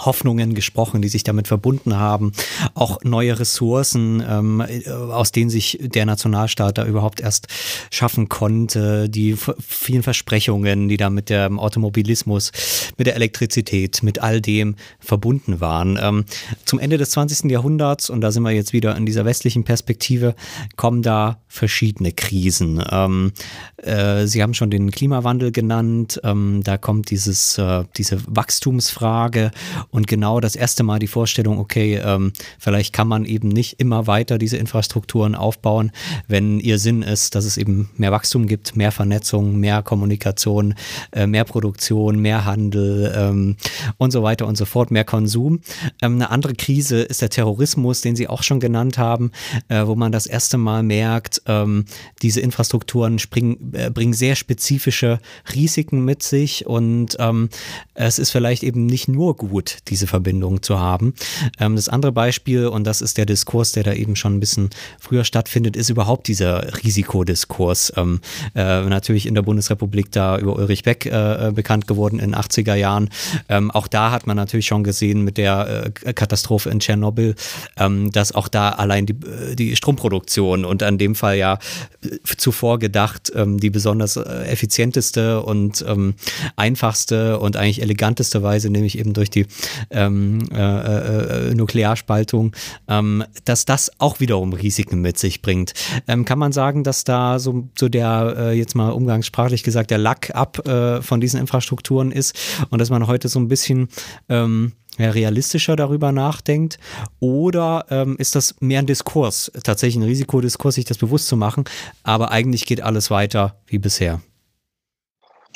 Hoffnungen 0.00 0.54
gesprochen, 0.54 1.02
die 1.02 1.08
sich 1.08 1.24
damit 1.24 1.48
verbunden 1.48 1.96
haben, 1.96 2.32
auch 2.74 3.02
neue 3.02 3.38
Ressourcen, 3.38 4.22
ähm, 4.28 4.64
aus 5.10 5.32
denen 5.32 5.50
sich 5.50 5.78
der 5.80 6.06
Nationalstaat 6.06 6.78
da 6.78 6.84
überhaupt 6.84 7.20
erst 7.20 7.48
schaffen 7.90 8.28
konnte, 8.28 9.08
die 9.08 9.36
vielen 9.66 10.02
Versprechungen, 10.02 10.88
die 10.88 10.96
da 10.96 11.10
mit 11.10 11.30
dem 11.30 11.58
Automobilismus, 11.58 12.52
mit 12.98 13.06
der 13.06 13.16
Elektrizität, 13.16 14.02
mit 14.02 14.20
all 14.20 14.40
dem 14.40 14.76
verbunden 15.00 15.60
waren. 15.60 15.98
Ähm, 16.00 16.24
zum 16.64 16.78
Ende 16.78 16.98
des 16.98 17.10
20. 17.10 17.50
Jahrhunderts, 17.50 18.10
und 18.10 18.20
da 18.20 18.30
sind 18.30 18.42
wir 18.42 18.50
jetzt 18.50 18.72
wieder 18.72 18.96
in 18.96 19.06
dieser 19.06 19.24
westlichen 19.24 19.64
Perspektive, 19.64 20.34
kommen 20.76 21.02
da 21.02 21.40
verschiedene 21.48 22.12
Krisen. 22.12 22.82
Ähm, 22.90 23.32
äh, 23.78 24.26
Sie 24.26 24.42
haben 24.42 24.54
schon 24.54 24.70
den 24.70 24.90
Klimawandel 24.90 25.52
genannt, 25.52 26.20
ähm, 26.22 26.60
da 26.62 26.76
kommt 26.76 27.10
dieses, 27.10 27.58
äh, 27.58 27.84
diese 27.96 28.20
Wachstumsfrage 28.26 29.50
und 29.90 30.06
genau 30.06 30.40
das 30.40 30.56
erste 30.56 30.82
Mal 30.82 30.98
die 30.98 31.06
Vorstellung, 31.06 31.58
okay, 31.58 32.00
ähm, 32.02 32.32
vielleicht 32.58 32.92
kann 32.92 33.08
man 33.08 33.24
eben 33.24 33.48
nicht 33.48 33.80
immer 33.80 34.06
weiter 34.06 34.38
diese 34.38 34.56
Infrastrukturen 34.56 35.34
aufbauen, 35.34 35.92
wenn 36.28 36.60
ihr 36.60 36.78
Sinn 36.78 37.02
ist, 37.02 37.34
dass 37.34 37.44
es 37.44 37.56
eben 37.56 37.90
mehr 37.96 38.12
Wachstum 38.12 38.46
gibt, 38.46 38.76
mehr 38.76 38.92
Vernetzung, 38.92 39.58
mehr 39.58 39.82
Kommunikation, 39.82 40.74
äh, 41.12 41.26
mehr 41.26 41.44
Produktion, 41.44 42.20
mehr 42.20 42.44
Handel 42.44 43.12
ähm, 43.16 43.56
und 43.98 44.10
so 44.10 44.22
weiter 44.22 44.46
und 44.46 44.56
so 44.56 44.64
fort, 44.64 44.90
mehr 44.90 45.04
Konsum. 45.04 45.60
Ähm, 46.02 46.14
eine 46.14 46.30
andere 46.30 46.54
Krise 46.54 47.00
ist 47.00 47.22
der 47.22 47.30
Terrorismus, 47.30 48.00
den 48.00 48.16
Sie 48.16 48.28
auch 48.28 48.42
schon 48.42 48.60
genannt 48.60 48.98
haben, 48.98 49.30
äh, 49.68 49.86
wo 49.86 49.94
man 49.94 50.12
das 50.12 50.26
erste 50.26 50.58
Mal 50.58 50.82
merkt, 50.82 51.42
ähm, 51.46 51.84
diese 52.22 52.40
Infrastrukturen 52.40 53.18
springen, 53.18 53.72
äh, 53.72 53.90
bringen 53.90 54.12
sehr 54.12 54.36
spezifische 54.36 55.20
Risiken 55.54 56.04
mit 56.04 56.22
sich 56.22 56.66
und 56.66 57.16
ähm, 57.18 57.48
es 57.94 58.18
ist 58.18 58.30
vielleicht 58.30 58.62
eben 58.62 58.86
nicht 58.86 59.08
nur 59.08 59.36
gut, 59.36 59.75
diese 59.88 60.06
Verbindung 60.06 60.62
zu 60.62 60.78
haben. 60.80 61.14
Ähm, 61.58 61.76
das 61.76 61.88
andere 61.88 62.12
Beispiel, 62.12 62.66
und 62.66 62.84
das 62.84 63.00
ist 63.00 63.18
der 63.18 63.26
Diskurs, 63.26 63.72
der 63.72 63.84
da 63.84 63.92
eben 63.92 64.16
schon 64.16 64.36
ein 64.36 64.40
bisschen 64.40 64.70
früher 64.98 65.24
stattfindet, 65.24 65.76
ist 65.76 65.90
überhaupt 65.90 66.28
dieser 66.28 66.82
Risikodiskurs. 66.84 67.92
Ähm, 67.96 68.20
äh, 68.54 68.82
natürlich 68.82 69.26
in 69.26 69.34
der 69.34 69.42
Bundesrepublik 69.42 70.10
da 70.12 70.38
über 70.38 70.56
Ulrich 70.56 70.82
Beck 70.82 71.06
äh, 71.06 71.48
äh 71.48 71.52
bekannt 71.52 71.86
geworden 71.86 72.18
in 72.18 72.32
den 72.32 72.40
80er 72.40 72.74
Jahren. 72.74 73.10
Ähm, 73.48 73.70
auch 73.70 73.86
da 73.88 74.10
hat 74.10 74.26
man 74.26 74.36
natürlich 74.36 74.66
schon 74.66 74.84
gesehen 74.84 75.22
mit 75.22 75.38
der 75.38 75.92
äh, 76.04 76.12
Katastrophe 76.12 76.70
in 76.70 76.80
Tschernobyl, 76.80 77.34
ähm, 77.76 78.12
dass 78.12 78.32
auch 78.32 78.48
da 78.48 78.70
allein 78.70 79.06
die, 79.06 79.14
äh, 79.14 79.54
die 79.54 79.76
Stromproduktion 79.76 80.64
und 80.64 80.82
an 80.82 80.98
dem 80.98 81.14
Fall 81.14 81.36
ja 81.36 81.58
äh, 82.02 82.18
zuvor 82.36 82.78
gedacht, 82.78 83.32
ähm, 83.34 83.58
die 83.58 83.70
besonders 83.70 84.16
effizienteste 84.16 85.42
und 85.42 85.84
ähm, 85.86 86.14
einfachste 86.56 87.38
und 87.38 87.56
eigentlich 87.56 87.82
eleganteste 87.82 88.42
Weise, 88.42 88.70
nämlich 88.70 88.98
eben 88.98 89.12
durch 89.12 89.30
die 89.30 89.46
ähm, 89.90 90.40
äh, 90.52 91.50
äh, 91.50 91.54
Nuklearspaltung, 91.54 92.54
ähm, 92.88 93.24
dass 93.44 93.64
das 93.64 93.90
auch 93.98 94.20
wiederum 94.20 94.52
Risiken 94.52 95.00
mit 95.00 95.18
sich 95.18 95.42
bringt. 95.42 95.74
Ähm, 96.08 96.24
kann 96.24 96.38
man 96.38 96.52
sagen, 96.52 96.84
dass 96.84 97.04
da 97.04 97.38
so, 97.38 97.68
so 97.78 97.88
der, 97.88 98.34
äh, 98.38 98.52
jetzt 98.58 98.74
mal 98.74 98.90
umgangssprachlich 98.90 99.62
gesagt, 99.62 99.90
der 99.90 99.98
Lack 99.98 100.34
ab 100.34 100.66
äh, 100.66 101.02
von 101.02 101.20
diesen 101.20 101.40
Infrastrukturen 101.40 102.12
ist 102.12 102.36
und 102.70 102.80
dass 102.80 102.90
man 102.90 103.06
heute 103.06 103.28
so 103.28 103.38
ein 103.38 103.48
bisschen 103.48 103.88
ähm, 104.28 104.72
ja, 104.98 105.10
realistischer 105.10 105.76
darüber 105.76 106.12
nachdenkt? 106.12 106.78
Oder 107.20 107.86
ähm, 107.90 108.16
ist 108.18 108.34
das 108.34 108.56
mehr 108.60 108.80
ein 108.80 108.86
Diskurs, 108.86 109.50
tatsächlich 109.62 110.02
ein 110.02 110.08
Risikodiskurs, 110.08 110.76
sich 110.76 110.84
das 110.84 110.98
bewusst 110.98 111.28
zu 111.28 111.36
machen, 111.36 111.64
aber 112.02 112.30
eigentlich 112.30 112.66
geht 112.66 112.80
alles 112.82 113.10
weiter 113.10 113.56
wie 113.66 113.78
bisher? 113.78 114.20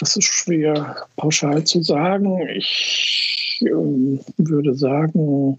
Das 0.00 0.16
ist 0.16 0.24
schwer 0.24 0.96
pauschal 1.16 1.62
zu 1.64 1.82
sagen. 1.82 2.40
Ich 2.56 3.60
äh, 3.60 3.70
würde 4.38 4.74
sagen, 4.74 5.58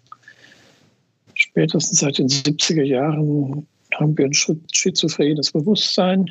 spätestens 1.35 1.99
seit 1.99 2.17
den 2.17 2.27
70er 2.27 2.83
Jahren 2.83 3.67
haben 3.93 4.17
wir 4.17 4.25
ein 4.25 4.33
schizophrenes 4.33 5.51
Bewusstsein. 5.51 6.29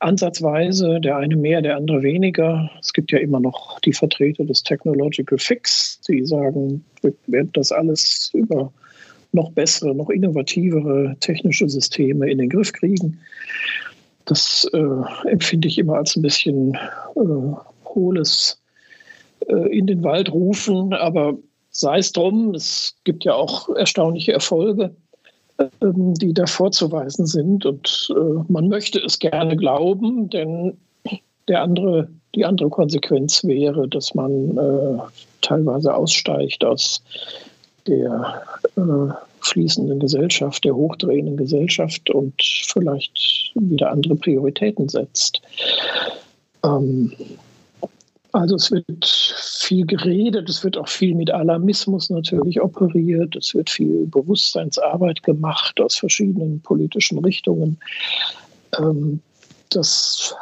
ansatzweise, 0.00 1.00
der 1.00 1.16
eine 1.16 1.36
mehr, 1.36 1.62
der 1.62 1.76
andere 1.76 2.02
weniger. 2.02 2.70
Es 2.80 2.92
gibt 2.92 3.12
ja 3.12 3.18
immer 3.18 3.40
noch 3.40 3.78
die 3.80 3.92
Vertreter 3.92 4.44
des 4.44 4.62
Technological 4.62 5.38
Fix, 5.38 6.00
die 6.08 6.24
sagen, 6.24 6.84
wir 7.02 7.14
werden 7.26 7.50
das 7.52 7.72
alles 7.72 8.30
über 8.32 8.72
noch 9.32 9.50
bessere, 9.52 9.94
noch 9.94 10.10
innovativere 10.10 11.16
technische 11.20 11.68
Systeme 11.68 12.30
in 12.30 12.38
den 12.38 12.48
Griff 12.48 12.72
kriegen. 12.72 13.18
Das 14.26 14.68
äh, 14.72 15.28
empfinde 15.28 15.68
ich 15.68 15.78
immer 15.78 15.96
als 15.96 16.16
ein 16.16 16.22
bisschen 16.22 16.74
äh, 16.74 17.56
hohles 17.84 18.60
äh, 19.48 19.76
in 19.76 19.86
den 19.86 20.02
Wald 20.02 20.32
rufen, 20.32 20.92
aber 20.94 21.34
sei 21.70 21.98
es 21.98 22.12
drum, 22.12 22.54
es 22.54 22.94
gibt 23.04 23.24
ja 23.24 23.34
auch 23.34 23.68
erstaunliche 23.70 24.32
Erfolge, 24.32 24.94
ähm, 25.58 26.14
die 26.14 26.32
da 26.32 26.46
vorzuweisen 26.46 27.26
sind. 27.26 27.66
Und 27.66 28.12
äh, 28.16 28.44
man 28.48 28.68
möchte 28.68 28.98
es 29.00 29.18
gerne 29.18 29.56
glauben, 29.56 30.30
denn 30.30 30.76
der 31.48 31.62
andere, 31.62 32.08
die 32.34 32.44
andere 32.44 32.70
Konsequenz 32.70 33.44
wäre, 33.44 33.88
dass 33.88 34.14
man 34.14 34.56
äh, 34.56 34.98
teilweise 35.42 35.94
aussteigt 35.94 36.64
aus 36.64 37.02
der 37.86 38.42
äh, 38.76 39.12
fließenden 39.44 40.00
Gesellschaft, 40.00 40.64
der 40.64 40.74
hochdrehenden 40.74 41.36
Gesellschaft 41.36 42.10
und 42.10 42.34
vielleicht 42.66 43.52
wieder 43.54 43.90
andere 43.90 44.16
Prioritäten 44.16 44.88
setzt. 44.88 45.42
Ähm, 46.64 47.12
also 48.32 48.56
es 48.56 48.72
wird 48.72 49.06
viel 49.06 49.86
geredet, 49.86 50.48
es 50.48 50.64
wird 50.64 50.76
auch 50.76 50.88
viel 50.88 51.14
mit 51.14 51.30
Alarmismus 51.30 52.10
natürlich 52.10 52.60
operiert, 52.60 53.36
es 53.36 53.54
wird 53.54 53.70
viel 53.70 54.06
Bewusstseinsarbeit 54.06 55.22
gemacht 55.22 55.80
aus 55.80 55.94
verschiedenen 55.94 56.60
politischen 56.60 57.18
Richtungen. 57.18 57.78
Ähm, 58.78 59.20
das 59.70 60.34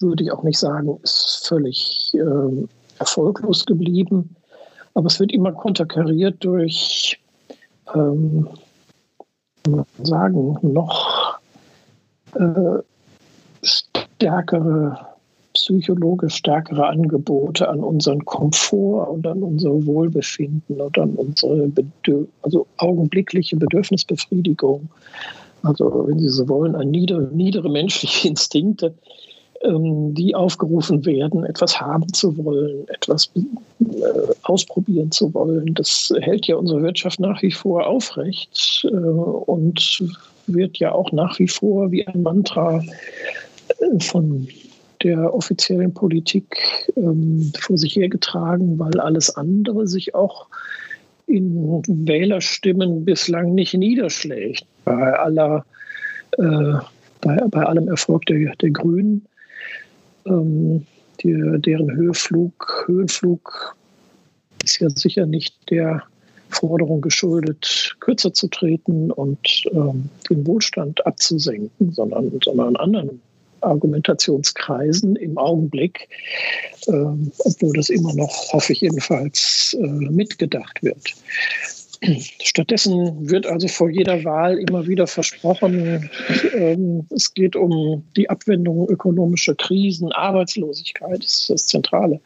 würde 0.00 0.24
ich 0.24 0.32
auch 0.32 0.42
nicht 0.42 0.58
sagen, 0.58 0.98
ist 1.02 1.46
völlig 1.46 2.12
äh, 2.14 2.66
erfolglos 2.98 3.64
geblieben. 3.64 4.34
Aber 4.94 5.06
es 5.06 5.20
wird 5.20 5.32
immer 5.32 5.52
konterkariert 5.52 6.36
durch, 6.40 7.20
ähm, 7.94 8.48
sagen, 10.02 10.58
noch 10.62 11.38
äh, 12.34 12.82
stärkere 13.62 14.98
psychologisch 15.58 16.36
stärkere 16.36 16.86
Angebote 16.86 17.68
an 17.68 17.80
unseren 17.80 18.24
Komfort 18.24 19.08
und 19.08 19.26
an 19.26 19.42
unser 19.42 19.70
Wohlbefinden 19.86 20.80
und 20.80 20.96
an 20.98 21.16
unsere 21.16 21.68
Bedürf 21.68 22.28
also 22.42 22.66
augenblickliche 22.76 23.56
Bedürfnisbefriedigung. 23.56 24.88
Also, 25.64 26.06
wenn 26.06 26.20
Sie 26.20 26.28
so 26.28 26.48
wollen, 26.48 26.76
an 26.76 26.90
niedere, 26.90 27.22
niedere 27.32 27.68
menschliche 27.68 28.28
Instinkte, 28.30 28.94
die 29.60 30.34
aufgerufen 30.34 31.04
werden, 31.04 31.44
etwas 31.44 31.80
haben 31.80 32.12
zu 32.12 32.36
wollen, 32.44 32.86
etwas 32.88 33.30
äh, 33.34 34.32
ausprobieren 34.42 35.10
zu 35.10 35.34
wollen. 35.34 35.74
Das 35.74 36.12
hält 36.20 36.46
ja 36.46 36.56
unsere 36.56 36.82
Wirtschaft 36.82 37.18
nach 37.18 37.42
wie 37.42 37.50
vor 37.50 37.86
aufrecht 37.86 38.86
äh, 38.88 38.94
und 38.94 40.04
wird 40.46 40.78
ja 40.78 40.92
auch 40.92 41.10
nach 41.10 41.38
wie 41.40 41.48
vor 41.48 41.90
wie 41.90 42.06
ein 42.06 42.22
Mantra 42.22 42.82
äh, 43.80 44.00
von 44.00 44.46
der 45.02 45.34
offiziellen 45.34 45.92
Politik 45.92 46.56
ähm, 46.96 47.52
vor 47.58 47.78
sich 47.78 47.96
hergetragen, 47.96 48.78
weil 48.78 49.00
alles 49.00 49.34
andere 49.36 49.88
sich 49.88 50.14
auch 50.14 50.46
in 51.26 51.82
Wählerstimmen 51.86 53.04
bislang 53.04 53.54
nicht 53.54 53.74
niederschlägt. 53.74 54.64
Bei 54.84 55.12
aller, 55.18 55.66
bei, 56.38 56.80
bei 57.20 57.62
allem 57.62 57.88
Erfolg 57.88 58.24
der, 58.26 58.56
der 58.56 58.70
Grünen, 58.70 59.26
ähm, 60.26 60.86
die, 61.22 61.34
deren 61.60 61.90
Höhenflug, 61.90 62.84
Höhenflug 62.86 63.76
ist 64.64 64.80
ja 64.80 64.90
sicher 64.90 65.26
nicht 65.26 65.54
der 65.70 66.02
Forderung 66.50 67.00
geschuldet, 67.00 67.96
kürzer 68.00 68.32
zu 68.32 68.48
treten 68.48 69.10
und 69.10 69.64
ähm, 69.72 70.08
den 70.30 70.46
Wohlstand 70.46 71.04
abzusenken, 71.06 71.92
sondern, 71.92 72.30
sondern 72.42 72.76
anderen 72.76 73.20
Argumentationskreisen 73.60 75.16
im 75.16 75.36
Augenblick, 75.36 76.08
äh, 76.86 76.92
obwohl 76.92 77.72
das 77.74 77.88
immer 77.88 78.14
noch, 78.14 78.52
hoffe 78.52 78.72
ich 78.72 78.80
jedenfalls, 78.80 79.76
äh, 79.78 79.86
mitgedacht 79.86 80.82
wird. 80.82 81.14
Stattdessen 82.42 83.28
wird 83.28 83.46
also 83.46 83.68
vor 83.68 83.90
jeder 83.90 84.24
Wahl 84.24 84.58
immer 84.58 84.86
wieder 84.86 85.06
versprochen, 85.06 86.10
ähm, 86.54 87.06
es 87.10 87.34
geht 87.34 87.56
um 87.56 88.04
die 88.16 88.30
Abwendung 88.30 88.88
ökonomischer 88.88 89.54
Krisen, 89.54 90.12
Arbeitslosigkeit 90.12 91.24
ist 91.24 91.50
das 91.50 91.66
zentrale 91.66 92.20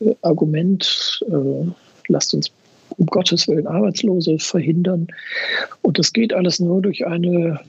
äh, 0.00 0.14
Argument. 0.22 1.20
Äh, 1.28 1.70
lasst 2.08 2.34
uns 2.34 2.50
um 2.96 3.06
Gottes 3.06 3.48
Willen 3.48 3.66
Arbeitslose 3.66 4.38
verhindern. 4.38 5.08
Und 5.82 5.98
das 5.98 6.12
geht 6.12 6.32
alles 6.32 6.60
nur 6.60 6.82
durch 6.82 7.06
eine, 7.06 7.60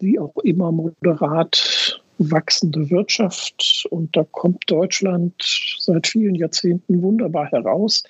wie 0.00 0.18
auch 0.18 0.36
immer, 0.38 0.72
moderat 0.72 2.00
wachsende 2.18 2.88
Wirtschaft 2.90 3.86
und 3.90 4.16
da 4.16 4.24
kommt 4.30 4.64
Deutschland 4.68 5.34
seit 5.78 6.06
vielen 6.06 6.34
Jahrzehnten 6.34 7.02
wunderbar 7.02 7.50
heraus 7.50 8.04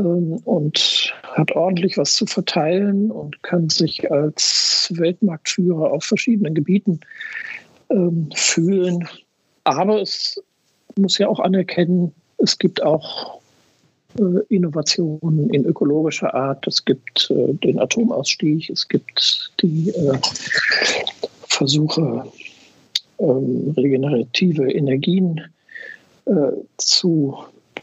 und 0.00 1.14
hat 1.22 1.52
ordentlich 1.52 1.96
was 1.96 2.12
zu 2.12 2.26
verteilen 2.26 3.10
und 3.10 3.42
kann 3.42 3.68
sich 3.68 4.10
als 4.10 4.92
Weltmarktführer 4.94 5.92
auf 5.92 6.04
verschiedenen 6.04 6.54
Gebieten 6.54 7.00
ähm, 7.90 8.28
fühlen. 8.34 9.08
Aber 9.64 10.00
es 10.00 10.42
muss 10.96 11.18
ja 11.18 11.28
auch 11.28 11.40
anerkennen, 11.40 12.12
es 12.38 12.58
gibt 12.58 12.82
auch 12.82 13.40
äh, 14.18 14.54
Innovationen 14.54 15.50
in 15.50 15.64
ökologischer 15.64 16.34
Art. 16.34 16.66
Es 16.66 16.84
gibt 16.84 17.30
äh, 17.30 17.54
den 17.54 17.78
Atomausstieg, 17.78 18.70
es 18.70 18.88
gibt 18.88 19.52
die 19.60 19.90
äh, 19.90 20.18
Versuche, 21.48 22.24
ähm, 23.18 23.74
regenerative 23.76 24.70
Energien 24.72 25.40
äh, 26.26 26.32
zu 26.78 27.38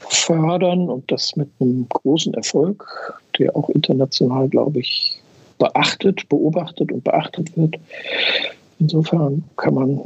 fördern 0.09 0.89
und 0.89 1.11
das 1.11 1.35
mit 1.35 1.49
einem 1.59 1.87
großen 1.89 2.33
Erfolg, 2.33 2.85
der 3.37 3.55
auch 3.55 3.69
international, 3.69 4.49
glaube 4.49 4.79
ich, 4.79 5.21
beachtet, 5.57 6.27
beobachtet 6.27 6.91
und 6.91 7.03
beachtet 7.03 7.55
wird. 7.55 7.75
Insofern 8.79 9.43
kann 9.57 9.75
man 9.75 10.01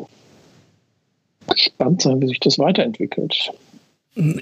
gespannt 1.48 2.02
sein, 2.02 2.22
wie 2.22 2.28
sich 2.28 2.40
das 2.40 2.60
weiterentwickelt. 2.60 3.52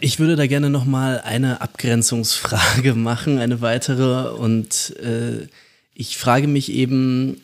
Ich 0.02 0.20
würde 0.20 0.36
da 0.36 0.48
gerne 0.48 0.70
noch 0.70 0.86
mal 0.86 1.22
eine 1.24 1.62
Abgrenzungsfrage 1.62 2.94
machen, 2.96 3.38
eine 3.40 3.62
weitere. 3.62 4.34
Und 4.34 4.96
äh, 5.04 5.48
ich 5.94 6.18
frage 6.18 6.48
mich 6.48 6.72
eben, 6.72 7.42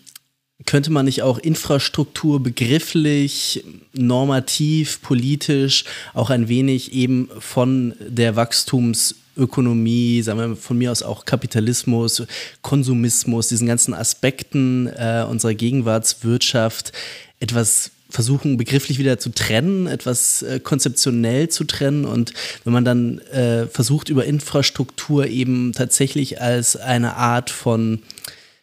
könnte 0.66 0.92
man 0.92 1.06
nicht 1.06 1.24
auch 1.24 1.38
Infrastruktur 1.38 2.42
begrifflich, 2.42 3.64
normativ, 3.94 5.02
politisch 5.02 5.86
auch 6.14 6.30
ein 6.30 6.48
wenig 6.48 6.94
eben 6.94 7.30
von 7.40 7.96
der 8.00 8.36
Wachstumsökonomie, 8.36 10.22
sagen 10.22 10.40
wir 10.40 10.56
von 10.56 10.78
mir 10.78 10.92
aus 10.92 11.02
auch 11.02 11.26
Kapitalismus, 11.26 12.24
Konsumismus, 12.62 13.48
diesen 13.48 13.68
ganzen 13.68 13.94
Aspekten 13.94 14.88
äh, 14.88 15.26
unserer 15.28 15.54
Gegenwartswirtschaft 15.54 16.92
etwas 17.40 17.92
versuchen, 18.10 18.58
begrifflich 18.58 18.98
wieder 18.98 19.20
zu 19.20 19.30
trennen, 19.30 19.88
etwas 19.88 20.42
äh, 20.42 20.60
konzeptionell 20.60 21.50
zu 21.50 21.64
trennen. 21.64 22.06
Und 22.06 22.34
wenn 22.64 22.74
man 22.74 22.84
dann 22.84 23.20
äh, 23.30 23.68
versucht, 23.68 24.10
über 24.10 24.26
Infrastruktur 24.26 25.28
eben 25.28 25.74
tatsächlich 25.74 26.42
als 26.42 26.76
eine 26.76 27.16
Art 27.16 27.50
von 27.52 28.02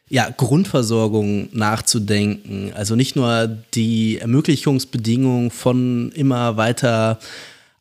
ja, 0.09 0.31
Grundversorgung 0.31 1.49
nachzudenken. 1.53 2.73
Also 2.75 2.95
nicht 2.95 3.17
nur 3.17 3.49
die 3.75 4.19
Ermöglichungsbedingungen 4.19 5.51
von 5.51 6.13
immer 6.15 6.57
weiter 6.57 7.19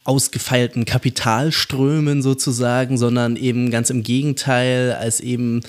ausgefeilten 0.03 0.85
Kapitalströmen 0.85 2.21
sozusagen, 2.21 2.97
sondern 2.97 3.35
eben 3.35 3.71
ganz 3.71 3.89
im 3.89 4.03
Gegenteil, 4.03 4.93
als 4.93 5.19
eben 5.19 5.61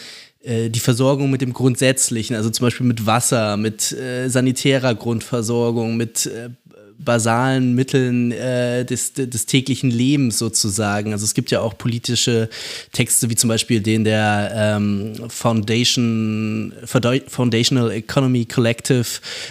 äh, 0.42 0.68
die 0.68 0.80
Versorgung 0.80 1.30
mit 1.30 1.40
dem 1.40 1.52
Grundsätzlichen, 1.52 2.36
also 2.36 2.50
zum 2.50 2.66
Beispiel 2.66 2.86
mit 2.86 3.06
Wasser, 3.06 3.56
mit 3.56 3.92
äh, 3.92 4.28
sanitärer 4.28 4.94
Grundversorgung, 4.94 5.96
mit 5.96 6.26
äh, 6.26 6.50
basalen 6.98 7.74
Mitteln 7.74 8.32
äh, 8.32 8.84
des, 8.84 9.12
des 9.12 9.46
täglichen 9.46 9.90
Lebens 9.90 10.38
sozusagen. 10.38 11.12
Also 11.12 11.24
es 11.24 11.34
gibt 11.34 11.50
ja 11.50 11.60
auch 11.60 11.76
politische 11.76 12.48
Texte, 12.92 13.30
wie 13.30 13.36
zum 13.36 13.48
Beispiel 13.48 13.80
den 13.80 14.04
der 14.04 14.52
ähm, 14.54 15.12
Foundation, 15.28 16.72
Foundational 16.84 17.90
Economy 17.90 18.44
Collective, 18.44 19.06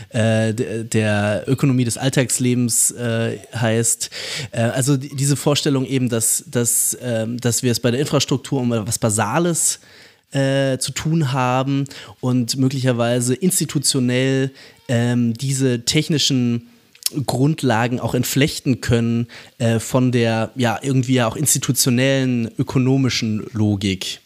äh, 0.10 0.54
der 0.54 1.44
Ökonomie 1.48 1.86
des 1.86 1.98
Alltagslebens 1.98 2.92
äh, 2.92 3.38
heißt. 3.54 4.10
Äh, 4.52 4.62
also 4.62 4.98
diese 4.98 5.36
Vorstellung 5.36 5.86
eben, 5.86 6.10
dass, 6.10 6.44
dass, 6.48 6.98
ähm, 7.02 7.40
dass 7.40 7.64
wir 7.64 7.72
es 7.72 7.80
bei 7.80 7.92
der 7.92 8.00
Infrastruktur 8.00 8.62
um 8.62 8.74
etwas 8.74 9.00
Basales 9.00 9.80
äh, 10.32 10.78
zu 10.80 10.92
tun 10.92 11.32
haben 11.32 11.86
und 12.20 12.58
möglicherweise 12.58 13.36
institutionell 13.36 14.52
ähm, 14.88 15.34
diese 15.34 15.86
technischen 15.86 16.68
Grundlagen 17.26 18.00
auch 18.00 18.16
entflechten 18.16 18.82
können 18.82 19.28
äh, 19.58 19.80
von 19.80 20.12
der 20.12 20.52
ja 20.56 20.80
irgendwie 20.82 21.22
auch 21.22 21.36
institutionellen 21.36 22.52
ökonomischen 22.58 23.48
Logik. 23.54 24.22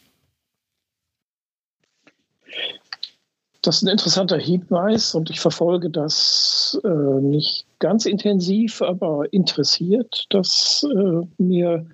Das 3.61 3.77
ist 3.77 3.81
ein 3.84 3.89
interessanter 3.89 4.38
Hinweis 4.38 5.14
und 5.14 5.30
ich 5.30 5.41
verfolge 5.41 5.89
das 5.89 6.80
äh, 6.85 6.88
nicht 6.88 7.65
ganz 7.80 8.06
intensiv, 8.06 8.81
aber 8.81 9.31
interessiert, 9.34 10.26
dass 10.30 10.85
äh, 10.95 11.27
mir 11.38 11.85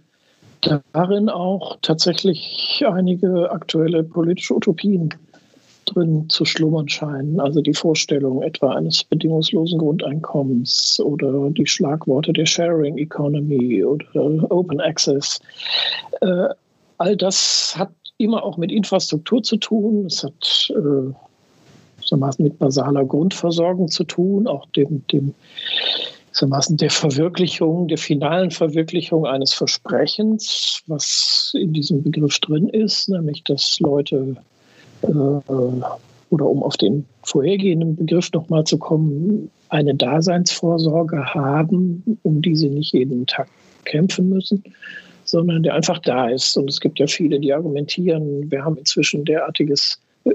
darin 0.94 1.30
auch 1.30 1.78
tatsächlich 1.82 2.84
einige 2.88 3.52
aktuelle 3.52 4.04
politische 4.04 4.56
Utopien 4.56 5.10
drin 5.86 6.26
zu 6.30 6.46
schlummern 6.46 6.90
scheinen. 6.90 7.40
Also 7.40 7.62
die 7.62 7.74
Vorstellung 7.74 8.42
etwa 8.42 8.74
eines 8.74 9.04
bedingungslosen 9.04 9.80
Grundeinkommens 9.80 11.00
oder 11.04 11.50
die 11.50 11.68
Schlagworte 11.68 12.34
der 12.34 12.46
Sharing 12.46 12.98
Economy 12.98 13.84
oder 13.84 14.06
Open 14.52 14.82
Access. 14.82 15.40
Äh, 16.22 16.50
all 16.98 17.16
das 17.16 17.76
hat 17.78 17.92
immer 18.18 18.44
auch 18.44 18.58
mit 18.58 18.72
Infrastruktur 18.72 19.44
zu 19.44 19.58
tun. 19.58 20.06
Es 20.06 20.24
hat 20.24 20.74
äh, 20.76 21.14
mit 22.38 22.60
basaler 22.60 23.06
Grundversorgung 23.06 23.88
zu 23.88 24.04
tun, 24.04 24.48
auch 24.48 24.66
dem, 24.68 25.06
dem 25.08 25.34
der 26.42 26.90
Verwirklichung, 26.90 27.88
der 27.88 27.98
finalen 27.98 28.52
Verwirklichung 28.52 29.26
eines 29.26 29.54
Versprechens, 29.54 30.82
was 30.88 31.54
in 31.58 31.72
diesem 31.72 32.04
Begriff 32.04 32.40
drin 32.40 32.68
ist, 32.68 33.08
nämlich 33.08 33.44
dass 33.46 33.80
Leute 33.80 34.36
oder 35.08 36.46
um 36.46 36.64
auf 36.64 36.78
den 36.78 37.06
vorhergehenden 37.24 37.96
Begriff 37.96 38.32
nochmal 38.34 38.64
zu 38.64 38.78
kommen, 38.78 39.50
eine 39.70 39.96
Daseinsvorsorge 39.96 41.34
haben, 41.34 42.20
um 42.24 42.42
die 42.42 42.56
sie 42.56 42.70
nicht 42.70 42.94
jeden 42.94 43.26
Tag 43.26 43.48
kämpfen 43.86 44.30
müssen, 44.30 44.64
sondern 45.24 45.64
der 45.64 45.74
einfach 45.74 46.00
da 46.00 46.30
ist. 46.30 46.58
Und 46.58 46.70
es 46.70 46.80
gibt 46.80 47.00
ja 47.00 47.08
viele, 47.08 47.40
die 47.40 47.54
argumentieren, 47.54 48.50
wir 48.50 48.64
haben 48.64 48.78
inzwischen 48.78 49.26
derartiges 49.26 50.00
äh, 50.26 50.32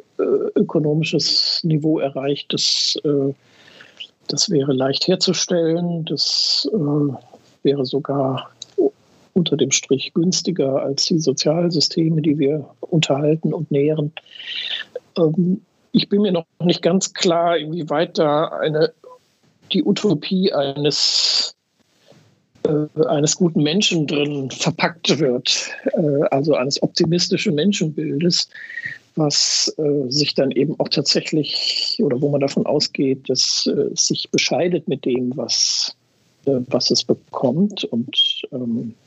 ökonomisches 0.55 1.61
Niveau 1.65 1.99
erreicht, 1.99 2.53
dass 2.53 2.97
äh, 3.05 3.33
das 4.29 4.49
wäre 4.51 4.73
leicht 4.73 5.09
herzustellen. 5.09 6.05
Das 6.05 6.69
äh, 6.73 7.15
wäre 7.63 7.85
sogar 7.85 8.51
unter 9.41 9.57
dem 9.57 9.71
Strich 9.71 10.13
günstiger 10.13 10.83
als 10.83 11.07
die 11.07 11.19
Sozialsysteme, 11.19 12.21
die 12.21 12.39
wir 12.39 12.69
unterhalten 12.81 13.55
und 13.55 13.71
nähren. 13.71 14.13
Ähm, 15.17 15.63
ich 15.93 16.09
bin 16.09 16.23
mir 16.23 16.33
noch 16.33 16.47
nicht 16.63 16.83
ganz 16.83 17.15
klar, 17.15 17.57
inwieweit 17.57 18.19
da 18.19 18.49
eine, 18.49 18.93
die 19.73 19.83
Utopie 19.83 20.53
eines, 20.53 21.57
äh, 22.65 23.05
eines 23.07 23.37
guten 23.37 23.63
Menschen 23.63 24.07
drin 24.07 24.51
verpackt 24.51 25.19
wird, 25.19 25.71
äh, 25.95 26.23
also 26.31 26.55
eines 26.55 26.83
optimistischen 26.83 27.55
Menschenbildes 27.55 28.49
was 29.17 29.75
äh, 29.77 30.11
sich 30.11 30.35
dann 30.35 30.51
eben 30.53 30.79
auch 30.79 30.89
tatsächlich 30.89 31.99
oder 32.01 32.21
wo 32.21 32.29
man 32.29 32.41
davon 32.41 32.65
ausgeht, 32.65 33.29
dass 33.29 33.67
äh, 33.67 33.93
es 33.93 34.07
sich 34.07 34.31
bescheidet 34.31 34.89
mit 34.89 35.05
dem, 35.05 35.37
was, 35.37 35.97
äh, 36.47 36.61
was 36.69 36.91
es 36.91 37.03
bekommt. 37.03 37.85
Und 37.85 38.43
ähm, 38.53 38.95
äh, 38.95 39.00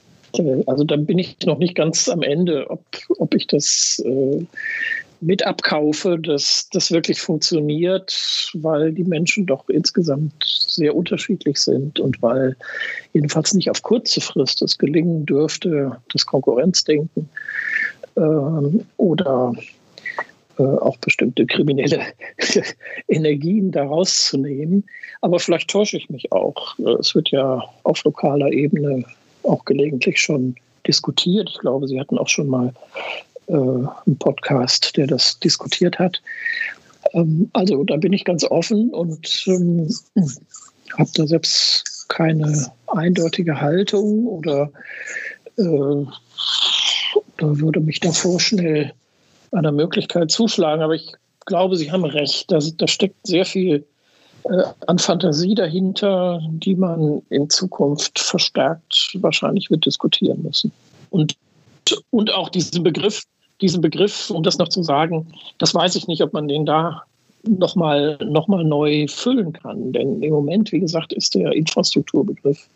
also 0.65 0.83
da 0.83 0.95
bin 0.95 1.19
ich 1.19 1.37
noch 1.45 1.59
nicht 1.59 1.75
ganz 1.75 2.09
am 2.09 2.23
Ende, 2.23 2.69
ob, 2.69 2.83
ob 3.17 3.35
ich 3.35 3.47
das 3.47 4.01
äh, 4.05 4.45
mit 5.21 5.45
abkaufe, 5.45 6.19
dass 6.19 6.67
das 6.71 6.91
wirklich 6.91 7.21
funktioniert, 7.21 8.51
weil 8.55 8.91
die 8.91 9.03
Menschen 9.03 9.45
doch 9.45 9.69
insgesamt 9.69 10.33
sehr 10.43 10.95
unterschiedlich 10.95 11.57
sind 11.57 11.99
und 11.99 12.21
weil 12.21 12.55
jedenfalls 13.13 13.53
nicht 13.53 13.69
auf 13.69 13.81
kurze 13.83 14.21
Frist 14.21 14.61
es 14.61 14.77
gelingen 14.77 15.25
dürfte, 15.25 15.97
das 16.11 16.25
Konkurrenzdenken 16.25 17.29
ähm, 18.17 18.85
oder 18.97 19.53
äh, 20.57 20.63
auch 20.63 20.97
bestimmte 20.97 21.45
kriminelle 21.45 22.01
Energien 23.07 23.71
daraus 23.71 24.25
zu 24.25 24.37
nehmen. 24.37 24.83
Aber 25.21 25.39
vielleicht 25.39 25.69
täusche 25.69 25.97
ich 25.97 26.09
mich 26.09 26.31
auch. 26.31 26.77
Es 26.99 27.15
wird 27.15 27.29
ja 27.29 27.63
auf 27.83 28.03
lokaler 28.03 28.51
Ebene 28.51 29.05
auch 29.43 29.65
gelegentlich 29.65 30.19
schon 30.19 30.55
diskutiert. 30.87 31.49
Ich 31.51 31.59
glaube, 31.59 31.87
Sie 31.87 31.99
hatten 31.99 32.17
auch 32.17 32.27
schon 32.27 32.47
mal 32.47 32.73
äh, 33.47 33.53
einen 33.53 34.17
Podcast, 34.19 34.95
der 34.97 35.07
das 35.07 35.39
diskutiert 35.39 35.99
hat. 35.99 36.21
Ähm, 37.13 37.49
also 37.53 37.83
da 37.83 37.97
bin 37.97 38.13
ich 38.13 38.25
ganz 38.25 38.43
offen 38.43 38.89
und 38.89 39.43
ähm, 39.47 39.89
habe 40.97 41.09
da 41.15 41.27
selbst 41.27 42.05
keine 42.09 42.71
eindeutige 42.87 43.59
Haltung 43.59 44.27
oder 44.27 44.71
äh, 45.57 46.05
da 47.37 47.59
würde 47.59 47.79
mich 47.79 47.99
davor 47.99 48.39
schnell 48.39 48.93
einer 49.51 49.71
Möglichkeit 49.71 50.31
zuschlagen. 50.31 50.81
Aber 50.81 50.95
ich 50.95 51.13
glaube, 51.45 51.77
Sie 51.77 51.91
haben 51.91 52.05
recht. 52.05 52.51
Da, 52.51 52.59
da 52.77 52.87
steckt 52.87 53.27
sehr 53.27 53.45
viel 53.45 53.85
an 54.87 54.99
Fantasie 54.99 55.55
dahinter, 55.55 56.41
die 56.49 56.75
man 56.75 57.21
in 57.29 57.49
Zukunft 57.49 58.19
verstärkt 58.19 59.17
wahrscheinlich 59.21 59.69
wird 59.69 59.85
diskutieren 59.85 60.43
müssen. 60.43 60.71
Und, 61.09 61.35
und 62.09 62.33
auch 62.33 62.49
diesen 62.49 62.83
Begriff, 62.83 63.23
diesen 63.61 63.81
Begriff, 63.81 64.29
um 64.29 64.43
das 64.43 64.57
noch 64.57 64.69
zu 64.69 64.83
sagen, 64.83 65.27
das 65.57 65.73
weiß 65.73 65.95
ich 65.95 66.07
nicht, 66.07 66.21
ob 66.21 66.33
man 66.33 66.47
den 66.47 66.65
da 66.65 67.03
nochmal 67.45 68.17
noch 68.23 68.47
mal 68.47 68.63
neu 68.63 69.07
füllen 69.07 69.53
kann. 69.53 69.91
Denn 69.91 70.21
im 70.21 70.33
Moment, 70.33 70.71
wie 70.71 70.79
gesagt, 70.79 71.13
ist 71.13 71.35
der 71.35 71.51
Infrastrukturbegriff 71.51 72.67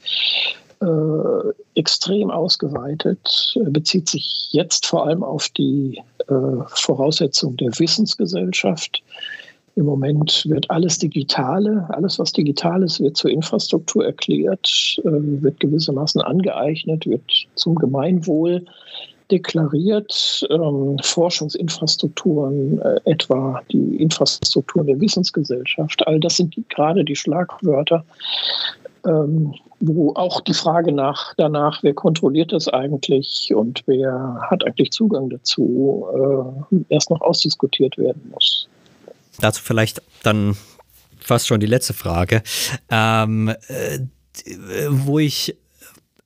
äh, 0.81 1.53
extrem 1.75 2.29
ausgeweitet, 2.29 3.55
bezieht 3.69 4.09
sich 4.09 4.49
jetzt 4.51 4.85
vor 4.85 5.07
allem 5.07 5.23
auf 5.23 5.49
die 5.49 6.01
äh, 6.27 6.33
Voraussetzung 6.67 7.57
der 7.57 7.71
Wissensgesellschaft. 7.79 9.01
Im 9.77 9.85
Moment 9.85 10.43
wird 10.49 10.71
alles 10.71 10.97
Digitale, 10.97 11.85
alles 11.89 12.17
was 12.17 12.31
digital 12.33 12.81
ist, 12.81 12.99
wird 12.99 13.15
zur 13.15 13.29
Infrastruktur 13.29 14.03
erklärt, 14.03 14.97
äh, 15.03 15.03
wird 15.05 15.59
gewissermaßen 15.59 16.19
angeeignet, 16.19 17.05
wird 17.05 17.21
zum 17.53 17.75
Gemeinwohl 17.75 18.65
deklariert. 19.29 20.47
Ähm, 20.49 20.97
Forschungsinfrastrukturen, 21.03 22.81
äh, 22.81 22.99
etwa 23.05 23.61
die 23.71 23.97
Infrastrukturen 23.97 24.87
der 24.87 24.99
Wissensgesellschaft, 24.99 26.07
all 26.07 26.19
das 26.19 26.37
sind 26.37 26.55
die, 26.55 26.63
gerade 26.69 27.05
die 27.05 27.15
Schlagwörter, 27.15 28.03
ähm, 29.05 29.53
wo 29.79 30.11
auch 30.15 30.41
die 30.41 30.55
Frage 30.55 30.91
nach, 30.91 31.35
danach, 31.37 31.83
wer 31.83 31.93
kontrolliert 31.93 32.51
das 32.51 32.67
eigentlich 32.67 33.53
und 33.53 33.83
wer 33.85 34.39
hat 34.49 34.65
eigentlich 34.65 34.89
Zugang 34.89 35.29
dazu, 35.29 36.07
äh, 36.71 36.77
erst 36.89 37.11
noch 37.11 37.21
ausdiskutiert 37.21 37.99
werden 37.99 38.31
muss. 38.33 38.67
Dazu 39.39 39.61
vielleicht 39.63 40.01
dann 40.23 40.57
fast 41.19 41.47
schon 41.47 41.59
die 41.59 41.67
letzte 41.67 41.93
Frage. 41.93 42.41
Ähm, 42.89 43.53
äh, 43.67 43.99
wo 44.89 45.19
ich 45.19 45.55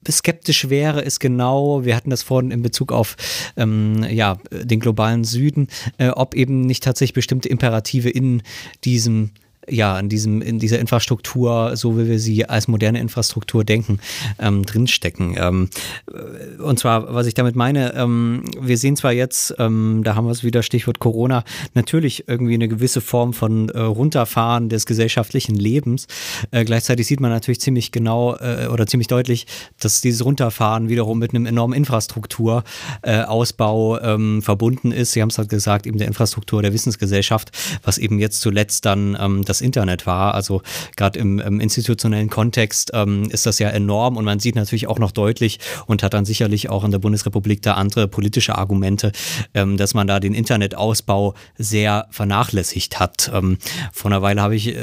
skeptisch 0.10 0.70
wäre, 0.70 1.02
ist 1.02 1.20
genau, 1.20 1.86
wir 1.86 1.96
hatten 1.96 2.10
das 2.10 2.24
vorhin 2.24 2.52
in 2.52 2.62
Bezug 2.64 2.92
auf 2.92 3.16
ähm, 3.56 4.04
ja, 4.10 4.38
den 4.52 4.80
globalen 4.80 5.24
Süden, 5.24 5.68
äh, 5.98 6.10
ob 6.10 6.34
eben 6.34 6.62
nicht 6.62 6.84
tatsächlich 6.84 7.14
bestimmte 7.14 7.50
Imperative 7.50 8.10
in 8.10 8.42
diesem 8.84 9.32
ja, 9.72 9.98
in, 10.00 10.10
diesem, 10.10 10.42
in 10.42 10.60
dieser 10.60 10.80
Infrastruktur, 10.80 11.76
so 11.76 11.98
wie 11.98 12.08
wir 12.08 12.20
sie 12.20 12.46
als 12.46 12.68
moderne 12.68 13.00
Infrastruktur 13.00 13.64
denken, 13.64 14.00
ähm, 14.40 14.66
drinstecken. 14.66 15.36
Ähm, 15.38 15.70
äh, 16.12 16.62
und 16.62 16.80
zwar, 16.80 17.14
was 17.14 17.28
ich 17.28 17.34
damit 17.34 17.56
meine, 17.56 17.94
ähm, 17.96 18.44
wir 18.60 18.78
sehen 18.78 18.96
zwar 18.96 19.14
jetzt, 19.14 19.56
ähm, 19.60 20.02
da 20.04 20.16
haben 20.16 20.26
wir 20.26 20.32
es 20.32 20.44
wieder, 20.44 20.64
Stichwort 20.64 21.00
Corona, 21.00 21.44
natürlich 21.74 22.28
irgendwie 22.28 22.56
eine 22.56 22.68
gewisse 22.68 23.02
Form 23.02 23.34
von 23.34 23.70
äh, 23.70 23.80
Runterfahren 23.80 24.70
des 24.70 24.86
gesellschaftlichen 24.86 25.56
Lebens. 25.56 26.08
Äh, 26.52 26.66
gleichzeitig 26.66 27.08
sieht 27.08 27.20
man 27.20 27.32
natürlich 27.32 27.62
ziemlich 27.62 27.92
genau 27.92 28.36
äh, 28.36 28.68
oder 28.72 28.86
ziemlich 28.88 29.08
deutlich, 29.08 29.48
dass 29.80 30.02
dieses 30.02 30.26
Runterfahren 30.26 30.90
wiederum 30.90 31.20
mit 31.20 31.34
einem 31.34 31.46
enormen 31.46 31.76
Infrastrukturausbau 31.76 33.98
äh, 33.98 34.14
ähm, 34.14 34.42
verbunden 34.42 34.92
ist. 34.92 35.14
Sie 35.14 35.22
haben 35.22 35.30
es 35.30 35.38
halt 35.38 35.48
gesagt, 35.50 35.88
eben 35.88 35.98
der 35.98 36.08
Infrastruktur 36.08 36.62
der 36.62 36.74
Wissensgesellschaft, 36.74 37.52
was 37.84 37.98
eben 37.98 38.20
jetzt 38.20 38.42
zuletzt 38.42 38.86
dann 38.86 39.18
ähm, 39.20 39.46
Internet 39.62 40.06
war. 40.06 40.34
Also 40.34 40.62
gerade 40.96 41.20
im, 41.20 41.40
im, 41.40 41.60
institutionellen 41.60 42.30
Kontext 42.30 42.92
ähm, 42.94 43.30
ist 43.30 43.46
das 43.46 43.60
ja 43.60 43.70
enorm 43.70 44.18
und 44.18 44.26
man 44.26 44.40
sieht 44.40 44.56
natürlich 44.56 44.88
auch 44.88 45.00
noch 45.00 45.12
deutlich 45.12 45.60
und 45.86 46.04
hat 46.04 46.14
dann 46.14 46.26
sicherlich 46.26 46.70
auch 46.70 46.84
in 46.84 46.92
der 46.92 47.00
Bundesrepublik 47.00 47.62
da 47.62 47.74
andere 47.74 48.08
politische 48.08 48.58
Argumente, 48.58 49.12
ähm, 49.54 49.78
dass 49.78 49.94
man 49.94 50.08
da 50.08 50.20
den 50.20 50.34
Internetausbau 50.34 51.36
sehr 51.58 52.08
vernachlässigt 52.10 53.00
hat. 53.00 53.32
Ähm, 53.34 53.58
vor 53.94 54.12
einer 54.12 54.22
Weile 54.22 54.42
habe 54.42 54.56
ich 54.56 54.76
äh, 54.76 54.78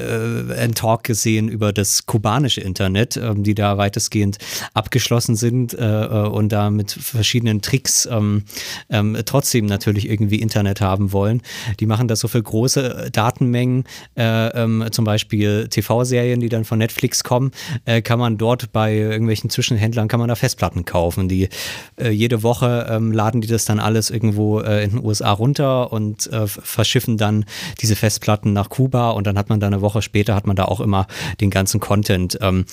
einen 0.56 0.74
Talk 0.74 1.04
gesehen 1.04 1.48
über 1.48 1.72
das 1.72 2.06
kubanische 2.06 2.60
Internet, 2.60 3.16
ähm, 3.16 3.42
die 3.42 3.54
da 3.54 3.78
weitestgehend 3.78 4.38
abgeschlossen 4.74 5.36
sind 5.36 5.74
äh, 5.74 6.04
äh 6.04 6.28
und 6.28 6.50
da 6.50 6.70
mit 6.70 6.92
verschiedenen 6.92 7.62
Tricks 7.62 8.06
ähm, 8.10 8.44
ähm, 8.90 9.16
trotzdem 9.24 9.66
natürlich 9.66 10.08
irgendwie 10.08 10.36
Internet 10.36 10.80
haben 10.80 11.12
wollen. 11.12 11.42
Die 11.80 11.86
machen 11.86 12.08
das 12.08 12.20
so 12.20 12.28
für 12.28 12.42
große 12.42 13.10
Datenmengen 13.12 13.84
äh, 14.14 14.57
ähm, 14.58 14.84
zum 14.90 15.04
Beispiel 15.04 15.68
TV-Serien, 15.68 16.40
die 16.40 16.48
dann 16.48 16.64
von 16.64 16.78
Netflix 16.78 17.24
kommen, 17.24 17.52
äh, 17.84 18.02
kann 18.02 18.18
man 18.18 18.38
dort 18.38 18.72
bei 18.72 18.94
irgendwelchen 18.94 19.50
Zwischenhändlern, 19.50 20.08
kann 20.08 20.20
man 20.20 20.28
da 20.28 20.34
Festplatten 20.34 20.84
kaufen. 20.84 21.28
Die 21.28 21.48
äh, 21.96 22.10
jede 22.10 22.42
Woche 22.42 22.86
ähm, 22.90 23.12
laden 23.12 23.40
die 23.40 23.48
das 23.48 23.64
dann 23.64 23.80
alles 23.80 24.10
irgendwo 24.10 24.60
äh, 24.60 24.84
in 24.84 24.90
den 24.90 25.04
USA 25.04 25.32
runter 25.32 25.92
und 25.92 26.26
äh, 26.32 26.46
verschiffen 26.46 27.16
dann 27.16 27.44
diese 27.80 27.96
Festplatten 27.96 28.52
nach 28.52 28.68
Kuba 28.68 29.10
und 29.10 29.26
dann 29.26 29.38
hat 29.38 29.48
man 29.48 29.60
da 29.60 29.66
eine 29.66 29.80
Woche 29.80 30.02
später, 30.02 30.34
hat 30.34 30.46
man 30.46 30.56
da 30.56 30.64
auch 30.64 30.80
immer 30.80 31.06
den 31.40 31.50
ganzen 31.50 31.80
Content. 31.80 32.38
Ähm, 32.40 32.64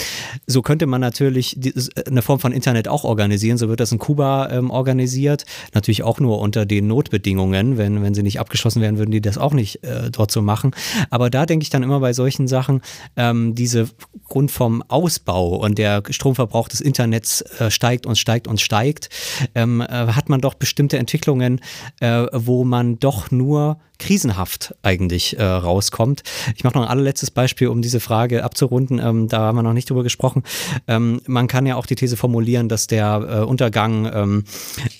so 0.47 0.61
könnte 0.61 0.85
man 0.85 1.01
natürlich 1.01 1.55
die, 1.57 1.73
eine 2.07 2.21
Form 2.21 2.39
von 2.39 2.51
Internet 2.51 2.87
auch 2.87 3.03
organisieren. 3.03 3.57
So 3.57 3.69
wird 3.69 3.79
das 3.79 3.91
in 3.91 3.99
Kuba 3.99 4.49
ähm, 4.49 4.71
organisiert. 4.71 5.45
Natürlich 5.73 6.03
auch 6.03 6.19
nur 6.19 6.39
unter 6.39 6.65
den 6.65 6.87
Notbedingungen. 6.87 7.77
Wenn, 7.77 8.01
wenn 8.01 8.13
sie 8.13 8.23
nicht 8.23 8.39
abgeschlossen 8.39 8.81
werden, 8.81 8.97
würden 8.97 9.11
die 9.11 9.21
das 9.21 9.37
auch 9.37 9.53
nicht 9.53 9.83
äh, 9.83 10.09
dort 10.11 10.31
so 10.31 10.41
machen. 10.41 10.71
Aber 11.09 11.29
da 11.29 11.45
denke 11.45 11.63
ich 11.63 11.69
dann 11.75 11.83
immer 11.83 11.99
bei 11.99 12.13
solchen 12.13 12.47
Sachen, 12.47 12.81
ähm, 13.15 13.53
diese 13.55 13.89
Grund 14.27 14.51
vom 14.51 14.83
Ausbau 14.87 15.55
und 15.55 15.77
der 15.77 16.03
Stromverbrauch 16.09 16.67
des 16.67 16.81
Internets 16.81 17.41
äh, 17.41 17.69
steigt 17.69 18.05
und 18.05 18.17
steigt 18.17 18.47
und 18.47 18.59
steigt, 18.59 19.09
ähm, 19.53 19.81
äh, 19.81 19.85
hat 19.87 20.29
man 20.29 20.41
doch 20.41 20.55
bestimmte 20.55 20.97
Entwicklungen, 20.97 21.61
äh, 21.99 22.25
wo 22.33 22.63
man 22.63 22.99
doch 22.99 23.29
nur 23.31 23.77
krisenhaft 23.99 24.75
eigentlich 24.81 25.37
äh, 25.37 25.43
rauskommt. 25.43 26.23
Ich 26.55 26.63
mache 26.63 26.77
noch 26.77 26.83
ein 26.83 26.89
allerletztes 26.89 27.31
Beispiel, 27.31 27.67
um 27.67 27.81
diese 27.81 27.99
Frage 27.99 28.43
abzurunden. 28.43 28.99
Ähm, 28.99 29.27
da 29.27 29.39
haben 29.39 29.57
wir 29.57 29.63
noch 29.63 29.73
nicht 29.73 29.89
drüber 29.89 30.03
gesprochen. 30.03 30.43
Ähm, 30.87 31.21
man 31.27 31.47
kann 31.47 31.65
ja 31.65 31.75
auch 31.75 31.85
die 31.85 31.95
These 31.95 32.17
formulieren, 32.17 32.69
dass 32.69 32.87
der 32.87 33.41
äh, 33.41 33.45
Untergang 33.45 34.09
ähm, 34.13 34.43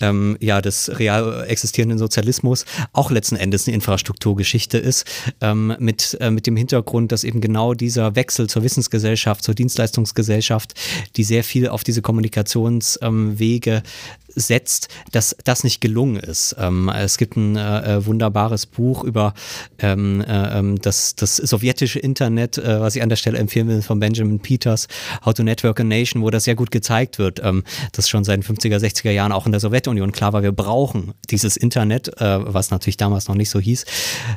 ähm 0.01 0.37
ja, 0.39 0.61
des 0.61 0.99
real 0.99 1.45
existierenden 1.47 1.97
Sozialismus 1.97 2.65
auch 2.93 3.11
letzten 3.11 3.35
Endes 3.35 3.67
eine 3.67 3.75
Infrastrukturgeschichte 3.75 4.77
ist, 4.77 5.05
ähm, 5.41 5.75
mit, 5.79 6.17
äh, 6.19 6.31
mit 6.31 6.47
dem 6.47 6.55
Hintergrund, 6.55 7.11
dass 7.11 7.23
eben 7.23 7.41
genau 7.41 7.73
dieser 7.73 8.15
Wechsel 8.15 8.47
zur 8.47 8.63
Wissensgesellschaft, 8.63 9.43
zur 9.43 9.55
Dienstleistungsgesellschaft, 9.55 10.73
die 11.15 11.23
sehr 11.23 11.43
viel 11.43 11.67
auf 11.67 11.83
diese 11.83 12.01
Kommunikationswege 12.01 13.83
setzt, 14.35 14.89
dass 15.11 15.35
das 15.43 15.63
nicht 15.63 15.81
gelungen 15.81 16.17
ist. 16.17 16.55
Ähm, 16.59 16.89
es 16.89 17.17
gibt 17.17 17.35
ein 17.35 17.55
äh, 17.55 17.97
äh, 17.97 18.05
wunderbares 18.05 18.65
Buch 18.65 19.03
über 19.03 19.33
ähm, 19.79 20.21
äh, 20.21 20.59
ähm, 20.59 20.79
das, 20.81 21.15
das 21.15 21.37
sowjetische 21.37 21.99
Internet, 21.99 22.57
äh, 22.57 22.79
was 22.79 22.95
ich 22.95 23.01
an 23.01 23.09
der 23.09 23.15
Stelle 23.15 23.37
empfehlen 23.37 23.67
will, 23.67 23.81
von 23.81 23.99
Benjamin 23.99 24.39
Peters, 24.39 24.87
How 25.25 25.33
to 25.33 25.43
Network 25.43 25.79
a 25.79 25.83
Nation, 25.83 26.21
wo 26.21 26.29
das 26.29 26.43
sehr 26.43 26.55
gut 26.55 26.71
gezeigt 26.71 27.19
wird, 27.19 27.41
ähm, 27.43 27.63
dass 27.93 28.09
schon 28.09 28.23
seit 28.23 28.37
den 28.37 28.43
50er, 28.43 28.77
60er 28.77 29.11
Jahren 29.11 29.31
auch 29.31 29.45
in 29.45 29.51
der 29.51 29.61
Sowjetunion 29.61 30.11
klar 30.11 30.33
war, 30.33 30.43
wir 30.43 30.51
brauchen 30.51 31.13
dieses 31.29 31.57
Internet, 31.57 32.09
äh, 32.21 32.53
was 32.53 32.71
natürlich 32.71 32.97
damals 32.97 33.27
noch 33.27 33.35
nicht 33.35 33.49
so 33.49 33.59
hieß. 33.59 33.85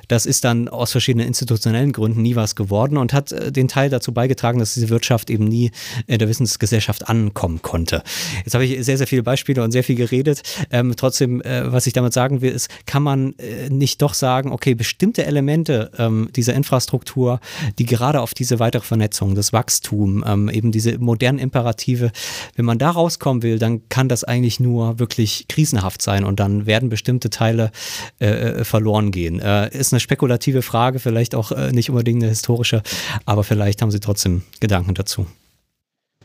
Das 0.09 0.27
ist 0.27 0.45
dann 0.45 0.69
aus 0.69 0.93
verschiedenen 0.93 1.27
institutionellen 1.27 1.93
Gründen 1.93 2.23
nie 2.23 2.37
was 2.37 2.55
geworden 2.55 2.97
und 2.97 3.13
hat 3.13 3.33
äh, 3.33 3.53
den 3.53 3.69
Teil 3.69 3.91
dazu 3.91 4.13
beigetragen, 4.13 4.59
dass 4.59 4.75
diese 4.75 4.89
Wirtschaft 4.89 5.31
eben 5.31 5.45
nie 5.45 5.71
in 6.07 6.19
der 6.19 6.29
Wissensgesellschaft 6.29 7.09
ankommen 7.09 7.63
konnte. 7.63 8.03
Jetzt 8.45 8.55
habe 8.55 8.65
ich 8.65 8.85
sehr, 8.85 8.99
sehr 8.99 9.07
viele 9.07 9.23
Beispiele 9.23 9.63
und 9.63 9.73
sehr 9.73 9.85
viel 9.89 9.97
geredet. 9.97 10.43
Ähm, 10.71 10.95
trotzdem, 10.97 11.41
äh, 11.43 11.73
was 11.73 11.87
ich 11.87 11.95
damit 11.95 12.13
sagen 12.13 12.43
will, 12.43 12.53
ist, 12.53 12.69
kann 12.87 13.03
man 13.03 13.35
äh, 13.39 13.71
nicht 13.71 14.03
doch 14.03 14.15
sagen, 14.15 14.53
okay, 14.53 14.75
bestimmte 14.75 15.25
Elemente 15.25 15.91
ähm, 15.99 16.29
dieser 16.37 16.55
Infrastruktur, 16.55 17.41
die 17.79 17.87
gerade 17.87 18.21
auf 18.21 18.35
diese 18.35 18.59
weitere 18.59 18.83
Vernetzung, 18.83 19.35
das 19.35 19.53
Wachstum, 19.53 20.23
ähm, 20.27 20.49
eben 20.51 20.73
diese 20.73 20.99
modernen 20.99 21.39
Imperative, 21.39 22.13
wenn 22.55 22.67
man 22.67 22.79
da 22.79 22.91
rauskommen 22.91 23.43
will, 23.43 23.59
dann 23.59 23.89
kann 23.89 24.09
das 24.09 24.25
eigentlich 24.25 24.61
nur 24.61 24.99
wirklich 24.99 25.47
krisenhaft 25.49 26.03
sein 26.03 26.25
und 26.25 26.39
dann 26.39 26.67
werden 26.67 26.91
bestimmte 26.91 27.31
Teile 27.31 27.71
äh, 28.21 28.27
äh 28.27 28.65
verloren 28.65 29.11
gehen. 29.11 29.41
Äh, 29.41 29.71
ist 29.77 29.93
eine 29.93 30.01
spekulative 30.01 30.61
Frage, 30.63 30.99
vielleicht 30.99 31.35
auch 31.35 31.53
äh, 31.53 31.73
nicht 31.73 31.89
unbedingt 31.89 32.23
eine 32.23 32.31
historische, 32.31 32.83
aber 33.25 33.43
vielleicht 33.43 33.81
haben 33.81 33.91
Sie 33.91 34.01
trotzdem 34.01 34.43
Gedanken 34.61 34.95
dazu. 34.95 35.27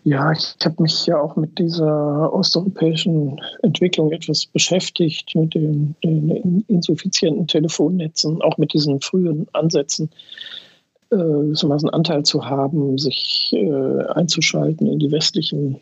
Ja, 0.06 0.34
ich 0.34 0.56
habe 0.66 0.84
mich 0.84 1.06
ja 1.06 1.20
auch 1.20 1.38
mit 1.38 1.58
dieser 1.58 2.34
osteuropäischen 2.34 3.40
Entwicklung 3.62 4.12
etwas 4.12 4.46
beschäftigt, 4.46 5.34
mit 5.34 5.54
den, 5.54 5.96
den 6.04 6.66
insuffizienten 6.68 7.48
Telefonnetzen, 7.48 8.42
auch 8.42 8.58
mit 8.58 8.74
diesen 8.74 9.00
frühen 9.00 9.48
Ansätzen, 9.54 10.10
äh, 11.10 11.16
einen 11.16 11.90
Anteil 11.90 12.24
zu 12.24 12.46
haben, 12.46 12.98
sich 12.98 13.52
äh, 13.54 14.04
einzuschalten 14.14 14.88
in 14.88 15.00
die 15.00 15.12
westlichen 15.12 15.80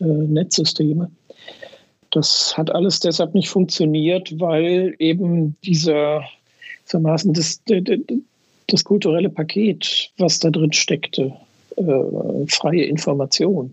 äh, 0.00 0.04
Netzsysteme. 0.04 1.10
Das 2.10 2.56
hat 2.56 2.74
alles 2.74 3.00
deshalb 3.00 3.34
nicht 3.34 3.50
funktioniert, 3.50 4.40
weil 4.40 4.94
eben 4.98 5.56
dieser, 5.62 6.22
gewissermaßen 6.88 7.34
das, 7.34 7.62
das 8.66 8.84
kulturelle 8.84 9.28
Paket, 9.28 10.10
was 10.16 10.38
da 10.38 10.50
drin 10.50 10.72
steckte, 10.72 11.34
äh, 11.78 12.46
freie 12.48 12.84
Information, 12.84 13.72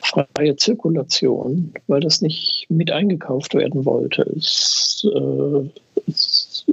freie 0.00 0.56
Zirkulation, 0.56 1.72
weil 1.86 2.00
das 2.00 2.22
nicht 2.22 2.66
mit 2.68 2.90
eingekauft 2.90 3.54
werden 3.54 3.84
wollte. 3.84 4.22
Es, 4.36 5.06
äh, 5.14 5.68
es 6.08 6.64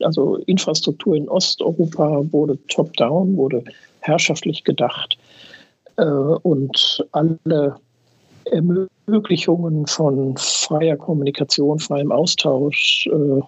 also 0.00 0.36
Infrastruktur 0.46 1.16
in 1.16 1.28
Osteuropa 1.28 2.22
wurde 2.32 2.58
top-down, 2.68 3.36
wurde 3.36 3.64
herrschaftlich 4.00 4.64
gedacht 4.64 5.18
äh, 5.96 6.04
und 6.04 7.04
alle 7.12 7.76
Ermöglichungen 8.46 9.86
von 9.86 10.36
freier 10.36 10.96
Kommunikation, 10.96 11.78
freiem 11.78 12.12
Austausch, 12.12 13.08
äh, 13.12 13.42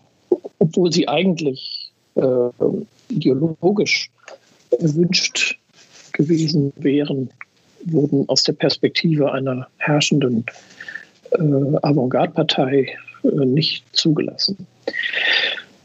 obwohl 0.59 0.93
sie 0.93 1.09
eigentlich 1.09 1.93
äh, 2.17 2.51
ideologisch 3.09 4.11
erwünscht 4.79 5.60
gewesen 6.21 6.73
wären, 6.77 7.31
wurden 7.85 8.29
aus 8.29 8.43
der 8.43 8.53
Perspektive 8.53 9.33
einer 9.33 9.67
herrschenden 9.79 10.45
äh, 11.33 11.39
Avantgarde-Partei 11.83 12.95
äh, 13.25 13.29
nicht 13.47 13.85
zugelassen. 13.93 14.67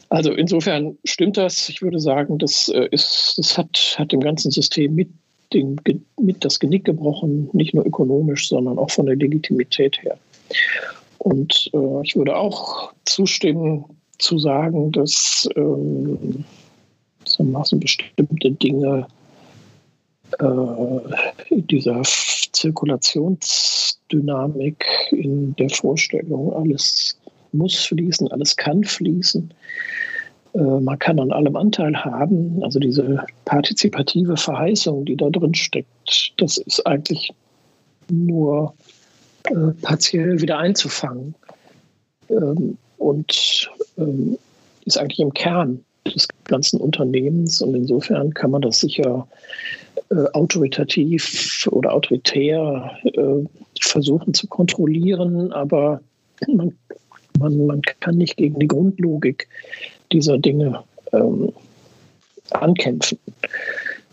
Also 0.09 0.33
insofern 0.33 0.97
stimmt 1.05 1.37
das. 1.37 1.69
Ich 1.69 1.81
würde 1.81 1.99
sagen, 1.99 2.37
das, 2.37 2.69
äh, 2.69 2.87
ist, 2.91 3.35
das 3.37 3.57
hat, 3.57 3.95
hat 3.97 4.11
dem 4.11 4.19
ganzen 4.19 4.51
System 4.51 4.95
mit, 4.95 5.09
den, 5.53 5.77
mit 6.19 6.43
das 6.43 6.59
Genick 6.59 6.85
gebrochen, 6.85 7.49
nicht 7.53 7.73
nur 7.73 7.85
ökonomisch, 7.85 8.49
sondern 8.49 8.77
auch 8.77 8.91
von 8.91 9.05
der 9.05 9.15
Legitimität 9.15 10.01
her. 10.03 10.17
Und 11.19 11.69
äh, 11.73 12.01
ich 12.03 12.15
würde 12.15 12.35
auch 12.35 12.91
zustimmen 13.05 13.85
zu 14.17 14.37
sagen, 14.37 14.91
dass 14.91 15.47
ähm, 15.55 16.45
bestimmte 17.79 18.51
Dinge 18.51 19.07
äh, 20.39 20.99
dieser 21.49 22.01
Zirkulationsdynamik, 22.03 24.85
in 25.11 25.55
der 25.55 25.69
Vorstellung, 25.69 26.53
alles 26.53 27.17
muss 27.51 27.85
fließen, 27.85 28.31
alles 28.31 28.55
kann 28.55 28.83
fließen. 28.83 29.53
Äh, 30.53 30.59
man 30.59 30.97
kann 30.99 31.19
an 31.19 31.31
allem 31.31 31.55
Anteil 31.55 31.95
haben. 32.03 32.63
Also 32.63 32.79
diese 32.79 33.23
partizipative 33.45 34.37
Verheißung, 34.37 35.05
die 35.05 35.15
da 35.15 35.29
drin 35.29 35.53
steckt, 35.53 36.33
das 36.37 36.57
ist 36.57 36.85
eigentlich 36.85 37.31
nur 38.09 38.73
äh, 39.45 39.71
partiell 39.81 40.41
wieder 40.41 40.57
einzufangen. 40.57 41.35
Ähm, 42.29 42.77
und 42.97 43.69
ähm, 43.97 44.37
ist 44.85 44.97
eigentlich 44.97 45.19
im 45.19 45.33
Kern 45.33 45.84
des 46.13 46.27
ganzen 46.45 46.79
Unternehmens. 46.79 47.61
Und 47.61 47.75
insofern 47.75 48.33
kann 48.33 48.51
man 48.51 48.61
das 48.61 48.79
sicher 48.79 49.27
äh, 50.11 50.25
autoritativ 50.33 51.67
oder 51.71 51.93
autoritär 51.93 52.91
äh, 53.03 53.45
versuchen 53.81 54.33
zu 54.33 54.47
kontrollieren, 54.47 55.51
aber 55.51 56.01
man, 56.47 56.73
man, 57.39 57.65
man 57.65 57.81
kann 57.99 58.17
nicht 58.17 58.37
gegen 58.37 58.59
die 58.59 58.67
Grundlogik 58.67 59.47
dieser 60.11 60.37
Dinge 60.37 60.83
ähm, 61.13 61.51
ankämpfen. 62.51 63.17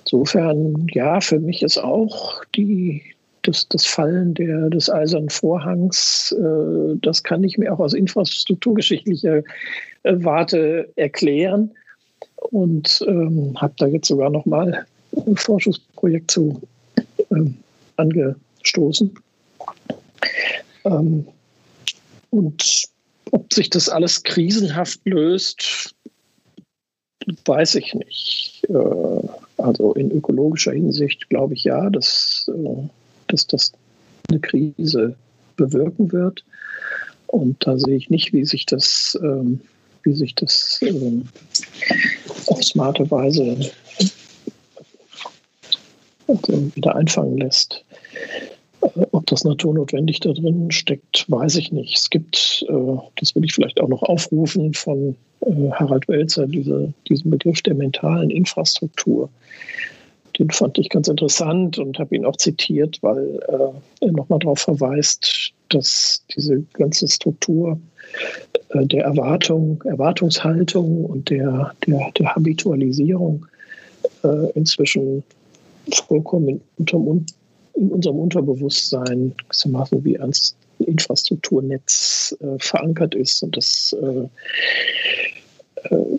Insofern, 0.01 0.86
ja, 0.93 1.20
für 1.20 1.39
mich 1.39 1.62
ist 1.62 1.78
auch 1.78 2.44
die, 2.55 3.02
das, 3.43 3.69
das 3.69 3.86
Fallen 3.86 4.35
der, 4.35 4.70
des 4.70 4.90
Eisernen 4.90 5.31
Vorhangs, 5.31 6.32
äh, 6.32 6.97
das 7.02 7.23
kann 7.23 7.44
ich 7.44 7.59
mir 7.59 7.73
auch 7.73 7.81
aus 7.81 7.94
infrastrukturgeschichtlicher 7.94 9.43
Warte 10.04 10.90
erklären 10.96 11.72
und 12.50 13.04
ähm, 13.06 13.54
habe 13.60 13.74
da 13.76 13.86
jetzt 13.86 14.08
sogar 14.08 14.30
noch 14.30 14.46
mal 14.46 14.86
ein 15.26 15.36
Forschungsprojekt 15.36 16.30
zu 16.30 16.60
ähm, 17.30 17.56
angestoßen. 17.96 19.14
Ähm, 20.84 21.26
und 22.30 22.88
ob 23.30 23.52
sich 23.52 23.70
das 23.70 23.88
alles 23.88 24.22
krisenhaft 24.22 25.00
löst, 25.04 25.94
weiß 27.44 27.76
ich 27.76 27.94
nicht. 27.94 28.64
Äh, 28.68 29.28
also 29.58 29.92
in 29.94 30.10
ökologischer 30.10 30.72
Hinsicht 30.72 31.28
glaube 31.28 31.54
ich 31.54 31.64
ja, 31.64 31.88
dass, 31.90 32.50
äh, 32.54 32.88
dass 33.28 33.46
das 33.46 33.72
eine 34.28 34.40
Krise 34.40 35.14
bewirken 35.56 36.12
wird. 36.12 36.44
Und 37.26 37.66
da 37.66 37.78
sehe 37.78 37.96
ich 37.96 38.10
nicht, 38.10 38.32
wie 38.32 38.44
sich 38.44 38.66
das, 38.66 39.18
ähm, 39.22 39.60
wie 40.04 40.12
sich 40.12 40.34
das 40.34 40.80
ähm, 40.82 41.24
auf 42.46 42.62
smarte 42.62 43.10
Weise 43.10 43.56
wieder 46.74 46.96
einfangen 46.96 47.38
lässt. 47.38 47.84
Äh, 48.82 49.06
ob 49.12 49.26
das 49.26 49.44
naturnotwendig 49.44 50.20
da 50.20 50.32
drin 50.32 50.70
steckt, 50.70 51.26
weiß 51.28 51.56
ich 51.56 51.72
nicht. 51.72 51.96
Es 51.96 52.10
gibt, 52.10 52.64
äh, 52.68 52.96
das 53.16 53.34
will 53.34 53.44
ich 53.44 53.54
vielleicht 53.54 53.80
auch 53.80 53.88
noch 53.88 54.02
aufrufen 54.02 54.72
von 54.74 55.16
äh, 55.40 55.70
Harald 55.72 56.08
Welzer, 56.08 56.46
diese, 56.46 56.92
diesen 57.08 57.30
Begriff 57.30 57.62
der 57.62 57.74
mentalen 57.74 58.30
Infrastruktur. 58.30 59.28
Den 60.38 60.50
fand 60.50 60.78
ich 60.78 60.88
ganz 60.88 61.08
interessant 61.08 61.78
und 61.78 61.98
habe 61.98 62.16
ihn 62.16 62.24
auch 62.24 62.36
zitiert, 62.36 62.98
weil 63.02 63.38
er 63.48 63.74
nochmal 64.10 64.38
darauf 64.38 64.60
verweist, 64.60 65.52
dass 65.68 66.24
diese 66.34 66.62
ganze 66.72 67.06
Struktur 67.06 67.78
der 68.74 69.05
Erwartung, 69.05 69.82
Erwartungshaltung 69.84 71.05
und 71.05 71.28
der, 71.30 71.74
der, 71.86 72.10
der 72.18 72.34
Habitualisierung 72.34 73.47
inzwischen 74.55 75.22
vollkommen 75.93 76.60
unterm 76.78 77.26
in 77.74 77.90
unserem 77.90 78.18
Unterbewusstsein 78.18 79.34
gewissermaßen 79.48 80.05
wie 80.05 80.18
ein 80.18 80.32
Infrastrukturnetz 80.78 82.36
äh, 82.40 82.59
verankert 82.59 83.14
ist. 83.14 83.43
Und 83.43 83.56
das 83.56 83.94
äh, 84.01 84.06
äh, 84.06 84.28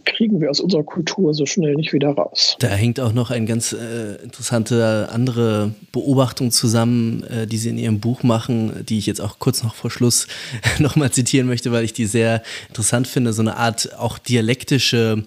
kriegen 0.05 0.41
wir 0.41 0.49
aus 0.49 0.59
unserer 0.59 0.83
Kultur 0.83 1.33
so 1.33 1.45
schnell 1.45 1.75
nicht 1.75 1.93
wieder 1.93 2.09
raus. 2.09 2.55
Da 2.59 2.67
hängt 2.67 2.99
auch 2.99 3.13
noch 3.13 3.31
eine 3.31 3.45
ganz 3.45 3.73
äh, 3.73 4.15
interessante 4.23 5.09
andere 5.11 5.73
Beobachtung 5.91 6.51
zusammen, 6.51 7.23
äh, 7.23 7.47
die 7.47 7.57
Sie 7.57 7.69
in 7.69 7.77
Ihrem 7.77 7.99
Buch 7.99 8.23
machen, 8.23 8.85
die 8.87 8.97
ich 8.97 9.05
jetzt 9.05 9.21
auch 9.21 9.39
kurz 9.39 9.63
noch 9.63 9.75
vor 9.75 9.91
Schluss 9.91 10.27
nochmal 10.79 11.11
zitieren 11.11 11.47
möchte, 11.47 11.71
weil 11.71 11.83
ich 11.83 11.93
die 11.93 12.05
sehr 12.05 12.43
interessant 12.69 13.07
finde. 13.07 13.33
So 13.33 13.41
eine 13.41 13.57
Art 13.57 13.97
auch 13.97 14.17
dialektische 14.17 15.23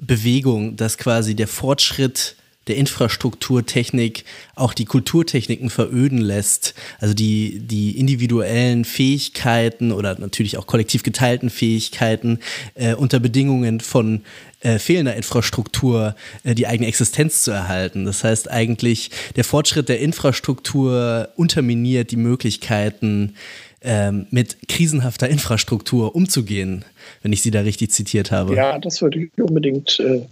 Bewegung, 0.00 0.76
dass 0.76 0.98
quasi 0.98 1.34
der 1.34 1.48
Fortschritt 1.48 2.36
der 2.68 2.76
Infrastrukturtechnik 2.76 4.24
auch 4.54 4.74
die 4.74 4.84
Kulturtechniken 4.84 5.70
veröden 5.70 6.18
lässt. 6.18 6.74
Also 7.00 7.14
die, 7.14 7.60
die 7.60 7.98
individuellen 7.98 8.84
Fähigkeiten 8.84 9.92
oder 9.92 10.18
natürlich 10.18 10.56
auch 10.58 10.66
kollektiv 10.66 11.02
geteilten 11.02 11.50
Fähigkeiten 11.50 12.38
äh, 12.74 12.94
unter 12.94 13.20
Bedingungen 13.20 13.80
von 13.80 14.22
äh, 14.60 14.78
fehlender 14.78 15.14
Infrastruktur 15.14 16.16
äh, 16.42 16.54
die 16.54 16.66
eigene 16.66 16.88
Existenz 16.88 17.42
zu 17.42 17.50
erhalten. 17.50 18.04
Das 18.04 18.24
heißt 18.24 18.50
eigentlich, 18.50 19.10
der 19.36 19.44
Fortschritt 19.44 19.88
der 19.88 20.00
Infrastruktur 20.00 21.28
unterminiert 21.36 22.10
die 22.10 22.16
Möglichkeiten, 22.16 23.34
ähm, 23.80 24.26
mit 24.30 24.68
krisenhafter 24.68 25.28
Infrastruktur 25.28 26.16
umzugehen, 26.16 26.84
wenn 27.22 27.32
ich 27.32 27.42
Sie 27.42 27.52
da 27.52 27.60
richtig 27.60 27.92
zitiert 27.92 28.32
habe. 28.32 28.56
Ja, 28.56 28.78
das 28.78 29.00
würde 29.00 29.20
ich 29.20 29.30
unbedingt 29.40 30.00
äh, 30.00 30.22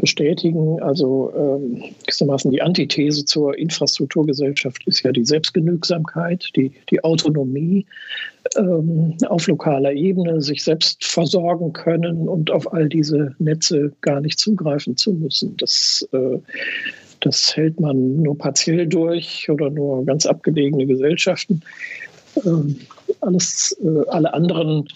bestätigen. 0.00 0.82
Also 0.82 1.32
ähm, 1.36 1.82
gewissermaßen 2.06 2.50
die 2.50 2.62
Antithese 2.62 3.24
zur 3.24 3.56
Infrastrukturgesellschaft 3.56 4.86
ist 4.86 5.02
ja 5.02 5.12
die 5.12 5.24
Selbstgenügsamkeit, 5.24 6.50
die, 6.56 6.72
die 6.90 7.04
Autonomie 7.04 7.86
ähm, 8.56 9.16
auf 9.28 9.46
lokaler 9.46 9.92
Ebene, 9.92 10.40
sich 10.40 10.64
selbst 10.64 11.04
versorgen 11.04 11.72
können 11.72 12.28
und 12.28 12.50
auf 12.50 12.72
all 12.72 12.88
diese 12.88 13.34
Netze 13.38 13.92
gar 14.00 14.20
nicht 14.20 14.38
zugreifen 14.38 14.96
zu 14.96 15.12
müssen. 15.12 15.56
Das, 15.58 16.08
äh, 16.12 16.38
das 17.20 17.54
hält 17.56 17.78
man 17.78 18.22
nur 18.22 18.36
partiell 18.36 18.86
durch 18.86 19.48
oder 19.50 19.70
nur 19.70 20.04
ganz 20.06 20.26
abgelegene 20.26 20.86
Gesellschaften. 20.86 21.60
Ähm, 22.46 22.76
alles, 23.20 23.76
äh, 23.82 24.08
alle 24.08 24.32
anderen 24.32 24.88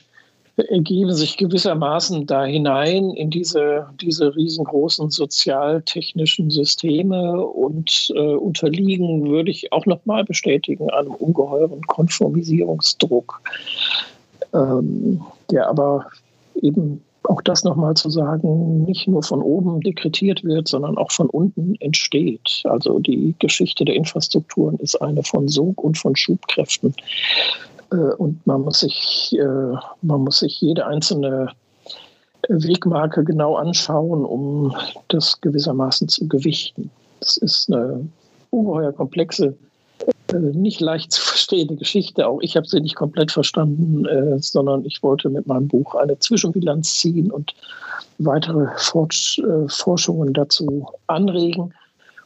ergeben 0.57 1.13
sich 1.13 1.37
gewissermaßen 1.37 2.27
da 2.27 2.45
hinein 2.45 3.11
in 3.11 3.31
diese, 3.31 3.89
diese 4.01 4.35
riesengroßen 4.37 5.11
sozialtechnischen 5.11 6.51
Systeme 6.51 7.45
und 7.45 8.13
äh, 8.15 8.35
unterliegen, 8.35 9.29
würde 9.31 9.51
ich 9.51 9.73
auch 9.73 9.87
nochmal 9.87 10.25
bestätigen, 10.25 10.91
einem 10.91 11.13
ungeheuren 11.13 11.83
Konformisierungsdruck, 11.83 13.41
ähm, 14.53 15.23
der 15.51 15.69
aber 15.69 16.07
eben 16.63 17.03
auch 17.29 17.41
das 17.41 17.65
nochmal 17.65 17.95
zu 17.95 18.11
sagen, 18.11 18.85
nicht 18.85 19.09
nur 19.09 19.23
von 19.23 19.43
oben 19.43 19.81
dekretiert 19.81 20.45
wird, 20.45 20.69
sondern 20.69 20.99
auch 20.99 21.11
von 21.11 21.29
unten 21.31 21.75
entsteht. 21.81 22.63
Also 22.65 22.99
die 22.99 23.35
Geschichte 23.39 23.85
der 23.85 23.95
Infrastrukturen 23.95 24.77
ist 24.79 24.97
eine 24.97 25.23
von 25.23 25.49
Sog 25.49 25.83
und 25.83 25.97
von 25.97 26.15
Schubkräften. 26.15 26.95
Äh, 27.95 28.15
und 28.15 28.47
man 28.47 28.63
muss 28.63 28.81
sich, 28.81 29.37
äh, 29.39 29.77
man 30.03 30.23
muss 30.23 30.39
sich 30.39 30.61
jede 30.61 30.87
einzelne 30.87 31.49
Wegmarke 32.49 33.25
genau 33.25 33.57
anschauen, 33.57 34.25
um 34.25 34.75
das 35.09 35.41
gewissermaßen 35.41 36.09
zu 36.09 36.29
gewichten. 36.29 36.91
Das 37.21 37.37
ist 37.39 37.73
eine 37.73 38.07
ungeheuer 38.51 38.93
komplexe, 38.93 39.57
äh, 40.33 40.37
nicht 40.37 40.81
leicht 40.81 41.13
zu 41.13 41.23
verstehende 41.25 41.77
Geschichte. 41.77 42.27
Auch 42.27 42.41
ich 42.43 42.57
habe 42.57 42.67
sie 42.67 42.81
nicht 42.81 42.97
komplett 42.97 43.33
verstanden, 43.33 44.07
sondern 44.41 44.85
ich 44.85 45.03
wollte 45.03 45.31
mit 45.31 45.47
meinem 45.47 45.69
Buch 45.69 45.95
eine 45.95 46.19
Zwischenbilanz 46.19 46.99
ziehen 46.99 47.31
und 47.31 47.55
weitere 48.19 48.67
Forschungen 48.77 50.33
dazu 50.35 50.87
anregen. 51.07 51.73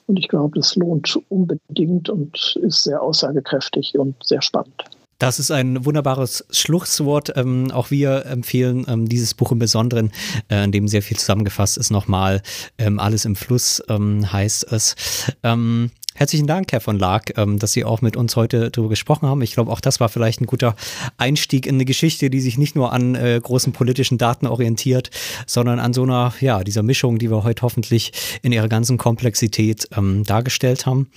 Und 0.06 0.18
ich 0.18 0.28
glaube, 0.28 0.58
es 0.58 0.74
lohnt 0.74 1.18
unbedingt 1.28 2.08
und 2.08 2.56
ist 2.62 2.82
sehr 2.82 3.02
aussagekräftig 3.02 3.98
und 3.98 4.16
sehr 4.24 4.40
spannend. 4.40 4.84
Das 5.18 5.40
ist 5.40 5.50
ein 5.50 5.84
wunderbares 5.84 6.44
Schlusswort. 6.50 7.32
Ähm, 7.36 7.72
auch 7.72 7.90
wir 7.90 8.24
empfehlen 8.26 8.86
ähm, 8.88 9.08
dieses 9.08 9.34
Buch 9.34 9.50
im 9.50 9.58
Besonderen, 9.58 10.12
äh, 10.48 10.62
in 10.62 10.70
dem 10.70 10.86
sehr 10.86 11.02
viel 11.02 11.16
zusammengefasst 11.16 11.76
ist. 11.76 11.90
Nochmal 11.90 12.40
ähm, 12.78 13.00
Alles 13.00 13.24
im 13.24 13.34
Fluss 13.34 13.82
ähm, 13.88 14.32
heißt 14.32 14.70
es. 14.70 14.94
Ähm, 15.42 15.90
herzlichen 16.14 16.46
Dank, 16.46 16.70
Herr 16.70 16.80
von 16.80 17.00
Lark, 17.00 17.36
ähm, 17.36 17.58
dass 17.58 17.72
Sie 17.72 17.84
auch 17.84 18.00
mit 18.00 18.16
uns 18.16 18.36
heute 18.36 18.70
darüber 18.70 18.90
gesprochen 18.90 19.28
haben. 19.28 19.42
Ich 19.42 19.54
glaube, 19.54 19.72
auch 19.72 19.80
das 19.80 19.98
war 19.98 20.08
vielleicht 20.08 20.40
ein 20.40 20.46
guter 20.46 20.76
Einstieg 21.16 21.66
in 21.66 21.74
eine 21.74 21.84
Geschichte, 21.84 22.30
die 22.30 22.40
sich 22.40 22.56
nicht 22.56 22.76
nur 22.76 22.92
an 22.92 23.16
äh, 23.16 23.40
großen 23.42 23.72
politischen 23.72 24.18
Daten 24.18 24.46
orientiert, 24.46 25.10
sondern 25.46 25.80
an 25.80 25.94
so 25.94 26.04
einer, 26.04 26.32
ja, 26.40 26.62
dieser 26.62 26.84
Mischung, 26.84 27.18
die 27.18 27.28
wir 27.28 27.42
heute 27.42 27.62
hoffentlich 27.62 28.12
in 28.42 28.52
ihrer 28.52 28.68
ganzen 28.68 28.98
Komplexität 28.98 29.88
dargestellt 30.24 30.86
haben. 30.86 31.10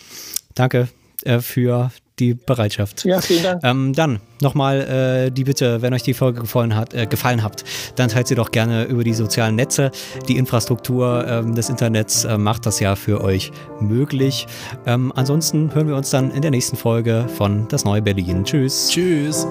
Danke 0.56 0.90
äh, 1.24 1.40
für 1.40 1.92
die 2.22 2.34
Bereitschaft. 2.36 3.04
Ja, 3.04 3.20
vielen 3.20 3.44
Dank. 3.44 3.62
Ähm, 3.64 3.94
dann 3.94 4.20
nochmal 4.42 5.26
äh, 5.28 5.32
die 5.32 5.44
Bitte, 5.44 5.82
wenn 5.82 5.94
euch 5.94 6.04
die 6.04 6.14
Folge 6.14 6.42
gefallen 6.42 6.76
hat, 6.76 6.94
äh, 6.94 7.08
gefallen 7.08 7.44
habt, 7.44 7.64
dann 7.96 8.10
teilt 8.10 8.28
sie 8.28 8.36
doch 8.36 8.52
gerne 8.52 8.86
über 8.86 9.04
die 9.04 9.14
sozialen 9.14 9.56
Netze. 9.56 9.92
Die 10.28 10.38
Infrastruktur 10.38 11.26
ähm, 11.28 11.56
des 11.56 11.70
Internets 11.70 12.24
äh, 12.24 12.38
macht 12.38 12.66
das 12.66 12.80
ja 12.80 12.96
für 12.96 13.22
euch 13.22 13.52
möglich. 13.80 14.48
Ähm, 14.86 15.12
ansonsten 15.16 15.74
hören 15.74 15.88
wir 15.88 15.96
uns 15.96 16.12
dann 16.12 16.32
in 16.32 16.42
der 16.42 16.52
nächsten 16.52 16.78
Folge 16.78 17.28
von 17.38 17.68
Das 17.70 17.84
Neue 17.84 18.02
Berlin. 18.02 18.44
Tschüss. 18.44 18.90
Tschüss. 18.90 19.48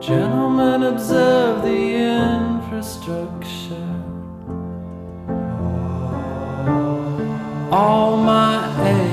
Gentlemen, 0.00 0.82
observe 0.82 1.62
the 1.62 1.94
infrastructure. 1.94 3.78
All 7.70 8.16
my 8.16 9.03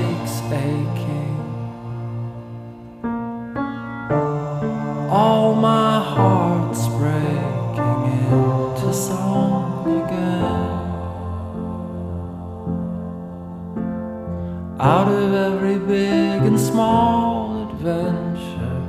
all 5.12 5.54
my 5.54 6.02
heart's 6.02 6.88
breaking 6.88 8.00
into 8.22 8.94
song 8.94 9.84
again. 10.04 10.70
Out 14.80 15.08
of 15.08 15.34
every 15.34 15.78
big 15.78 16.40
and 16.48 16.58
small 16.58 17.68
adventure, 17.68 18.80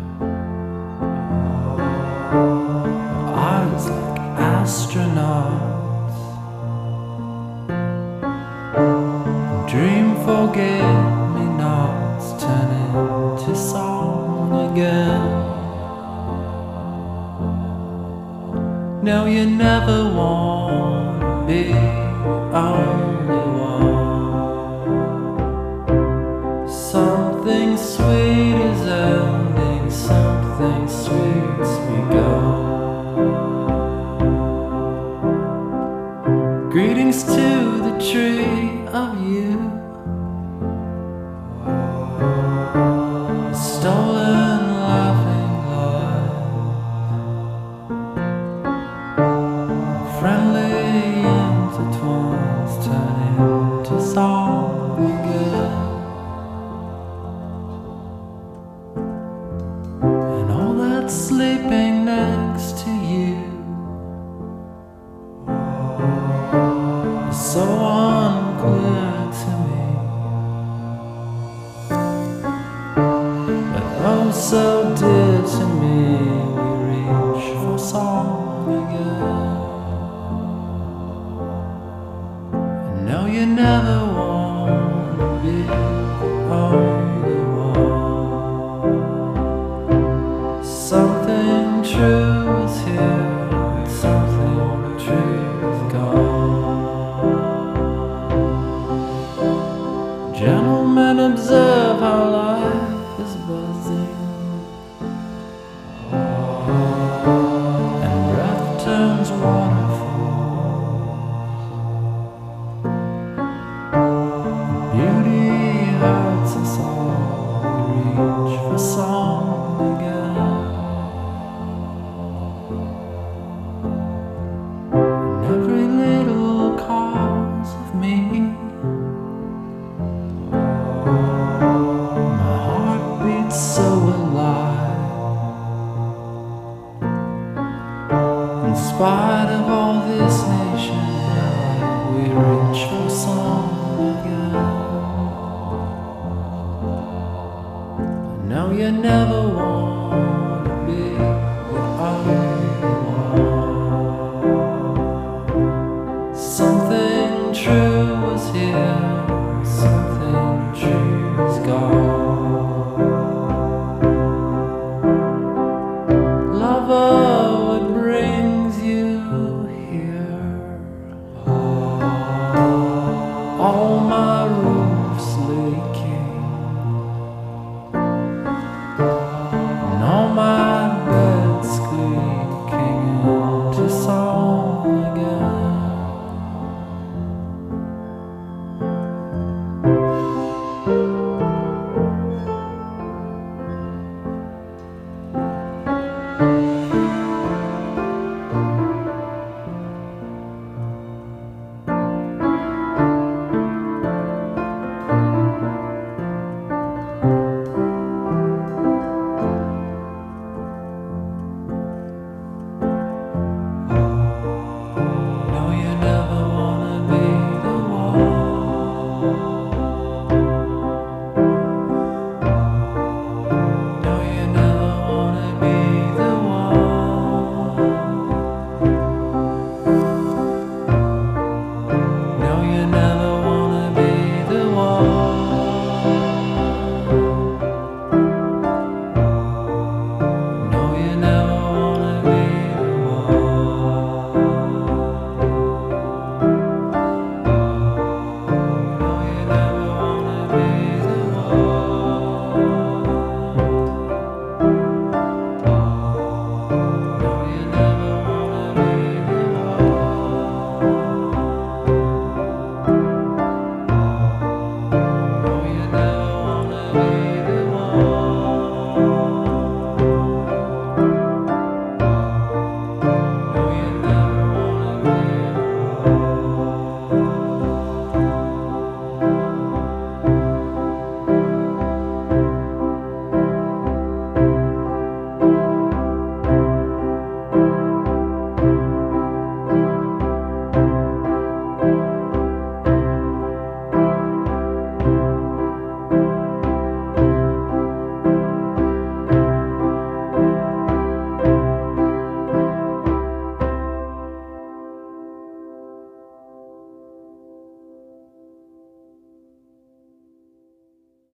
eyes 3.35 3.85
like 3.89 4.19
astronauts, 4.55 6.19
dream 9.69 10.15
forget 10.23 11.03
me 11.35 11.45
nots 11.63 12.41
turn 12.41 12.69
into 12.79 13.53
song 13.57 14.71
again. 14.71 15.42
No, 19.03 19.25
you 19.25 19.45
never 19.45 20.05
want 20.15 21.45
be 21.45 21.73
only 22.53 23.43
one. 23.59 23.89
Something 26.69 27.75
sweet 27.75 28.55
is 28.71 28.81
ending, 28.87 29.91
something 29.91 30.87
sweet's 30.87 31.73
begun. 31.89 32.61
Greetings 36.71 37.23
to 37.25 37.81
the 37.83 37.97
tree 38.09 38.52
Gentlemen, 100.33 101.19
observe 101.19 101.99
how 101.99 102.31
life 102.31 102.92